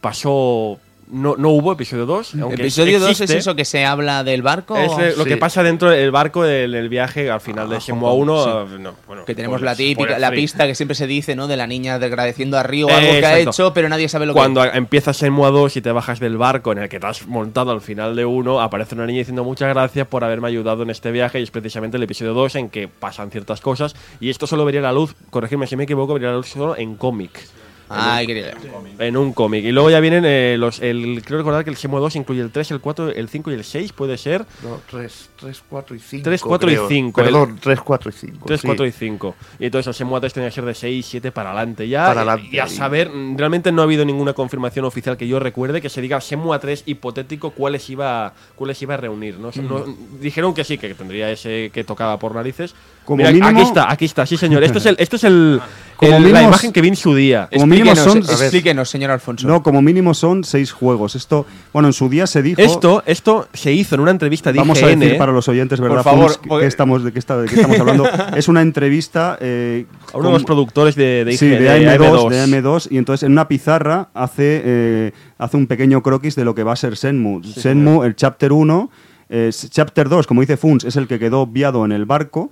[0.00, 0.78] pasó...
[1.10, 2.34] No, no hubo episodio 2.
[2.42, 4.76] aunque Episodio 2 es eso que se habla del barco.
[4.76, 5.30] Es eh, lo Sí.
[5.30, 8.34] que pasa dentro del barco del, del viaje al final de Ah, Shenmue Hong 1.
[8.44, 10.94] Kong, eh, no, bueno, Que tenemos por- la por típica, el la pista que siempre
[10.94, 11.46] se dice, ¿no?
[11.46, 14.60] De la niña agradeciendo a Río algo que ha hecho, pero nadie sabe lo Cuando
[14.62, 17.26] que a- empiezas Shenmue 2 y te bajas del barco en el que te has
[17.26, 20.90] montado al final de uno, aparece una niña diciendo muchas gracias por haberme ayudado en
[20.90, 24.46] este viaje y es precisamente el episodio 2 en que pasan ciertas cosas y esto
[24.46, 27.40] solo vería la luz, corregirme si me equivoco, vería la luz solo en cómic.
[27.88, 28.52] Ay, querida.
[28.98, 29.64] En un cómic.
[29.64, 30.80] Y luego ya vienen eh, los.
[30.80, 33.54] El, creo recordar que el Shenmue 2 incluye el 3, el 4, el 5 y
[33.54, 34.44] el 6, puede ser.
[34.62, 36.24] No, 3, 3, 4 y 5.
[36.24, 38.46] 3, 4 y 5, Perdón, 3, 4 y 5.
[38.46, 39.34] 3, 4 y 5.
[39.58, 42.06] Y entonces el Shenmue 3 tenía que ser de 6, 7 para adelante ya.
[42.06, 42.48] Para adelante.
[42.54, 45.88] Y a saber, mm, realmente no ha habido ninguna confirmación oficial que yo recuerde que
[45.88, 49.38] se diga Shenmue 3 hipotético cuáles iba, cuáles iba a reunir.
[49.38, 49.52] ¿no?
[49.52, 49.84] Sea, no-
[50.20, 52.74] dijeron que sí, que tendría ese que tocaba por narices.
[53.04, 54.62] Como Mira, mínimo- aquí está, aquí está, sí señor.
[54.62, 55.60] Esto es, el, esto es el,
[55.98, 57.48] Como el- la mínimo- imagen que vi en su día.
[57.52, 59.46] Como mínimo son- explíquenos, señor Alfonso.
[59.48, 61.16] No, como mínimo son seis juegos.
[61.16, 62.60] Esto, bueno, en su día se dijo.
[62.62, 65.00] Esto, esto se hizo en una entrevista de Vamos a IGN.
[65.00, 66.02] decir para los oyentes, ¿verdad?
[66.04, 68.04] favor, Fons, porque- ¿qué estamos, de, qué está- de qué estamos hablando?
[68.36, 69.36] es una entrevista.
[69.40, 71.38] eh, a uno de los productores de, de IGN.
[71.38, 72.28] Sí, de AM2, AM2.
[72.30, 76.54] de AM2, y entonces en una pizarra hace, eh, hace un pequeño croquis de lo
[76.54, 77.42] que va a ser Senmu.
[77.42, 78.90] Senmu, el Chapter 1,
[79.30, 82.50] eh, Chapter 2, como dice Funs, es el que quedó obviado en el barco,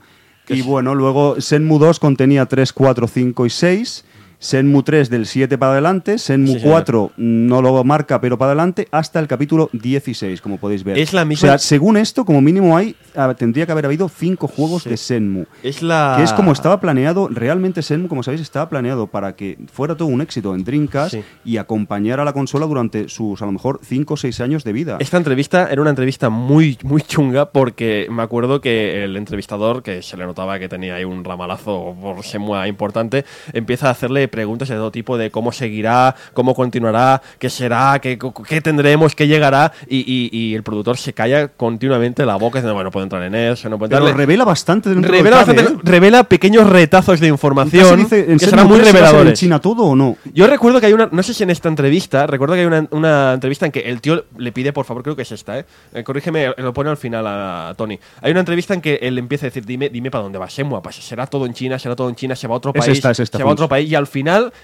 [0.49, 4.05] y bueno, luego Senmu 2 contenía 3, 4, 5 y 6,
[4.39, 6.73] Senmu 3 del 7 para adelante, Senmu Sí, señor.
[6.73, 10.99] 4 no lo marca pero para adelante, hasta el capítulo 16, como podéis ver.
[10.99, 14.09] Es la O misma- sea, según esto, como mínimo hay, ah, tendría que haber habido
[14.09, 15.45] 5 juegos de Senmu.
[15.63, 16.15] Es la.
[16.19, 20.09] Que es como estaba planeado, realmente Senmu, como sabéis, estaba planeado para que fuera todo
[20.09, 21.25] un éxito en Dreamcast Sí.
[21.45, 24.73] y acompañar a la consola durante sus, a lo mejor, 5 o 6 años de
[24.73, 24.97] vida.
[25.01, 30.03] Esta entrevista era una entrevista muy, muy chunga porque me acuerdo que el entrevistador, que
[30.03, 34.69] se le notaba que tenía ahí un ramalazo por Shenmue importante, empieza a hacerle preguntas
[34.69, 39.73] de todo tipo de cómo seguirá, cómo continuará, qué será, qué, qué tendremos, qué llegará
[39.89, 43.23] y, y- y el productor se calla continuamente la boca diciendo, bueno, no puedo entrar
[43.23, 44.17] en eso, no puedo Pero entrar.
[44.17, 45.77] revela bastante dentro Revela, bastante- ¿eh?
[45.83, 49.31] revela pequeños retazos de información dice, ¿en que serán muy reveladores.
[49.31, 50.17] en China todo o no?
[50.35, 52.87] Yo recuerdo que hay una, no sé si en esta entrevista, recuerdo que hay una,
[52.91, 55.65] una entrevista en que el tío le pide, por favor, creo que es esta, ¿eh?
[55.95, 57.99] Eh, corrígeme, lo pone al final a, Tony.
[58.23, 60.47] Hay una entrevista en que él empieza a decir, dime, dime para dónde va
[60.83, 62.99] pues será todo en China, será todo en China, se va a otro Es país,
[62.99, 64.16] esta, es esta, se va a otro país, y al final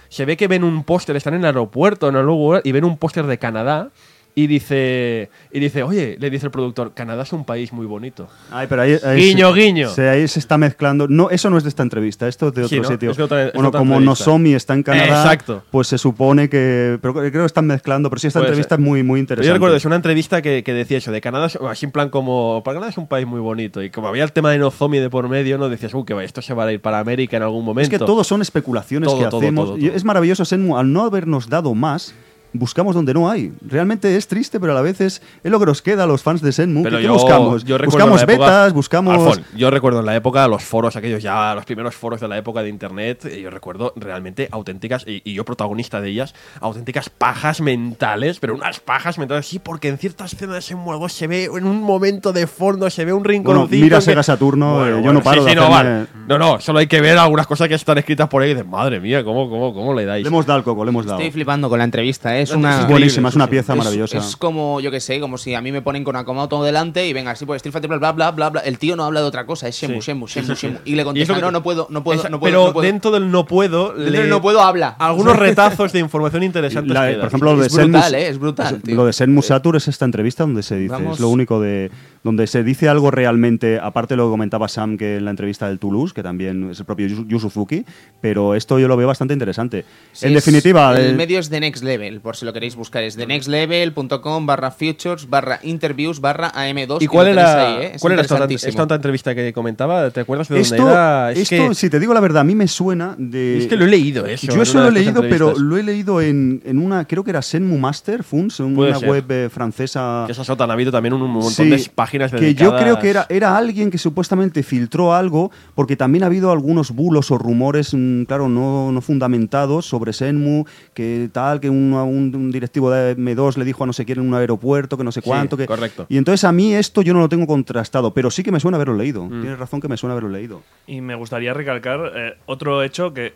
[0.09, 2.85] se ve que ven un póster, están en el aeropuerto, en algún lugar, y ven
[2.85, 3.91] un póster de Canadá,
[4.35, 8.29] y dice, y dice, oye, le dice el productor, Canadá es un país muy bonito.
[8.51, 9.89] Ay, pero ahí, ahí Guiño, se, guiño.
[9.91, 11.07] se- ahí se está mezclando.
[11.07, 12.95] No, eso no es de esta entrevista, esto es de Sí, otro ¿no?
[12.95, 13.11] sitio.
[13.11, 14.25] Es de otra- es bueno, otra como entrevista.
[14.25, 15.63] Nozomi está en Canadá, Exacto.
[15.71, 16.99] pues se supone que.
[17.03, 18.09] Pero creo que están mezclando.
[18.09, 19.49] Pero sí, esta entrevista es muy, muy interesante.
[19.49, 22.63] yo recuerdo, es una entrevista que, que decía eso, de Canadá, así en plan como,
[22.65, 25.11] para Canadá es un país muy bonito, y como había el tema de Nozomi de
[25.11, 27.65] por medio, no decías, uh, que esto se va a ir para América en algún
[27.67, 27.83] momento.
[27.95, 29.67] Es que todo son especulaciones Todo, que todo, hacemos.
[29.67, 29.77] todo.
[29.79, 32.15] Es maravilloso, Senmu, al no habernos dado más,
[32.53, 33.53] buscamos donde no hay.
[33.67, 36.23] Realmente es triste, pero a la vez es, es lo que nos queda a los
[36.23, 36.83] fans de Senmu.
[36.83, 37.65] Pero ¿Qué yo- buscamos?
[37.65, 39.15] yo buscamos época- betas, buscamos...
[39.15, 42.37] Alfon, yo recuerdo en la época los foros, aquellos ya, los primeros foros de la
[42.39, 47.09] época de internet, eh, yo recuerdo realmente auténticas, y, y yo protagonista de ellas, auténticas
[47.11, 51.45] pajas mentales, pero unas pajas mentales, sí, porque en ciertas escenas en Muego se ve
[51.45, 53.83] en un momento de fondo, se ve un Bueno, rinconcito.
[53.83, 56.07] mira que- Sega Saturno, Bueno, eh, yo bueno, no paro sí, sí, de no, vale.
[56.29, 58.69] no, no, solo hay que ver algunas cosas que están escritas por ahí y dices,
[58.69, 60.23] madre mía, ¿cómo, cómo, cómo le dais?
[60.23, 61.19] Le hemos dado al coco, le hemos dado.
[61.19, 62.42] Estoy flipando con la entrevista, ¿eh?
[62.43, 62.83] Es una...
[62.83, 64.19] Es buenísima, es una pieza Es- maravillosa.
[64.19, 67.13] Es, como, yo que sé, como si a mí me ponen con Akamoto delante y
[67.13, 68.61] venga, así pues Street Fighter, bla, bla, bla, bla, bla.
[68.63, 70.13] El tío no habla de otra cosa, es Shemu, Sí.
[70.13, 70.79] Shemu, Shemu.
[70.85, 72.87] Y le contesta, no, no puedo, no puedo, Esa- no puedo, pero no puedo.
[72.87, 74.97] dentro del no puedo, Dentro del no puedo habla.
[74.99, 76.93] algunos retazos de información interesantes.
[77.17, 78.29] Por ejemplo, lo de Es brutal, ¿eh?
[78.29, 78.95] Es brutal, es- tío.
[78.97, 81.91] Lo de Senmu Satur es esta entrevista donde se dice, es lo único de
[82.25, 85.69] donde se dice algo realmente, aparte de lo que comentaba Sam que en la entrevista
[85.69, 87.85] del Toulouse, que también es el propio Yu Yu Suzuki,
[88.21, 89.85] pero esto yo lo veo bastante interesante.
[90.13, 93.03] Sí, en definitiva, El el- medio es The Next Level, por si lo queréis buscar.
[93.03, 96.99] Es thenextlevel.com barra futures barra interviews barra AM2.
[97.03, 97.91] ¿Y cuál era, ahí, ¿eh?
[97.95, 100.11] Es cuál era esta, esta otra entrevista que comentaba?
[100.11, 101.33] ¿Te acuerdas de dónde esto, era?
[101.33, 103.59] Es esto, que, si te digo la verdad, a mí me suena de...
[103.59, 104.47] es que lo he leído eso.
[104.47, 107.43] Yo eso lo he leído, pero lo he leído en, en una, creo que era
[107.43, 109.09] Senmu Master, Funs, Puede una ser.
[109.09, 110.25] web eh, francesa.
[110.27, 112.73] Que esas otras han habido también un, un montón Sí, de páginas que dedicadas.
[112.73, 116.91] yo creo que era, era alguien que supuestamente filtró algo, porque también ha habido algunos
[116.91, 120.65] bulos o rumores, mm, claro, no, no fundamentados sobre Senmu,
[120.95, 124.19] que tal, que un, un- un directivo de M2 le dijo a no sé quién
[124.19, 125.57] en un aeropuerto, que no sé Sí, cuánto.
[125.57, 126.07] que, correcto.
[126.09, 128.77] Y entonces a mí esto yo no lo tengo contrastado, pero sí que me suena
[128.77, 129.25] haberlo leído.
[129.27, 129.41] Mm.
[129.41, 130.63] Tienes razón que me suena haberlo leído.
[130.87, 133.35] Y me gustaría recalcar eh, otro hecho que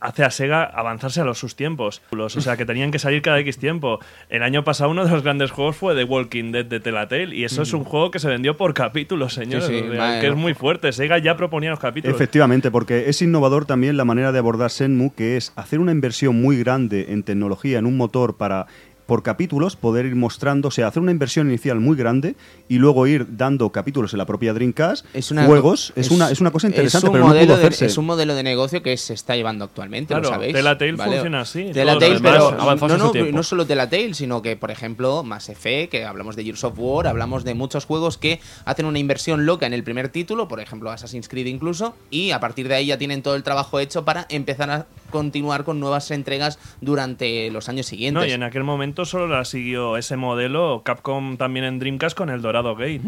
[0.00, 2.02] hace a Sega avanzarse a los sus tiempos.
[2.10, 4.00] O sea, que tenían que salir cada X tiempo.
[4.28, 7.44] El año pasado uno de los grandes juegos fue The Walking Dead de Telltale y
[7.44, 9.66] eso es un juego que se vendió por capítulos, señores.
[9.66, 10.20] Sí, vale.
[10.20, 10.92] que es muy fuerte.
[10.92, 12.14] Sega ya proponía los capítulos.
[12.14, 16.40] Efectivamente, porque es innovador también la manera de abordar Senmu, que es hacer una inversión
[16.40, 18.66] muy grande en tecnología, en un motor para
[19.12, 22.34] por capítulos poder ir mostrando, o sea, hacer una inversión inicial muy grande
[22.66, 26.40] y luego ir dando capítulos en la propia Dreamcast, Es una, juegos, es, una, es
[26.40, 27.84] una cosa interesante, es un pero no modelo pudo de- hacerse.
[27.84, 30.54] es un modelo de negocio que se está llevando actualmente, Claro, lo sabéis.
[30.54, 35.50] Telltale funciona así, Telltale, pero no, no, no solo Telltale, sino que, por ejemplo, Mass
[35.50, 39.44] Effect, que hablamos de Gears of War, hablamos de muchos juegos que hacen una inversión
[39.44, 42.86] loca en el primer título, por ejemplo, Assassin's Creed incluso, y a partir de ahí
[42.86, 47.68] ya tienen todo el trabajo hecho para empezar a continuar con nuevas entregas durante los
[47.68, 48.22] años siguientes.
[48.22, 52.30] No, y en aquel momento solo la siguió ese modelo Capcom también en Dreamcast con
[52.30, 53.00] el Dorado Gate.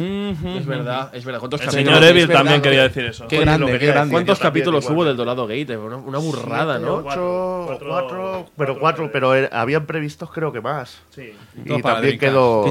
[0.58, 1.40] Es verdad, es verdad.
[1.40, 3.26] ¿Cuántos El capítulos, señor es Evil verdad, también quería decir eso.
[3.28, 4.12] Qué grande, qué grande.
[4.12, 5.76] ¿cuántos capítulos hubo del Dorado Gate?
[5.76, 6.94] Una, una burrada, ¿no?
[6.96, 11.00] Ocho, Cuatro- cuatro, pero cuatro- pero habían previstos creo que más.
[11.10, 11.32] Sí.
[11.64, 12.64] Y para también quedó.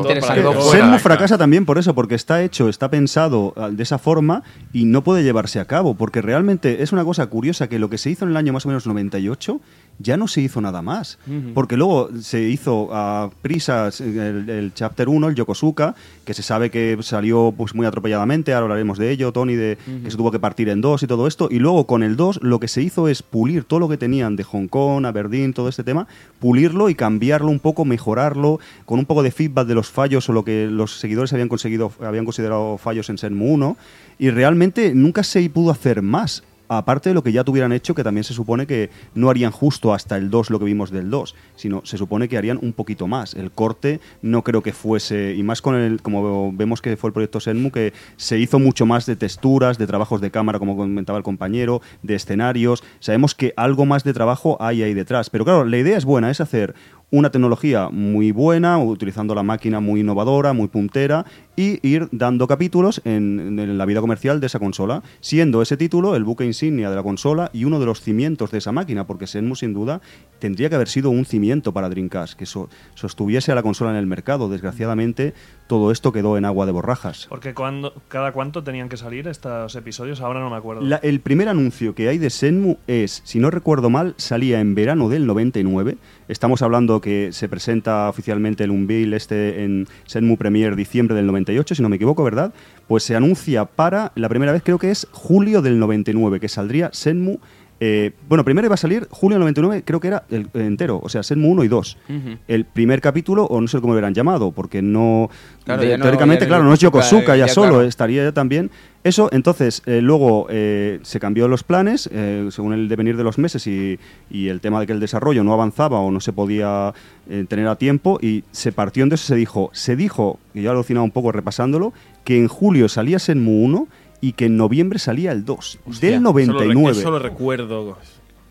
[0.72, 4.44] Senmu fracasa también por eso, porque está hecho, está pensado ah, de esa forma
[4.74, 7.98] y no puede llevarse a cabo, porque realmente es una cosa curiosa que lo que
[7.98, 9.60] se hizo en el año más o menos 98
[10.00, 11.20] ya no se hizo nada más,
[11.54, 15.96] porque luego se hizo a prisas el, el Chapter 1, el Yokosuka,
[16.26, 20.12] que se sabe que salió pues muy atropelladamente, ahora hablaremos de ello, Tony, de que
[20.12, 22.60] se tuvo que partir en dos y todo esto, y luego con el 2 lo
[22.60, 25.84] que se hizo es pulir todo lo que tenían de Hong Kong, Aberdeen, todo este
[25.84, 26.08] tema,
[26.40, 30.34] pulirlo y cambiarlo un poco, mejorarlo, con un poco de feedback de los fallos o
[30.34, 33.78] lo que los seguidores habían conseguido, habían considerado fallos en Senmu 1,
[34.20, 36.44] y realmente nunca se pudo hacer más.
[36.70, 39.94] Aparte de lo que ya tuvieran hecho, que también se supone que no harían justo
[39.94, 43.08] hasta el 2 lo que vimos del 2, sino se supone que harían un poquito
[43.08, 43.34] más.
[43.34, 47.14] El corte no creo que fuese, y más con el, como vemos que fue el
[47.14, 51.18] proyecto Senmu, que se hizo mucho más de texturas, de trabajos de cámara, como comentaba
[51.18, 52.84] el compañero, de escenarios.
[53.00, 55.30] Sabemos que algo más de trabajo hay ahí detrás.
[55.30, 56.76] Pero claro, la idea es buena, es hacer
[57.14, 61.26] una tecnología muy buena, utilizando la máquina muy innovadora, muy puntera,
[61.56, 66.24] y ir dando capítulos en, la vida comercial de esa consola, siendo ese título el
[66.24, 69.56] buque insignia de la consola y uno de los cimientos de esa máquina, porque Senmu
[69.56, 70.02] sin duda
[70.40, 73.98] tendría que haber sido un cimiento para Dreamcast, que so- sostuviese a la consola en
[73.98, 74.50] el mercado.
[74.50, 75.36] Desgraciadamente,
[75.74, 77.26] todo esto quedó en agua de borrajas.
[77.30, 80.82] Porque cuando, cada cuánto tenían que salir estos episodios, ahora no me acuerdo.
[80.84, 84.76] La- el primer anuncio que hay de Senmu es, si no recuerdo mal, salía en
[84.76, 85.98] verano del 99.
[86.28, 91.74] Estamos hablando que se presenta oficialmente el Unveil este en Senmu Premier diciembre del 98,
[91.76, 92.54] si no me equivoco, ¿verdad?
[92.88, 96.90] Pues se anuncia para, la primera vez creo que es julio del 99, que saldría
[96.94, 97.40] Senmu...
[97.86, 101.10] eh, bueno, primero iba a salir julio del 99, creo que era el entero, o
[101.10, 101.98] sea, Senmu 1 y 2.
[102.08, 102.18] Ujú.
[102.48, 105.30] El primer capítulo, o no sé cómo lo hubieran llamado, porque no...
[105.66, 107.82] Claro, de- ya no- teóricamente, claro, no es Yokosuka, ya, ya, solo, claro.
[107.84, 108.72] estaría ya también.
[109.04, 113.38] Eso, entonces, eh, luego eh, se cambió los planes, eh, según el devenir de los
[113.38, 114.00] meses y,
[114.32, 116.94] y el tema de que el desarrollo no avanzaba o no se podía
[117.30, 120.74] eh, tener a tiempo, y se partió, entonces se dijo, se dijo, y yo he
[120.74, 121.92] alucinado un poco repasándolo,
[122.24, 123.88] que en julio salía Senmu 1
[124.24, 126.98] y que en noviembre salía el 2, Hostia, del Solo re- 99.
[126.98, 127.98] Eso lo recuerdo.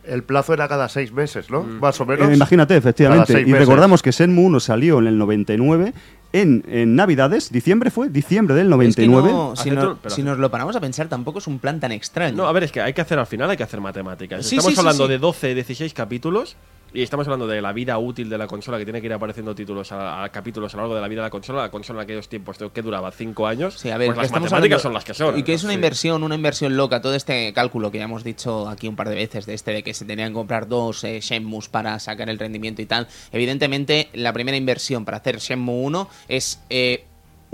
[0.05, 1.63] El plazo era cada seis meses, ¿no?
[1.63, 1.81] Mm.
[1.81, 2.29] Más o menos.
[2.29, 3.41] Eh, imagínate, efectivamente.
[3.41, 3.61] Y meses.
[3.61, 5.95] recordamos que Shenmue 1 salió en el 99
[6.33, 9.33] en, en Navidades, diciembre fue, diciembre del Es que 99.
[9.33, 12.37] no, si, no- pero nos lo paramos a pensar, tampoco es un plan tan extraño.
[12.37, 14.47] No, a ver, es que hay que hacer al final, hay que hacer matemáticas.
[14.47, 15.11] Sí, estamos sí, hablando sí.
[15.13, 16.57] de 12, 16 capítulos.
[16.95, 19.55] Y estamos hablando de la vida útil de la consola, que tiene que ir apareciendo
[19.55, 21.63] títulos a, a capítulos a lo largo de la vida de la consola.
[21.63, 23.79] La consola en aquellos tiempos, que duraba 5 años.
[23.79, 25.39] Sí, a ver, pues las matemáticas hablando- son las que son.
[25.39, 25.77] Y que es una Sí.
[25.77, 27.01] inversión, una inversión loca.
[27.01, 29.83] Todo este cálculo que ya hemos dicho aquí un par de veces, de este de
[29.83, 33.09] que se tenían que comprar dos eh, Shenmues para sacar el rendimiento y tal.
[33.33, 36.61] Evidentemente, la primera inversión para hacer Shenmue 1 es.
[36.71, 37.05] eh,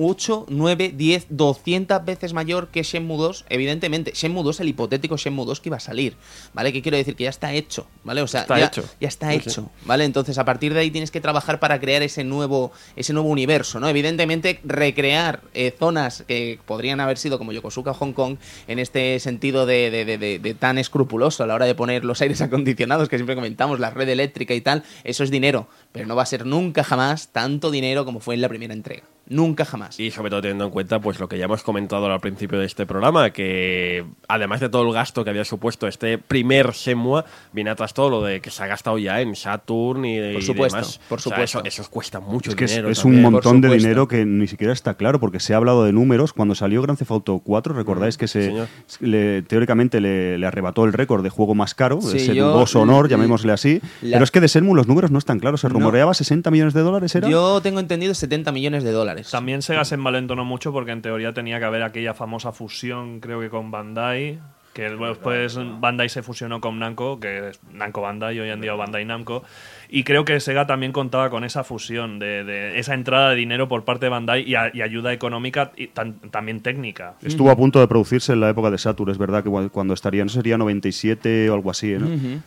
[0.00, 3.46] 8, 9, 10, 200 veces mayor que Shenmue 2.
[3.48, 6.14] Evidentemente, Shenmue 2, el hipotético Shenmue 2 que iba a salir.
[6.54, 6.72] ¿Vale?
[6.72, 7.16] ¿Qué quiero decir?
[7.16, 7.86] Que ya está hecho.
[8.04, 8.22] ¿Vale?
[8.22, 8.84] O sea, Está ya, hecho.
[9.00, 9.70] ya está hecho.
[9.84, 10.04] ¿Vale?
[10.04, 13.80] Entonces, a partir de ahí tienes que trabajar para crear ese nuevo, ese nuevo universo,
[13.80, 13.88] ¿no?
[13.88, 18.36] Evidentemente, recrear eh, zonas que podrían haber sido como Yokosuka Hong Kong,
[18.68, 22.40] en este sentido de- de- de tan escrupuloso a la hora de poner los aires
[22.40, 25.66] acondicionados que siempre comentamos, la red eléctrica y tal, eso es dinero.
[25.90, 29.02] Pero no va a ser nunca jamás tanto dinero como fue en la primera entrega.
[29.30, 29.98] Nunca jamás.
[30.00, 32.66] Y sobre todo teniendo en cuenta pues lo que ya hemos comentado al principio de
[32.66, 37.70] este programa, que además de todo el gasto que había supuesto este primer Shenmue, viene
[37.70, 40.76] atrás todo lo de que se ha gastado ya en Saturn y, Por y supuesto,
[40.76, 41.00] demás.
[41.08, 41.58] por O sea, supuesto.
[41.64, 42.88] eso, eso cuesta mucho Es que es, dinero.
[42.90, 45.92] es un montón de dinero que ni siquiera está claro, porque se ha hablado de
[45.92, 46.32] números.
[46.32, 48.52] Cuando salió Grand Theft Auto 4, recordáis que se
[49.00, 53.08] le- teóricamente le, le arrebató el récord de juego más caro, Sí, ese dudoso honor,
[53.08, 53.80] llamémosle así.
[54.02, 55.60] la- Pero es que de Shenmue los números no están claros.
[55.60, 55.74] Se No.
[55.74, 57.28] rumoreaba 60 millones de dólares, ¿era?
[57.28, 59.17] Yo tengo entendido 70 millones de dólares.
[59.30, 63.40] También Sega se envalentonó mucho porque en teoría tenía que haber aquella famosa fusión, creo
[63.40, 64.38] que con Bandai.
[64.74, 69.04] Que después Bandai se fusionó con Namco, que es Namco Bandai, hoy en día Bandai
[69.04, 69.42] Namco.
[69.88, 73.66] Y creo que Sega también contaba con esa fusión, de, de esa entrada de dinero
[73.66, 77.14] por parte de Bandai y, a- y ayuda económica y tan- también técnica.
[77.24, 79.94] Estuvo a punto de producirse en la época de Saturn, es verdad que cu- cuando
[79.94, 82.06] estaría, no sería 97 o algo así, ¿no?
[82.06, 82.40] Ujú.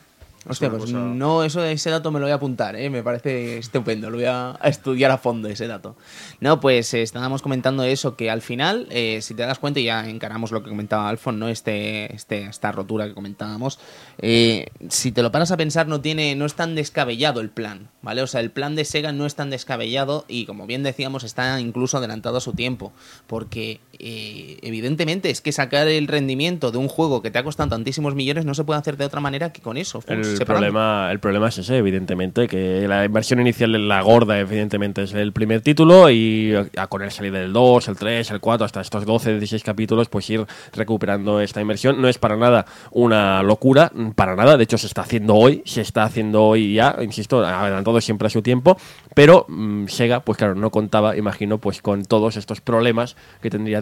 [0.47, 2.89] Hostia, pues no, eso de ese dato me lo voy a apuntar, ¿eh?
[2.89, 5.95] me parece estupendo, lo voy a, a estudiar a fondo ese dato.
[6.39, 9.83] No, pues eh, estábamos comentando eso, que al final, eh, si te das cuenta, y
[9.83, 11.47] ya encaramos lo que comentaba Alfon, ¿no?
[11.47, 13.77] Este, este, esta rotura que comentábamos,
[14.17, 17.89] eh, si te lo paras a pensar, no tiene, no es tan descabellado el plan,
[18.01, 18.23] ¿vale?
[18.23, 21.59] O sea, el plan de Sega no es tan descabellado y como bien decíamos, está
[21.59, 22.93] incluso adelantado a su tiempo,
[23.27, 27.69] porque eh, evidentemente es que sacar el rendimiento de un juego que te ha costado
[27.69, 29.99] tantísimos millones no se puede hacer de otra manera que con eso.
[30.07, 30.45] El separando.
[30.45, 35.33] problema, el problema es ese, evidentemente, que la inversión inicial, la gorda, evidentemente, es el
[35.33, 39.05] primer título y a, con el salir del 2, el 3, el 4, hasta estos
[39.05, 42.01] 12, 16 capítulos, pues ir recuperando esta inversión.
[42.01, 45.81] No es para nada una locura, para nada, de hecho se está haciendo hoy, se
[45.81, 48.77] está haciendo hoy ya, insisto, adelantado siempre a su tiempo,
[49.13, 53.79] pero mm, Sega, pues claro, no contaba, imagino, pues con todos estos problemas que tendría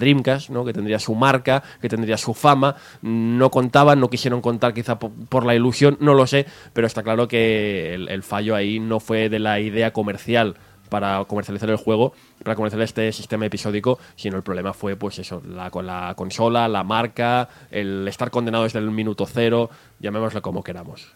[0.65, 5.11] Que tendría su marca, que tendría su fama, no contaban, no quisieron contar quizá po-
[5.29, 9.29] por la ilusión, no lo sé, pero está claro que el, fallo ahí no fue
[9.29, 10.55] de la idea comercial
[10.89, 12.13] para comercializar el juego,
[12.43, 16.83] para comercializar este sistema episódico, sino el problema fue pues eso, la, la consola, la
[16.83, 21.07] marca, el estar condenado desde el minuto cero, llamémoslo como queramos.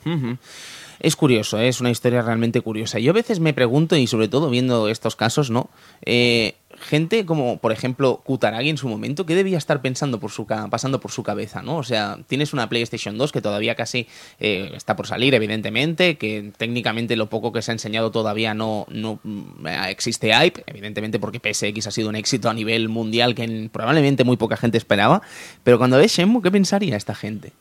[0.99, 1.69] Es curioso, ¿eh?
[1.69, 2.99] es una historia realmente curiosa.
[2.99, 5.69] Yo a veces me pregunto, y sobre todo viendo estos casos, ¿no?
[6.05, 10.45] Eh, gente como, por ejemplo, Kutaragi en su momento, ¿qué debía estar pensando por su
[10.45, 11.77] pasando por su cabeza, ¿no?
[11.77, 14.07] O sea, tienes una PlayStation 2 que todavía casi
[14.39, 18.85] eh, está por salir, evidentemente, que técnicamente lo poco que se ha enseñado todavía no,
[18.89, 23.43] no mm, existe hype, evidentemente porque PSX ha sido un éxito a nivel mundial que
[23.43, 25.21] en- probablemente muy poca gente esperaba,
[25.63, 27.53] pero cuando ves Shenmue, ¿qué pensaría esta gente?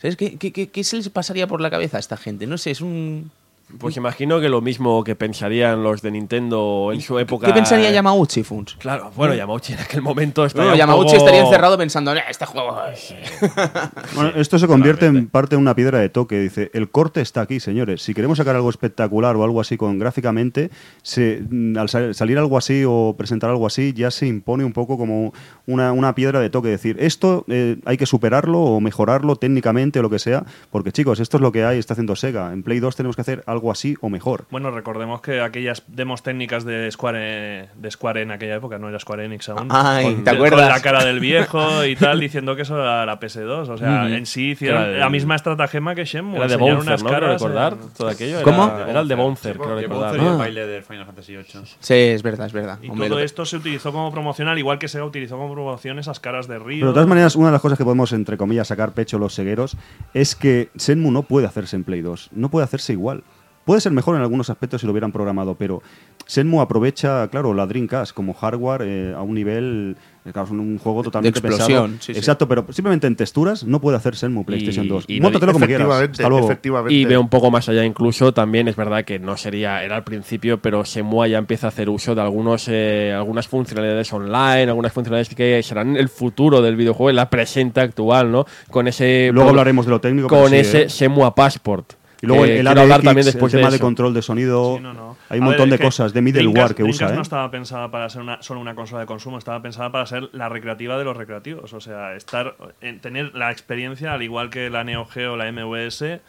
[0.00, 2.46] ¿Sabes qué, qué, qué- qué se les pasaría por la cabeza a esta gente?
[2.46, 3.30] No sé, es un...
[3.78, 7.46] Pues imagino que lo mismo que pensarían los de Nintendo en su época.
[7.48, 8.76] ¿Qué pensaría Yamauchi, Funs?
[8.76, 10.62] Claro, bueno, Yamauchi en aquel momento está.
[10.64, 12.76] No, Yamauchi estaría encerrado pensando, "Eh, este juego...
[12.92, 13.14] es-".
[14.14, 16.38] Bueno, esto se convierte en parte en una piedra de toque.
[16.38, 18.02] Dice, el corte está aquí, señores.
[18.02, 20.70] Si queremos sacar algo espectacular o algo así con gráficamente,
[21.02, 24.72] se, mm, al sal- salir algo así o presentar algo así, ya se impone un
[24.72, 25.32] poco como
[25.66, 26.68] una, una piedra de toque.
[26.68, 31.18] Decir, esto eh, hay que superarlo o mejorarlo técnicamente o lo que sea, porque chicos,
[31.18, 32.52] esto es lo que hay, está haciendo Sega.
[32.52, 34.46] En Play 2 tenemos que hacer algo así o mejor.
[34.50, 38.98] Bueno, recordemos que aquellas demos técnicas de Square, de Square en aquella época, no era
[38.98, 39.68] Square Enix aún.
[39.70, 40.68] Ay, con, ¿te con acuerdas?
[40.68, 43.68] la cara del viejo y tal, diciendo que eso era la PS2.
[43.68, 46.36] O sea, en sí hicieron Era la misma estratagema que Shenmue.
[46.36, 47.08] Era de Bonzer, unas ¿no?
[47.08, 48.42] Creo caras, recordar eh, todo aquello.
[48.42, 48.72] ¿Cómo?
[48.88, 50.16] Era, el de Bonzer, creo Que recordar.
[50.18, 50.32] Ah.
[50.32, 51.44] el baile del Final Fantasy VIII.
[51.80, 52.78] Sí, es verdad, es verdad.
[52.82, 55.52] Y Hombre, todo lo- esto se utilizó como promoción, al igual que Sega utilizó como
[55.52, 56.80] promoción esas caras de Río.
[56.80, 59.34] Pero de todas maneras, una de las cosas que podemos, entre comillas, sacar pecho los
[59.34, 59.76] segueros
[60.14, 62.30] es que Senmu no puede hacerse en Play 2.
[62.32, 63.22] No puede hacerse igual.
[63.64, 65.82] Puede ser mejor en algunos aspectos si lo hubieran programado, pero
[66.26, 70.78] Shenmue aprovecha, claro, la Dreamcast como hardware eh, a un nivel, eh, claro, es un,
[70.78, 72.02] juego totalmente explosión, pensado.
[72.02, 72.18] sí, sí.
[72.18, 75.04] Exacto, pero simplemente en texturas no puede hacer Shenmue PlayStation Y- 2.
[75.08, 75.86] y Móntatelo como quieras.
[75.86, 76.46] efectivamente, Hasta luego.
[76.46, 76.94] efectivamente.
[76.94, 80.04] Y ve un poco más allá incluso, también es verdad que no sería, era al
[80.04, 84.92] principio, pero Semua ya empieza a hacer uso de algunos, eh, algunas funcionalidades online, algunas
[84.92, 88.44] funcionalidades que serán el futuro del videojuego, la presente actual, ¿no?
[88.70, 89.30] Con ese...
[89.32, 90.28] Luego hablaremos de lo técnico.
[90.28, 90.88] Con sí, ese ¿eh?
[90.90, 91.94] Semua Passport.
[92.24, 94.76] Y luego el, quiero hablar ADX, también después el tema de, control de sonido.
[94.76, 95.16] Sí, no, no.
[95.28, 97.06] Hay un A montón de cosas de middleware Dreamcast- que usa.
[97.06, 97.16] Dreamcast ¿eh?
[97.16, 100.28] no estaba pensada para ser una, solo una consola de consumo, estaba pensada para ser
[100.32, 101.72] la recreativa de los recreativos.
[101.72, 105.46] O sea, estar en- tener la experiencia, al igual que la Neo Geo o la
[105.50, 106.20] MVS,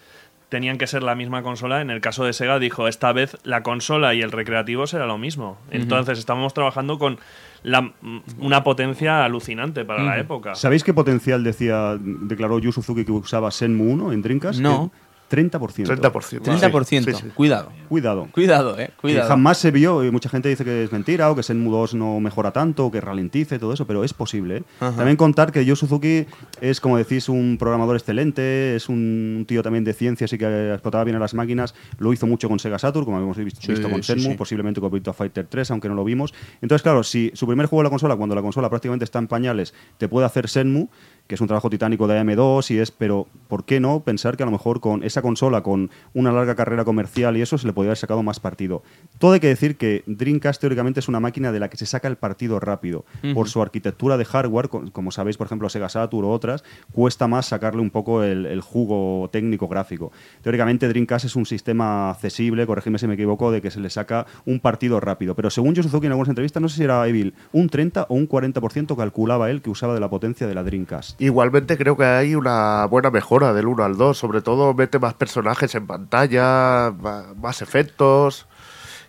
[0.50, 1.82] tenían que ser la misma consola.
[1.82, 5.18] En el caso de Sega dijo, esta vez la consola y el recreativo será lo
[5.18, 5.58] mismo.
[5.72, 7.18] Entonces estábamos trabajando con
[7.64, 7.92] la-
[8.38, 10.54] una potencia alucinante para la época.
[10.54, 14.60] ¿Sabéis qué potencial decía, declaró Yu Suzuki que usaba Shenmue 1 en Dreamcast?
[14.60, 14.92] No.
[14.92, 15.86] Que 30%.
[15.86, 16.42] 30%.
[16.42, 16.86] 30%.
[16.86, 17.24] Sí, sí.
[17.34, 17.72] Cuidado.
[17.90, 18.28] Cuidado.
[18.32, 18.88] Cuidado, eh.
[18.88, 19.28] Que Cuidado.
[19.28, 22.20] jamás se vio, y mucha gente dice que es mentira o que Shenmue 2 no
[22.20, 24.58] mejora tanto, o que ralentice todo eso, pero es posible.
[24.58, 24.64] ¿eh?
[24.80, 26.26] También contar que Yu Suzuki
[26.62, 31.04] es, como decís, un programador excelente, es un tío también de ciencias y que explotaba
[31.04, 34.04] bien a las máquinas, lo hizo mucho con Sega Saturn, como hemos visto, visto con
[34.04, 34.36] sí.
[34.38, 36.34] posiblemente con Virtua Fighter 3, aunque no lo vimos.
[36.62, 39.28] Entonces, claro, si su primer juego de la consola, cuando la consola prácticamente está en
[39.28, 40.88] pañales, te puede hacer Shenmue,
[41.28, 44.44] que es un trabajo titánico de AM2 y es, pero ¿por qué no pensar que
[44.44, 47.74] a lo mejor con esa consola, con una larga carrera comercial y eso, se le
[47.74, 48.84] podría haber sacado más partido?
[49.18, 52.08] Todo hay que decir que Dreamcast teóricamente es una máquina de la que se saca
[52.08, 53.06] el partido rápido.
[53.34, 57.28] Por su arquitectura de hardware, co- como sabéis, por ejemplo, Sega Saturn o otras, cuesta
[57.28, 60.12] más sacarle un poco el, el jugo técnico gráfico.
[60.44, 64.26] Teóricamente Dreamcast es un sistema accesible, corregidme si me equivoco, de que se le saca
[64.46, 65.34] un partido rápido.
[65.36, 68.28] Pero según Suzuki en algunas entrevistas, no sé si era Evil, un 30 o un
[68.30, 71.15] 40% calculaba él que usaba de la potencia de la Dreamcast.
[71.18, 75.14] Igualmente creo que hay una buena mejora del 1 al 2, sobre todo mete más
[75.14, 76.92] personajes en pantalla,
[77.38, 78.48] más efectos.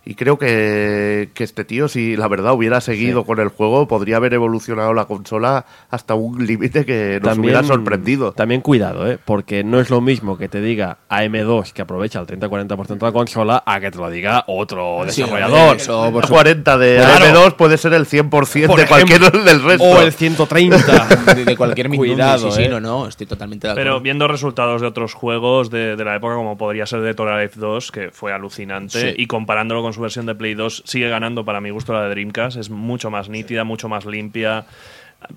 [0.08, 4.18] Y creo que, que este tío, si la verdad hubiera seguido con el juego, podría
[4.18, 8.30] haber evolucionado la consola hasta un límite que nos hubiera sorprendido.
[8.32, 9.18] También cuidado, ¿eh?
[9.24, 13.10] porque no es lo mismo que te diga AM2 que aprovecha el 30-40% de la
[13.12, 15.76] consola a que te lo diga otro Sí, desarrollador.
[15.76, 17.24] eso, por El 40 de Claro.
[17.24, 19.84] AM2 puede ser el 100% Por de cualquier del resto.
[19.84, 21.08] O el 130.
[21.34, 22.08] de, de cualquier minuto.
[22.12, 22.68] Cuidado, sí, sí, eh.
[22.68, 23.90] no, no, estoy totalmente de acuerdo.
[23.90, 27.42] Pero viendo resultados de otros juegos de, de la época, como podría ser de Total
[27.42, 29.14] Life 2, que fue alucinante, Sí.
[29.16, 32.10] y comparándolo con su versión de Play 2, sigue ganando para mi gusto la de
[32.10, 32.56] Dreamcast.
[32.56, 34.66] Es mucho más nítida, mucho más limpia.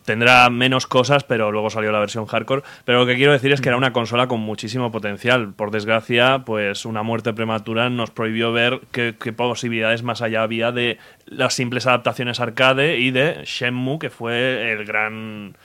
[0.05, 2.63] Tendrá menos cosas, pero luego salió la versión hardcore.
[2.85, 5.53] Pero lo que quiero decir es que era una consola con muchísimo potencial.
[5.53, 10.71] Por desgracia, pues una muerte prematura nos prohibió ver qué, qué posibilidades más allá había
[10.71, 15.55] de las simples adaptaciones arcade y de Shenmue, que fue el gran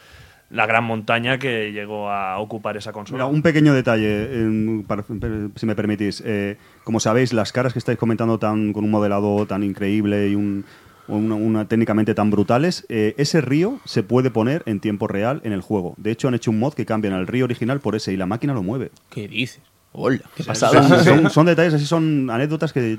[0.54, 3.24] la gran montaña que llegó a ocupar esa consola.
[3.24, 6.22] Mira, un pequeño detalle, para- per- si me permitís.
[6.24, 10.34] Eh, como sabéis, las caras que estáis comentando tan, con un modelado tan increíble y
[10.36, 10.64] un,
[11.08, 15.52] una, una- técnicamente tan brutales, eh, ese río se puede poner en tiempo real en
[15.52, 15.94] el juego.
[15.98, 18.26] De hecho, han hecho un mod que cambian el río original por ese y la
[18.26, 18.90] máquina lo mueve.
[19.10, 19.60] ¿Qué dices?
[19.92, 21.02] Hola, qué pasada.
[21.04, 22.98] son, son detalles así, son anécdotas que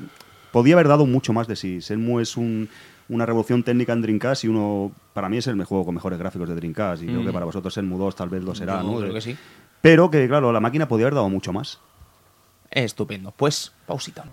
[0.51, 1.79] podía haber dado mucho más de sí.
[1.79, 2.69] Shenmue es un-
[3.09, 6.49] una revolución técnica en Dreamcast y uno, para mí es el juego con mejores gráficos
[6.49, 8.97] de Dreamcast y creo que para vosotros Shenmue 2 tal vez lo será, Yo ¿no?
[8.99, 9.37] creo que sí.
[9.81, 11.79] Pero que, claro, la máquina podía haber dado mucho más.
[12.71, 13.31] Estupendo.
[13.31, 14.25] Pues, pausita.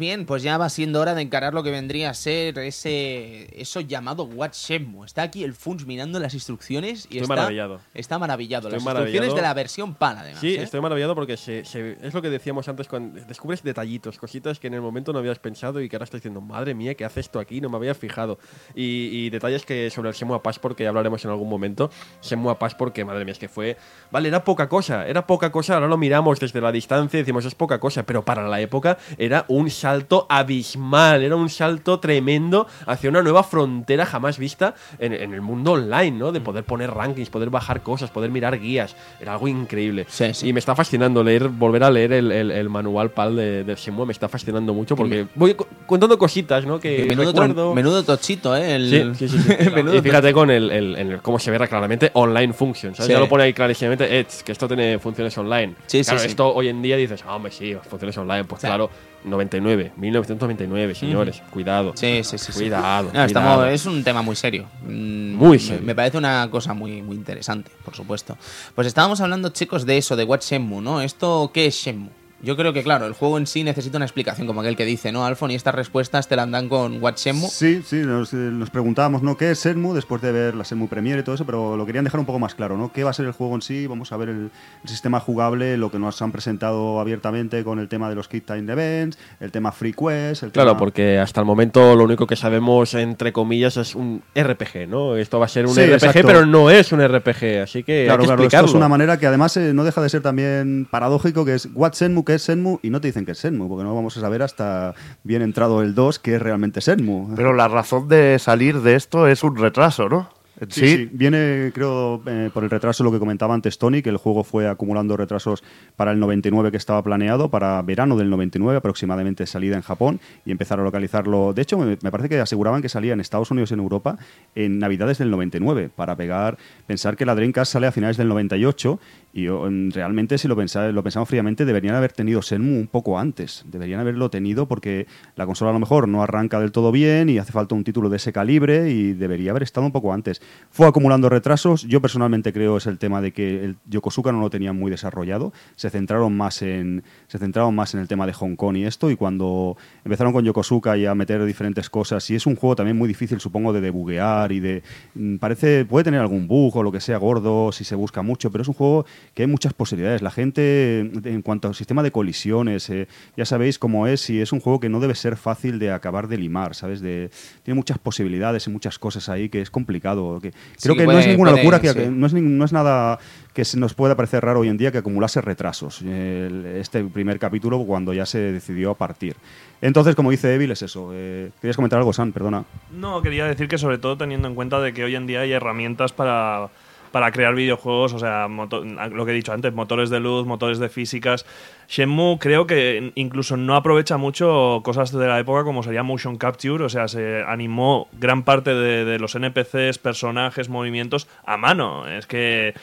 [0.00, 3.80] Bien, pues ya va siendo hora de encarar lo que vendría a ser ese eso
[3.80, 5.06] llamado What Shenmue.
[5.06, 7.80] Está aquí el Funs mirando las instrucciones y Estoy está maravillado.
[7.94, 8.68] Está maravillado.
[8.68, 9.08] Estoy las maravillado.
[9.10, 10.40] instrucciones de la versión PAL, además.
[10.40, 10.62] Sí, ¿eh?
[10.62, 14.66] estoy maravillado porque se- se- es lo que decíamos antes, cuando descubres detallitos, cositas que
[14.68, 17.20] en el momento no habías pensado y que ahora estás diciendo, madre mía, ¿qué hace
[17.20, 17.60] esto aquí?
[17.60, 18.38] No me había fijado.
[18.74, 21.90] Y, y detalles que sobre el Shenmue Passport, que ya hablaremos en algún momento,
[22.22, 23.76] Shenmue Passport, que madre mía, es que fue...
[24.10, 27.44] Vale, era poca cosa, era poca cosa, ahora lo miramos desde la distancia y decimos,
[27.44, 32.66] es poca cosa, pero para la época era un salto abismal, era un salto tremendo
[32.86, 36.32] hacia una nueva frontera jamás vista en, en el mundo online, ¿no?
[36.32, 40.06] De poder poner rankings, poder bajar cosas, poder mirar guías, era algo increíble.
[40.08, 40.48] Sí, sí.
[40.48, 43.76] Y me está fascinando leer, volver a leer el, el- el manual PAL de, del
[43.76, 45.56] Shenmue, me está fascinando mucho porque voy
[45.86, 46.78] contando cositas, ¿no?
[46.80, 47.74] Que menudo, recuerdo.
[47.74, 48.76] menudo tochito, ¿eh?
[48.76, 49.70] El- Sí, sí, sí.
[49.74, 52.96] menudo y fíjate con el, cómo se ve claramente online functions.
[52.96, 53.12] ¿sabes?
[53.12, 55.74] Ya lo pone ahí clarísimamente, Edge, que esto tiene funciones online.
[55.86, 56.26] Sí, claro, sí.
[56.28, 58.44] esto hoy en día dices, ah, hombre, sí, funciones online.
[58.44, 58.90] Pues claro,
[59.24, 61.92] 99, 1999, señores, cuidado.
[61.94, 62.52] Sí, sí, sí.
[62.52, 62.58] sí.
[62.58, 63.08] Cuidado.
[63.08, 63.66] Estamos- cuidado.
[63.66, 64.66] es un tema muy serio.
[64.82, 65.82] Mm, Muy me- serio.
[65.84, 68.36] Me parece una cosa muy, muy interesante, por supuesto.
[68.74, 71.00] Pues estábamos hablando, chicos, de eso, de What Shenmue, ¿no?
[71.02, 72.10] ¿Esto qué es Shenmue?
[72.42, 75.12] Yo creo que, claro, el juego en sí necesita una explicación, como aquel que dice,
[75.12, 75.50] ¿no, Alfon?
[75.50, 77.48] Y estas respuestas te las dan con What Shenmue.
[77.50, 79.36] Sí, sí, nos, eh, nos preguntábamos, ¿no?
[79.36, 79.94] ¿Qué es Shenmue?
[79.94, 82.38] Después de ver la Shenmue Premiere y todo eso, pero lo querían dejar un poco
[82.38, 82.92] más claro, ¿no?
[82.92, 83.86] ¿Qué va a ser el juego en sí?
[83.86, 84.50] Vamos a ver el,
[84.82, 88.46] el sistema jugable, lo que nos han presentado abiertamente con el tema de los Kit
[88.46, 92.26] Time Events, el tema Free Quest, el Claro, tema- porque hasta el momento lo único
[92.26, 95.16] que sabemos, entre comillas, es un RPG, ¿no?
[95.16, 96.26] Esto va a ser un Sí, RPG, exacto.
[96.26, 99.18] pero no es un RPG, así que Claro, hay que claro, esto es una manera
[99.18, 102.46] que además eh, no deja de ser también paradójico, que es What Shenmue, ¿qué es
[102.46, 102.78] Shenmue?
[102.82, 104.94] Y no te dicen que es Shenmue, porque no vamos a saber hasta
[105.24, 107.34] bien entrado el 2 qué es realmente Shenmue.
[107.34, 110.28] Pero la razón de salir de esto es un retraso, ¿no?
[110.68, 114.18] Sí, sí, viene, creo, eh, por el retraso lo que comentaba antes Tony, que el
[114.18, 115.64] juego fue acumulando retrasos
[115.96, 120.50] para el 99 que estaba planeado, para verano del 99 aproximadamente salida en Japón y
[120.50, 121.54] empezar a localizarlo.
[121.54, 124.18] De hecho, me, me parece que aseguraban que salía en Estados Unidos y en Europa
[124.54, 129.00] en Navidades del 99, para pegar, pensar que la Dreamcast sale a finales del 98
[129.32, 133.18] y mm, realmente si lo, pensa- lo pensamos fríamente deberían haber tenido Shenmue un poco
[133.18, 137.28] antes, deberían haberlo tenido porque la consola a lo mejor no arranca del todo bien
[137.28, 140.40] y hace falta un título de ese calibre y debería haber estado un poco antes.
[140.70, 144.50] Fue acumulando retrasos, yo personalmente creo es el tema de que el Yokosuka no lo
[144.50, 148.56] tenían muy desarrollado, se centraron más en se centraron más en el tema de Hong
[148.56, 152.46] Kong y esto y cuando empezaron con Yokosuka y a meter diferentes cosas y es
[152.46, 154.82] un juego también muy difícil supongo de debuguear y de
[155.14, 158.50] mm, parece puede tener algún bug o lo que sea gordo si se busca mucho,
[158.50, 160.22] pero es un juego que hay muchas posibilidades.
[160.22, 164.52] La gente en cuanto al sistema de colisiones, eh, ya sabéis cómo es y es
[164.52, 167.00] un juego que no debe ser fácil de acabar de limar, ¿sabes?
[167.00, 167.30] De,
[167.62, 170.38] tiene muchas posibilidades y muchas cosas ahí que es complicado.
[170.40, 171.94] Que, Sí, creo que no puede- es ninguna puede, locura, que, sí.
[171.94, 173.18] que no, es, no es nada
[173.54, 177.38] que se nos pueda parecer raro hoy en día que acumulase retrasos el- este primer
[177.38, 179.36] capítulo cuando ya se decidió a partir.
[179.82, 181.10] Entonces, como dice Evil, es eso.
[181.14, 182.32] Eh, ¿Querías comentar algo, San?
[182.32, 182.64] Perdona.
[182.92, 185.52] No, quería decir que sobre todo teniendo en cuenta de que hoy en día hay
[185.52, 186.68] herramientas para,
[187.12, 190.78] para crear videojuegos, o sea, moto- lo que he dicho antes, motores de luz, motores
[190.78, 191.44] de físicas.
[191.88, 196.84] Shenmue creo que incluso no aprovecha mucho cosas de la época como sería motion capture,
[196.84, 202.06] o sea, se animó gran parte de, los NPCs, personajes, movimientos a mano.
[202.06, 202.74] Es que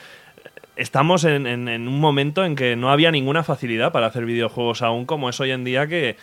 [0.76, 5.28] estamos en un momento en que no había ninguna facilidad para hacer videojuegos aún como
[5.28, 6.16] es hoy en día que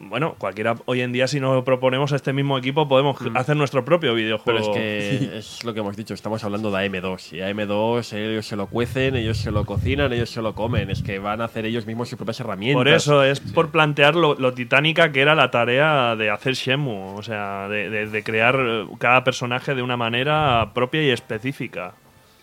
[0.00, 3.84] bueno, cualquiera hoy en día si nos proponemos a este mismo equipo podemos hacer nuestro
[3.84, 4.72] propio videojuego.
[4.72, 7.32] Pero es que es lo que hemos dicho, estamos hablando de AM2.
[7.32, 10.90] Y AM2 ellos se lo cuecen, ellos se lo cocinan, ellos se lo comen.
[10.90, 12.78] Es que van a hacer ellos mismos sus propias herramientas.
[12.78, 17.14] Por eso es por plantear lo, lo titánica que era la tarea de hacer Shenmue,
[17.16, 18.56] o sea, de, de- de crear
[18.98, 21.94] cada personaje de una manera propia y específica.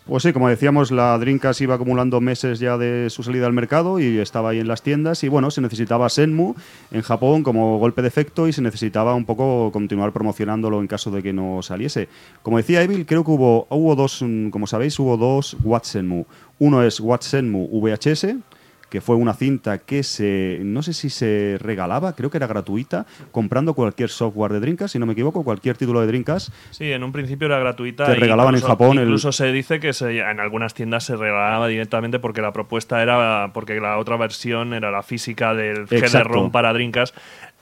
[0.06, 3.98] Pues sí, como decíamos, la Dreamcast iba acumulando meses ya de su salida al mercado
[3.98, 6.54] y estaba ahí en las tiendas y bueno, se necesitaba Senmu
[6.92, 11.10] en Japón como golpe de efecto y se necesitaba un poco continuar promocionándolo en caso
[11.10, 12.08] de que no saliese.
[12.44, 16.24] Como decía Evil, creo que hubo, hubo dos, mm, como sabéis, hubo dos Watsenmu.
[16.60, 18.36] Uno es Watsenmu VHS,
[18.96, 23.04] que fue una cinta que se, no sé si se regalaba, creo que era gratuita,
[23.30, 26.48] comprando cualquier software de Dreamcast, si no me equivoco, cualquier título de Dreamcast.
[26.70, 28.06] Sí, en un principio era gratuita.
[28.06, 31.14] Te regalaban en incluso- Japón el- Incluso se dice que se- en algunas tiendas se
[31.14, 33.50] regalaba directamente porque la propuesta era.
[33.52, 35.86] porque la otra versión era la física del.
[35.88, 37.14] CD-ROM para Dreamcast.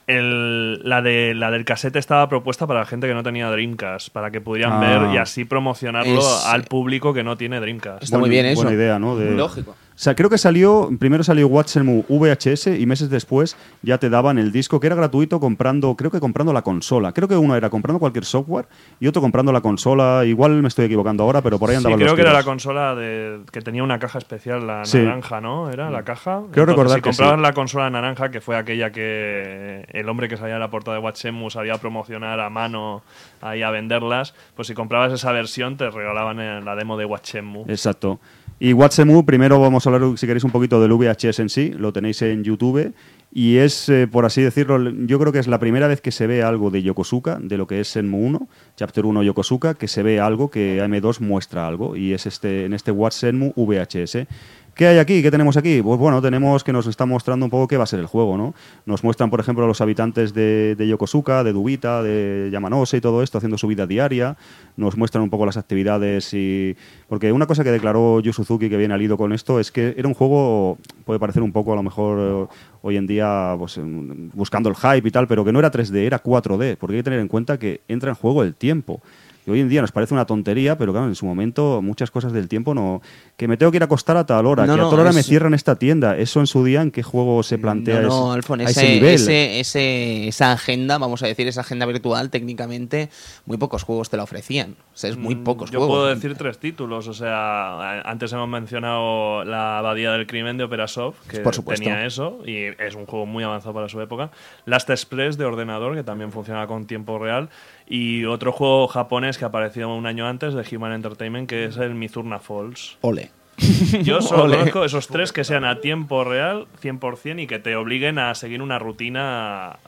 [0.06, 4.10] El- la, de, la del cassette estaba propuesta para la gente que no tenía Dreamcast,
[4.10, 4.80] para que pudieran Ah.
[4.80, 8.02] ver y así promocionarlo Es- al público que no tiene Dreamcast.
[8.04, 8.62] Está muy Buena- bien eso.
[8.62, 9.16] Buena idea, ¿no?
[9.16, 9.74] De- Lógico.
[9.94, 14.38] O sea, creo que salió, primero salió Watchemu VHS y meses después ya te daban
[14.38, 17.12] el disco que era gratuito comprando, creo que comprando la consola.
[17.12, 18.66] Creo que uno era comprando cualquier software
[18.98, 20.24] y otro comprando la consola.
[20.24, 22.38] Igual me estoy equivocando ahora, pero por ahí Sí, andaban creo los que era la
[22.40, 22.52] tiros.
[22.52, 24.98] consola de, que tenía una caja especial, la Sí.
[24.98, 25.70] naranja, ¿no?
[25.70, 26.42] ¿Era la caja?
[26.50, 27.42] Creo recordar si que comprabas sí.
[27.42, 31.04] la consola naranja, que fue aquella que el hombre que salía de la portada de
[31.04, 33.04] Watchemu sabía promocionar a mano
[33.40, 37.66] ahí a venderlas, pues si comprabas esa versión te regalaban eh, la demo de Watchemu.
[37.68, 38.18] Exacto.
[38.60, 41.70] Y Watchemu, primero vamos a hablar, si queréis, un poquito del VHS en sí.
[41.76, 42.94] Lo tenéis en YouTube.
[43.32, 46.28] Y es, eh, por así decirlo, yo creo que es la primera vez que se
[46.28, 50.04] ve algo de Yokosuka, de lo que es Senmu 1, Chapter 1 Yokosuka, que se
[50.04, 51.96] ve algo que AM2 muestra algo.
[51.96, 54.28] Y es este en este Senmu VHS.
[54.74, 55.22] ¿Qué hay aquí?
[55.22, 55.80] ¿Qué tenemos aquí?
[55.82, 58.36] Pues bueno, tenemos que nos está mostrando un poco qué va a ser el juego,
[58.36, 58.54] ¿no?
[58.86, 63.22] Nos muestran, por ejemplo, a los habitantes de, Yokosuka, de Dubita, de Yamanose y todo
[63.22, 64.36] esto haciendo su vida diaria.
[64.76, 66.76] Nos muestran un poco las actividades y...
[67.08, 69.94] Porque una cosa que declaró Yu Suzuki que viene al hilo con esto es que
[69.96, 73.78] era un juego, puede parecer un poco a lo mejor eh, hoy en día pues,
[73.78, 76.98] em, buscando el hype y tal, pero que no era 3D, era 4D, porque hay
[76.98, 79.00] que tener en cuenta que entra en juego el tiempo.
[79.46, 82.32] Y hoy en día nos parece una tontería, pero claro, en su momento muchas cosas
[82.32, 83.02] del tiempo no...
[83.36, 85.12] Que me tengo que ir a acostar a tal hora, No, que a tal hora
[85.12, 86.16] me cierran esta tienda.
[86.16, 88.80] Eso en su día, ¿en qué juego se plantea No, no, ese- Alfon, a ese,
[88.84, 89.14] ese, nivel?
[89.14, 93.10] ese- ese- esa agenda, vamos a decir, esa agenda virtual, técnicamente,
[93.44, 94.76] muy pocos juegos te la ofrecían.
[94.94, 95.96] O sea, es muy Mm, pocos Yo juegos.
[95.96, 101.16] puedo decir tres títulos, o sea, antes hemos mencionado la Abadía del Crimen de Operasoft,
[101.28, 104.30] que Por tenía eso, y es un juego muy avanzado para su época.
[104.64, 107.48] Last Express de ordenador, que también funciona con tiempo real,
[107.86, 111.94] y otro juego japonés que apareció un año antes de Human Entertainment, que es el
[111.94, 112.98] Mizurna Falls.
[113.02, 113.30] Ole.
[114.02, 114.58] Yo solo Ole.
[114.58, 118.62] conozco esos tres que sean a tiempo real, 100%, y que te obliguen a seguir
[118.62, 119.78] una rutina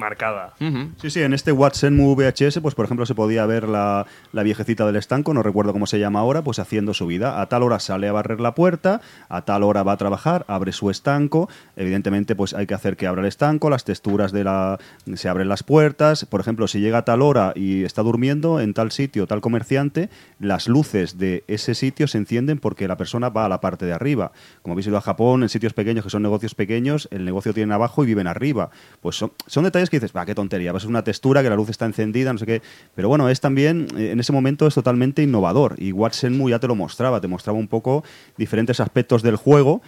[0.00, 0.54] marcada.
[0.60, 0.90] Ujú.
[1.00, 4.84] Sí, sí, en este Watsenmu VHS, pues por ejemplo se podía ver la, la viejecita
[4.86, 7.40] del estanco, no recuerdo cómo se llama ahora, pues haciendo su vida.
[7.40, 10.72] A tal hora sale a barrer la puerta, a tal hora va a trabajar, abre
[10.72, 11.48] su estanco.
[11.76, 14.78] Evidentemente, pues hay que hacer que abra el estanco, las texturas de la.
[15.14, 16.24] se abren las puertas.
[16.24, 20.08] Por ejemplo, si llega a tal hora y está durmiendo en tal sitio, tal comerciante,
[20.38, 23.92] las luces de ese sitio se encienden porque la persona va a la parte de
[23.92, 24.32] arriba.
[24.62, 27.72] Como habéis ido a Japón, en sitios pequeños que son negocios pequeños, el negocio tienen
[27.72, 28.70] abajo y viven arriba.
[29.00, 31.56] Pues son, son detalles que dices, va, qué tontería, pues es una textura que la
[31.56, 32.62] luz está encendida, no sé qué.
[32.94, 35.74] Pero bueno, es también, eh, en ese momento es totalmente innovador.
[35.78, 38.04] Y Watsenmu ya te lo mostraba, te mostraba un poco
[38.36, 39.82] diferentes aspectos del juego.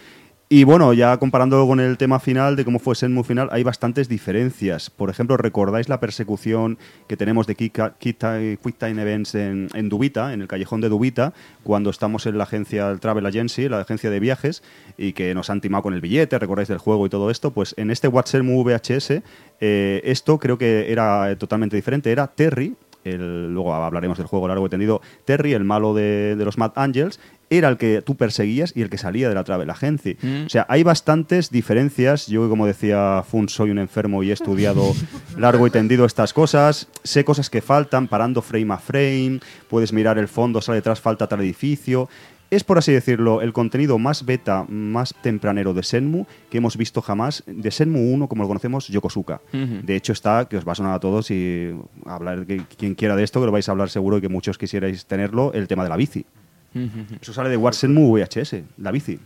[0.49, 4.07] Y bueno, ya comparándolo con el tema final de cómo fue Senmu final, hay bastantes
[4.07, 4.91] diferencias.
[4.91, 10.31] Por ejemplo, ¿recordáis la persecución que tenemos de Quick, Quick Time, Events en, en Dubita,
[10.31, 14.11] en el callejón de Dubita, cuando estamos en la agencia el Travel Agency, la agencia
[14.11, 14.61] de viajes,
[14.95, 17.49] y que nos han timado con el billete, recordáis del juego y todo esto?
[17.51, 19.23] Pues en este Watsenmu VHS,
[19.59, 22.11] eh, esto creo que era eh, totalmente diferente.
[22.11, 26.45] Era Terry, el- luego hablaremos del juego largo y tendido, Terry, el malo de, de
[26.45, 27.19] los Mad Angels,
[27.57, 30.17] era el que tú perseguías y el que salía de la Travel Agency.
[30.21, 30.45] Mm.
[30.45, 32.27] O sea, hay bastantes diferencias.
[32.27, 34.93] Yo, como decía Fun, soy un enfermo y he estudiado
[35.37, 36.87] largo y tendido estas cosas.
[37.03, 39.39] Sé cosas que faltan, parando frame a frame.
[39.69, 42.09] Puedes mirar el fondo, sale detrás, falta tal edificio.
[42.53, 47.01] Es, por así decirlo, el contenido más beta, más tempranero de Senmu que hemos visto
[47.01, 47.43] jamás.
[47.47, 49.41] De Senmu 1, como lo conocemos, Yokosuka.
[49.51, 51.71] De hecho, está, que os va a sonar a todos y
[52.05, 54.59] hablar, que, quien quiera de esto, que lo vais a hablar seguro y que muchos
[54.59, 56.27] quisierais tenerlo, el tema de la bici.
[57.21, 59.19] Eso sale de Watsenmu VHS, la bici.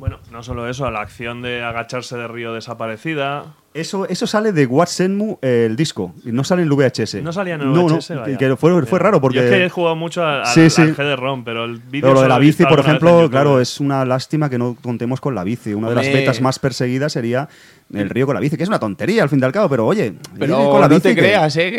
[0.00, 3.54] Bueno, no solo eso, la acción de agacharse de río desaparecida.
[3.74, 7.22] Eso, eso sale de Watsenmu, eh, el disco, y no sale en el VHS.
[7.22, 8.36] No salía en el No, no, VHS, que- vaya.
[8.38, 9.36] que fue, fue raro porque...
[9.38, 10.82] Yo es que he jugado mucho al, Sí, sí.
[10.82, 14.48] GD-ROM, pero el vídeo Pero lo de la bici, por ejemplo, claro, es una lástima
[14.50, 15.72] que no contemos con la bici.
[15.74, 17.48] Una de las betas más perseguidas sería
[17.92, 19.86] el río con la bici, que es una tontería al fin y al cabo, pero
[19.86, 21.70] oye, Pero con la no bici te que- creas, ¿eh?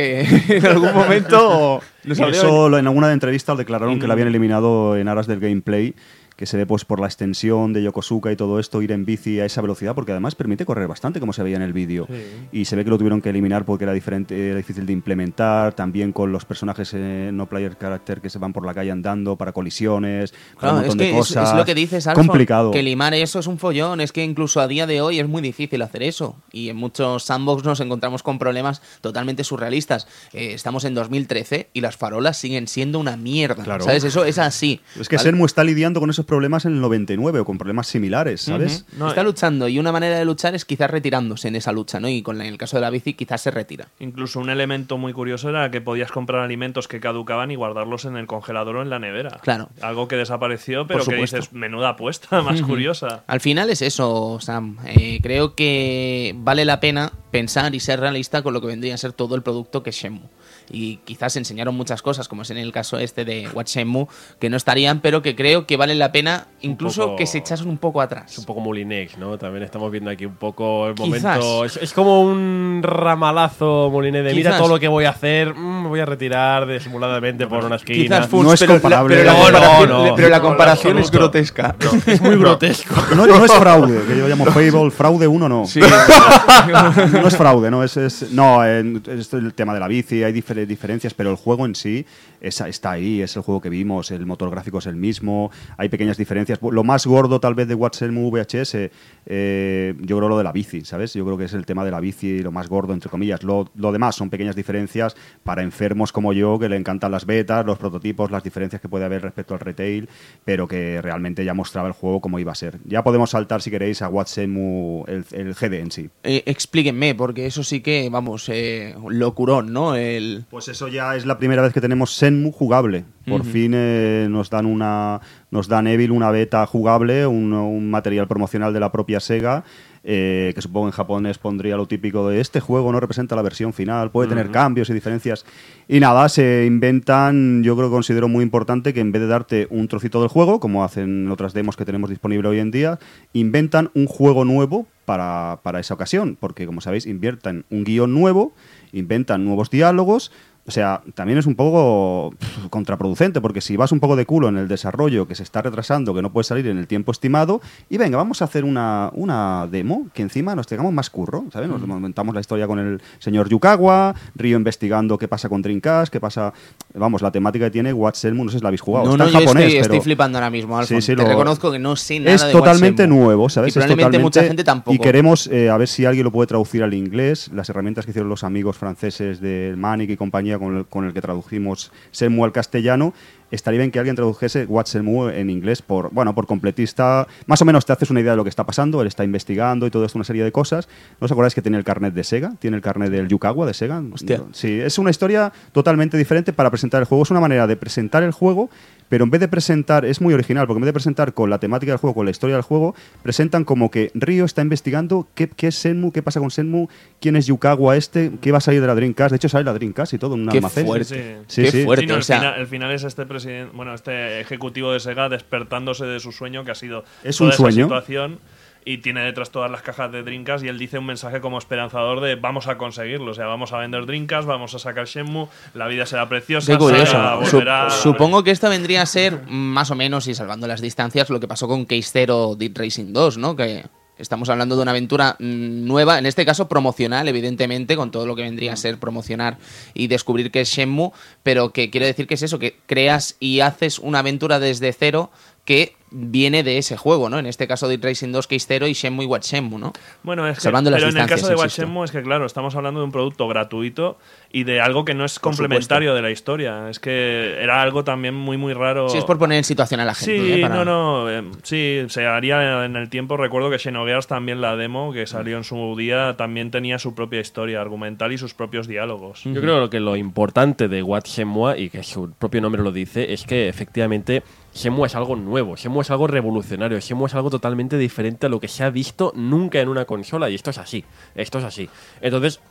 [0.47, 1.81] Que en algún momento...
[2.05, 4.07] eso lo- en alguna entrevista declararon que Mm.
[4.07, 5.93] lo habían eliminado en aras del gameplay,
[6.41, 9.39] que se ve pues por la extensión de Yokosuka y todo esto, ir en bici
[9.39, 12.07] a esa velocidad, porque además permite correr bastante, como se veía en el vídeo.
[12.51, 15.73] Y se ve que lo tuvieron que eliminar porque era diferente, era difícil de implementar,
[15.73, 19.35] también con los personajes eh, no player character que se van por la calle andando
[19.35, 21.51] para colisiones, Claro, un es que de es, cosas.
[21.51, 22.71] es lo que dices, Alfon, Complicado.
[22.71, 24.01] que limar eso es un follón.
[24.01, 26.37] Es que incluso a día de hoy es muy difícil hacer eso.
[26.51, 30.07] Y en muchos sandbox nos encontramos con problemas totalmente surrealistas.
[30.33, 33.63] Eh, estamos en 2013 y las farolas siguen siendo una mierda.
[33.63, 33.83] Claro.
[33.85, 34.03] ¿Sabes?
[34.05, 34.81] Eso es así.
[34.99, 35.29] Es que ¿vale?
[35.29, 38.85] Senmu está lidiando con esos problemas en el 99 o con problemas similares, ¿sabes?
[39.05, 42.07] Está luchando y una manera de luchar es quizás retirándose en esa lucha, ¿no?
[42.07, 43.89] Y con la- en el caso de la bici quizás se retira.
[43.99, 48.15] Incluso un elemento muy curioso era que podías comprar alimentos que caducaban y guardarlos en
[48.15, 49.39] el congelador o en la nevera.
[49.43, 49.67] Claro.
[49.81, 53.23] Algo que desapareció, pero que dices, menuda apuesta más curiosa.
[53.27, 54.77] Al final es eso, Sam.
[54.87, 58.97] Eh, creo que vale la pena pensar y ser realista con lo que vendría a
[58.97, 60.29] ser todo el producto que es Shenmue.
[60.69, 64.07] Y quizás enseñaron muchas cosas, como es en el caso este de Watch Shenmue,
[64.39, 67.67] que no estarían, pero que creo que valen la pena incluso poco- que se echasen
[67.67, 68.31] un poco atrás.
[68.33, 69.37] Es un poco Molinex, ¿no?
[69.37, 71.39] También estamos viendo aquí un poco el Quizás.
[71.39, 71.65] momento.
[71.65, 75.83] Es, es como un ramalazo Moliné de mira todo lo que voy a hacer, mm,
[75.83, 78.17] me voy a retirar disimuladamente por una esquina.
[78.17, 81.75] Quizás Funs, No es pero la- pero la No, no, pero la comparación es grotesca.
[82.05, 82.93] es muy grotesco.
[83.15, 85.65] No, no es fraude, que yo llamo Fable, fraude uno no.
[87.21, 91.13] no es fraude, no es, no, es el tema de la bici, hay difer- diferencias,
[91.13, 92.05] pero el juego en sí
[92.41, 95.89] es- está ahí, es el juego que vimos, el motor gráfico es el mismo, hay
[95.89, 96.59] pequeñas diferencias.
[96.61, 98.89] Lo más gordo tal vez de Watchelmu VHS,
[99.25, 101.13] eh, yo creo lo de la bici, ¿sabes?
[101.13, 103.43] Yo creo que es el tema de la bici lo más gordo, entre comillas.
[103.43, 107.65] Lo, lo demás son pequeñas diferencias para enfermos como yo, que le encantan las betas,
[107.65, 110.09] los prototipos, las diferencias que puede haber respecto al retail,
[110.45, 112.79] pero que realmente ya mostraba el juego como iba a ser.
[112.85, 116.09] Ya podemos saltar, si queréis, a Watchelmu, el, el GD en sí.
[116.23, 119.95] Eh, explíquenme, porque eso sí que, vamos, eh, locurón, ¿no?
[119.95, 120.45] El...
[120.49, 123.05] Pues eso ya es la primera vez que tenemos Senmu jugable.
[123.27, 128.27] Por fin eh, nos dan una nos dan Evil una beta jugable, un, un material
[128.27, 129.63] promocional de la propia Sega.
[130.03, 133.73] eh, que supongo en japonés pondría lo típico de este juego no representa la versión
[133.73, 135.45] final, puede tener cambios y diferencias.
[135.87, 139.67] Y nada, se inventan, yo creo que considero muy importante que en vez de darte
[139.69, 142.99] un trocito del juego, como hacen otras demos que tenemos disponible hoy en día,
[143.33, 148.53] inventan un juego nuevo para, para esa ocasión, porque como sabéis, inviertan un guion nuevo,
[148.93, 150.31] inventan nuevos diálogos,
[150.71, 152.33] o sea, también es un poco
[152.69, 156.13] contraproducente, porque si vas un poco de culo en el desarrollo, que se está retrasando,
[156.13, 157.59] que no puede salir en el tiempo estimado,
[157.89, 161.67] y venga, vamos a hacer una, una demo que encima nos tengamos más curro, ¿sabes?
[161.67, 166.21] Nos montamos la historia con el señor Yukawa, Ryo investigando qué pasa con Dreamcast, qué
[166.21, 166.53] pasa...
[166.93, 169.05] Vamos, la temática que tiene Watch no sé si la habéis jugado.
[169.05, 171.01] no, está no, en yo japonés, estoy, pero estoy flipando ahora mismo, Alfon.
[171.01, 173.75] Sí, sí, Te lo- reconozco que no sé nada es de totalmente nuevo, ¿sabes?
[173.75, 174.95] Y Es probablemente mucha totalmente- gente tampoco.
[174.95, 177.49] Y queremos eh, a ver si alguien lo puede traducir al inglés.
[177.53, 180.59] Las herramientas que hicieron los amigos franceses de Manic y compañía
[180.89, 183.13] con el, que tradujimos Senmu al castellano.
[183.51, 187.27] Estaría bien que alguien tradujese What Senmu en inglés por, bueno, por completista.
[187.45, 189.01] Más o menos te haces una idea de lo que está pasando.
[189.01, 190.87] Él está investigando y todo esto, una serie de cosas.
[191.19, 192.53] ¿No os acordáis que tiene el carnet de Sega?
[192.59, 194.01] Tiene el carnet del Yukawa de Sega.
[194.11, 194.41] Hostia.
[194.53, 197.23] Sí, es una historia totalmente diferente para presentar el juego.
[197.23, 198.69] Es una manera de presentar el juego,
[199.09, 201.59] pero en vez de presentar, es muy original, porque en vez de presentar con la
[201.59, 205.49] temática del juego, con la historia del juego, presentan como que Ryo está investigando qué,
[205.49, 206.87] qué es Senmu, qué pasa con Senmu,
[207.19, 209.31] quién es Yukawa este, qué va a salir de la Dreamcast.
[209.31, 210.85] De hecho, sale la Dreamcast y todo en un Qué almacén.
[210.85, 211.39] fuerte.
[211.47, 211.83] Sí, Qué sí.
[211.83, 212.03] fuerte.
[212.03, 214.99] Sí, no, o el, sea- final, el final es este presidente, bueno, este ejecutivo de
[214.99, 217.85] Sega despertándose de su sueño que ha sido Es toda un esa sueño.
[217.85, 218.39] situación
[218.83, 222.19] y tiene detrás todas las cajas de Dreamcast y él dice un mensaje como esperanzador
[222.19, 225.85] de vamos a conseguirlo, o sea, vamos a vender Dreamcast, vamos a sacar Shenmue, la
[225.87, 227.05] vida será preciosa, Qué curioso.
[227.11, 230.81] Sega Su- volverá- supongo que esto vendría a ser más o menos, y salvando las
[230.81, 233.55] distancias, lo que pasó con Case Zero Dead Racing 2, ¿no?
[233.55, 233.85] Que
[234.21, 238.35] estamos hablando de una aventura mm, nueva, en este caso promocional, evidentemente, con todo lo
[238.35, 239.57] que vendría a ser promocionar
[239.93, 241.11] y descubrir que es Shenmue,
[241.43, 245.31] pero que quiere decir que es eso, que creas y haces una aventura desde cero
[245.65, 247.39] que viene de ese juego, ¿no?
[247.39, 249.93] En este caso Dead Racing 2, Case Zero y Shenmue y Watch Shenmue, ¿no?
[250.23, 251.83] Bueno, es que, Salvando las pero en el caso de Watch insisto.
[251.83, 254.17] Shenmue es que, claro, estamos hablando de un producto gratuito
[254.51, 256.89] y de algo que no es complementario de la historia.
[256.89, 259.07] Es que era algo también muy, muy raro.
[259.07, 260.37] Sí, es por poner en situación a la gente.
[260.37, 260.61] Sí, ¿eh?
[260.61, 261.29] Para- no, no.
[261.29, 263.37] eh, sí, se haría en el tiempo.
[263.37, 267.39] Recuerdo que Xenogears también la demo que salió en su día también tenía su propia
[267.39, 269.43] historia argumental y sus propios diálogos.
[269.45, 273.31] Yo creo que lo importante de What Shenmue, y que su propio nombre lo dice,
[273.31, 277.97] es que efectivamente Shenmue es algo nuevo, Shenmue es algo revolucionario, Shenmue es algo totalmente
[277.97, 281.03] diferente a lo que se ha visto nunca en una consola, y esto es así,
[281.35, 281.89] esto es así.
[282.21, 282.61] Entonces,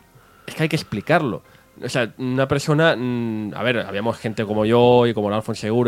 [0.47, 1.43] es que hay que explicarlo.
[1.83, 2.95] O sea, una persona.
[2.97, 5.35] mm, a ver, habíamos gente como yo y como el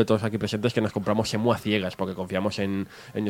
[0.03, 3.25] y todos aquí presentes que nos compramos Shenmue a ciegas porque confiamos en, en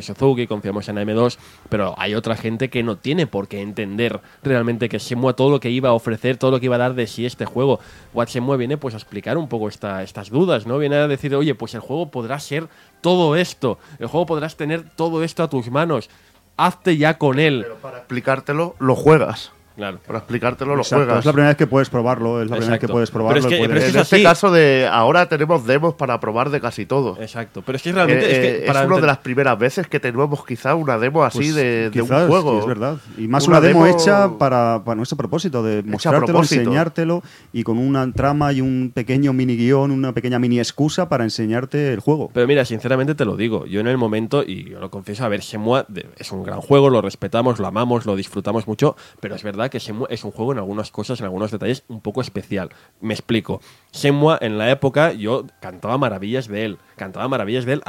[0.47, 1.37] confiamos en AM2,
[1.69, 5.59] pero hay otra gente que no tiene por qué entender realmente que Shenmue todo lo
[5.59, 7.79] que iba a ofrecer, todo lo que iba a dar de sí este juego.
[8.13, 10.77] What Shenmue viene pues a explicar un poco esta, estas dudas, ¿no?
[10.77, 12.67] Viene a decir, oye, pues el juego podrá ser
[13.01, 16.09] todo esto, el juego podrás tener todo esto a tus manos,
[16.57, 17.65] hazte ya con él.
[17.81, 19.52] Para explicártelo, lo juegas.
[19.75, 19.99] Claro.
[20.05, 21.19] Para explicártelo, lo Exacto, juegas.
[21.19, 22.93] Es la primera vez que puedes probarlo, es la primera vez que Exacto.
[22.93, 23.39] puedes Pero probarlo.
[23.39, 26.49] es que- pero es que en es este caso de ahora tenemos demos para probar
[26.51, 27.17] de casi todo.
[27.19, 29.57] Exacto, pero es que realmente Eh, es, eh, que es para una de las primeras
[29.57, 32.51] veces que tenemos quizá una demo así Pues, de, de un quizás, juego.
[32.53, 32.97] sí, es verdad.
[33.17, 36.61] Y más Una una, demo, demo hecha para, para nuestro propósito, de mostrártelo, propósito.
[36.61, 41.23] enseñártelo y con una trama y un pequeño mini guion, una pequeña mini excusa para
[41.23, 42.29] enseñarte el juego.
[42.33, 45.29] Pero mira, sinceramente te lo digo, yo en el momento, y yo lo confieso, a
[45.29, 49.35] ver, Shenmue de- es un gran juego, lo respetamos, lo amamos, lo disfrutamos mucho, pero
[49.35, 52.21] es verdad que Shenmue es un juego en algunas cosas, en algunos detalles, un poco
[52.21, 52.69] especial.
[53.01, 53.61] Me explico.
[53.91, 57.83] Shenmue, en la época, yo cantaba maravillas de él, cantaba maravillas de él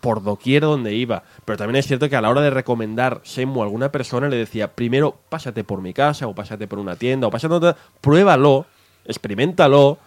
[0.00, 1.24] por doquier donde iba.
[1.44, 4.36] Pero también es cierto que a la hora de recomendar Shenmue a alguna persona le
[4.36, 7.76] decía, primero pásate por mi casa o pásate por una tienda o pásate por otra,
[8.00, 8.66] pruébalo,
[9.04, 9.98] experimentalo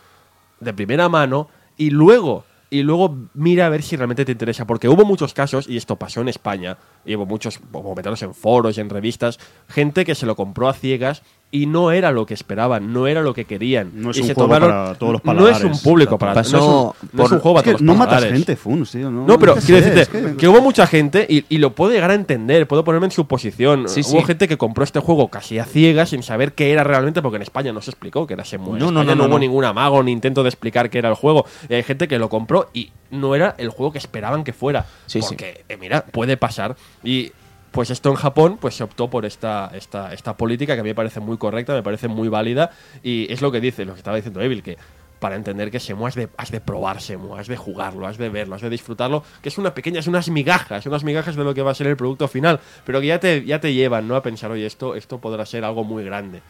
[0.60, 4.66] de primera mano y luego y luego mira a ver si realmente te interesa.
[4.66, 6.78] Porque hubo muchos casos, y esto pasó en España,
[7.10, 10.70] y hubo muchos, como meterlos en foros y en revistas, gente que se lo compró
[10.70, 13.90] a ciegas y no era lo que esperaban, no era lo que querían.
[13.96, 15.64] No es Y un se juego tomaron- para todos los No es paladares.
[15.64, 17.88] un público para Pasó no es un, no es un juego Es para todos los
[17.88, 18.38] no matas paladares.
[18.38, 19.10] gente, Funs, tío.
[19.10, 20.48] No, No, pero quiero sé, decirte es que...
[20.48, 23.90] hubo mucha gente, y, y lo puedo llegar a entender, puedo ponerme en su posición.
[23.90, 24.26] Sí, hubo sí.
[24.28, 27.42] gente que compró este juego casi a ciegas sin saber qué era realmente, porque en
[27.42, 28.74] España no se explicó que era Shenmue.
[28.74, 29.40] En No, no, no, no, hubo no.
[29.40, 31.46] ningún amago ni intento de explicar qué era el juego.
[31.68, 34.86] Y hay gente que lo compró y no era el juego que esperaban que fuera.
[35.06, 35.30] Sí, sí.
[35.30, 36.76] porque, eh, mira, puede pasar.
[37.04, 37.32] Y
[37.72, 40.90] pues esto en Japón pues se optó por esta, esta, esta política que a mí
[40.90, 42.72] me parece muy correcta, me parece muy válida
[43.04, 44.78] y es lo que dice, lo que estaba diciendo Evil, que
[45.20, 48.30] para entender que Shenmue has de, has de probar Shenmue, has de jugarlo, has de
[48.30, 51.54] verlo, has de disfrutarlo, que es una pequeña, es unas migajas, unas migajas de lo
[51.54, 54.16] que va a ser el producto final, pero que ya te, ya te llevan ¿no?
[54.16, 56.42] a pensar, oye, esto, esto podrá ser algo muy grande.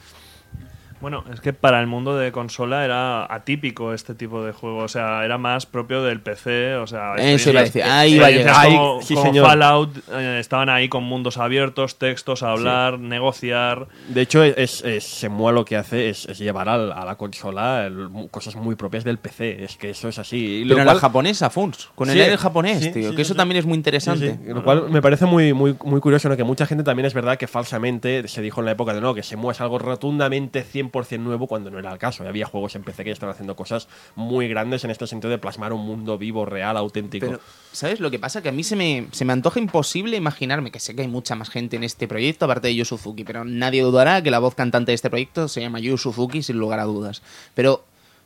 [1.01, 4.79] Bueno, es que para el mundo de consola era atípico este tipo de juego.
[4.79, 6.75] O sea, era más propio del PC.
[6.75, 8.65] O sea, Eso iba a decir, ahí iba a llegar.
[8.67, 9.45] Como, sí, como señor.
[9.47, 13.87] Fallout eh, estaban ahí con mundos abiertos, textos, hablar, negociar.
[14.09, 17.85] De hecho, es, es, Shenmue lo que hace es, es llevar al- a la consola
[17.85, 20.37] el- cosas muy propias del PC, es que eso es así.
[20.37, 21.89] Y lo Pero en cual- la japonesa, Funs.
[21.95, 23.09] Con el aire japonés, sí, tío.
[23.11, 23.37] sí, que sí, eso sí.
[23.37, 24.31] también es muy interesante.
[24.43, 26.35] sí, Lo cual me parece muy, muy, muy curioso, ¿no?
[26.35, 29.13] que mucha gente también es verdad que falsamente se dijo en la época de no,
[29.13, 30.88] que Shenmue es algo rotundamente 100%
[31.19, 32.27] nuevo cuando no era el caso.
[32.27, 35.73] Había juegos en PC que estaban haciendo cosas muy grandes en este sentido de plasmar
[35.73, 37.39] un mundo vivo, real, auténtico.
[37.71, 38.41] ¿sabes lo que pasa?
[38.41, 41.35] Que a mí se me, se me antoja imposible imaginarme, que sé que hay mucha
[41.35, 44.55] más gente en este proyecto, aparte de Yu Suzuki, pero nadie dudará que la voz
[44.55, 47.21] cantante de este proyecto se llama Yu Suzuki, sin lugar a dudas.
[47.53, 47.85] Pero,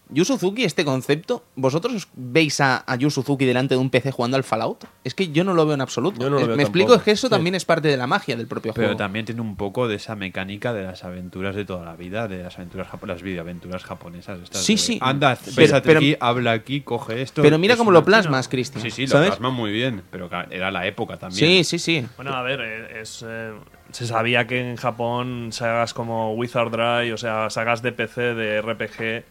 [0.10, 4.38] Yu Suzuki, este concepto, ¿vosotros veis a, a Yu Suzuki delante de un PC jugando
[4.38, 4.84] al Fallout?
[5.04, 6.20] Es que yo no lo veo en absoluto.
[6.22, 7.32] Yo no lo Es- veo me explico, es que eso Sí.
[7.32, 8.98] también es parte de la magia del propio Pero juego.
[8.98, 12.44] también tiene un poco de esa mecánica de las aventuras de toda la vida, de
[12.44, 14.40] las aventuras japo- las videoaventuras japonesas.
[14.44, 15.00] estas Sí, de, sí.
[15.02, 17.42] Anda, Pero- pésate pero- aquí, habla aquí, coge esto.
[17.42, 18.84] Pero mira Es cómo lo plasmas, Cristian.
[18.84, 19.30] Sí, sí, lo ¿sabes?
[19.30, 21.40] plasma muy bien, pero era la época también.
[21.40, 22.06] Sí, sí, sí.
[22.18, 23.54] Bueno, a ver, eh, es, eh,
[23.92, 28.62] se sabía que en Japón sagas como Wizard Dry, o sea, sagas de PC, de
[28.62, 29.24] RPG,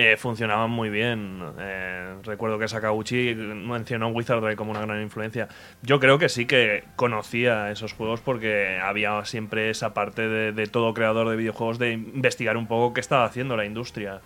[0.00, 1.42] eh, funcionaban muy bien.
[1.58, 5.48] Eh, recuerdo que Sakaguchi mencionó Wizard Dry como una gran influencia.
[5.82, 10.66] Yo creo que sí que conocía esos juegos porque había siempre esa parte de, de
[10.66, 14.20] todo creador de videojuegos de investigar un poco qué estaba haciendo la industria.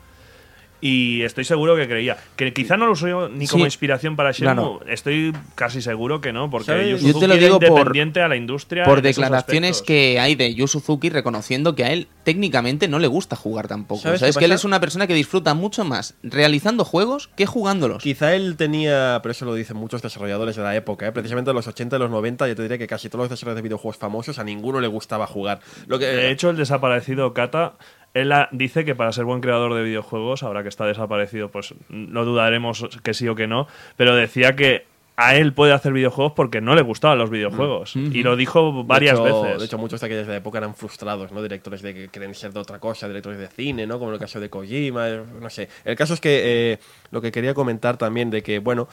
[0.87, 2.19] Y estoy seguro que creía.
[2.37, 3.69] Que quizá no lo usó ni como Sí.
[3.69, 4.81] inspiración para Shenmue.
[4.87, 7.01] Estoy casi seguro que no, porque ¿Sabes?
[7.01, 8.85] Yu Yo te lo digo por- independiente a la industria.
[8.85, 13.35] Por declaraciones que hay de Yu Suzuki reconociendo que a él técnicamente no le gusta
[13.35, 14.03] jugar tampoco.
[14.03, 14.37] ¿Sabes ¿Sabes?
[14.37, 18.03] que él es una persona que disfruta mucho más realizando juegos que jugándolos.
[18.03, 21.13] Quizá él tenía, pero eso lo dicen muchos desarrolladores de la época, ¿eh?
[21.13, 23.63] precisamente en los 80 y los 90, yo te diría que casi todos los desarrolladores
[23.63, 25.61] de videojuegos famosos a ninguno le gustaba jugar.
[25.87, 27.75] Lo que, De hecho, el desaparecido Kata,
[28.15, 32.25] él dice que para ser buen creador de videojuegos, ahora que está desaparecido, pues no
[32.25, 34.87] dudaremos que sí o que no, pero decía que
[35.17, 37.95] a él puede hacer videojuegos porque no le gustaban los videojuegos.
[37.95, 39.59] Y lo dijo varias de hecho, veces.
[39.61, 41.43] De hecho, muchos de aquellos de la época eran frustrados, ¿no?
[41.43, 43.99] Directores de que quieren ser de otra cosa, directores de cine, ¿no?
[43.99, 45.69] Como en el caso de Kojima, no sé.
[45.85, 46.79] El caso es que eh,
[47.13, 48.89] lo que quería comentar también de que, bueno,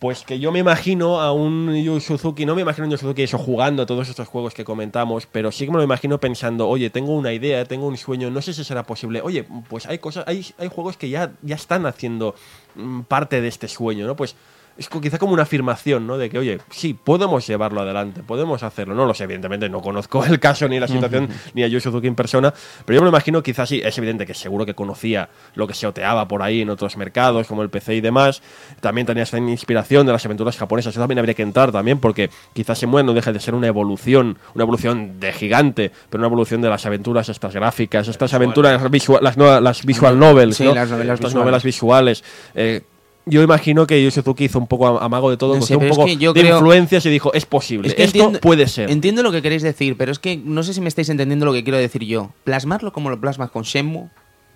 [0.00, 2.96] pues que yo me imagino a un Yu Suzuki, no me imagino a un Yu
[2.96, 6.18] Suzuki eso jugando a todos estos juegos que comentamos, pero sí que me lo imagino
[6.18, 9.20] pensando, oye, tengo una idea, tengo un sueño, no sé si será posible.
[9.20, 12.34] Oye, pues hay cosas, hay, hay juegos que ya, ya están haciendo
[12.76, 14.16] mm, parte de este sueño, ¿no?
[14.16, 14.36] Pues
[14.80, 16.16] es quizá como una afirmación, ¿no?
[16.16, 18.94] De que, oye, sí, podemos llevarlo adelante, podemos hacerlo.
[18.94, 22.06] No lo sé, evidentemente, no conozco el caso ni la situación ni a Yu Suzuki
[22.06, 22.52] en persona,
[22.86, 25.74] pero yo me lo imagino, quizás sí, es evidente que seguro que conocía lo que
[25.74, 28.42] se oteaba por ahí en otros mercados, como el PC y demás.
[28.80, 32.30] También tenía esa inspiración de las aventuras japonesas, eso también habría que entrar también, porque
[32.54, 36.62] quizás se no deja de ser una evolución, una evolución de gigante, pero una evolución
[36.62, 40.74] de las aventuras estas gráficas, estas aventuras visuales, las, no- las visual novels, Sí, ¿no?
[40.74, 41.34] las novelas Estas visuales.
[41.34, 42.24] novelas visuales.
[42.54, 42.80] eh,
[43.26, 45.90] yo imagino que Suzuki hizo un poco amago de todo, No cogió sé, un es
[45.96, 48.66] poco que yo de creo- influencias y dijo, es posible, Es que esto entiendo- puede
[48.68, 48.90] ser.
[48.90, 51.52] Entiendo lo que queréis decir, pero es que no sé si me estáis entendiendo lo
[51.52, 52.30] que quiero decir yo.
[52.44, 54.08] Plasmarlo como lo plasmas con Shenmue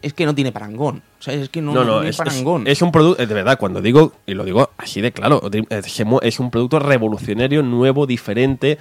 [0.02, 1.02] es que no tiene parangón.
[1.18, 2.66] O sea, es que no, No, no, hay es, es- parangón.
[2.66, 6.20] es un producto, de verdad, cuando digo, y lo digo así de claro, eh, Shenmue
[6.22, 8.78] es un producto revolucionario, nuevo, diferente,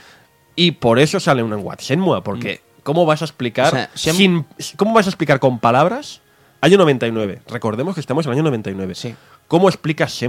[0.55, 4.45] y por eso sale un What Shenmue, porque ¿cómo vas a explicar, O sea, Shenmue-
[4.57, 6.21] sin, ¿cómo vas a explicar con palabras?
[6.61, 8.95] Año 99, recordemos que estamos en el año 99.
[8.95, 9.15] Sí.
[9.47, 10.21] ¿Cómo explicas?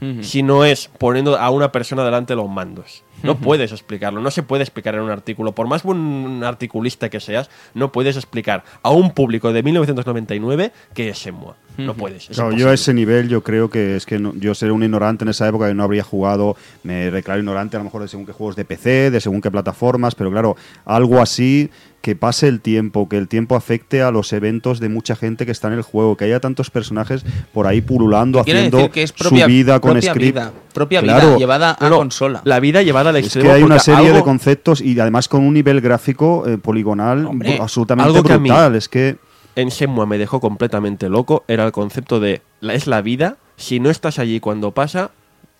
[0.00, 0.22] Ujú.
[0.22, 3.02] si no es poniendo a una persona delante de los mandos.
[3.24, 5.52] No puedes explicarlo, no se puede explicar en un artículo.
[5.52, 11.08] Por más buen articulista que seas, no puedes explicar a un público de 1999 que
[11.08, 11.54] es Shenmue.
[11.78, 12.30] No puedes.
[12.30, 14.82] es Claro, yo a ese nivel yo creo que es que no- yo seré un
[14.84, 18.08] ignorante en esa época que no habría jugado, me declaro ignorante a lo mejor de
[18.08, 21.70] según qué juegos de PC, de según qué plataformas, pero claro, algo así
[22.08, 25.52] que pase el tiempo, que el tiempo afecte a los eventos de mucha gente que
[25.52, 27.22] está en el juego, que haya tantos personajes
[27.52, 30.34] por ahí pululando, haciendo decir que es propia, su vida con propia script.
[30.34, 31.26] vida, propia Claro.
[31.28, 32.40] vida llevada a No, consola.
[32.44, 33.50] La vida llevada al Es extremo.
[33.50, 37.58] que hay una serie de conceptos y además con un nivel gráfico eh, poligonal Hombre,
[37.60, 38.74] absolutamente algo que a mí- brutal.
[38.74, 39.18] Es que
[39.54, 43.80] en Shenmue me dejó completamente loco era el concepto de la, es la vida, si
[43.80, 45.10] no estás allí cuando pasa,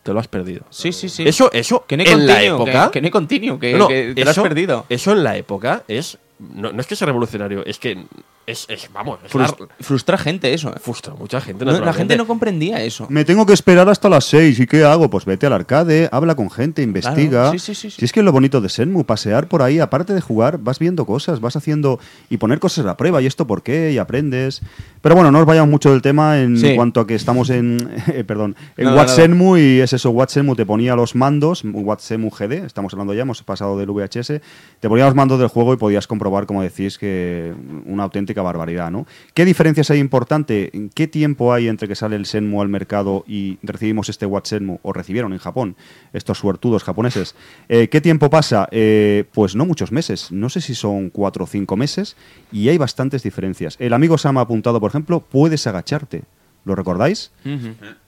[0.02, 0.62] te lo has perdido.
[0.70, 1.24] Sí, sí, sí.
[1.28, 2.86] Eso, eso que no en la continuo, época.
[2.86, 4.86] que, que no hay continuo, que, No, no, que te lo has perdido.
[4.88, 6.16] Eso en la época es.
[6.38, 8.06] No, no es que sea revolucionario, es que.
[8.48, 10.70] Es, es- vamos, es la- frustra gente eso.
[10.70, 10.78] ¿eh?
[10.80, 11.66] frustra mucha gente.
[11.66, 13.06] No, la gente no comprendía eso.
[13.10, 15.10] me tengo que esperar hasta las 6 y ¿qué hago?
[15.10, 17.50] Pues vete al arcade, habla con gente, investiga.
[17.52, 17.96] sí, sí, sí, sí.
[17.98, 20.78] Si es que es lo bonito de Senmu, pasear por ahí, aparte de jugar, vas
[20.78, 24.62] viendo cosas, vas haciendo y poner cosas a prueba y esto por qué y aprendes.
[25.02, 26.74] Pero bueno, no os vayamos mucho del tema en Sí.
[26.74, 27.76] cuanto a que estamos en
[28.14, 29.08] eh, perdón, en What.
[29.08, 33.22] Shenmue y es eso, What Shenmue te ponía los mandos, What GD, estamos hablando ya,
[33.22, 34.40] hemos pasado del VHS,
[34.80, 37.52] te ponía los mandos del juego y podías comprobar, como decís, que
[37.84, 39.06] una auténtica barbaridad, ¿no?
[39.34, 40.70] ¿Qué diferencias hay importante?
[40.72, 44.44] ¿En ¿Qué tiempo hay entre que sale el Shenmue al mercado y recibimos este What
[44.44, 45.76] Shenmue, o recibieron en Japón,
[46.12, 47.34] estos suertudos japoneses?
[47.68, 48.68] Eh, ¿Qué tiempo pasa?
[48.70, 52.16] Eh, pues no muchos meses, no sé si son cuatro o cinco meses,
[52.52, 53.76] y hay bastantes diferencias.
[53.78, 56.24] El amigo Sam ha apuntado, por ejemplo, puedes agacharte.
[56.64, 57.30] ¿Lo recordáis?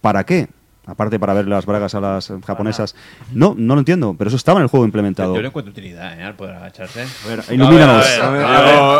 [0.01, 0.49] ¿Para qué?
[0.87, 2.97] Aparte para ver las bragas a las japonesas.
[3.33, 5.35] No, no lo entiendo, pero eso estaba en el juego implementado.
[5.35, 6.25] Yo le encuentro utilidad, ¿eh?
[6.25, 7.03] Al poder agacharse.
[7.03, 8.07] A ver, ilumínanos.
[8.19, 9.00] A ver, a ver, a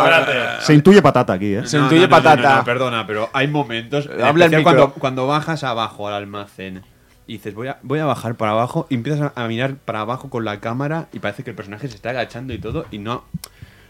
[0.59, 1.65] Se intuye patata aquí, ¿eh?
[1.65, 2.63] Se intuye patata.
[2.63, 4.07] perdona, pero hay momentos.
[4.11, 4.63] en Habla el micro.
[4.63, 6.81] cuando, cuando bajas abajo al almacén
[7.27, 10.01] y dices, voy a, voy a bajar para abajo, y empiezas a, a mirar para
[10.01, 12.97] abajo con la cámara y parece que el personaje se está agachando y todo, y
[12.97, 13.23] no,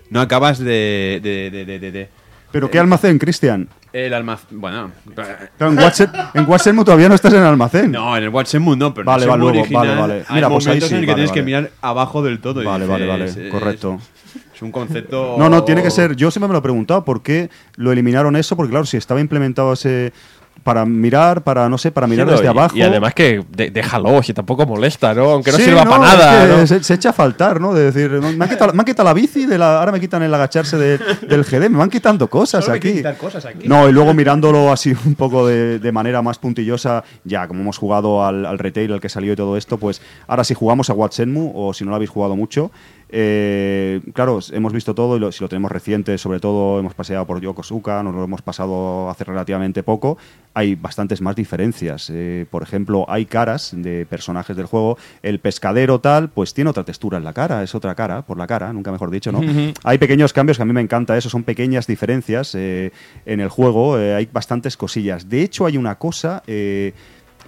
[0.10, 1.20] no acabas de.
[1.24, 2.10] de, de, de, de- de-
[2.52, 3.70] ¿Pero qué almacén, Cristian?
[3.94, 4.60] el almacén.
[4.60, 4.92] Bueno.
[5.16, 7.92] Claro, en WhatsApp, en todavía no estás en el almacén.
[7.92, 10.14] No, en el Watch Shenmue no, pero Vale, en el vale, original vale, vale.
[10.28, 11.46] hay Mira, pues ahí momentos sí, en el que vale, tienes que vale.
[11.46, 12.62] mirar abajo del todo.
[12.62, 14.00] y Vale, vale, vale, dices, es- correcto.
[14.62, 15.38] Es un concepto.
[15.40, 16.16] No, no, tiene que ser.
[16.16, 19.20] Yo siempre me lo he preguntado por qué lo eliminaron eso, porque claro, si estaba
[19.20, 20.14] implementado ese.
[20.64, 22.76] Para mirar, para, no sé, para mirar Sí, desde y- abajo.
[22.78, 25.32] Y además que de- déjalo, si tampoco molesta, ¿no?
[25.32, 26.42] Aunque no Sí, sirva para es nada.
[26.46, 26.68] que ¿no?
[26.68, 27.74] se, se echa a faltar, ¿no?
[27.74, 30.22] De decir, me han quitado, me han quitado la bici, de la, ahora me quitan
[30.22, 32.94] el agacharse de- del GD, me van quitando cosas Solo aquí.
[32.94, 33.68] quitar cosas aquí.
[33.68, 37.80] No, y luego mirándolo así un poco de, de manera más puntillosa, ya como hemos
[37.80, 40.94] jugado al, al retail, al que salió y todo esto, pues ahora si jugamos a
[40.94, 42.72] Watsenmu, o si no lo habéis jugado mucho,
[43.12, 47.26] eh, claro, hemos visto todo y lo- si lo tenemos reciente, sobre todo hemos paseado
[47.26, 50.18] por Yokosuka, nos lo hemos pasado hace relativamente poco,
[50.54, 52.10] hay bastantes más diferencias.
[52.14, 56.84] Eh, por ejemplo, hay caras de personajes del juego, el pescadero tal, pues tiene otra
[56.84, 59.42] textura en la cara, es otra cara, por la cara, nunca mejor dicho, ¿no?
[59.84, 62.92] hay pequeños cambios que a mí me encanta eso, son pequeñas diferencias eh,
[63.26, 65.30] en el juego, eh, hay bastantes cosillas.
[65.30, 66.44] De hecho, hay una cosa...
[66.48, 66.94] eh,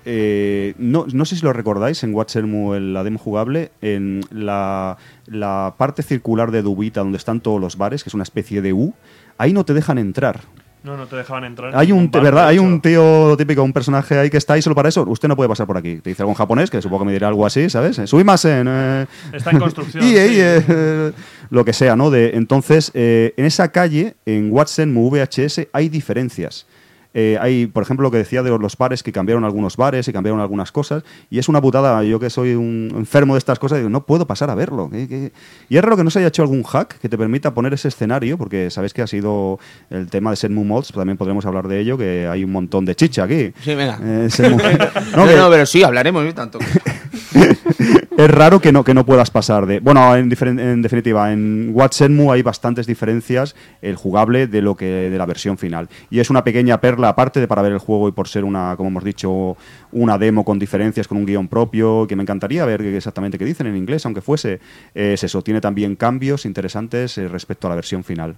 [0.05, 4.97] eh, no, no sé si lo recordáis en Watchermu, en la demo jugable, en la,
[5.27, 8.73] la parte circular de Dubita, donde están todos los bares, que es una especie de
[8.73, 8.93] U,
[9.37, 10.41] ahí no te dejan entrar.
[10.83, 11.71] No, no te dejaban entrar.
[11.75, 12.47] Hay un, bar, ¿verdad?
[12.49, 15.03] Hay un tío típico, un personaje ahí que está ahí solo para eso.
[15.07, 15.99] Usted no puede pasar por aquí.
[16.01, 18.01] Te dice algo en japonés, que supongo que me dirá algo así, ¿sabes?
[18.05, 18.67] Subimos en.
[18.69, 20.13] Eh, Está en construcción, y, sí.
[20.13, 21.13] y, eh,
[21.49, 22.09] lo que sea, ¿no?
[22.09, 26.65] De, entonces, eh, en esa calle, en Watson VHS, hay diferencias.
[27.13, 30.13] Eh, hay, por ejemplo, lo que decía de los bares, que cambiaron algunos bares y
[30.13, 32.03] cambiaron algunas cosas, y es una putada.
[32.03, 34.89] Yo que soy un enfermo de estas cosas, digo, no puedo pasar a verlo.
[34.91, 35.31] ¿Qué- qué?
[35.69, 37.87] Y es raro que no se haya hecho algún hack que te permita poner ese
[37.87, 39.59] escenario, porque sabéis que ha sido
[39.89, 42.95] el tema de Senmu Mods, también podremos hablar de ello, que hay un montón de
[42.95, 43.53] chicha aquí.
[43.61, 43.99] Sí, venga.
[44.01, 44.27] Eh,
[45.15, 46.33] No, no, pero sí, hablaremos ¿eh?
[46.33, 46.59] tanto.
[48.17, 49.79] es raro que no, que no puedas pasar de.
[49.79, 54.85] Bueno, en, en definitiva, en What Shenmue hay bastantes diferencias el jugable de lo que
[55.09, 55.89] de la versión final.
[56.09, 58.75] Y es una pequeña perla aparte de para ver el juego y por ser una,
[58.75, 59.57] como hemos dicho,
[59.91, 63.67] una demo con diferencias, con un guion propio, que me encantaría ver exactamente qué dicen
[63.67, 64.59] en inglés, aunque fuese.
[64.95, 68.35] eh, es eso, tiene también cambios interesantes eh, respecto a la versión final.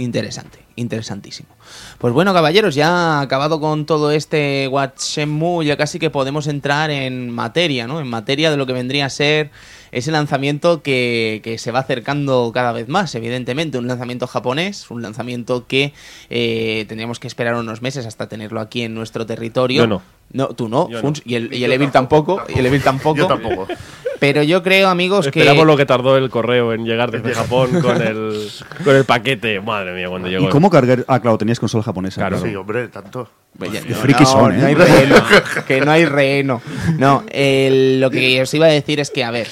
[0.00, 1.50] Interesante, interesantísimo.
[1.98, 6.90] Pues bueno, caballeros, ya acabado con todo este What Shenmue, ya casi que podemos entrar
[6.90, 8.00] en materia, ¿no?
[8.00, 9.50] En materia de lo que vendría a ser
[9.92, 13.76] ese lanzamiento que, que se va acercando cada vez más, evidentemente.
[13.76, 15.92] Un lanzamiento japonés, un lanzamiento que
[16.30, 19.86] eh, tendríamos que esperar unos meses hasta tenerlo aquí en nuestro territorio.
[19.86, 20.00] No.
[20.32, 21.32] No, tú no, Yo Funs, no.
[21.32, 23.16] y el, y el Evil tampoco, y el Evil tampoco.
[23.16, 23.66] Yo tampoco.
[24.20, 25.40] Pero yo creo, amigos, que.
[25.40, 28.48] Esperamos lo que tardó el correo en llegar desde Japón con el,
[28.84, 29.60] con el paquete.
[29.60, 30.46] Madre mía, cuando llegó.
[30.46, 31.04] ¿Y cómo cargar?
[31.08, 32.20] Ah, claro, tenías consola japonesa.
[32.20, 32.40] Claro.
[32.40, 33.28] Sí, hombre, tanto.
[33.58, 34.76] Frikis no, son, no hay ¿eh?
[34.76, 35.16] reheno,
[35.66, 36.62] que no hay reheno.
[36.98, 39.48] No, lo que os iba a decir es que, a ver,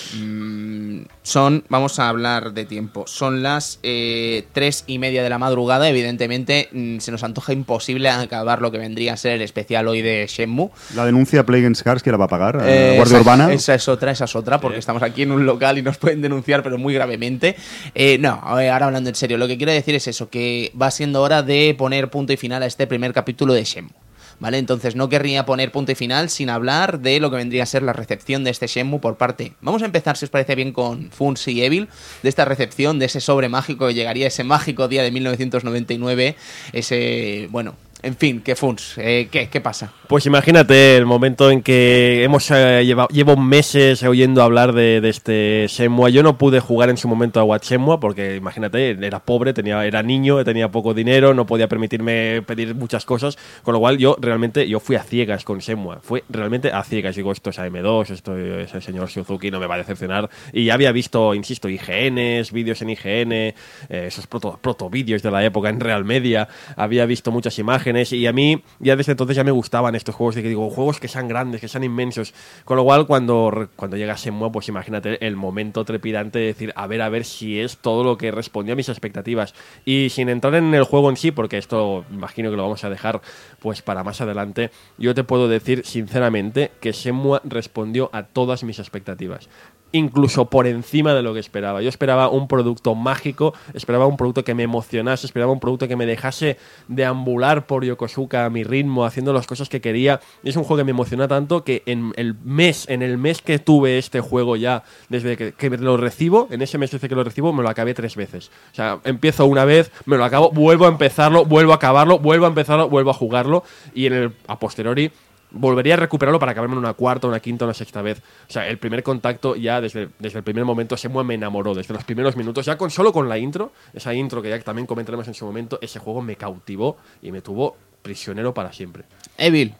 [1.29, 5.89] son, vamos a hablar de tiempo, son las eh, tres y media de la madrugada,
[5.89, 10.01] evidentemente mm, se nos antoja imposible acabar lo que vendría a ser el especial hoy
[10.01, 10.71] de Shenmue.
[10.95, 12.63] La denuncia Plague and Scars, ¿quién la va a pagar?
[12.65, 13.53] Eh, Eh, Guardia esa, Urbana.
[13.53, 16.23] Esa es otra, esa es otra, porque estamos aquí en un local y nos pueden
[16.23, 17.57] denunciar, pero muy gravemente.
[17.95, 21.21] Eh, no, ahora hablando en serio, lo que quiero decir es eso, que va siendo
[21.21, 24.08] hora de poner punto y final a este primer capítulo de Shenmue.
[24.41, 24.59] ¿Vale?
[24.59, 27.83] Entonces no querría poner punto y final sin hablar de lo que vendría a ser
[27.83, 29.55] la recepción de este Shenmue por parte.
[29.61, 31.89] Vamos a empezar, si os parece bien, con Funs y Evil,
[32.23, 36.37] de esta recepción, de ese sobre mágico que llegaría ese mágico día de 1999,
[36.73, 39.93] ese, bueno, en fin, que Funs, eh, ¿qué, ¿qué pasa?
[40.07, 45.67] Pues imagínate el momento en que hemos eh, llevado, llevo meses oyendo hablar de, este
[45.69, 46.13] Shenmue.
[46.13, 49.85] Yo no pude jugar en su momento a What Shenmue porque imagínate, era pobre, tenía,
[49.85, 54.17] era niño, tenía poco dinero, no podía permitirme pedir muchas cosas, con lo cual yo
[54.21, 55.97] realmente yo fui a ciegas con Shenmue.
[56.03, 57.17] Fue realmente a ciegas.
[57.17, 60.31] Digo, esto es AM2, esto es el señor Suzuki, no me va a decepcionar.
[60.53, 63.55] Y había visto, insisto, IGNs, vídeos en IGN, eh,
[63.89, 66.49] esos proto, proto vídeos de la época en Real Media.
[66.77, 70.35] Había visto muchas imágenes y a mí ya desde entonces ya me gustaban estos juegos
[70.35, 72.35] de que digo juegos que sean grandes que sean inmensos.
[72.65, 76.87] Con lo cual cuando cuando llega Shenmue pues imagínate el momento trepidante de decir a
[76.87, 79.55] ver a ver si es todo lo que respondió a mis expectativas.
[79.85, 82.91] Y sin entrar en el juego en sí porque esto imagino que lo vamos a
[82.91, 83.21] dejar
[83.61, 88.79] pues para más adelante yo te puedo decir sinceramente que Shenmue respondió a todas mis
[88.79, 89.49] expectativas
[89.93, 91.83] incluso por encima de lo que esperaba.
[91.83, 95.97] Yo esperaba un producto mágico, esperaba un producto que me emocionase, esperaba un producto que
[95.97, 100.21] me dejase deambular por Yokosuka a mi ritmo, haciendo las cosas que quería.
[100.43, 103.43] Y es un juego que me emociona tanto que en el mes, en el mes
[103.43, 107.15] que tuve este juego ya, desde que, que lo recibo, en ese mes desde que
[107.15, 108.51] lo recibo, me lo acabé tres veces.
[108.73, 112.45] O sea, empiezo una vez, me lo acabo, vuelvo a empezarlo, vuelvo a acabarlo, vuelvo
[112.45, 113.48] a empezarlo, vuelvo a jugarlo
[113.95, 115.11] y en el a posteriori
[115.51, 118.19] volvería a recuperarlo para acabarme en una cuarta, una quinta, una sexta vez.
[118.49, 121.95] O sea, el primer contacto ya desde, desde el primer momento Semue me enamoró, desde
[121.95, 125.27] los primeros minutos, ya con solo con la intro, esa intro que ya también comentaremos
[125.27, 129.05] en su momento, ese juego me cautivó y me tuvo prisionero para siempre.
[129.39, 129.75] Evil.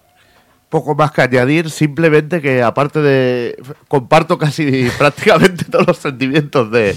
[0.71, 3.57] Poco más que añadir, simplemente que aparte de.
[3.89, 6.95] Comparto casi prácticamente todos los sentimientos de,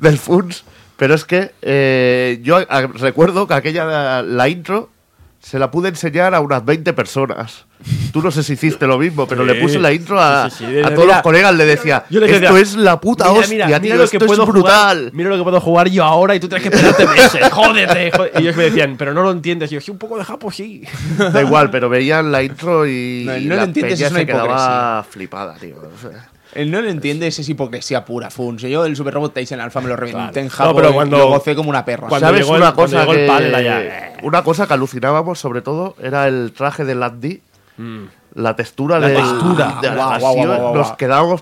[0.00, 0.62] del FUNS,
[0.96, 4.90] pero es que eh, yo a- recuerdo que aquella, la intro,
[5.48, 7.64] se la pude enseñar a unas 20 personas.
[8.12, 9.48] Tú no sé si hiciste lo mismo, pero Sí.
[9.48, 10.78] le puse la intro a, Sí, sí, sí.
[10.80, 13.80] a todos Mira, los colegas, le decía, yo le decía, esto es la puta hostia,
[13.80, 14.98] tío, esto es brutal.
[14.98, 17.48] Jugar, mira lo que puedo jugar yo ahora y tú tienes que esperarte meses.
[17.52, 18.10] Jódete.
[18.14, 18.32] joder.
[18.36, 19.72] Y ellos me decían, pero no lo entiendes.
[19.72, 20.82] Y yo, sí, un poco de japo, sí.
[21.16, 24.20] Da igual, pero veían la intro y, No, no lo la entiendes, peña es una
[24.20, 25.76] se quedaba flipada, tío.
[25.76, 26.28] o sea.
[26.54, 28.62] Él no lo entiende, es hipocresía pura, Funs.
[28.62, 31.18] Yo el Super Robot Tyson Alpha me lo reventé en No, Japón pero y cuando-
[31.18, 32.08] lo gocé como una perra.
[32.08, 34.12] cuando ¿Sabes llegó el- una cuando cosa llegó el que era ya, eh.
[34.22, 37.42] una cosa que alucinábamos sobre todo era el traje de Landy,
[38.34, 39.78] la textura La del- textura.
[39.80, 40.92] de la Guau, pasión, guau, guau, guau, nos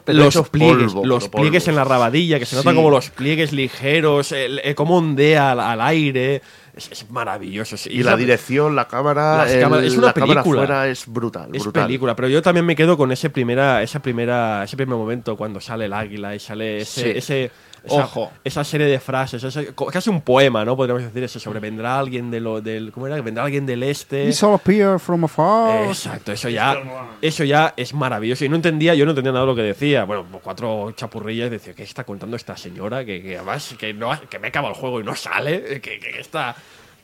[0.01, 2.77] pero los pliegues, polvo, los pliegues en la rabadilla, que se notan Sí.
[2.77, 6.43] como los pliegues ligeros, el, el cómo ondea al, al aire.
[6.77, 7.79] Es, es maravilloso.
[7.79, 7.89] sí.
[7.91, 10.61] y la dirección, la cámara, el- es una la cámara película.
[10.61, 11.87] fuera es brutal, Es brutal.
[11.87, 15.59] película, pero yo también me quedo con ese primera, esa primera, ese primer momento cuando
[15.59, 17.13] sale el águila y sale ese, Sí.
[17.19, 17.53] ese esa,
[17.89, 18.33] Ojo.
[18.45, 20.77] esa serie de frases, ese- casi un poema, ¿no?
[20.77, 23.21] Podríamos decir eso sobre vendrá alguien de lo, del, ¿cómo era?
[23.21, 24.29] Vendrá alguien del este.
[24.29, 25.87] He shall appear from afar.
[25.87, 26.77] Exacto, eso ya,
[27.21, 28.45] eso ya es maravilloso.
[28.45, 30.05] Y no entendía, yo no entendía nada de lo que decía.
[30.05, 33.05] Bueno, cuatro chapurrillas decía, ¿qué está contando esta señora?
[33.05, 35.81] Que, que además que, no, que me acaba el juego y no sale.
[35.81, 36.57] Que, que está.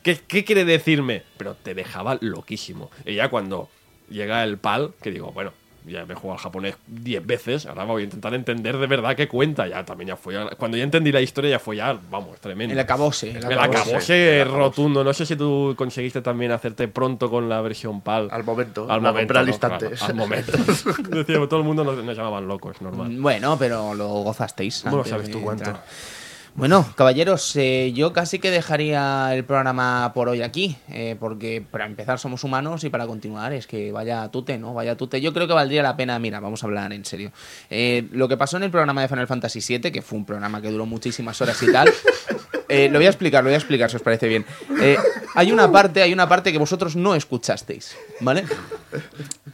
[0.02, 1.22] ¿Qué, ¿Qué quiere decirme?
[1.36, 2.90] Pero te dejaba loquísimo.
[3.06, 3.68] Y ya cuando
[4.10, 5.52] llega el pal, que digo, bueno,
[5.86, 9.16] ya me he jugado al japonés 10 veces, ahora voy a intentar entender de verdad
[9.16, 9.66] qué cuenta.
[9.66, 10.34] Ya también ya fue.
[10.56, 12.72] Cuando ya entendí la historia, ya fue ya, vamos, tremendo.
[12.72, 13.30] El acabose.
[13.30, 13.80] El El acabose.
[13.90, 15.04] acabose rotundo.
[15.04, 18.28] No sé si tú conseguiste también hacerte pronto con la versión PAL.
[18.30, 19.38] Al momento, Al momento.
[19.38, 19.88] al instante.
[19.90, 20.52] Claro, al momento.
[21.10, 23.16] Decía, todo el mundo nos, nos llamaban locos, normal.
[23.18, 24.82] Bueno, pero lo gozasteis.
[24.82, 25.64] ¿Cómo lo sabes tú cuánto?
[25.64, 25.84] entrar.
[26.54, 31.86] Bueno, caballeros, eh, yo casi que dejaría el programa por hoy aquí, eh, porque para
[31.86, 34.74] empezar somos humanos y para continuar es que vaya tute, ¿no?
[34.74, 35.22] Vaya tute.
[35.22, 37.32] Yo creo que valdría la pena, mira, vamos a hablar en serio.
[37.70, 40.60] Eh, lo que pasó en el programa de Final Fantasy VII, que fue un programa
[40.60, 41.90] que duró muchísimas horas y tal,
[42.72, 44.44] eh, lo voy a explicar, lo voy a explicar si os parece bien.
[44.80, 44.96] Eh,
[45.34, 48.44] hay una parte, hay una parte que vosotros no escuchasteis, ¿vale?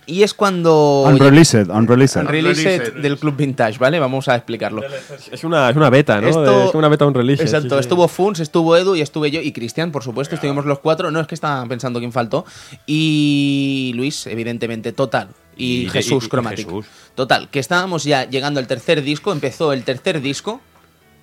[0.07, 1.05] Y es cuando...
[1.07, 2.21] Unreleased, unreleased.
[2.23, 2.95] Unreleased Unreleased.
[3.03, 3.99] del Club Vintage, ¿vale?
[4.01, 4.83] Vamos a explicarlo.
[5.31, 6.29] Es una, es una beta, ¿no?
[6.29, 7.43] Esto- es una beta un release.
[7.43, 7.81] Exacto, sí, sí.
[7.81, 11.11] estuvo Funs, estuvo Edu y estuve yo y Cristian, por supuesto, estuvimos los cuatro.
[11.11, 12.47] No es que estaba pensando quién faltó.
[12.87, 15.29] Y Luis, evidentemente, total.
[15.57, 16.67] y, Y- Jesús y- y Chromatic.
[16.67, 16.87] Jesús.
[17.15, 20.61] Total, que estábamos ya llegando al tercer disco, empezó el tercer disco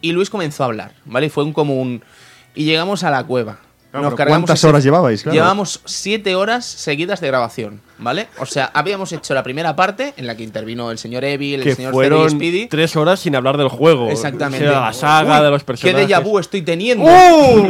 [0.06, 1.32] y Luis comenzó a hablar, ¿vale?
[1.32, 2.04] Fue un como un...
[2.54, 3.58] Y llegamos a la cueva.
[3.90, 5.24] Claro, pero cargamos ¿cuántas horas llevabais?
[5.24, 5.34] Claro.
[5.34, 8.28] Llevábamos siete horas seguidas de grabación, ¿vale?
[8.40, 11.64] O sea, habíamos hecho la primera parte en la que intervino el señor Evil, el
[11.64, 12.68] que señor fueron y Speedy.
[12.68, 14.10] tres horas sin hablar del juego.
[14.10, 14.68] Exactamente.
[14.68, 16.08] O sea, la saga Uy, de los personajes.
[16.08, 17.06] ¿Qué déjà vu estoy teniendo?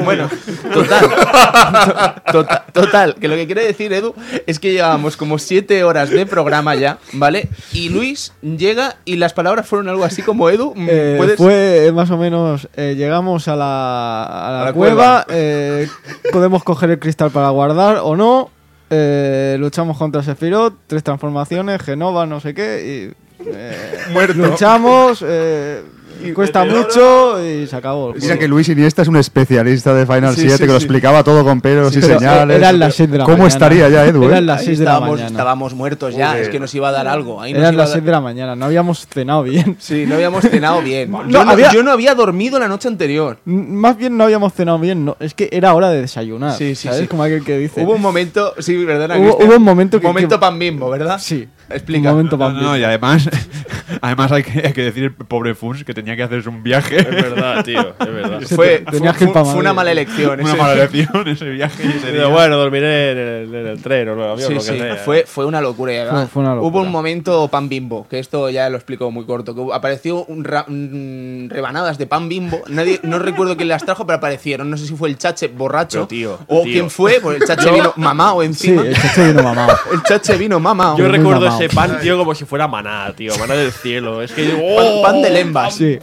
[0.04, 0.30] Bueno,
[0.74, 1.06] total,
[2.32, 2.62] total.
[2.74, 4.14] Total, que lo que quiere decir Edu
[4.46, 7.48] es que llevamos como siete horas de programa ya, ¿vale?
[7.72, 10.74] Y Luis llega y las palabras fueron algo así como Edu.
[10.76, 11.38] mm, Eh, ¿puedes?
[11.38, 15.88] Fue más o menos, eh, llegamos a la, a la A la cueva, eh,
[16.32, 18.50] podemos coger el cristal para guardar o no,
[18.90, 25.84] eh, luchamos contra Sephiroth, tres transformaciones, Genova, no sé qué, y eh, luchamos, eh,
[26.24, 28.14] y cuesta mucho y se acabó.
[28.14, 28.40] juego.
[28.40, 31.44] que Luis Iniesta es un especialista de Final Sí, 7 sí, que lo explicaba todo
[31.44, 32.56] con pelos y señales.
[32.56, 33.48] eh, eran las seis de la ¿Cómo mañana.
[33.54, 34.24] estaría ya Edu?
[34.24, 34.28] eh?
[34.28, 35.28] Eran las Ahí 6 de la mañana.
[35.28, 37.42] estábamos muertos ya, es que nos iba a dar algo.
[37.42, 39.78] Ahí Eran las dar- 6 de la mañana, no habíamos cenado bien.
[39.86, 41.12] Sí, no habíamos cenado bien.
[41.12, 43.38] No, yo, no, había- yo no había dormido la noche anterior.
[43.46, 46.54] Más bien no habíamos cenado bien, no, es que era hora de desayunar.
[46.58, 47.02] Sí, sí, ¿sabes?
[47.02, 47.08] sí.
[47.08, 47.84] Como aquel que dice.
[47.84, 49.18] Hubo un momento, sí, ¿verdad?
[49.18, 51.18] Hubo- hubo un momento que- momento que- pan bimbo, ¿verdad?
[51.20, 51.48] Sí.
[51.70, 52.10] Explica.
[52.12, 53.30] Un momento No, y además,
[54.02, 56.98] además hay, que, hay que decir el pobre Funs que tenía que hacerse un viaje.
[57.00, 58.42] Es verdad, tío, es verdad.
[58.56, 60.40] Fue, Tenías fue- que ir pa' fue una mala elección.
[60.40, 62.34] Una ese- mala elección ese viaje y ese Pero día.
[62.36, 64.78] bueno, dormiré en el, en el tren o en el avión, Sí, lo que sí,
[64.78, 64.96] sea.
[64.98, 65.94] fue, fue una locura.
[66.12, 69.56] Fue- fue una Hubo un momento pan bimbo, que esto ya lo explico muy corto,
[69.56, 74.06] que apareció un ra- un- rebanadas de pan bimbo, nadie, no recuerdo quién las trajo,
[74.06, 76.72] pero aparecieron, no sé si fue el chache borracho tío, o tío.
[76.72, 78.82] quién fue, pues el chache vino mamado Sí, encima.
[78.84, 79.78] el chacho vino mamado.
[79.94, 80.98] el chache vino mamado.
[80.98, 81.55] Yo recuerdo.
[81.60, 83.38] Ese pan, tío, como si fuera maná, tío.
[83.38, 84.22] Maná del cielo.
[84.22, 84.44] Es que.
[84.50, 85.02] Pan, ¡Oh!
[85.02, 85.76] pan de lembas.
[85.76, 85.98] Sí.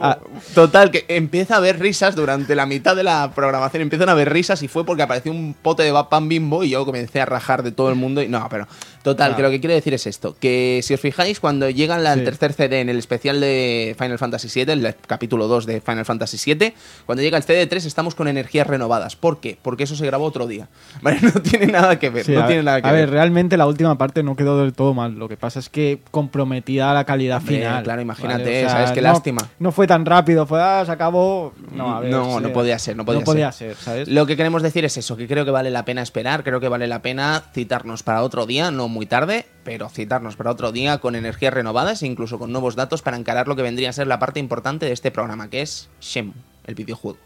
[0.00, 0.18] Ah,
[0.54, 3.82] Total, que empieza a haber risas durante la mitad de la programación.
[3.82, 6.84] Empiezan a haber risas y fue porque apareció un pote de pan bimbo y yo
[6.84, 8.22] comencé a rajar de todo el mundo.
[8.22, 8.66] Y no, pero
[9.02, 12.12] total, que lo que quiero decir es esto: que si os fijáis, cuando llega la-
[12.12, 12.24] el Sí.
[12.24, 16.38] tercer CD en el especial de Final Fantasy VII, el capítulo 2 de Final Fantasy
[16.54, 16.72] VII,
[17.06, 19.16] cuando llega el CD3 estamos con energías renovadas.
[19.16, 19.58] ¿Por qué?
[19.60, 20.68] Porque eso se grabó otro día.
[21.02, 21.18] ¿Vale?
[21.22, 22.24] No tiene nada que ver.
[22.24, 23.00] sí, no a, tiene nada que a ver.
[23.06, 25.14] ver, realmente la última parte no quedó del todo mal.
[25.18, 27.82] Lo que pasa es que comprometía la calidad Hombre, final.
[27.82, 28.58] claro, imagínate, ¿vale?
[28.58, 28.92] O sea, ¿sabes?
[28.92, 29.40] Qué no- lástima.
[29.58, 31.52] No fue tan rápido, fue, ah, se acabó.
[31.72, 34.08] No, a ver, No, sí, no podía ser, no podía ser, ¿sabes?
[34.08, 36.68] Lo que queremos decir es eso, que creo que vale la pena esperar, creo que
[36.68, 40.98] vale la pena citarnos para otro día, no muy tarde, pero citarnos para otro día
[40.98, 44.06] con energías renovadas e incluso con nuevos datos para encarar lo que vendría a ser
[44.06, 46.34] la parte importante de este programa, que es Shenmue,
[46.66, 47.18] el videojuego.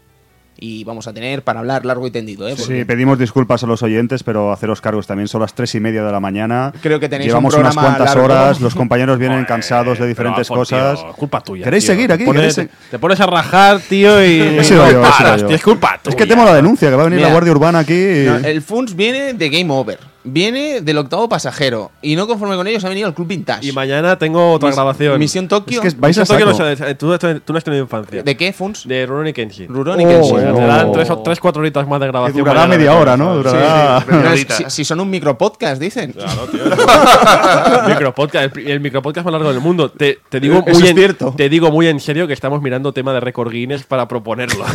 [0.59, 2.53] Y vamos a tener para hablar largo y tendido, ¿eh?
[2.57, 5.27] Porque Sí, pedimos disculpas a los oyentes, pero haceros cargos también.
[5.27, 6.71] Son las tres y media de la mañana.
[6.81, 8.23] Creo que tenéis Llevamos un unas cuantas largo.
[8.25, 8.61] horas.
[8.61, 10.99] Los compañeros vienen cansados de diferentes pero, tío, cosas.
[11.09, 11.63] es culpa tuya.
[11.65, 11.93] ¿Queréis tío.
[11.95, 12.23] seguir aquí?
[12.23, 14.39] Te pones, ¿Queréis te pones a rajar, tío, y.
[14.59, 15.47] He sido no yo, he sido paras, yo.
[15.47, 16.11] tío, es culpa tuya.
[16.11, 17.27] Es que temo la denuncia, que va a venir Mira.
[17.29, 17.93] la Guardia Urbana aquí.
[17.93, 22.55] y- No, el FUNS viene de Game Over, viene del octavo pasajero, y no conforme
[22.55, 23.65] con ellos ha venido al Club Vintage.
[23.67, 25.19] Y mañana tengo otra Mis- grabación.
[25.19, 25.81] Misión Tokio.
[25.81, 26.69] Es que vais a Misión Tokio saco.
[26.69, 28.23] no sé, tú, tú no has tenido infancia.
[28.23, 28.87] ¿De qué, FUNS?
[28.87, 29.67] De Rurouni Kenshin.
[29.67, 30.35] Rurouni Oh, Kenshin.
[30.35, 30.55] O sea, Oh.
[30.57, 32.37] te dan tres, o- tres, cuatro horitas más de que grabación.
[32.37, 33.01] durará mañana, media ¿sabes?
[33.01, 33.35] hora, ¿no?
[33.35, 34.33] Durará.
[34.33, 36.13] es- si, si son un micropodcast, dicen.
[36.13, 36.61] Claro, tío.
[37.87, 39.89] micropodcast, el, pri- el micropodcast más largo del mundo.
[39.91, 41.33] Te, te digo Eso muy es en, cierto.
[41.35, 44.63] Te digo muy en serio que estamos mirando tema de récord Guinness para proponerlo.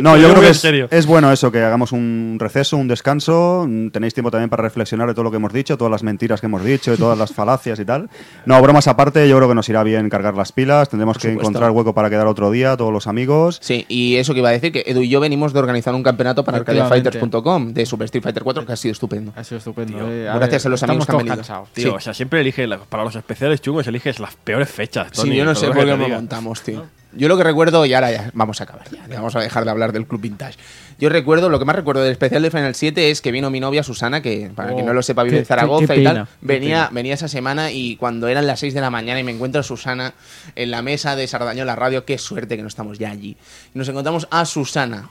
[0.00, 0.88] No, yo creo que en es, serio.
[0.90, 3.64] es bueno eso, que hagamos un receso, un descanso.
[3.68, 6.40] mm, Tenéis tiempo también para reflexionar de todo lo que hemos dicho, todas las mentiras
[6.40, 8.10] que hemos dicho, y todas las falacias y tal.
[8.46, 10.88] No, bromas aparte, yo creo que nos irá bien cargar las pilas.
[10.88, 11.40] Tendremos que supuesto.
[11.48, 13.58] encontrar hueco para quedar otro día, todos los amigos.
[13.62, 16.02] Sí, y eso que iba a decir, que Edu y yo venimos de organizar un
[16.02, 17.08] campeonato para Efectivamente.
[17.08, 19.32] arcadiafighters.com de Super Street Fighter 4 que ha sido estupendo.
[19.36, 19.98] Ha sido estupendo.
[20.10, 20.28] eh.
[20.34, 21.36] gracias a los amigos estamos que han venido.
[21.36, 21.68] cansados.
[21.72, 21.94] Tío, Sí.
[21.96, 25.08] o sea, siempre eliges, la- para los especiales chungos, eliges las peores fechas.
[25.12, 26.08] Sí, Tony, yo no sé por qué diga.
[26.16, 26.84] montamos, tío.
[27.12, 29.70] Yo lo que recuerdo, y ahora ya vamos a acabar ya, vamos a dejar de
[29.70, 30.58] hablar del Club Vintage.
[30.98, 33.60] Yo recuerdo, lo que más recuerdo del especial de Final 7 es que vino mi
[33.60, 36.04] novia Susana, que para Oh, quien no lo sepa vive en Zaragoza qué- qué y
[36.04, 36.28] tal.
[36.42, 39.60] Venía, venía esa semana y cuando eran las 6 de la mañana y me encuentro
[39.60, 40.12] a Susana
[40.54, 43.36] en la mesa de Sardañola Radio, qué suerte que no estamos ya allí.
[43.72, 45.08] Nos encontramos a Susana,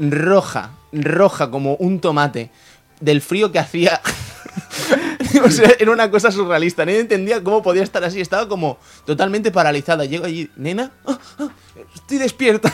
[0.00, 2.50] roja, roja como un tomate,
[3.00, 4.00] del frío que hacía.
[5.44, 6.84] o sea, era una cosa surrealista.
[6.84, 8.20] Nadie entendía cómo podía estar así.
[8.20, 10.04] Estaba como totalmente paralizada.
[10.04, 11.48] Llego allí, nena, ah, ah,
[11.94, 12.72] estoy despierta.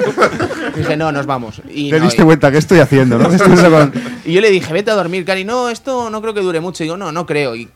[0.76, 1.60] Dije, no, nos vamos.
[1.68, 3.28] Y, Te no, diste y- cuenta que estoy haciendo, ¿no?
[4.24, 5.44] Y yo le dije, vete a dormir, Cari.
[5.44, 6.82] No, esto no creo que dure mucho.
[6.82, 7.56] Y digo, no, no creo.
[7.56, 7.68] Y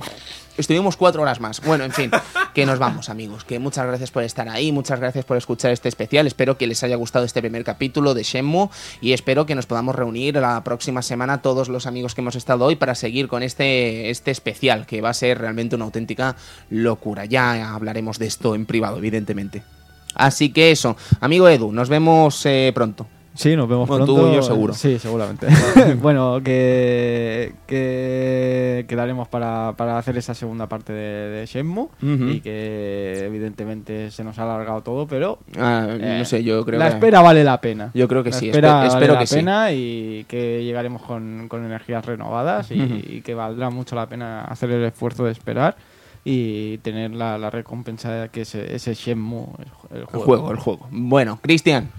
[0.56, 1.60] estuvimos cuatro horas más.
[1.60, 2.10] Bueno, en fin,
[2.54, 3.44] que nos vamos, amigos.
[3.44, 4.72] Que muchas gracias por estar ahí.
[4.72, 6.26] Muchas gracias por escuchar este especial.
[6.26, 8.68] Espero que les haya gustado este primer capítulo de Shenmue.
[9.00, 12.64] Y espero que nos podamos reunir la próxima semana todos los amigos que hemos estado
[12.64, 16.36] hoy para seguir con este, este especial, que va a ser realmente una auténtica
[16.70, 17.24] locura.
[17.24, 19.62] Ya hablaremos de esto en privado, evidentemente.
[20.14, 23.06] Así que eso, amigo Edu, nos vemos eh, pronto.
[23.34, 24.22] Sí, nos vemos Bueno, pronto.
[24.22, 24.72] tú y yo seguro.
[24.74, 25.48] Sí, seguramente.
[26.00, 33.24] bueno, que, que quedaremos para, para hacer esa segunda parte de, de Shenmue y que
[33.26, 36.94] evidentemente se nos ha alargado todo, pero Ah, eh, no sé, yo creo la que...
[36.94, 37.90] espera vale la pena.
[37.94, 39.34] Yo creo que La sí, espera espe- vale espero la que sí.
[39.36, 44.70] pena y que llegaremos con, con energías renovadas y, que valdrá mucho la pena hacer
[44.70, 45.76] el esfuerzo de esperar
[46.24, 50.24] y tener la, la recompensa que es ese Shenmue, el, el El juego.
[50.24, 50.88] juego, el juego.
[50.90, 51.90] Bueno, Cristian,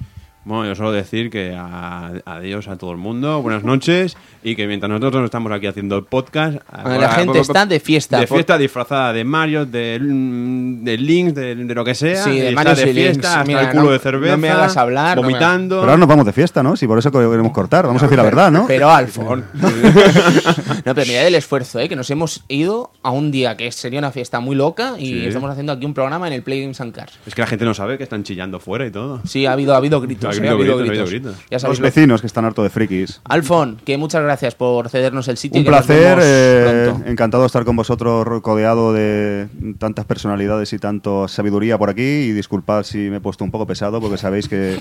[0.45, 4.67] Bueno, yo solo decir que a- adiós a todo el mundo, buenas noches y que
[4.67, 8.19] mientras nosotros estamos aquí haciendo el podcast, la gente está de fiesta.
[8.19, 12.39] de por- fiesta disfrazada de Mario, de, de Links, de, de lo que sea, Sí,
[12.39, 15.15] de Mario de fiesta, hasta Mira, el culo no- de cerveza, no me hagas hablar,
[15.17, 15.77] no me- vomitando.
[15.79, 16.75] Pero ahora nos vamos de fiesta, ¿no?
[16.75, 18.67] Si por eso queremos cortar, vamos a decir la verdad, ¿no?
[18.67, 19.45] Pero Alfon.
[19.55, 21.89] no, pero mirad el esfuerzo, ¿eh?
[21.89, 25.25] Que nos hemos ido a un día que sería una fiesta muy loca y Sí.
[25.25, 27.13] estamos haciendo aquí un programa en el Play Games and Cars.
[27.25, 29.21] Es que la gente no sabe que están chillando fuera y todo.
[29.25, 30.34] Sí, ha habido, ha habido gritos.
[30.41, 33.21] Ya sabéis Los lo- vecinos que están harto de frikis.
[33.25, 35.59] Alfon, que muchas gracias por cedernos el sitio.
[35.61, 39.47] y Un nos placer, vemos eh, encantado de estar con vosotros rodeado de
[39.79, 43.65] tantas personalidades y tanto sabiduría por aquí y disculpad si me he puesto un poco
[43.67, 44.77] pesado porque sabéis que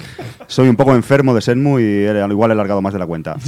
[0.46, 3.36] soy un poco enfermo de Senmu y al igual he largado más de la cuenta.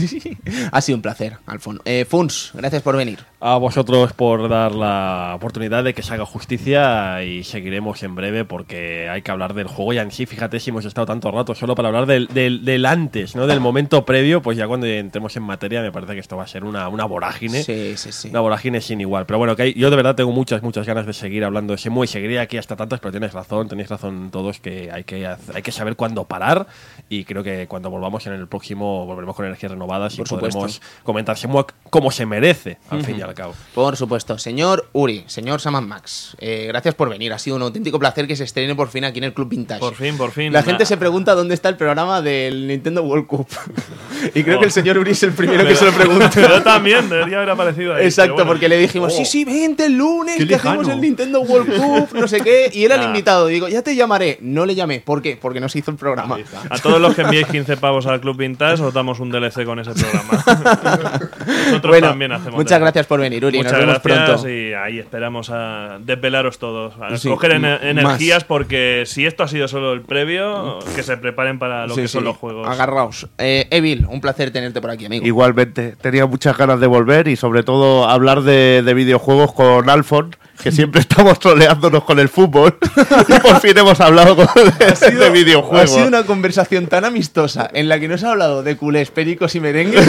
[0.73, 1.81] Ha sido un placer, Alfon.
[1.85, 3.21] Eh, Funs, gracias por venir.
[3.41, 8.45] A vosotros por dar la oportunidad de que se haga justicia y seguiremos en breve
[8.45, 11.55] porque hay que hablar del juego y en sí, fíjate si hemos estado tanto rato
[11.55, 13.47] solo para hablar del, del, del antes, ¿no?
[13.47, 16.47] Del momento previo, pues ya cuando entremos en materia me parece que esto va a
[16.47, 17.63] ser una, una vorágine.
[17.63, 18.29] Sí, sí, sí.
[18.29, 19.25] Una vorágine sin igual.
[19.25, 21.79] Pero bueno, que hay- yo de verdad tengo muchas, muchas ganas de seguir hablando de
[21.79, 25.27] Shenmue y seguiría aquí hasta tantas, pero tienes razón, tenéis razón todos que hay que,
[25.27, 26.67] hay que saber cuándo parar
[27.09, 30.59] y creo que cuando volvamos en el próximo volveremos con energías renovadas y Por supuesto.
[30.59, 33.55] podremos comentar Shenmue como se merece, al fin y al cabo.
[33.75, 37.33] Por supuesto, señor Uri, señor Saman Max, eh, gracias por venir.
[37.33, 39.81] Ha sido un auténtico placer que se estrene por fin aquí en el Club Vintage.
[39.81, 40.53] Por fin, por fin.
[40.53, 43.47] La gente se pregunta dónde está el programa del Nintendo World Cup.
[44.35, 44.61] y creo Oh.
[44.61, 46.31] que el señor Uri es el primero que se lo pregunta.
[46.49, 48.05] Yo también, debería haber aparecido ahí.
[48.05, 48.49] Exacto, bueno.
[48.51, 49.17] porque le dijimos, Oh.
[49.17, 52.71] sí, sí, vente el lunes, que hacemos el Nintendo World Cup, no sé qué.
[52.73, 53.05] Y era el Ah.
[53.05, 53.47] invitado.
[53.47, 54.39] Digo, ya te llamaré.
[54.41, 55.01] No le llamé.
[55.01, 55.39] ¿Por qué?
[55.41, 56.39] Porque no se hizo el programa.
[56.71, 59.79] A todos los que enviéis 15 pavos al Club Vintage os damos un DLC con
[59.79, 60.45] ese programa.
[61.67, 63.59] Nosotros Bueno, también hacemos muchas gracias por venir, Uri.
[63.59, 64.49] Muchas Nos vemos gracias pronto.
[64.51, 69.69] y ahí esperamos a desvelaros todos, a Sí, coger energías porque si esto ha sido
[69.69, 72.25] solo el previo, que se preparen para lo Sí, que son sí.
[72.27, 72.67] los juegos.
[72.69, 73.27] Agarraos.
[73.39, 75.27] Eh, Evil, un placer tenerte por aquí, amigo.
[75.27, 80.35] Igualmente, tenía muchas ganas de volver y sobre todo hablar de, de videojuegos con Alfon,
[80.63, 82.79] que siempre estamos troleándonos con el fútbol
[83.29, 84.47] y por fin hemos hablado con-
[84.79, 85.91] de, de videojuegos.
[85.91, 89.11] Ha sido una conversación tan amistosa en la que no se ha hablado de culés,
[89.11, 90.09] pericos y merengues.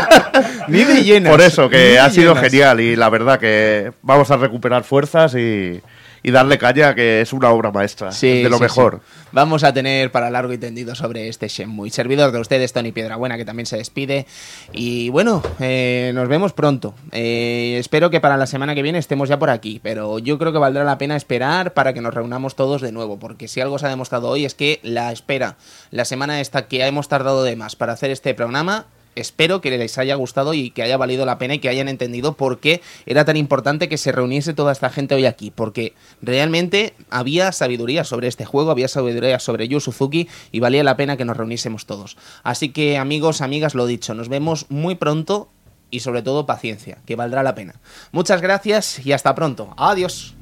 [0.68, 1.30] ni de llenas.
[1.30, 2.50] Por eso, que ha sido llenas.
[2.50, 5.80] genial y la verdad que vamos a recuperar fuerzas y,
[6.26, 9.00] y darle caña, que es una obra maestra, Sí, de lo sí, mejor.
[9.04, 9.20] sí.
[9.30, 11.90] Vamos a tener para largo y tendido sobre este Shenmue.
[11.90, 14.26] Servidor de ustedes, Tony Piedrabuena, que también se despide.
[14.72, 16.94] Y bueno, eh, nos vemos pronto.
[17.12, 20.52] Eh, espero que para la semana que viene estemos ya por aquí, pero yo creo
[20.52, 23.78] que valdrá la pena esperar para que nos reunamos todos de nuevo, porque si algo
[23.78, 25.56] se ha demostrado hoy es que la espera,
[25.90, 28.86] la semana esta que hemos tardado de más para hacer este programa,
[29.16, 32.34] espero que les haya gustado y que haya valido la pena y que hayan entendido
[32.34, 36.94] por qué era tan importante que se reuniese toda esta gente hoy aquí, porque realmente
[37.10, 41.24] había sabiduría sobre este juego, había sabiduría sobre Yu Suzuki y valía la pena que
[41.24, 42.16] nos reuniésemos todos.
[42.42, 45.48] Así que amigos, amigas, lo dicho, nos vemos muy pronto
[45.90, 47.80] y sobre todo paciencia, que valdrá la pena.
[48.12, 49.74] Muchas gracias y hasta pronto.
[49.76, 50.34] Adiós.